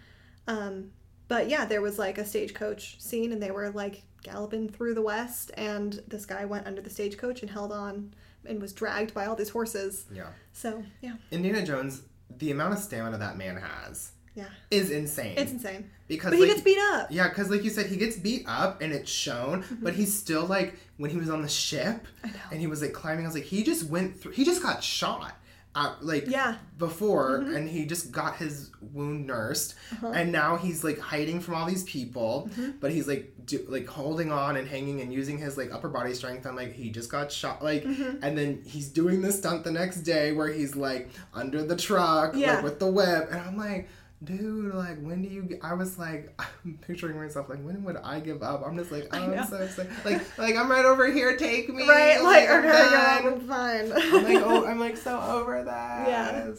Um, 0.46 0.90
but 1.26 1.48
yeah, 1.48 1.64
there 1.66 1.82
was 1.82 1.98
like 1.98 2.16
a 2.18 2.24
stagecoach 2.24 3.00
scene 3.00 3.32
and 3.32 3.42
they 3.42 3.50
were 3.50 3.70
like 3.70 4.02
galloping 4.22 4.68
through 4.68 4.94
the 4.94 5.02
West 5.02 5.50
and 5.54 6.00
this 6.08 6.26
guy 6.26 6.44
went 6.44 6.66
under 6.66 6.80
the 6.80 6.90
stagecoach 6.90 7.42
and 7.42 7.50
held 7.50 7.72
on 7.72 8.14
and 8.46 8.60
was 8.62 8.72
dragged 8.72 9.12
by 9.14 9.26
all 9.26 9.34
these 9.36 9.50
horses. 9.50 10.06
Yeah. 10.12 10.28
So 10.52 10.82
yeah, 11.02 11.14
Indiana 11.30 11.64
Jones, 11.64 12.02
the 12.38 12.50
amount 12.50 12.72
of 12.74 12.78
stamina 12.78 13.18
that 13.18 13.36
man 13.36 13.56
has 13.56 14.12
yeah. 14.38 14.44
is 14.70 14.90
insane. 14.90 15.34
It's 15.36 15.52
insane. 15.52 15.90
because 16.06 16.30
But 16.30 16.36
he 16.38 16.42
like, 16.42 16.50
gets 16.52 16.62
beat 16.62 16.78
up. 16.92 17.08
Yeah, 17.10 17.28
because 17.28 17.50
like 17.50 17.64
you 17.64 17.70
said, 17.70 17.86
he 17.86 17.96
gets 17.96 18.16
beat 18.16 18.44
up 18.48 18.80
and 18.82 18.92
it's 18.92 19.10
shown, 19.10 19.62
Mm-hmm. 19.62 19.84
but 19.84 19.92
he's 19.94 20.12
still 20.22 20.46
like 20.46 20.70
when 20.96 21.10
he 21.10 21.16
was 21.16 21.30
on 21.30 21.42
the 21.42 21.48
ship 21.48 22.06
and 22.50 22.60
he 22.60 22.66
was 22.66 22.80
like 22.82 22.92
climbing. 22.92 23.24
I 23.24 23.28
was 23.28 23.34
like, 23.34 23.44
he 23.44 23.62
just 23.62 23.84
went 23.94 24.18
through. 24.20 24.32
He 24.32 24.44
just 24.44 24.62
got 24.62 24.82
shot. 24.82 25.34
Uh, 25.74 25.94
like 26.00 26.24
Yeah. 26.26 26.56
before 26.78 27.40
Mm-hmm. 27.40 27.54
and 27.56 27.68
he 27.68 27.84
just 27.84 28.10
got 28.10 28.36
his 28.36 28.70
wound 28.92 29.26
nursed 29.26 29.74
Uh-huh. 29.92 30.08
and 30.18 30.32
now 30.32 30.56
he's 30.56 30.82
like 30.82 30.98
hiding 30.98 31.38
from 31.40 31.54
all 31.54 31.66
these 31.66 31.84
people 31.84 32.48
Mm-hmm. 32.50 32.70
but 32.80 32.90
he's 32.90 33.06
like 33.06 33.32
do, 33.44 33.64
like 33.68 33.86
holding 33.86 34.32
on 34.32 34.56
and 34.56 34.66
hanging 34.66 35.00
and 35.02 35.12
using 35.12 35.38
his 35.38 35.56
like 35.56 35.70
upper 35.72 35.88
body 35.88 36.14
strength 36.14 36.46
i'm 36.46 36.56
like 36.56 36.72
he 36.72 36.88
just 36.90 37.10
got 37.12 37.30
shot 37.30 37.62
like 37.62 37.84
Mm-hmm. 37.84 38.24
and 38.24 38.36
then 38.36 38.62
he's 38.64 38.88
doing 38.88 39.20
this 39.20 39.38
stunt 39.38 39.62
the 39.62 39.70
next 39.70 39.98
day 40.14 40.32
where 40.32 40.48
he's 40.48 40.74
like 40.74 41.10
under 41.34 41.62
the 41.62 41.76
truck 41.76 42.32
Yeah. 42.34 42.54
like 42.56 42.64
with 42.64 42.78
the 42.80 42.90
whip 42.90 43.28
and 43.30 43.38
i'm 43.40 43.56
like 43.56 43.88
dude 44.24 44.74
like 44.74 45.00
when 45.00 45.22
do 45.22 45.28
you 45.28 45.42
get, 45.42 45.60
i 45.62 45.72
was 45.72 45.96
like 45.96 46.34
i'm 46.64 46.76
picturing 46.86 47.16
myself 47.16 47.48
like 47.48 47.62
when 47.62 47.84
would 47.84 47.96
i 47.98 48.18
give 48.18 48.42
up 48.42 48.62
i'm 48.66 48.76
just 48.76 48.90
like 48.90 49.06
oh, 49.12 49.16
i'm 49.16 49.46
so 49.46 49.56
excited 49.58 49.92
like 50.04 50.38
like 50.38 50.56
i'm 50.56 50.68
right 50.68 50.84
over 50.84 51.10
here 51.10 51.36
take 51.36 51.68
me 51.72 51.88
Right, 51.88 52.22
like, 52.22 52.50
I'm 52.50 52.64
okay, 52.64 52.90
done. 52.90 53.26
I'm 53.26 53.40
fine. 53.40 53.92
I'm 53.92 54.24
like, 54.24 54.42
oh, 54.44 54.66
I'm 54.66 54.78
like 54.78 54.96
so 54.96 55.20
over 55.20 55.62
that. 55.64 56.08
Yeah. 56.08 56.52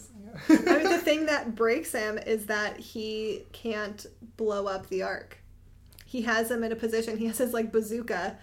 I 0.49 0.73
mean, 0.73 0.83
the 0.89 0.97
thing 1.03 1.25
that 1.27 1.55
breaks 1.55 1.91
him 1.91 2.17
is 2.17 2.45
that 2.47 2.79
he 2.79 3.45
can't 3.51 4.05
blow 4.37 4.67
up 4.67 4.87
the 4.87 5.03
ark. 5.03 5.37
He 6.05 6.21
has 6.23 6.49
him 6.49 6.63
in 6.63 6.71
a 6.71 6.75
position. 6.75 7.17
He 7.17 7.25
has 7.27 7.37
his 7.37 7.53
like 7.53 7.71
bazooka 7.71 8.37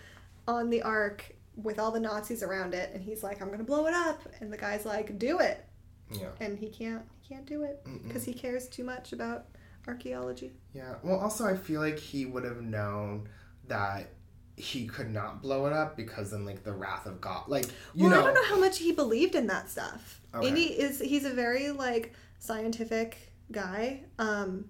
on 0.47 0.71
the 0.71 0.83
ark 0.83 1.33
with 1.57 1.79
all 1.79 1.91
the 1.91 2.01
Nazis 2.01 2.43
around 2.43 2.75
it, 2.75 2.91
and 2.95 3.03
he's 3.03 3.23
like, 3.23 3.41
"I'm 3.43 3.51
gonna 3.51 3.65
blow 3.65 3.87
it 3.87 3.95
up," 3.95 4.21
and 4.41 4.53
the 4.53 4.59
guy's 4.59 4.85
like, 4.85 5.19
"Do 5.19 5.39
it," 5.41 5.65
yeah. 6.13 6.29
and 6.41 6.59
he 6.59 6.69
can't. 6.69 7.03
Can't 7.29 7.47
do 7.47 7.63
it 7.65 7.85
because 8.07 8.25
he 8.25 8.33
cares 8.33 8.69
too 8.69 8.85
much 8.85 9.13
about 9.13 9.47
archaeology. 9.87 10.53
Yeah. 10.73 10.95
Well, 11.03 11.19
also, 11.19 11.45
I 11.47 11.57
feel 11.57 11.81
like 11.81 11.99
he 11.99 12.27
would 12.27 12.45
have 12.45 12.63
known 12.63 13.29
that 13.67 14.11
he 14.57 14.87
could 14.87 15.11
not 15.11 15.43
blow 15.43 15.67
it 15.67 15.73
up 15.73 15.97
because 15.97 16.31
then, 16.31 16.47
like, 16.47 16.63
the 16.63 16.73
wrath 16.73 17.07
of 17.07 17.21
God. 17.21 17.45
Like, 17.49 17.67
you 17.95 18.09
well, 18.09 18.11
know. 18.11 18.21
I 18.21 18.25
don't 18.25 18.35
know 18.35 18.45
how 18.55 18.61
much 18.61 18.79
he 18.79 18.93
believed 18.93 19.35
in 19.35 19.47
that 19.49 19.69
stuff. 19.69 20.21
Okay. 20.35 20.49
Indy 20.49 20.65
is 20.65 21.01
he's 21.01 21.25
a 21.25 21.31
very 21.31 21.71
like 21.71 22.13
scientific 22.39 23.33
guy. 23.51 24.05
Um 24.19 24.67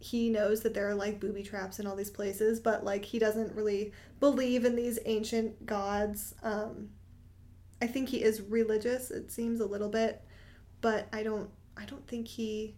he 0.00 0.30
knows 0.30 0.60
that 0.62 0.74
there 0.74 0.88
are 0.88 0.94
like 0.94 1.18
booby 1.18 1.42
traps 1.42 1.80
in 1.80 1.86
all 1.86 1.96
these 1.96 2.10
places, 2.10 2.60
but 2.60 2.84
like 2.84 3.04
he 3.04 3.18
doesn't 3.18 3.54
really 3.54 3.92
believe 4.20 4.64
in 4.64 4.76
these 4.76 4.98
ancient 5.06 5.66
gods. 5.66 6.34
Um 6.42 6.90
I 7.82 7.86
think 7.86 8.08
he 8.08 8.22
is 8.22 8.40
religious, 8.42 9.10
it 9.10 9.30
seems 9.30 9.60
a 9.60 9.66
little 9.66 9.88
bit, 9.88 10.22
but 10.80 11.08
I 11.12 11.22
don't 11.22 11.50
I 11.78 11.84
don't 11.84 12.06
think 12.06 12.26
he 12.28 12.74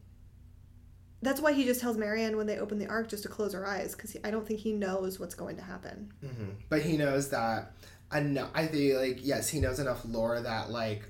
that's 1.23 1.41
why 1.41 1.53
he 1.53 1.65
just 1.65 1.81
tells 1.81 1.99
Marianne 1.99 2.37
when 2.39 2.47
they 2.47 2.59
open 2.59 2.79
the 2.79 2.87
ark 2.87 3.09
just 3.09 3.25
to 3.25 3.29
close 3.29 3.53
her 3.53 3.67
eyes 3.67 3.95
because 3.95 4.17
I 4.25 4.31
don't 4.31 4.47
think 4.47 4.61
he 4.61 4.73
knows 4.73 5.21
what's 5.21 5.35
going 5.35 5.57
to 5.57 5.63
happen. 5.63 6.13
Mhm. 6.25 6.55
But 6.71 6.81
he 6.83 6.97
knows 6.97 7.29
that. 7.31 7.73
Enough, 8.13 8.51
I 8.55 8.67
think, 8.67 8.95
like, 8.95 9.19
yes, 9.25 9.49
he 9.49 9.61
knows 9.61 9.79
enough 9.79 10.03
lore 10.05 10.41
that, 10.41 10.71
like, 10.71 11.05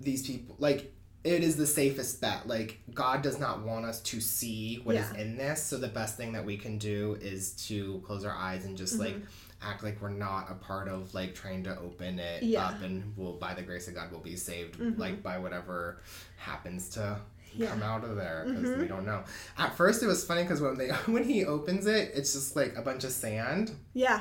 these 0.00 0.26
people, 0.26 0.54
like, 0.58 0.92
it 1.24 1.42
is 1.42 1.56
the 1.56 1.66
safest 1.66 2.20
bet. 2.20 2.46
Like, 2.46 2.78
God 2.94 3.22
does 3.22 3.40
not 3.40 3.62
want 3.64 3.84
us 3.84 4.00
to 4.02 4.20
see 4.20 4.76
what 4.84 4.94
is 4.96 5.10
Yeah. 5.14 5.20
in 5.22 5.36
this. 5.36 5.62
So 5.62 5.76
the 5.78 5.88
best 5.88 6.16
thing 6.16 6.32
that 6.34 6.44
we 6.44 6.56
can 6.56 6.78
do 6.78 7.16
is 7.20 7.52
to 7.68 8.00
close 8.06 8.24
our 8.24 8.36
eyes 8.36 8.64
and 8.64 8.76
just, 8.76 8.98
like, 8.98 9.16
act 9.62 9.82
like 9.82 10.00
we're 10.00 10.08
not 10.10 10.50
a 10.50 10.54
part 10.54 10.88
of, 10.88 11.12
like, 11.14 11.34
trying 11.34 11.64
to 11.64 11.76
open 11.80 12.18
it 12.18 12.42
Yeah. 12.44 12.66
up 12.66 12.82
and 12.82 13.12
we'll, 13.16 13.32
by 13.34 13.54
the 13.54 13.62
grace 13.62 13.88
of 13.88 13.94
God, 13.94 14.10
we'll 14.10 14.20
be 14.20 14.36
saved, 14.36 14.78
Mhm. 14.78 14.96
like, 14.98 15.22
by 15.22 15.38
whatever 15.38 16.00
happens 16.36 16.88
to 16.90 17.18
Yeah. 17.54 17.70
come 17.70 17.82
out 17.82 18.04
of 18.04 18.14
there 18.16 18.44
because 18.46 18.68
Mhm. 18.70 18.78
we 18.80 18.86
don't 18.86 19.04
know. 19.04 19.24
At 19.56 19.76
first, 19.76 20.02
it 20.02 20.06
was 20.06 20.24
funny 20.24 20.42
because 20.42 20.60
when 20.60 20.76
they 20.76 20.88
when 21.06 21.24
he 21.24 21.44
opens 21.44 21.86
it, 21.86 22.12
it's 22.14 22.32
just 22.34 22.54
like 22.56 22.76
a 22.76 22.82
bunch 22.82 23.02
of 23.04 23.10
sand. 23.10 23.72
Yeah. 23.94 24.20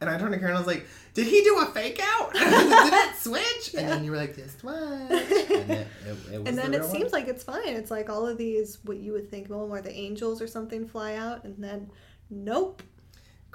And 0.00 0.08
I 0.08 0.16
turned 0.16 0.32
to 0.32 0.38
Karen 0.38 0.54
and 0.54 0.58
I 0.58 0.60
was 0.60 0.66
like, 0.68 0.86
"Did 1.12 1.26
he 1.26 1.42
do 1.42 1.58
a 1.58 1.66
fake 1.66 2.00
out? 2.00 2.32
Did 2.32 2.42
it 2.44 3.16
switch?" 3.18 3.74
And 3.76 3.88
then 3.88 4.04
you 4.04 4.12
were 4.12 4.16
like, 4.16 4.36
"This 4.36 4.56
switch." 4.56 4.72
And, 4.74 5.70
it, 5.72 5.86
it, 6.06 6.32
it 6.32 6.46
and 6.46 6.56
then 6.56 6.70
the 6.70 6.78
it 6.78 6.84
seems 6.84 7.10
one. 7.12 7.20
like 7.22 7.26
it's 7.28 7.42
fine. 7.42 7.66
It's 7.74 7.90
like 7.90 8.08
all 8.08 8.26
of 8.26 8.38
these 8.38 8.78
what 8.84 8.98
you 8.98 9.12
would 9.12 9.28
think, 9.28 9.50
well, 9.50 9.66
where 9.66 9.82
the 9.82 9.92
angels 9.92 10.40
or 10.40 10.46
something 10.46 10.86
fly 10.86 11.16
out, 11.16 11.42
and 11.44 11.56
then 11.62 11.90
nope. 12.30 12.80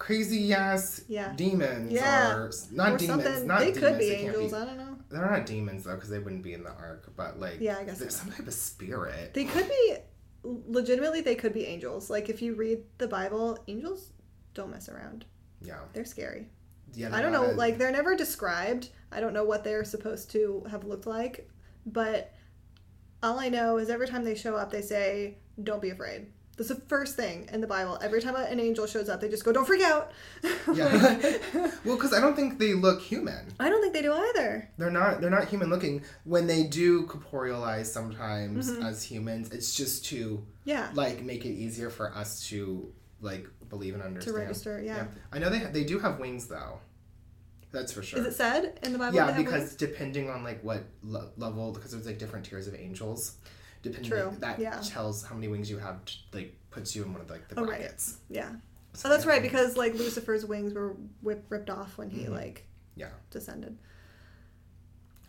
Crazy 0.03 0.53
ass 0.53 1.01
Yeah. 1.07 1.33
demons 1.35 1.91
Yeah. 1.91 2.33
or 2.35 2.51
not 2.71 2.93
or 2.93 2.97
demons. 2.97 3.23
something. 3.23 3.47
Not 3.47 3.59
they 3.59 3.71
demons. 3.71 3.79
could 3.91 3.99
be 3.99 4.09
they 4.09 4.15
angels. 4.17 4.51
Be, 4.51 4.57
I 4.57 4.65
don't 4.65 4.77
know. 4.77 4.97
They're 5.09 5.25
not 5.31 5.45
demons 5.45 5.83
though 5.85 5.95
because 5.95 6.09
they 6.09 6.19
wouldn't 6.19 6.43
be 6.43 6.53
in 6.53 6.63
the 6.63 6.71
ark. 6.71 7.11
But 7.15 7.39
like, 7.39 7.59
Yeah, 7.61 7.77
I 7.77 7.83
guess 7.85 7.99
there's 7.99 8.15
so. 8.15 8.23
some 8.25 8.31
type 8.33 8.47
of 8.47 8.53
spirit. 8.53 9.33
They 9.33 9.45
could 9.45 9.67
be 9.69 9.95
legitimately. 10.43 11.21
They 11.21 11.35
could 11.35 11.53
be 11.53 11.65
angels. 11.65 12.09
Like 12.09 12.27
if 12.29 12.41
you 12.41 12.55
read 12.55 12.79
the 12.97 13.07
Bible, 13.07 13.57
angels 13.67 14.11
don't 14.53 14.71
mess 14.71 14.89
around. 14.89 15.25
yeah, 15.61 15.79
They're 15.93 16.05
scary. 16.05 16.49
yeah. 16.93 17.15
I 17.15 17.21
don't 17.21 17.31
know. 17.31 17.51
Like 17.51 17.77
they're 17.77 17.91
never 17.91 18.15
described. 18.15 18.89
I 19.11 19.19
don't 19.21 19.33
know 19.33 19.45
what 19.45 19.63
they're 19.63 19.85
supposed 19.85 20.31
to 20.31 20.63
have 20.69 20.83
looked 20.83 21.07
like, 21.07 21.49
but 21.85 22.33
all 23.21 23.39
I 23.39 23.47
know 23.49 23.77
is 23.77 23.89
every 23.89 24.07
time 24.07 24.23
they 24.25 24.35
show 24.35 24.55
up, 24.57 24.69
they 24.71 24.81
say, 24.81 25.37
"Don't 25.63 25.81
be 25.81 25.91
afraid." 25.91 26.27
That's 26.55 26.69
the 26.69 26.75
first 26.75 27.15
thing 27.15 27.49
in 27.51 27.61
the 27.61 27.67
Bible. 27.67 27.97
Every 28.01 28.21
time 28.21 28.35
an 28.35 28.59
angel 28.59 28.85
shows 28.85 29.09
up, 29.09 29.21
they 29.21 29.27
just 29.29 29.43
go, 29.43 29.51
"Don't 29.51 29.65
freak 29.65 29.81
out." 29.81 30.11
Yeah. 30.71 31.17
well, 31.83 31.95
because 31.95 32.13
I 32.13 32.21
don't 32.21 32.35
think 32.35 32.59
they 32.59 32.73
look 32.75 33.01
human. 33.01 33.51
I 33.59 33.69
don't 33.69 33.81
think 33.81 33.93
they 33.93 34.03
do 34.03 34.13
either. 34.13 34.69
They're 34.77 34.91
not. 34.91 35.19
They're 35.19 35.31
not 35.31 35.47
human 35.47 35.69
looking. 35.71 36.03
When 36.25 36.45
they 36.45 36.63
do 36.63 37.07
corporealize 37.07 37.87
sometimes 37.87 38.69
Mm-hmm. 38.71 38.83
as 38.83 39.03
humans, 39.03 39.51
it's 39.51 39.73
just 39.75 40.05
to 40.05 40.45
Yeah. 40.65 40.89
like 40.93 41.23
make 41.23 41.43
it 41.45 41.53
easier 41.53 41.89
for 41.89 42.13
us 42.15 42.47
to 42.49 42.91
like 43.19 43.47
believe 43.69 43.95
and 43.95 44.03
understand. 44.03 44.35
To 44.35 44.39
register, 44.41 44.81
yeah. 44.81 45.05
I 45.31 45.39
know 45.39 45.49
they 45.49 45.59
they 45.59 45.83
do 45.83 45.97
have 45.99 46.19
wings 46.19 46.47
though. 46.47 46.79
That's 47.71 47.91
for 47.91 48.03
sure. 48.03 48.19
Is 48.19 48.27
it 48.27 48.33
said 48.35 48.79
in 48.83 48.93
the 48.93 48.99
Bible? 48.99 49.15
yeah, 49.15 49.35
because 49.35 49.61
wings? 49.61 49.75
depending 49.75 50.29
on 50.29 50.43
like 50.43 50.63
what 50.63 50.83
le- 51.01 51.31
level, 51.37 51.71
because 51.71 51.91
there's 51.93 52.05
like 52.05 52.19
different 52.19 52.45
tiers 52.45 52.67
of 52.67 52.75
angels. 52.75 53.37
Depending, 53.83 54.09
True, 54.09 54.33
that 54.39 54.57
yeah. 54.59 54.79
tells 54.83 55.23
how 55.23 55.35
many 55.35 55.47
wings 55.49 55.69
you 55.69 55.77
have. 55.77 55.99
Like 56.31 56.55
puts 56.71 56.95
you 56.95 57.03
in 57.03 57.11
one 57.13 57.21
of 57.21 57.29
like 57.29 57.47
the 57.49 57.59
Oh, 57.59 57.63
right. 57.65 57.79
brackets. 57.79 58.17
yeah. 58.29 58.49
So 58.93 59.07
Oh, 59.07 59.11
that's 59.11 59.25
right. 59.27 59.41
Because 59.41 59.77
like 59.77 59.93
Lucifer's 59.93 60.45
wings 60.45 60.73
were 60.73 60.95
whip, 61.21 61.45
ripped 61.49 61.69
off 61.69 61.97
when 61.97 62.09
he 62.09 62.23
Mhm. 62.25 62.29
like 62.29 62.65
Yeah. 62.95 63.09
descended. 63.29 63.77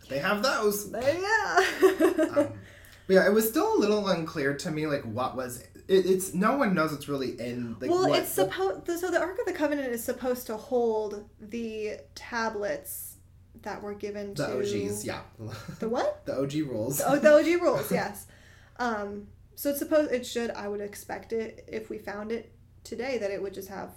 they 0.09 0.19
have 0.19 0.43
those. 0.43 0.91
There, 0.91 1.01
yeah. 1.01 1.89
um, 2.37 2.59
but 3.07 3.13
yeah, 3.13 3.25
it 3.25 3.33
was 3.33 3.47
still 3.49 3.75
a 3.75 3.79
little 3.79 4.07
unclear 4.07 4.55
to 4.55 4.71
me, 4.71 4.85
like 4.87 5.03
what 5.03 5.35
was 5.35 5.61
it, 5.87 6.05
it's. 6.05 6.33
No 6.33 6.57
one 6.57 6.73
knows 6.75 6.91
what's 6.91 7.07
really 7.07 7.39
in. 7.39 7.75
Like, 7.79 7.89
well, 7.89 8.07
what 8.09 8.19
it's 8.19 8.33
the- 8.35 8.43
supposed. 8.45 8.87
So 8.99 9.09
the 9.11 9.19
Ark 9.19 9.37
of 9.39 9.45
the 9.45 9.53
Covenant 9.53 9.89
is 9.91 10.03
supposed 10.03 10.47
to 10.47 10.57
hold 10.57 11.27
the 11.39 11.97
tablets 12.13 13.15
that 13.63 13.81
were 13.81 13.93
given 13.95 14.33
the 14.35 14.45
to 14.47 14.51
the 14.51 14.85
OGs. 14.87 15.05
Yeah, 15.05 15.21
The 15.79 15.89
what? 15.89 16.23
the 16.25 16.37
OG 16.39 16.53
rules. 16.69 17.01
Oh, 17.03 17.17
the 17.17 17.33
OG 17.33 17.61
rules. 17.61 17.91
Yes. 17.91 18.27
Um. 18.77 19.27
So 19.55 19.69
it's 19.69 19.79
supposed. 19.79 20.11
It 20.11 20.25
should. 20.25 20.51
I 20.51 20.67
would 20.67 20.81
expect 20.81 21.31
it 21.33 21.67
if 21.71 21.89
we 21.89 21.97
found 21.97 22.31
it 22.31 22.51
today 22.83 23.17
that 23.17 23.31
it 23.31 23.41
would 23.41 23.53
just 23.53 23.69
have 23.69 23.91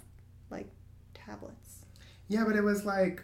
like 0.49 0.67
tablets. 1.13 1.79
Yeah, 2.27 2.43
but 2.45 2.55
it 2.55 2.63
was 2.63 2.85
like 2.85 3.23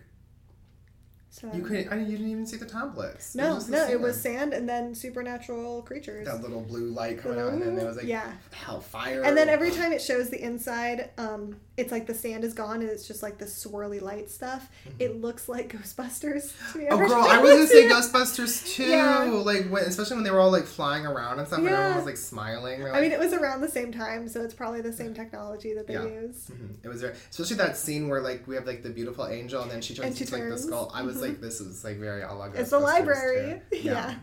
So 1.29 1.49
You 1.53 1.61
could. 1.63 1.87
I 1.89 1.95
mean, 1.97 2.05
you 2.09 2.17
didn't 2.17 2.31
even 2.31 2.45
see 2.45 2.57
the 2.57 2.65
tablets. 2.65 3.35
no, 3.35 3.59
the 3.59 3.71
no, 3.71 3.87
it 3.87 3.99
was 3.99 4.19
sand. 4.19 4.35
sand 4.51 4.53
and 4.53 4.67
then 4.69 4.95
supernatural 4.95 5.81
creatures. 5.83 6.25
that 6.27 6.41
little 6.41 6.61
blue 6.61 6.87
light 6.89 7.19
coming 7.19 7.39
out, 7.39 7.53
and 7.53 7.61
then 7.61 7.75
there 7.75 7.85
was 7.87 7.97
like 7.97 8.05
Yeah. 8.07 8.31
hellfire. 8.51 9.21
And 9.23 9.35
then 9.37 9.47
every 9.49 9.71
time 9.71 9.91
it 9.93 10.01
shows 10.01 10.29
the 10.29 10.41
inside, 10.41 11.11
um, 11.17 11.59
it's 11.77 11.91
like 11.91 12.07
the 12.07 12.13
sand 12.13 12.43
is 12.45 12.53
gone 12.53 12.81
and 12.81 12.89
it's 12.89 13.05
just 13.05 13.21
like 13.21 13.37
the 13.37 13.45
swirly 13.45 14.01
light 14.01 14.29
stuff. 14.29 14.69
It 14.97 15.19
looks 15.19 15.49
like 15.49 15.73
Ghostbusters 15.73 16.53
to 16.71 16.77
me. 16.77 16.87
Oh, 16.89 16.97
girl, 16.97 17.13
I 17.13 17.39
was 17.39 17.51
gonna 17.51 17.67
say. 17.67 17.89
Ghostbusters 17.89 18.65
too. 18.73 18.83
Yeah. 18.85 19.23
Like, 19.23 19.67
when, 19.67 19.83
especially 19.83 20.15
when 20.15 20.23
they 20.23 20.31
were 20.31 20.39
all 20.39 20.51
like 20.51 20.63
flying 20.65 21.05
around 21.05 21.39
and 21.39 21.47
stuff, 21.47 21.59
and 21.59 21.67
Yeah. 21.67 21.73
everyone 21.77 21.97
was 21.97 22.05
like 22.05 22.17
smiling. 22.17 22.81
We're 22.81 22.93
I 22.93 23.01
mean, 23.01 23.11
it 23.11 23.19
was 23.19 23.33
around 23.33 23.59
the 23.61 23.67
same 23.69 23.91
time, 23.91 24.29
so 24.29 24.41
it's 24.41 24.53
probably 24.53 24.79
the 24.81 24.93
same 24.93 25.13
technology 25.13 25.73
that 25.73 25.85
they 25.87 25.95
Yeah. 25.95 26.05
use. 26.05 26.47
Mhm. 26.49 26.77
It 26.83 26.87
was 26.87 27.01
very, 27.01 27.15
especially 27.29 27.57
that 27.57 27.75
scene 27.75 28.07
where 28.07 28.21
like 28.21 28.47
we 28.47 28.55
have 28.55 28.65
like 28.65 28.81
the 28.81 28.89
beautiful 28.89 29.27
angel, 29.27 29.61
and 29.61 29.69
then 29.69 29.81
she 29.81 29.93
turns 29.93 30.19
And 30.19 30.21
into 30.21 30.33
like 30.33 30.49
the 30.49 30.57
skull. 30.57 30.91
I 30.93 31.01
was 31.01 31.17
Mhm. 31.17 31.21
like, 31.21 31.41
this 31.41 31.59
is 31.59 31.83
like 31.83 31.97
very 31.97 32.21
a 32.21 32.31
la 32.33 32.45
It's 32.53 32.69
the 32.69 32.79
library. 32.79 33.61
too. 33.69 33.77
Yeah. 33.81 34.15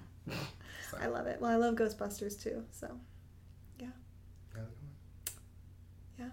So, 0.91 0.99
I 1.01 1.07
love 1.07 1.27
it. 1.27 1.39
Well, 1.41 1.51
I 1.51 1.57
love 1.57 1.75
Ghostbusters 1.75 2.41
too. 2.43 2.65
So 2.71 2.87
yeah. 3.79 3.87
yeah, 6.19 6.25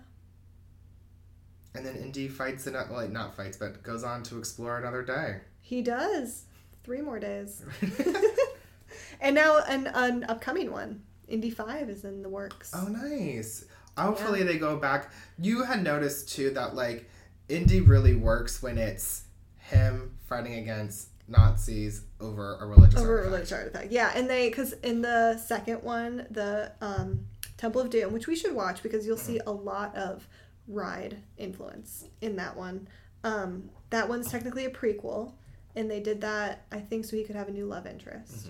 And 1.76 1.86
then 1.86 1.96
Indy 1.96 2.28
fights 2.28 2.66
it, 2.68 2.74
like 2.74 3.12
not 3.12 3.36
fights, 3.36 3.58
but 3.58 3.84
goes 3.84 4.04
on 4.04 4.24
to 4.24 4.38
explore 4.38 4.78
another 4.78 5.04
day. 5.04 5.38
he 5.62 5.82
does. 5.82 6.46
Three 6.84 7.02
more 7.02 7.20
days, 7.20 7.64
and 9.22 9.36
now 9.36 9.60
an 9.68 9.88
an 9.88 10.24
upcoming 10.28 10.72
one. 10.72 11.04
Indy 11.28 11.52
Five 11.52 11.90
is 11.90 12.04
in 12.04 12.24
the 12.24 12.30
works. 12.30 12.72
Oh, 12.74 12.88
nice. 12.88 13.66
Hopefully 13.98 14.44
they 14.44 14.58
go 14.58 14.78
back. 14.78 15.12
You 15.38 15.64
had 15.64 15.84
noticed 15.84 16.30
too 16.30 16.50
that 16.52 16.74
like 16.74 17.08
Indy 17.50 17.82
really 17.82 18.16
works 18.16 18.64
when 18.64 18.78
it's 18.78 19.24
him 19.58 20.18
fighting 20.28 20.56
against 20.56 21.10
Nazis 21.28 22.04
over 22.20 22.56
a 22.60 22.66
religious 22.66 23.00
over 23.00 23.20
a 23.20 23.26
artifact. 23.26 23.32
religious 23.34 23.52
artifact. 23.52 23.92
Yeah, 23.92 24.12
and 24.16 24.28
they 24.30 24.50
because 24.50 24.74
in 24.74 25.02
the 25.02 25.38
second 25.38 25.84
one, 25.84 26.26
the 26.32 26.72
um, 26.82 27.26
Temple 27.58 27.82
of 27.82 27.90
Doom, 27.92 28.14
which 28.14 28.26
we 28.26 28.36
should 28.36 28.56
watch 28.56 28.82
because 28.82 29.06
you'll 29.06 29.18
see 29.18 29.40
a 29.46 29.52
lot 29.52 29.96
of 29.96 30.28
ride 30.70 31.18
influence 31.38 32.06
in 32.22 32.36
that 32.38 32.56
one. 32.56 32.88
Um, 33.24 33.70
that 33.90 34.08
one's 34.08 34.30
technically 34.32 34.64
a 34.66 34.70
prequel, 34.70 35.34
and 35.76 35.90
they 35.92 36.00
did 36.00 36.22
that 36.22 36.66
I 36.72 36.80
think 36.80 37.04
so 37.06 37.18
he 37.18 37.24
could 37.26 37.36
have 37.36 37.50
a 37.50 37.52
new 37.52 37.66
love 37.66 37.86
interest. 37.86 38.48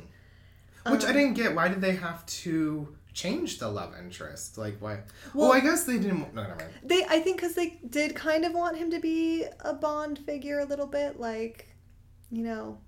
Which 0.88 1.04
I 1.04 1.08
Um, 1.10 1.14
didn't 1.14 1.34
get. 1.34 1.56
Why 1.56 1.68
did 1.70 1.82
they 1.82 1.96
have 1.96 2.26
to 2.28 2.96
change 3.14 3.58
the 3.60 3.68
love 3.70 3.94
interest? 4.00 4.58
Like 4.58 4.78
why? 4.80 5.00
Well- 5.34 5.50
Well, 5.50 5.52
I 5.54 5.60
guess 5.62 5.84
they 5.86 5.98
didn't. 5.98 6.34
No, 6.34 6.44
never 6.44 6.56
mind. 6.56 6.72
They, 6.84 7.04
I 7.06 7.20
think, 7.20 7.38
because 7.38 7.56
they 7.56 7.80
did 7.90 8.16
kind 8.16 8.46
of 8.46 8.54
want 8.54 8.78
him 8.78 8.92
to 8.92 9.00
be 9.00 9.46
a 9.62 9.74
Bond 9.74 10.20
figure 10.20 10.60
a 10.60 10.66
little 10.66 10.88
bit, 10.88 11.20
like, 11.20 11.68
you 12.32 12.44
know, 12.44 12.80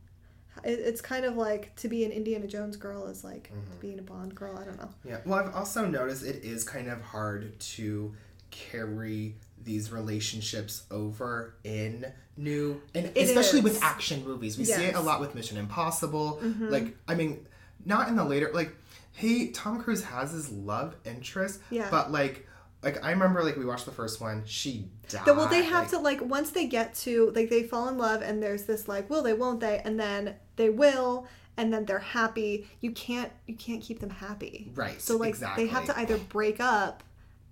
it, 0.64 0.80
it's 0.80 1.02
kind 1.02 1.26
of 1.26 1.36
like 1.36 1.76
to 1.78 1.88
be 1.90 2.06
an 2.06 2.12
Indiana 2.12 2.46
Jones 2.48 2.78
girl 2.78 3.08
is 3.08 3.24
like 3.24 3.52
being 3.80 3.98
a 4.00 4.04
Bond 4.04 4.36
girl. 4.36 4.58
I 4.58 4.64
don't 4.66 4.78
know. 4.78 4.90
Yeah. 5.04 5.20
Well, 5.26 5.40
I've 5.40 5.56
also 5.56 5.86
noticed 5.86 6.24
it 6.24 6.44
is 6.44 6.64
kind 6.64 6.88
of 6.90 7.02
hard 7.02 7.60
to 7.60 8.14
carry 8.52 9.36
these 9.64 9.92
relationships 9.92 10.84
over 10.92 11.56
in 11.64 12.06
new 12.38 12.82
and 12.96 13.06
It 13.16 13.18
especially 13.30 13.60
is. 13.60 13.64
with 13.64 13.84
action 13.84 14.24
movies. 14.26 14.58
We 14.58 14.66
see 14.66 14.74
it 14.86 14.94
a 14.94 14.98
Mm-hmm. 14.98 15.06
lot 15.06 15.20
with 15.20 15.36
Mission 15.36 15.58
Impossible. 15.58 16.40
Like 16.60 16.96
I 17.08 17.16
mean, 17.16 17.46
not 17.86 18.08
in 18.08 18.16
the 18.16 18.24
later 18.26 18.52
like 18.54 18.76
he 19.14 19.50
Tom 19.52 19.82
Cruise 19.82 20.04
has 20.04 20.32
his 20.32 20.50
love 20.50 20.96
interest, 21.06 21.60
Yeah. 21.70 21.88
but 21.92 22.12
like 22.12 22.48
like 22.84 23.04
I 23.04 23.12
remember 23.12 23.44
like 23.44 23.58
we 23.58 23.66
watched 23.66 23.86
the 23.86 23.92
first 23.92 24.20
one, 24.22 24.44
she 24.46 24.88
died. 25.10 25.28
Well, 25.28 25.48
they 25.48 25.64
have 25.64 25.84
like- 25.84 25.90
to 25.92 26.00
like 26.00 26.22
once 26.22 26.50
they 26.52 26.66
get 26.68 26.96
to 26.96 27.32
like 27.36 27.50
they 27.50 27.64
fall 27.64 27.88
in 27.90 27.98
love 27.98 28.22
and 28.24 28.42
there's 28.42 28.64
this 28.64 28.88
like 28.88 29.10
will 29.10 29.22
they 29.22 29.34
won't 29.34 29.60
they 29.60 29.80
and 29.86 30.00
then 30.00 30.36
they 30.56 30.70
will 30.70 31.28
and 31.58 31.72
then 31.72 31.86
they're 31.86 32.00
happy. 32.00 32.68
You 32.80 32.92
can't 32.94 33.32
you 33.46 33.56
can't 33.56 33.82
keep 33.84 34.00
them 34.00 34.10
happy. 34.10 34.72
Right, 34.74 35.00
So 35.00 35.18
like 35.18 35.30
exactly. 35.30 35.66
they 35.66 35.70
have 35.72 35.86
to 35.86 36.00
either 36.00 36.18
break 36.18 36.60
up 36.60 37.04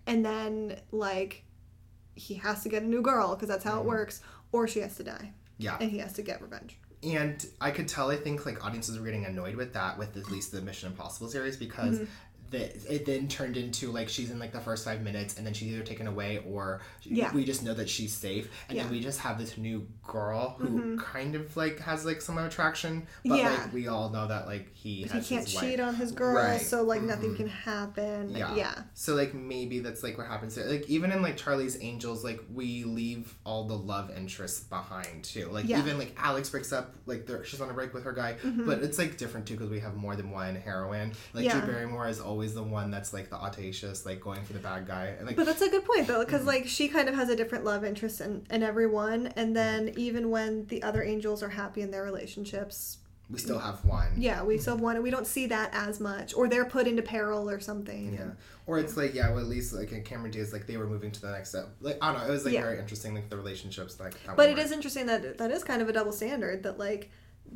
and 0.09 0.25
then 0.25 0.79
like 0.91 1.43
he 2.15 2.33
has 2.33 2.63
to 2.63 2.69
get 2.69 2.83
a 2.83 2.85
new 2.85 3.01
girl 3.01 3.35
because 3.35 3.47
that's 3.47 3.63
how 3.63 3.77
Mm-hmm. 3.79 3.81
it 3.87 3.95
works 3.95 4.21
or 4.51 4.67
she 4.67 4.79
has 4.79 4.95
to 4.97 5.03
die 5.03 5.31
Yeah. 5.57 5.77
and 5.79 5.89
he 5.89 5.99
has 5.99 6.13
to 6.13 6.21
get 6.21 6.41
revenge. 6.41 6.77
And 7.01 7.45
I 7.61 7.71
could 7.71 7.87
tell, 7.87 8.09
I 8.11 8.17
think, 8.17 8.45
like 8.45 8.65
audiences 8.65 8.99
were 8.99 9.05
getting 9.05 9.25
annoyed 9.25 9.55
with 9.55 9.71
that, 9.73 9.97
with 9.97 10.17
at 10.17 10.29
least 10.29 10.51
the 10.51 10.59
Mission 10.61 10.89
Impossible 10.91 11.29
series, 11.29 11.55
because 11.55 11.95
Mm-hmm. 11.99 12.11
The, 12.51 12.93
it 12.93 13.05
then 13.05 13.27
turned 13.27 13.57
into 13.57 13.91
like 13.91 14.09
she's 14.09 14.31
in 14.31 14.39
like 14.39 14.51
the 14.51 14.59
first 14.59 14.85
five 14.85 15.01
minutes, 15.01 15.37
and 15.37 15.45
then 15.45 15.53
she's 15.53 15.71
either 15.73 15.83
taken 15.83 16.07
away 16.07 16.43
or 16.47 16.81
Yeah. 17.03 17.33
we 17.33 17.43
just 17.45 17.63
know 17.63 17.73
that 17.73 17.89
she's 17.89 18.13
safe, 18.13 18.49
and 18.67 18.75
Yeah. 18.77 18.83
Mm-hmm. 18.83 18.89
then 18.91 18.97
we 18.99 19.03
just 19.03 19.19
have 19.19 19.37
this 19.37 19.57
new 19.57 19.87
girl 20.07 20.55
who 20.59 20.97
kind 20.97 21.35
of 21.35 21.55
like 21.55 21.79
has 21.79 22.05
like 22.05 22.21
some 22.21 22.37
attraction, 22.37 23.05
but 23.25 23.37
Yeah. 23.37 23.49
like 23.51 23.73
we 23.73 23.87
all 23.87 24.09
know 24.09 24.27
that 24.27 24.47
like 24.47 24.73
he 24.73 25.03
He 25.03 25.21
can't 25.21 25.47
cheat 25.47 25.79
wife. 25.79 25.87
on 25.87 25.95
his 25.95 26.11
girl, 26.11 26.35
Right. 26.35 26.61
so 26.61 26.83
like 26.83 27.01
nothing 27.03 27.31
Mhm. 27.33 27.37
can 27.37 27.47
happen. 27.49 28.29
Yeah. 28.35 28.55
Yeah. 28.55 28.75
So 28.93 29.15
like 29.15 29.33
maybe 29.33 29.79
that's 29.79 30.01
like 30.03 30.17
what 30.17 30.27
happens 30.27 30.55
there. 30.55 30.65
Like 30.65 30.89
even 30.89 31.11
in 31.11 31.21
like 31.21 31.37
Charlie's 31.37 31.77
Angels, 31.81 32.23
like 32.23 32.41
we 32.53 32.83
leave 32.83 33.35
all 33.45 33.65
the 33.67 33.77
love 33.77 34.09
interests 34.15 34.61
behind 34.61 35.23
too. 35.23 35.47
Like 35.51 35.65
even 35.65 35.97
like 35.97 36.15
Alex 36.17 36.49
breaks 36.49 36.71
up, 36.73 36.95
like 37.05 37.27
she's 37.43 37.61
on 37.61 37.69
a 37.69 37.73
break 37.73 37.93
with 37.93 38.03
her 38.05 38.13
guy, 38.13 38.37
but 38.65 38.79
it's 38.81 38.97
like 38.97 39.17
different 39.17 39.45
too 39.45 39.53
because 39.55 39.69
we 39.69 39.79
have 39.79 39.95
more 39.95 40.15
than 40.15 40.31
one 40.31 40.55
heroine. 40.55 41.13
Like 41.33 41.45
Mm-hmm. 41.49 41.59
Drew 41.59 41.67
Barrymore 41.73 42.07
is 42.07 42.19
always 42.19 42.38
the 42.47 42.63
one 42.63 42.89
that's 42.91 43.13
like 43.13 43.29
the 43.29 43.35
audacious, 43.35 44.05
like 44.05 44.19
going 44.21 44.43
for 44.43 44.53
the 44.53 44.59
bad 44.59 44.87
guy, 44.87 45.13
and 45.17 45.27
like 45.27 45.35
But 45.35 45.45
that's 45.45 45.61
a 45.61 45.69
good 45.69 45.85
point 45.85 46.07
though, 46.07 46.15
Mm-hmm. 46.19 46.25
because 46.25 46.45
like 46.45 46.67
she 46.67 46.87
kind 46.87 47.07
of 47.09 47.15
has 47.15 47.29
a 47.29 47.35
different 47.35 47.65
love 47.65 47.83
interest 47.83 48.21
in, 48.21 48.45
in 48.49 48.63
everyone, 48.63 49.27
and 49.35 49.55
then 49.55 49.93
even 49.97 50.29
when 50.29 50.65
the 50.67 50.81
other 50.83 51.03
angels 51.03 51.43
are 51.43 51.49
happy 51.49 51.81
in 51.81 51.91
their 51.91 52.03
relationships, 52.03 52.97
we 53.29 53.37
still 53.37 53.59
have 53.59 53.83
one. 53.85 54.07
yeah, 54.17 54.41
we 54.43 54.57
still 54.57 54.73
have 54.75 54.81
one, 54.81 54.95
and 54.95 55.03
we 55.03 55.11
don't 55.11 55.27
see 55.27 55.45
that 55.47 55.69
as 55.73 55.99
much, 55.99 56.33
or 56.33 56.47
they're 56.47 56.65
put 56.65 56.87
into 56.87 57.01
peril 57.03 57.47
or 57.49 57.59
something. 57.59 58.13
Yeah. 58.15 58.31
Or 58.65 58.79
it's 58.79 58.95
like 58.97 59.13
yeah, 59.13 59.29
well, 59.29 59.39
at 59.39 59.45
least 59.47 59.73
like 59.73 59.91
in 59.91 60.03
Cameron 60.03 60.31
Diaz, 60.31 60.51
like 60.53 60.65
they 60.67 60.77
were 60.77 60.87
moving 60.87 61.11
to 61.11 61.21
the 61.21 61.31
next 61.31 61.49
step. 61.49 61.67
Like 61.81 61.97
I 62.01 62.11
don't 62.11 62.21
know, 62.21 62.27
it 62.27 62.31
was 62.31 62.45
like 62.45 62.53
Yeah. 62.55 62.61
very 62.61 62.79
interesting, 62.79 63.13
like 63.15 63.29
the 63.29 63.37
relationships, 63.37 63.99
like. 63.99 64.13
how 64.25 64.35
But 64.35 64.49
it 64.49 64.55
were. 64.57 64.61
is 64.63 64.71
interesting 64.71 65.05
that 65.07 65.37
that 65.37 65.51
is 65.51 65.63
kind 65.63 65.81
of 65.81 65.89
a 65.89 65.93
double 65.93 66.11
standard 66.11 66.63
that 66.63 66.77
like 66.79 67.11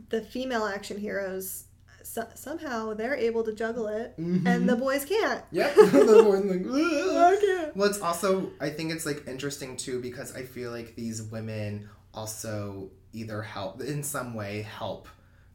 the 0.09 0.21
female 0.21 0.65
action 0.65 0.97
heroes 0.99 1.65
so, 2.03 2.27
somehow 2.35 2.93
they're 2.93 3.15
able 3.15 3.43
to 3.43 3.53
juggle 3.53 3.87
it, 3.87 4.15
Mm-hmm. 4.19 4.45
and 4.47 4.69
the 4.69 4.75
boys 4.75 5.05
can't. 5.05 5.43
Yep. 5.51 5.75
the 5.75 6.21
boy's 6.23 6.45
like, 6.45 6.65
I 6.71 7.37
can't. 7.41 7.75
Well, 7.75 7.89
it's 7.89 8.01
also 8.01 8.51
I 8.59 8.69
think 8.69 8.91
it's 8.91 9.05
like 9.05 9.27
interesting 9.27 9.77
too 9.77 10.01
because 10.01 10.35
I 10.35 10.43
feel 10.43 10.71
like 10.71 10.95
these 10.95 11.21
women 11.23 11.89
also 12.13 12.91
either 13.13 13.41
help 13.41 13.81
in 13.81 14.03
some 14.03 14.33
way 14.33 14.61
help 14.61 15.07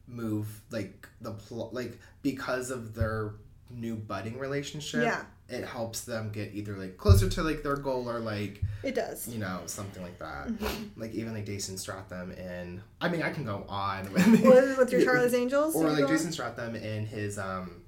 move 0.07 0.61
like 0.71 1.07
the 1.21 1.31
plot 1.31 1.73
like 1.73 1.99
because 2.21 2.71
of 2.71 2.95
their 2.95 3.33
new 3.69 3.95
budding 3.95 4.37
relationship. 4.39 5.03
Yeah. 5.03 5.21
It 5.49 5.65
helps 5.65 6.01
them 6.01 6.31
get 6.31 6.53
either 6.53 6.75
like 6.75 6.97
closer 6.97 7.27
to 7.29 7.43
like 7.43 7.63
their 7.63 7.75
goal 7.75 8.09
or 8.09 8.19
like 8.19 8.61
It 8.83 8.95
does. 8.95 9.27
you 9.27 9.39
know 9.39 9.61
something 9.65 10.03
like 10.03 10.19
that. 10.19 10.47
Mm-hmm. 10.47 11.01
Like 11.01 11.13
even 11.13 11.33
like 11.33 11.45
Jason 11.45 11.77
Statham 11.77 12.31
and 12.31 12.81
I 13.01 13.09
mean 13.09 13.23
I 13.23 13.31
can 13.31 13.45
go 13.45 13.65
on 13.67 14.11
With, 14.13 14.77
with 14.77 14.91
your 14.93 15.03
Charlie's 15.03 15.33
Angels, 15.33 15.75
or 15.75 15.89
like? 15.89 16.07
Jason 16.07 16.31
Statham 16.31 16.75
in 16.75 17.05
his 17.05 17.37
um 17.39 17.81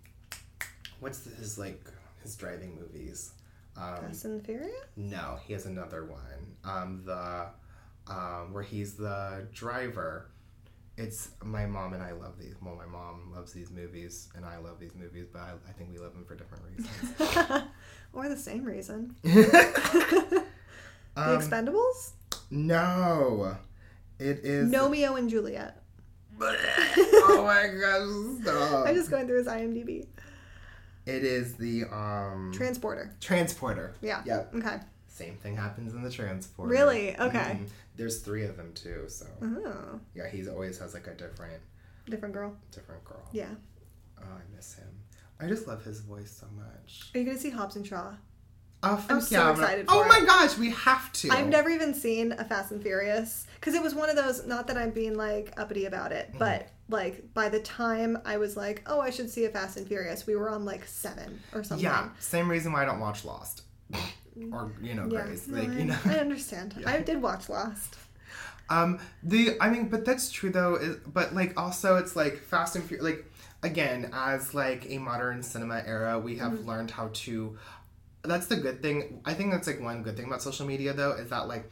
what's 0.99 1.19
the, 1.19 1.35
his 1.35 1.57
like 1.57 1.83
his 2.23 2.35
driving 2.35 2.75
movies. 2.79 3.31
Um, 3.77 3.95
Fast 4.07 4.25
and 4.25 4.45
Furious. 4.45 4.69
no, 4.95 5.39
he 5.45 5.53
has 5.53 5.65
another 5.65 6.05
one. 6.05 6.19
Um, 6.63 7.01
the 7.05 7.47
um, 8.07 8.53
where 8.53 8.63
he's 8.63 8.95
the 8.95 9.47
driver. 9.53 10.27
It's 10.97 11.29
my 11.43 11.65
mom 11.65 11.93
and 11.93 12.03
I 12.03 12.11
love 12.11 12.37
these. 12.39 12.55
Well, 12.61 12.75
my 12.75 12.85
mom 12.85 13.31
loves 13.33 13.53
these 13.53 13.71
movies, 13.71 14.29
and 14.35 14.45
I 14.45 14.57
love 14.57 14.79
these 14.79 14.93
movies, 14.95 15.25
but 15.31 15.41
I, 15.41 15.51
I 15.67 15.71
think 15.71 15.91
we 15.91 15.97
love 15.97 16.13
them 16.13 16.25
for 16.25 16.35
different 16.35 16.63
reasons. 16.65 17.63
or 18.13 18.29
the 18.29 18.37
same 18.37 18.63
reason. 18.65 19.15
um, 19.25 19.33
the 21.15 21.37
Expendables? 21.37 22.11
no, 22.51 23.55
it 24.19 24.39
is. 24.43 24.71
Romeo 24.71 25.15
and 25.15 25.29
Juliet. 25.29 25.77
oh 26.43 27.43
my 27.45 27.67
gosh! 27.67 28.41
Stop. 28.41 28.87
I'm 28.87 28.95
just 28.95 29.11
going 29.11 29.27
through 29.27 29.37
his 29.37 29.47
IMDb. 29.47 30.07
It 31.05 31.23
is 31.23 31.53
the 31.55 31.83
um 31.85 32.51
Transporter. 32.53 33.15
transporter. 33.19 33.95
Yeah. 34.01 34.21
Yep. 34.25 34.55
Okay. 34.55 34.77
Same 35.07 35.35
thing 35.37 35.55
happens 35.55 35.93
in 35.93 36.01
the 36.01 36.09
transporter. 36.09 36.71
Really? 36.71 37.15
Okay. 37.17 37.37
Mhm. 37.37 37.67
There's 37.95 38.21
three 38.21 38.43
of 38.45 38.57
them 38.57 38.73
too, 38.73 39.05
so 39.07 39.25
Oh, 39.41 39.99
yeah, 40.15 40.27
he 40.29 40.47
always 40.47 40.79
has 40.79 40.93
like 40.93 41.07
a 41.07 41.13
different 41.13 41.61
different 42.09 42.33
girl. 42.33 42.55
different 42.71 43.03
girl. 43.03 43.27
Yeah. 43.31 43.49
Oh, 44.19 44.23
I 44.23 44.55
miss 44.55 44.73
him. 44.75 44.87
I 45.39 45.47
just 45.47 45.67
love 45.67 45.83
his 45.83 46.01
voice 46.01 46.31
so 46.31 46.47
much. 46.55 47.11
Are 47.13 47.19
you 47.19 47.25
gonna 47.25 47.37
see 47.37 47.49
Hobbs 47.49 47.75
and 47.75 47.85
Shaw? 47.85 48.13
Oh, 48.83 48.95
fuck 48.97 49.11
I'm 49.11 49.21
so 49.21 49.35
yeah, 49.35 49.51
excited 49.51 49.85
Oh 49.89 50.07
my 50.07 50.17
it. 50.19 50.25
gosh, 50.25 50.57
we 50.57 50.71
have 50.71 51.11
to. 51.13 51.29
I've 51.29 51.47
never 51.47 51.69
even 51.69 51.93
seen 51.93 52.31
a 52.31 52.43
Fast 52.43 52.71
and 52.71 52.81
Furious 52.81 53.45
because 53.55 53.75
it 53.75 53.81
was 53.83 53.93
one 53.93 54.09
of 54.09 54.15
those. 54.15 54.45
Not 54.47 54.65
that 54.67 54.77
I'm 54.77 54.89
being 54.91 55.15
like 55.15 55.53
uppity 55.57 55.85
about 55.85 56.11
Mm-hmm. 56.11 56.31
it, 56.33 56.39
but 56.39 56.69
like 56.89 57.31
by 57.35 57.47
the 57.49 57.59
time 57.59 58.17
I 58.25 58.37
was 58.37 58.57
like, 58.57 58.81
oh, 58.87 58.99
I 58.99 59.11
should 59.11 59.29
see 59.29 59.45
a 59.45 59.49
Fast 59.49 59.77
and 59.77 59.87
Furious, 59.87 60.25
we 60.25 60.35
were 60.35 60.49
on 60.49 60.65
like 60.65 60.85
seven 60.87 61.39
or 61.53 61.63
something. 61.63 61.83
Yeah, 61.83 62.09
same 62.19 62.49
reason 62.49 62.71
why 62.73 62.81
I 62.81 62.85
don't 62.85 62.99
watch 62.99 63.23
Lost. 63.23 63.61
or, 64.51 64.71
you 64.81 64.93
know, 64.93 65.07
Yeah. 65.09 65.23
Grace. 65.25 65.47
No, 65.47 65.59
Like, 65.59 65.69
I, 65.69 65.77
you 65.79 65.85
know. 65.85 65.97
I 66.05 66.15
understand. 66.19 66.75
Yeah. 66.79 66.89
I 66.91 66.99
did 67.01 67.21
watch 67.21 67.49
Lost. 67.49 67.95
Um, 68.69 68.99
the 69.23 69.57
I 69.59 69.69
mean, 69.69 69.89
but 69.89 70.05
that's 70.05 70.31
true 70.31 70.49
though. 70.49 70.75
Is, 70.75 70.95
but 71.05 71.35
like 71.35 71.59
also, 71.59 71.97
it's 71.97 72.15
like 72.15 72.37
Fast 72.39 72.75
and 72.77 72.85
Furious. 72.85 73.03
Like 73.03 73.25
again, 73.63 74.09
as 74.13 74.53
like 74.53 74.85
a 74.89 74.97
modern 74.97 75.43
cinema 75.43 75.83
era, 75.85 76.17
we 76.19 76.37
have 76.37 76.53
Mm-hmm. 76.53 76.67
learned 76.69 76.91
how 76.91 77.09
to. 77.13 77.57
That's 78.23 78.45
the 78.47 78.55
good 78.55 78.81
thing. 78.81 79.21
I 79.25 79.33
think 79.33 79.51
that's 79.51 79.67
like 79.67 79.81
one 79.81 80.03
good 80.03 80.15
thing 80.15 80.25
about 80.27 80.41
social 80.41 80.65
media 80.65 80.93
though 80.93 81.11
is 81.13 81.29
that 81.31 81.47
like 81.49 81.69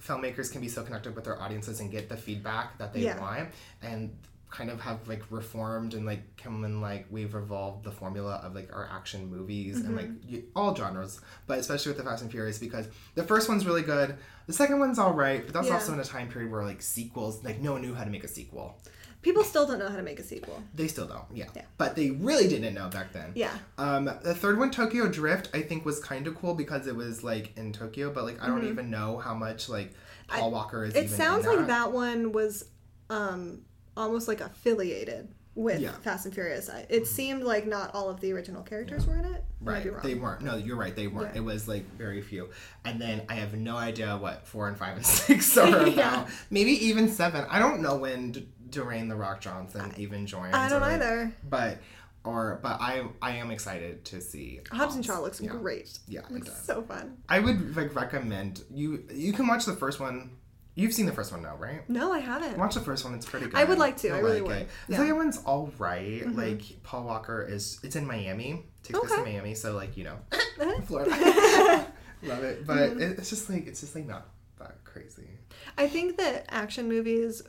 filmmakers 0.00 0.50
can 0.52 0.60
be 0.60 0.68
so 0.68 0.82
connected 0.84 1.14
with 1.16 1.24
their 1.24 1.40
audiences 1.40 1.80
and 1.80 1.90
get 1.90 2.08
the 2.08 2.16
feedback 2.16 2.78
that 2.78 2.92
they 2.92 3.00
Yeah. 3.00 3.20
want 3.20 3.48
and 3.82 4.16
kind 4.50 4.70
of 4.70 4.80
have 4.80 5.06
like 5.06 5.22
reformed 5.30 5.92
and 5.94 6.06
like 6.06 6.20
come 6.36 6.64
and 6.64 6.80
like 6.80 7.06
we've 7.10 7.34
evolved 7.34 7.84
the 7.84 7.90
formula 7.90 8.40
of 8.42 8.54
like 8.54 8.72
our 8.74 8.88
action 8.90 9.30
movies 9.30 9.76
and 9.80 9.94
like 9.94 10.06
Mm-hmm. 10.08 10.38
all 10.56 10.74
genres 10.74 11.20
but 11.46 11.58
especially 11.58 11.90
with 11.90 11.98
the 11.98 12.04
fast 12.04 12.22
and 12.22 12.30
furious 12.30 12.58
because 12.58 12.88
the 13.14 13.22
first 13.22 13.48
one's 13.48 13.66
really 13.66 13.82
good 13.82 14.16
the 14.46 14.52
second 14.54 14.78
one's 14.80 14.98
all 14.98 15.12
right 15.12 15.44
but 15.44 15.52
that's 15.52 15.68
Yeah. 15.68 15.74
also 15.74 15.92
in 15.92 16.00
a 16.00 16.04
time 16.04 16.28
period 16.28 16.50
where 16.50 16.64
like 16.64 16.80
sequels 16.80 17.44
like 17.44 17.60
no 17.60 17.72
one 17.72 17.82
knew 17.82 17.94
how 17.94 18.04
to 18.04 18.10
make 18.10 18.24
a 18.24 18.28
sequel 18.28 18.78
People 19.20 19.42
still 19.42 19.66
don't 19.66 19.80
know 19.80 19.88
how 19.88 19.96
to 19.96 20.02
make 20.02 20.20
a 20.20 20.22
sequel. 20.22 20.62
they 20.74 20.86
still 20.86 21.06
don't 21.06 21.24
yeah, 21.34 21.46
Yeah. 21.54 21.62
but 21.76 21.96
they 21.96 22.12
really 22.12 22.46
didn't 22.48 22.72
know 22.72 22.88
back 22.88 23.12
then 23.12 23.32
Yeah. 23.34 23.52
um, 23.76 24.04
the 24.06 24.32
third 24.34 24.58
one, 24.58 24.70
Tokyo 24.70 25.08
Drift, 25.08 25.50
I 25.52 25.60
think 25.62 25.84
was 25.84 25.98
kind 25.98 26.26
of 26.28 26.36
cool 26.36 26.54
because 26.54 26.86
it 26.86 26.94
was 26.94 27.24
like 27.24 27.56
in 27.58 27.72
Tokyo, 27.72 28.10
but 28.12 28.22
like 28.24 28.40
I 28.42 28.46
don't 28.46 28.66
even 28.68 28.90
know 28.90 29.18
how 29.18 29.34
much 29.34 29.68
like 29.68 29.92
Paul 30.28 30.52
Walker 30.52 30.84
is. 30.84 30.94
Mm-hmm. 30.94 31.04
It 31.06 31.10
sounds 31.10 31.46
like 31.46 31.66
that 31.66 31.90
one 31.92 32.30
was 32.32 32.64
um, 33.10 33.62
almost 33.98 34.28
like 34.28 34.40
affiliated 34.40 35.28
with 35.54 35.80
Yeah. 35.80 35.90
Mm-hmm. 35.90 36.02
Fast 36.02 36.24
and 36.26 36.34
Furious. 36.34 36.70
I- 36.70 36.86
It 36.88 37.06
seemed 37.06 37.42
like 37.42 37.66
not 37.66 37.92
all 37.94 38.08
of 38.08 38.20
the 38.20 38.32
original 38.32 38.62
characters 38.62 39.06
were 39.06 39.16
in 39.16 39.24
it. 39.24 39.44
Right, 39.60 39.84
they 40.02 40.14
weren't. 40.14 40.42
No, 40.42 40.56
you're 40.56 40.76
right. 40.76 40.94
They 40.94 41.08
weren't. 41.08 41.34
Yeah. 41.34 41.40
It 41.40 41.44
was 41.44 41.66
like 41.66 41.84
very 41.96 42.22
few. 42.22 42.50
And 42.84 43.00
then 43.00 43.22
I 43.28 43.34
have 43.34 43.54
no 43.54 43.76
idea 43.76 44.16
what 44.16 44.46
four 44.46 44.68
and 44.68 44.78
five 44.78 44.96
and 44.96 45.04
six 45.26 45.56
are 45.58 45.84
about. 45.86 46.28
Maybe 46.50 46.70
even 46.86 47.08
seven. 47.10 47.44
I 47.50 47.58
don't 47.58 47.82
know 47.82 47.96
when 47.96 48.30
D- 48.32 48.48
Dwayne 48.70 49.08
the 49.08 49.16
Rock 49.16 49.40
Johnson 49.40 49.92
even 49.96 50.26
joined. 50.26 50.54
I 50.54 50.68
don't 50.68 50.82
or- 50.82 50.86
either. 50.86 51.32
But 51.48 51.78
or 52.24 52.60
but 52.62 52.80
I 52.80 53.04
I 53.20 53.32
am 53.32 53.50
excited 53.50 54.04
to 54.06 54.20
see 54.20 54.60
Hobbs 54.70 54.94
and 54.94 55.04
Shaw 55.04 55.18
looks 55.20 55.40
Yeah. 55.40 55.50
great. 55.50 55.98
Yeah, 56.06 56.20
it 56.20 56.30
Looks 56.30 56.48
does. 56.50 56.62
so 56.62 56.82
fun. 56.82 57.16
I 57.28 57.40
would 57.40 57.76
like 57.76 57.94
recommend 57.96 58.62
you. 58.70 59.04
You 59.12 59.32
can 59.32 59.46
watch 59.48 59.64
the 59.64 59.74
first 59.74 59.98
one. 59.98 60.30
You've 60.78 60.94
seen 60.94 61.06
the 61.06 61.12
first 61.12 61.32
one 61.32 61.42
now, 61.42 61.56
right? 61.56 61.88
No, 61.90 62.12
I 62.12 62.20
haven't. 62.20 62.56
Watch 62.56 62.74
the 62.74 62.80
first 62.80 63.04
one; 63.04 63.12
it's 63.14 63.26
pretty 63.26 63.46
good. 63.46 63.56
I 63.56 63.64
would 63.64 63.78
like 63.78 63.96
to. 63.98 64.06
You'll 64.08 64.16
I 64.16 64.20
really 64.20 64.40
like 64.40 64.48
would. 64.48 64.56
it. 64.58 64.68
The 64.86 64.92
Yeah. 64.92 64.98
Mm-hmm. 64.98 65.02
second 65.06 65.16
one's 65.16 65.36
all 65.44 65.72
right. 65.78 66.36
Like 66.36 66.62
Paul 66.84 67.02
Walker 67.04 67.42
is. 67.42 67.80
It's 67.82 67.96
in 67.96 68.06
Miami. 68.06 68.64
Takes 68.84 68.98
place 69.00 69.12
in 69.12 69.24
Miami, 69.24 69.54
so 69.54 69.72
like 69.74 69.96
you 69.96 70.04
know. 70.04 70.16
Florida. 70.86 71.10
Love 72.22 72.42
it, 72.44 72.66
but 72.66 72.76
Mm-hmm. 72.90 73.00
it, 73.02 73.18
it's 73.18 73.30
just 73.30 73.50
like 73.50 73.66
it's 73.66 73.80
just 73.80 73.94
like 73.94 74.06
not 74.06 74.28
that 74.60 74.82
crazy. 74.84 75.28
I 75.76 75.88
think 75.88 76.16
that 76.18 76.46
action 76.48 76.88
movies 76.88 77.42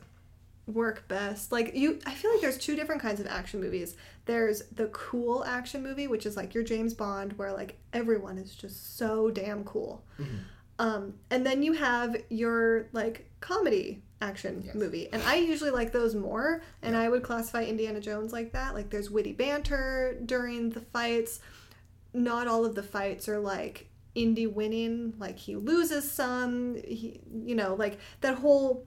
work 0.66 1.06
best. 1.08 1.50
Like 1.52 1.74
you 1.74 1.98
I 2.06 2.14
feel 2.14 2.32
like 2.32 2.40
there's 2.40 2.58
two 2.58 2.76
different 2.76 3.00
kinds 3.02 3.20
of 3.20 3.26
action 3.26 3.60
movies. 3.60 3.96
There's 4.26 4.62
the 4.74 4.86
cool 4.88 5.44
action 5.44 5.82
movie, 5.82 6.06
which 6.06 6.26
is 6.26 6.36
like 6.36 6.54
your 6.54 6.62
James 6.64 6.94
Bond 6.94 7.32
where 7.38 7.52
like 7.52 7.78
everyone 7.92 8.38
is 8.38 8.54
just 8.54 8.96
so 8.96 9.30
damn 9.30 9.64
cool. 9.64 10.04
Mm-hmm. 10.20 10.36
Um, 10.80 11.14
and 11.30 11.44
then 11.44 11.62
you 11.62 11.74
have 11.74 12.16
your 12.30 12.88
like 12.92 13.30
comedy 13.40 14.02
action 14.22 14.62
Yes. 14.64 14.74
movie. 14.74 15.08
And 15.12 15.22
I 15.22 15.36
usually 15.36 15.70
like 15.70 15.92
those 15.92 16.14
more 16.14 16.62
and 16.82 16.96
I 16.96 17.08
would 17.08 17.22
classify 17.22 17.64
Indiana 17.64 18.00
Jones 18.00 18.32
like 18.32 18.52
that. 18.52 18.74
Like 18.74 18.88
there's 18.90 19.10
witty 19.10 19.32
banter 19.32 20.16
during 20.24 20.70
the 20.70 20.80
fights. 20.80 21.40
Not 22.14 22.48
all 22.48 22.64
of 22.64 22.74
the 22.74 22.82
fights 22.82 23.28
are 23.28 23.38
like 23.38 23.88
Indy 24.14 24.46
winning, 24.46 25.14
like 25.18 25.38
he 25.38 25.54
loses 25.54 26.10
some, 26.10 26.76
he 26.82 27.20
you 27.44 27.54
know, 27.54 27.74
like 27.74 27.98
that 28.22 28.36
whole 28.38 28.86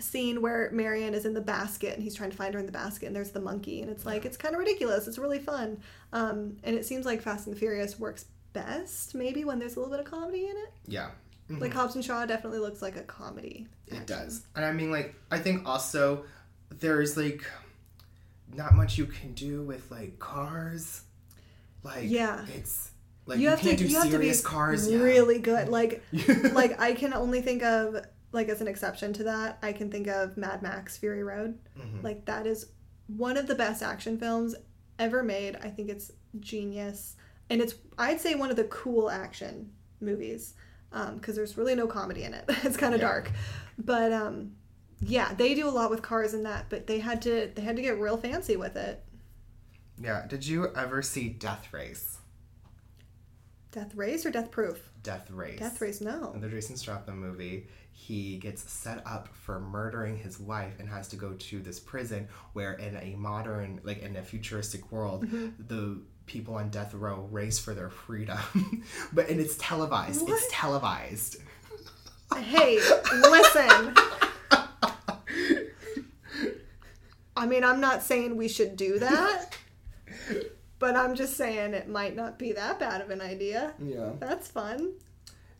scene 0.00 0.42
where 0.42 0.70
Marion 0.72 1.14
is 1.14 1.24
in 1.24 1.34
the 1.34 1.40
basket 1.40 1.94
and 1.94 2.02
he's 2.02 2.14
trying 2.14 2.30
to 2.30 2.36
find 2.36 2.52
her 2.54 2.60
in 2.60 2.66
the 2.66 2.72
basket 2.72 3.06
and 3.06 3.16
there's 3.16 3.30
the 3.32 3.40
monkey 3.40 3.80
and 3.82 3.90
it's 3.90 4.04
like 4.06 4.24
it's 4.24 4.36
kind 4.36 4.54
of 4.54 4.58
ridiculous. 4.58 5.06
It's 5.08 5.18
really 5.18 5.38
fun. 5.40 5.80
Um, 6.12 6.56
and 6.64 6.76
it 6.76 6.84
seems 6.84 7.06
like 7.06 7.22
Fast 7.22 7.46
and 7.46 7.54
the 7.54 7.58
Furious 7.60 7.98
works 7.98 8.26
best 8.52 9.14
maybe 9.14 9.44
when 9.44 9.58
there's 9.58 9.76
a 9.76 9.80
little 9.80 9.90
bit 9.94 10.00
of 10.04 10.10
comedy 10.10 10.44
in 10.44 10.56
it. 10.56 10.72
Yeah, 10.86 11.10
Mhm. 11.50 11.60
Like 11.60 11.72
Hobbs 11.72 11.94
and 11.94 12.04
Shaw 12.04 12.26
definitely 12.26 12.58
looks 12.58 12.82
like 12.82 12.96
a 12.96 13.02
comedy. 13.02 13.66
it 13.86 14.06
does. 14.06 14.42
And 14.54 14.64
I 14.64 14.72
mean, 14.72 14.90
like 14.90 15.14
I 15.30 15.38
think 15.38 15.66
also 15.66 16.24
there's 16.70 17.16
like 17.16 17.42
not 18.54 18.74
much 18.74 18.98
you 18.98 19.06
can 19.06 19.32
do 19.32 19.62
with 19.62 19.90
like 19.90 20.18
cars. 20.18 21.02
Like 21.82 22.04
Yeah. 22.04 22.44
it's 22.54 22.90
like 23.26 23.38
you, 23.38 23.44
you, 23.44 23.48
have 23.50 23.60
can't 23.60 23.78
to 23.78 23.84
do 23.84 23.90
you 23.90 23.96
have 23.96 24.04
to 24.10 24.18
be 24.18 24.24
serious 24.24 24.40
cars. 24.42 24.90
yeah. 24.90 24.98
really 24.98 25.38
good. 25.38 25.68
Like 25.68 26.02
like 26.52 26.78
I 26.80 26.92
can 26.92 27.14
only 27.14 27.40
think 27.40 27.62
of 27.62 28.04
like 28.32 28.48
as 28.50 28.60
an 28.60 28.68
exception 28.68 29.12
to 29.14 29.24
that, 29.24 29.58
I 29.62 29.72
can 29.72 29.90
think 29.90 30.06
of 30.06 30.36
Mad 30.36 30.62
Max 30.62 30.96
Fury 30.98 31.22
Road. 31.22 31.58
Mhm. 31.78 32.02
Like 32.02 32.26
that 32.26 32.46
is 32.46 32.66
one 33.06 33.38
of 33.38 33.46
the 33.46 33.54
best 33.54 33.82
action 33.82 34.18
films 34.18 34.54
ever 34.98 35.22
made. 35.22 35.56
I 35.62 35.68
think 35.70 35.88
it's 35.88 36.10
genius, 36.40 37.16
and 37.48 37.62
it's 37.62 37.74
I'd 37.96 38.20
say 38.20 38.34
one 38.34 38.50
of 38.50 38.56
the 38.56 38.64
cool 38.64 39.08
action 39.10 39.70
movies 40.00 40.52
because 40.90 41.36
there's 41.36 41.56
really 41.56 41.74
no 41.74 41.86
comedy 41.86 42.22
in 42.24 42.34
it. 42.34 42.44
it's 42.64 42.76
kind 42.76 42.94
of 42.94 43.00
Yeah. 43.00 43.06
dark, 43.08 43.30
but 43.78 44.12
um, 44.12 44.52
yeah, 45.00 45.32
they 45.34 45.54
do 45.54 45.68
a 45.68 45.70
lot 45.70 45.90
with 45.90 46.02
cars 46.02 46.34
in 46.34 46.42
that. 46.44 46.66
But 46.68 46.86
they 46.86 46.98
had 46.98 47.22
to 47.22 47.50
they 47.54 47.62
had 47.62 47.76
to 47.76 47.82
get 47.82 47.98
real 48.00 48.16
fancy 48.16 48.56
with 48.56 48.76
it. 48.76 49.04
Yeah. 50.00 50.26
Did 50.26 50.46
you 50.46 50.72
ever 50.74 51.02
see 51.02 51.28
Death 51.28 51.72
Race? 51.72 52.18
Death 53.70 53.94
Race 53.94 54.24
or 54.24 54.30
Death 54.30 54.50
Proof? 54.50 54.90
Death 55.02 55.30
Race. 55.30 55.58
Death 55.58 55.80
Race, 55.80 56.00
no. 56.00 56.32
In 56.34 56.40
the 56.40 56.48
Jason 56.48 56.76
Statham 56.76 57.20
movie, 57.20 57.66
he 57.92 58.38
gets 58.38 58.70
set 58.70 59.02
up 59.06 59.28
for 59.34 59.60
murdering 59.60 60.16
his 60.16 60.40
wife 60.40 60.72
and 60.78 60.88
has 60.88 61.08
to 61.08 61.16
go 61.16 61.34
to 61.34 61.60
this 61.60 61.78
prison 61.78 62.28
where, 62.54 62.72
in 62.74 62.96
a 62.96 63.14
modern, 63.16 63.80
like 63.84 64.02
in 64.02 64.16
a 64.16 64.22
futuristic 64.22 64.90
world, 64.90 65.26
Mm-hmm. 65.26 65.48
the 65.68 66.00
people 66.28 66.54
on 66.54 66.68
death 66.68 66.94
row 66.94 67.28
race 67.30 67.58
for 67.58 67.74
their 67.74 67.90
freedom. 67.90 68.38
but 69.12 69.28
and 69.28 69.40
it's 69.40 69.56
televised. 69.56 70.22
What? 70.22 70.30
It's 70.32 70.46
televised. 70.52 71.38
Hey, 72.36 72.76
listen. 73.22 73.94
I 77.36 77.46
mean, 77.46 77.62
I'm 77.62 77.80
not 77.80 78.02
saying 78.02 78.36
we 78.36 78.48
should 78.48 78.76
do 78.76 78.98
that, 78.98 79.56
but 80.80 80.96
I'm 80.96 81.14
just 81.14 81.36
saying 81.36 81.72
it 81.72 81.88
might 81.88 82.16
not 82.16 82.36
be 82.36 82.52
that 82.52 82.80
bad 82.80 83.00
of 83.00 83.10
an 83.10 83.20
idea. 83.20 83.74
Yeah. 83.78 84.10
That's 84.18 84.48
fun. 84.48 84.94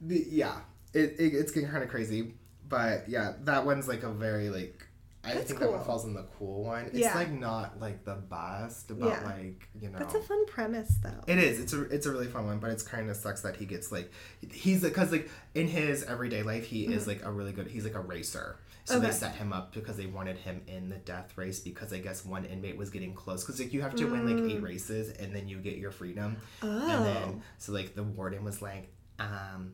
The, 0.00 0.26
yeah. 0.28 0.56
It, 0.92 1.14
it 1.18 1.34
it's 1.34 1.52
getting 1.52 1.68
kind 1.68 1.84
of 1.84 1.88
crazy, 1.88 2.34
but 2.68 3.08
yeah, 3.08 3.34
that 3.44 3.64
one's 3.64 3.86
like 3.86 4.02
a 4.02 4.10
very 4.10 4.50
like. 4.50 4.87
I 5.24 5.34
That's 5.34 5.48
think 5.48 5.60
that 5.60 5.70
one 5.70 5.82
falls 5.84 6.04
in 6.04 6.14
the 6.14 6.24
cool 6.38 6.64
one. 6.64 6.86
It's 6.86 6.98
Yeah. 6.98 7.14
like 7.14 7.30
not 7.30 7.80
like 7.80 8.04
the 8.04 8.14
best 8.14 8.88
but 8.88 9.08
Yeah. 9.08 9.22
like 9.24 9.68
you 9.80 9.90
know. 9.90 9.98
That's 9.98 10.14
a 10.14 10.20
fun 10.20 10.46
premise, 10.46 10.94
though. 11.02 11.22
It 11.26 11.38
is. 11.38 11.58
It's 11.60 11.72
a 11.72 11.82
it's 11.84 12.06
a 12.06 12.12
really 12.12 12.28
fun 12.28 12.46
one, 12.46 12.58
but 12.60 12.70
it's 12.70 12.82
kind 12.84 13.10
of 13.10 13.16
sucks 13.16 13.42
that 13.42 13.56
he 13.56 13.66
gets 13.66 13.90
like 13.90 14.12
he's 14.50 14.82
because 14.82 15.10
like 15.12 15.28
in 15.54 15.66
his 15.68 16.04
everyday 16.04 16.42
life 16.42 16.66
he 16.66 16.86
is 16.86 17.06
like 17.06 17.24
a 17.24 17.32
really 17.32 17.52
good 17.52 17.66
he's 17.66 17.84
like 17.84 17.94
a 17.96 18.00
racer. 18.00 18.58
So 18.84 18.98
they 19.00 19.08
Mm-hmm. 19.08 19.16
Set 19.18 19.34
him 19.34 19.52
up 19.52 19.74
because 19.74 19.98
they 19.98 20.06
wanted 20.06 20.38
him 20.38 20.62
in 20.66 20.88
the 20.88 20.96
death 20.96 21.36
race 21.36 21.60
because 21.60 21.92
I 21.92 21.98
guess 21.98 22.24
one 22.24 22.46
inmate 22.46 22.78
was 22.78 22.88
getting 22.88 23.12
close 23.12 23.44
because 23.44 23.60
like 23.60 23.72
you 23.74 23.82
have 23.82 23.94
to 23.96 24.06
win 24.06 24.24
like 24.24 24.50
eight 24.50 24.62
races 24.62 25.10
and 25.18 25.34
then 25.36 25.46
you 25.48 25.58
get 25.58 25.76
your 25.76 25.90
freedom. 25.90 26.36
And 26.62 26.70
Mm. 26.70 27.00
Oh. 27.00 27.04
then 27.04 27.42
so 27.58 27.72
like 27.72 27.94
the 27.94 28.02
warden 28.04 28.44
was 28.44 28.62
like, 28.62 28.88
um. 29.18 29.72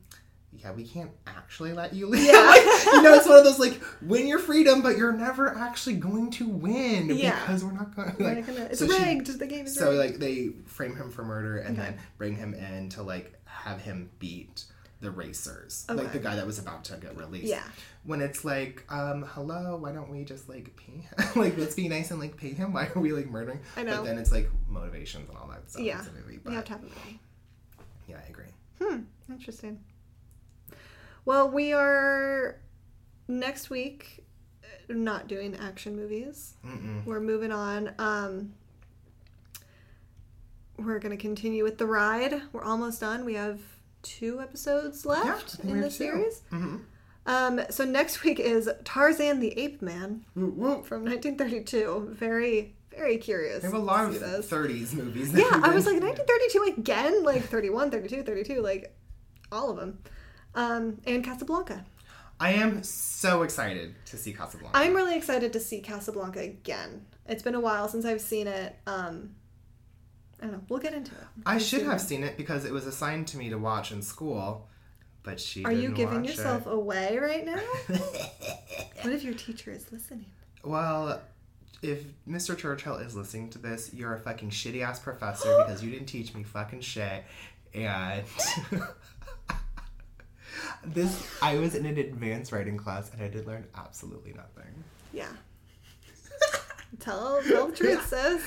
Yeah, 0.61 0.73
we 0.73 0.85
can't 0.85 1.11
actually 1.27 1.73
let 1.73 1.93
you 1.95 2.07
leave. 2.07 2.25
Yeah. 2.25 2.33
like, 2.47 2.85
you 2.87 3.03
know, 3.03 3.15
it's 3.15 3.27
one 3.29 3.39
of 3.39 3.45
those 3.45 3.59
like 3.59 3.81
win 4.03 4.27
your 4.27 4.39
freedom, 4.39 4.81
but 4.83 4.97
you're 4.97 5.13
never 5.13 5.57
actually 5.59 5.97
going 5.97 6.31
to 6.33 6.49
win 6.49 7.11
Yeah. 7.15 7.39
because 7.41 7.65
we're 7.65 7.73
not 7.73 7.95
going. 7.95 8.15
We're 8.19 8.27
Like, 8.35 8.39
not 8.39 8.47
gonna- 8.47 8.69
it's 8.71 8.79
so 8.79 8.89
she- 8.89 9.03
rigged. 9.03 9.27
the 9.39 9.47
game 9.47 9.67
is 9.67 9.75
so 9.75 9.91
rigged. 9.91 10.13
like 10.13 10.21
they 10.21 10.49
frame 10.67 10.97
him 10.97 11.11
for 11.11 11.25
murder 11.25 11.59
and 11.59 11.79
Okay. 11.79 11.91
then 11.91 11.99
bring 12.19 12.37
him 12.37 12.55
in 12.55 12.89
to 12.91 13.03
like 13.03 13.35
have 13.45 13.81
him 13.81 14.11
beat 14.19 14.65
the 15.01 15.11
racers, 15.11 15.85
Okay. 15.91 16.03
like 16.03 16.13
the 16.13 16.19
guy 16.19 16.35
that 16.37 16.47
was 16.47 16.59
about 16.59 16.85
to 16.85 16.97
get 16.97 17.15
released. 17.17 17.45
Yeah. 17.47 17.63
When 18.05 18.23
it's 18.23 18.43
like, 18.45 18.85
um, 18.91 19.23
hello, 19.35 19.77
why 19.77 19.93
don't 19.93 20.09
we 20.11 20.25
just 20.25 20.49
like 20.49 20.75
pay 20.77 20.93
him? 21.33 21.41
like 21.43 21.59
let's 21.59 21.75
be 21.75 21.89
nice 21.89 22.11
and 22.11 22.19
like 22.21 22.37
pay 22.39 22.51
him. 22.55 22.73
Why 22.73 22.89
are 22.95 23.01
we 23.01 23.13
like 23.13 23.29
murdering? 23.29 23.61
I 23.77 23.83
know. 23.83 23.99
But 23.99 24.05
then 24.05 24.19
it's 24.19 24.33
like 24.33 24.49
motivations 24.69 25.29
and 25.29 25.37
all 25.37 25.49
that 25.49 25.69
stuff. 25.71 25.83
yeah. 25.83 25.99
It's 25.99 26.09
a 26.09 26.13
movie, 26.13 26.41
You 26.47 26.53
have 26.53 26.65
to 26.67 26.73
have 26.73 26.81
a 26.83 26.85
movie. 26.85 27.21
yeah, 28.09 28.17
I 28.25 28.31
agree. 28.31 28.45
Hmm. 28.81 29.01
Interesting. 29.31 29.81
Well, 31.25 31.49
we 31.51 31.73
are 31.73 32.61
next 33.29 33.71
week 33.71 34.25
uh, 34.63 34.67
not 34.95 35.27
doing 35.29 35.57
action 35.57 35.97
movies. 35.97 36.55
Mm-mm. 36.65 37.05
We're 37.05 37.21
moving 37.21 37.53
on. 37.53 37.93
Um, 37.99 38.53
we're 40.79 40.99
going 40.99 41.17
to 41.17 41.21
continue 41.21 41.63
with 41.65 41.79
the 41.79 41.87
ride. 41.87 42.43
We're 42.53 42.65
almost 42.65 43.01
done. 43.01 43.25
We 43.25 43.35
have 43.35 43.61
two 44.03 44.41
episodes 44.41 45.05
Yeah, 45.05 45.13
left 45.13 45.53
think 45.53 45.73
in 45.73 45.81
the 45.81 45.91
series. 45.91 46.43
Mm-hmm. 46.53 46.77
Um, 47.27 47.61
so 47.71 47.85
next 47.85 48.23
week 48.23 48.39
is 48.39 48.69
Tarzan 48.85 49.41
the 49.41 49.59
Ape 49.59 49.81
Man 49.81 50.27
Whoop, 50.35 50.55
whoop. 50.57 50.85
from 50.85 51.05
1932. 51.05 52.11
Very, 52.13 52.75
very 52.91 53.17
curious. 53.17 53.63
We 53.63 53.69
have 53.71 53.75
a 53.75 53.79
lot 53.79 54.05
of 54.07 54.21
this. 54.21 54.51
30s 54.51 54.93
movies. 54.93 55.33
Yeah, 55.33 55.45
I 55.51 55.71
was 55.71 55.87
like 55.91 56.03
1932 56.03 56.75
again, 56.81 57.25
like 57.25 57.45
31, 57.45 57.91
32, 57.91 58.25
32, 58.25 58.61
like 58.61 58.95
all 59.51 59.71
of 59.71 59.77
them. 59.79 59.99
Um, 60.55 61.01
and 61.07 61.25
Casablanca. 61.25 61.85
I 62.41 62.53
am 62.53 62.83
so 62.83 63.43
excited 63.43 63.95
to 64.07 64.17
see 64.17 64.33
Casablanca. 64.33 64.77
I'm 64.77 64.95
really 64.95 65.17
excited 65.17 65.53
to 65.53 65.61
see 65.61 65.81
Casablanca 65.81 66.41
again. 66.41 67.07
It's 67.27 67.43
been 67.43 67.55
a 67.55 67.61
while 67.61 67.89
since 67.89 68.05
I've 68.05 68.21
seen 68.21 68.47
it. 68.47 68.77
Um, 68.87 69.35
I 70.41 70.45
don't 70.47 70.53
know. 70.53 70.61
We'll 70.69 70.81
get 70.81 70.95
into 70.95 71.13
it. 71.13 71.25
I 71.47 71.59
should 71.59 71.83
have 71.83 72.01
seen 72.01 72.23
it 72.25 72.37
because 72.37 72.65
it 72.65 72.73
was 72.73 72.87
assigned 72.87 73.29
to 73.29 73.39
me 73.39 73.51
to 73.51 73.57
watch 73.57 73.93
in 73.93 74.03
school, 74.03 74.69
but 75.23 75.41
she 75.41 75.65
Are 75.65 75.73
you 75.73 75.91
giving 75.91 76.25
yourself 76.25 76.67
it. 76.67 76.73
away 76.73 77.19
right 77.19 77.47
now? 77.47 77.61
what 79.03 79.13
if 79.13 79.23
your 79.23 79.35
teacher 79.35 79.71
is 79.71 79.91
listening? 79.93 80.27
Well, 80.63 81.23
if 81.83 82.05
Mr. 82.29 82.57
Churchill 82.57 82.97
is 82.97 83.15
listening 83.15 83.51
to 83.51 83.59
this, 83.59 83.95
you're 83.95 84.15
a 84.15 84.21
fucking 84.21 84.51
shitty 84.51 84.83
ass 84.83 84.99
professor 84.99 85.57
because 85.67 85.83
you 85.83 85.91
didn't 85.91 86.07
teach 86.07 86.35
me 86.35 86.43
fucking 86.43 86.81
shit. 86.81 87.25
And 87.73 88.25
this, 90.85 91.27
I 91.43 91.57
was 91.57 91.75
in 91.75 91.87
an 91.87 91.99
advanced 91.99 92.53
writing 92.53 92.77
class 92.77 93.11
and 93.13 93.23
I 93.23 93.29
did 93.29 93.47
learn 93.47 93.67
absolutely 93.75 94.33
nothing. 94.33 94.85
Yeah. 95.13 95.29
tell, 97.01 97.43
tell 97.43 97.69
the 97.69 97.77
truth, 97.77 98.07
sis. 98.07 98.43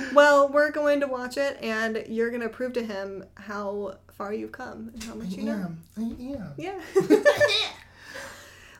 well, 0.14 0.48
we're 0.48 0.70
going 0.70 1.00
to 1.00 1.06
watch 1.06 1.36
it, 1.36 1.58
and 1.62 2.04
you're 2.08 2.30
going 2.30 2.42
to 2.42 2.48
prove 2.48 2.72
to 2.74 2.84
him 2.84 3.24
how 3.34 3.96
far 4.16 4.32
you've 4.32 4.52
come 4.52 4.90
and 4.94 5.04
how 5.04 5.14
much 5.14 5.28
you 5.28 5.44
know. 5.44 5.72
Yeah, 5.96 6.48
yeah. 6.56 6.80
Yeah. 7.10 7.68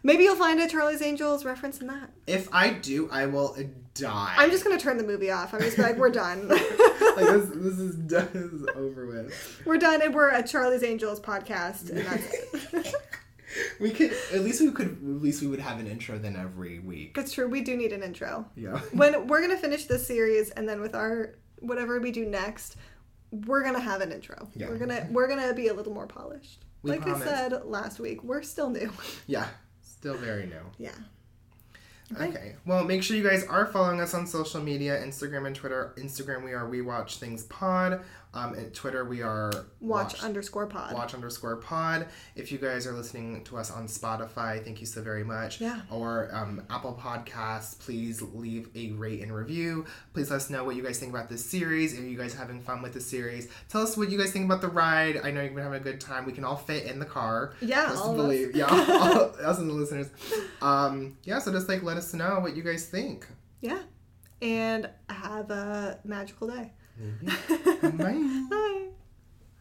Maybe 0.07 0.23
you'll 0.23 0.37
find 0.37 0.61
a 0.61 0.69
Charlie's 0.69 1.03
Angels 1.03 1.45
reference 1.45 1.81
in 1.81 1.89
that. 1.89 2.11
If 2.29 2.49
I 2.55 2.71
do, 2.71 3.09
I 3.11 3.27
will 3.27 3.57
die. 3.95 4.35
I'm 4.39 4.53
just 4.53 4.63
gonna 4.63 4.79
turn 4.79 4.99
the 4.99 5.03
movie 5.03 5.33
off. 5.33 5.53
I'm 5.53 5.61
just 5.61 5.79
like, 5.79 5.97
we're 5.97 6.11
done. 6.11 6.47
like 6.49 6.61
this, 6.61 7.49
this 7.49 7.79
is 7.81 7.97
done. 7.97 8.29
This 8.33 8.53
is 8.53 8.67
over 8.77 9.07
with. 9.09 9.63
we're 9.67 9.79
done, 9.79 10.03
and 10.03 10.15
we're 10.15 10.29
a 10.31 10.47
Charlie's 10.47 10.85
Angels 10.85 11.19
podcast, 11.19 11.91
and 11.91 12.07
that's 12.07 12.25
it. 12.33 12.95
We 13.81 13.91
could 13.91 14.13
at 14.35 14.43
least 14.43 14.61
we 14.61 14.71
could 14.71 14.89
at 14.89 15.23
least 15.23 15.41
we 15.41 15.49
would 15.49 15.61
have 15.61 15.81
an 15.81 15.87
intro 15.87 16.19
then 16.19 16.37
every 16.37 16.79
week. 16.79 17.15
that's 17.15 17.33
true. 17.33 17.49
We 17.49 17.63
do 17.63 17.75
need 17.77 17.93
an 17.93 18.03
intro. 18.03 18.47
Yeah. 18.55 18.79
When 18.93 19.27
we're 19.27 19.41
gonna 19.41 19.57
finish 19.57 19.87
this 19.87 20.07
series, 20.07 20.51
and 20.51 20.69
then 20.69 20.81
with 20.81 20.95
our 20.95 21.37
whatever 21.61 21.99
we 21.99 22.13
do 22.13 22.27
next, 22.27 22.77
we're 23.31 23.65
gonna 23.65 23.81
have 23.81 24.03
an 24.03 24.13
intro. 24.13 24.49
Yeah. 24.55 24.69
We're 24.69 24.79
gonna 24.79 25.09
we're 25.11 25.27
gonna 25.27 25.55
be 25.55 25.69
a 25.69 25.75
little 25.75 25.95
more 25.95 26.07
polished. 26.07 26.65
We 26.83 26.91
like 26.91 27.01
promise. 27.01 27.23
I 27.27 27.49
said 27.49 27.65
last 27.65 27.99
week, 27.99 28.23
we're 28.23 28.43
still 28.43 28.69
new. 28.71 28.93
Yeah. 29.27 29.49
Still 30.07 30.19
very 30.19 30.47
new. 30.47 30.63
yeah. 30.79 30.93
Okay. 32.21 32.55
Well, 32.65 32.85
make 32.85 33.03
sure 33.03 33.17
you 33.17 33.29
guys 33.29 33.43
are 33.43 33.67
following 33.67 34.01
us 34.01 34.15
on 34.15 34.29
social 34.29 34.63
media 34.63 35.03
Instagram 35.05 35.49
and 35.49 35.57
Twitter. 35.57 35.93
Instagram, 35.97 36.45
we 36.45 36.53
are 36.53 36.69
We 36.69 36.81
Watch 36.81 37.17
Things 37.17 37.43
Pod. 37.43 38.03
Um, 38.37 38.53
and 38.53 38.75
Twitter, 38.75 39.07
we 39.07 39.23
are 39.23 39.65
Watch, 39.81 40.23
underscore 40.23 40.67
pod. 40.67 40.93
Watch 40.93 41.15
underscore 41.15 41.57
pod. 41.57 42.09
If 42.35 42.53
you 42.53 42.59
guys 42.59 42.87
are 42.87 42.93
listening 42.93 43.43
to 43.45 43.57
us 43.57 43.71
on 43.71 43.87
Spotify, 43.87 44.63
thank 44.63 44.79
you 44.79 44.87
so 44.87 45.01
very 45.01 45.25
much. 45.25 45.59
Yeah. 45.59 45.81
Or 45.91 46.29
um, 46.35 46.63
Apple 46.69 47.01
Podcasts, 47.01 47.79
please 47.79 48.21
leave 48.21 48.69
a 48.75 48.93
rate 48.93 49.23
and 49.23 49.35
review. 49.35 49.87
Please 50.13 50.31
let 50.31 50.37
us 50.37 50.51
know 50.51 50.65
what 50.65 50.77
you 50.77 50.83
guys 50.83 50.99
think 50.99 51.15
about 51.15 51.31
this 51.31 51.43
series. 51.43 51.99
Are 51.99 52.03
you 52.03 52.19
guys 52.19 52.35
having 52.35 52.61
fun 52.61 52.83
with 52.83 52.93
the 52.93 53.01
series? 53.01 53.49
Tell 53.71 53.81
us 53.81 53.97
what 53.97 54.11
you 54.11 54.19
guys 54.19 54.33
think 54.33 54.45
about 54.45 54.61
the 54.61 54.69
ride. 54.69 55.19
I 55.25 55.31
know 55.31 55.41
you've 55.41 55.55
been 55.55 55.65
having 55.65 55.81
a 55.81 55.85
good 55.85 55.99
time. 55.99 56.27
We 56.27 56.33
can 56.33 56.45
all 56.45 56.57
fit 56.57 56.85
in 56.85 56.99
the 56.99 57.07
car. 57.07 57.55
Yeah, 57.63 57.87
Just 57.89 58.05
all 58.05 58.21
of 58.21 58.29
us. 58.29 58.55
Yeah, 58.55 58.67
all, 58.69 59.49
us 59.49 59.59
and 59.59 59.71
the 59.71 59.75
listeners. 59.75 60.11
Um, 60.61 61.17
yeah, 61.25 61.39
so 61.39 61.51
just 61.53 61.71
like 61.71 61.83
let 61.83 61.97
us 61.97 62.13
know 62.13 62.41
what 62.41 62.55
you 62.55 62.63
guys 62.63 62.85
think. 62.85 63.27
Yeah. 63.63 63.81
And 64.43 64.91
have 65.09 65.51
a 65.51 66.01
magical 66.05 66.49
day. 66.49 66.73
Bye. 66.97 67.91
Bye. 67.91 68.89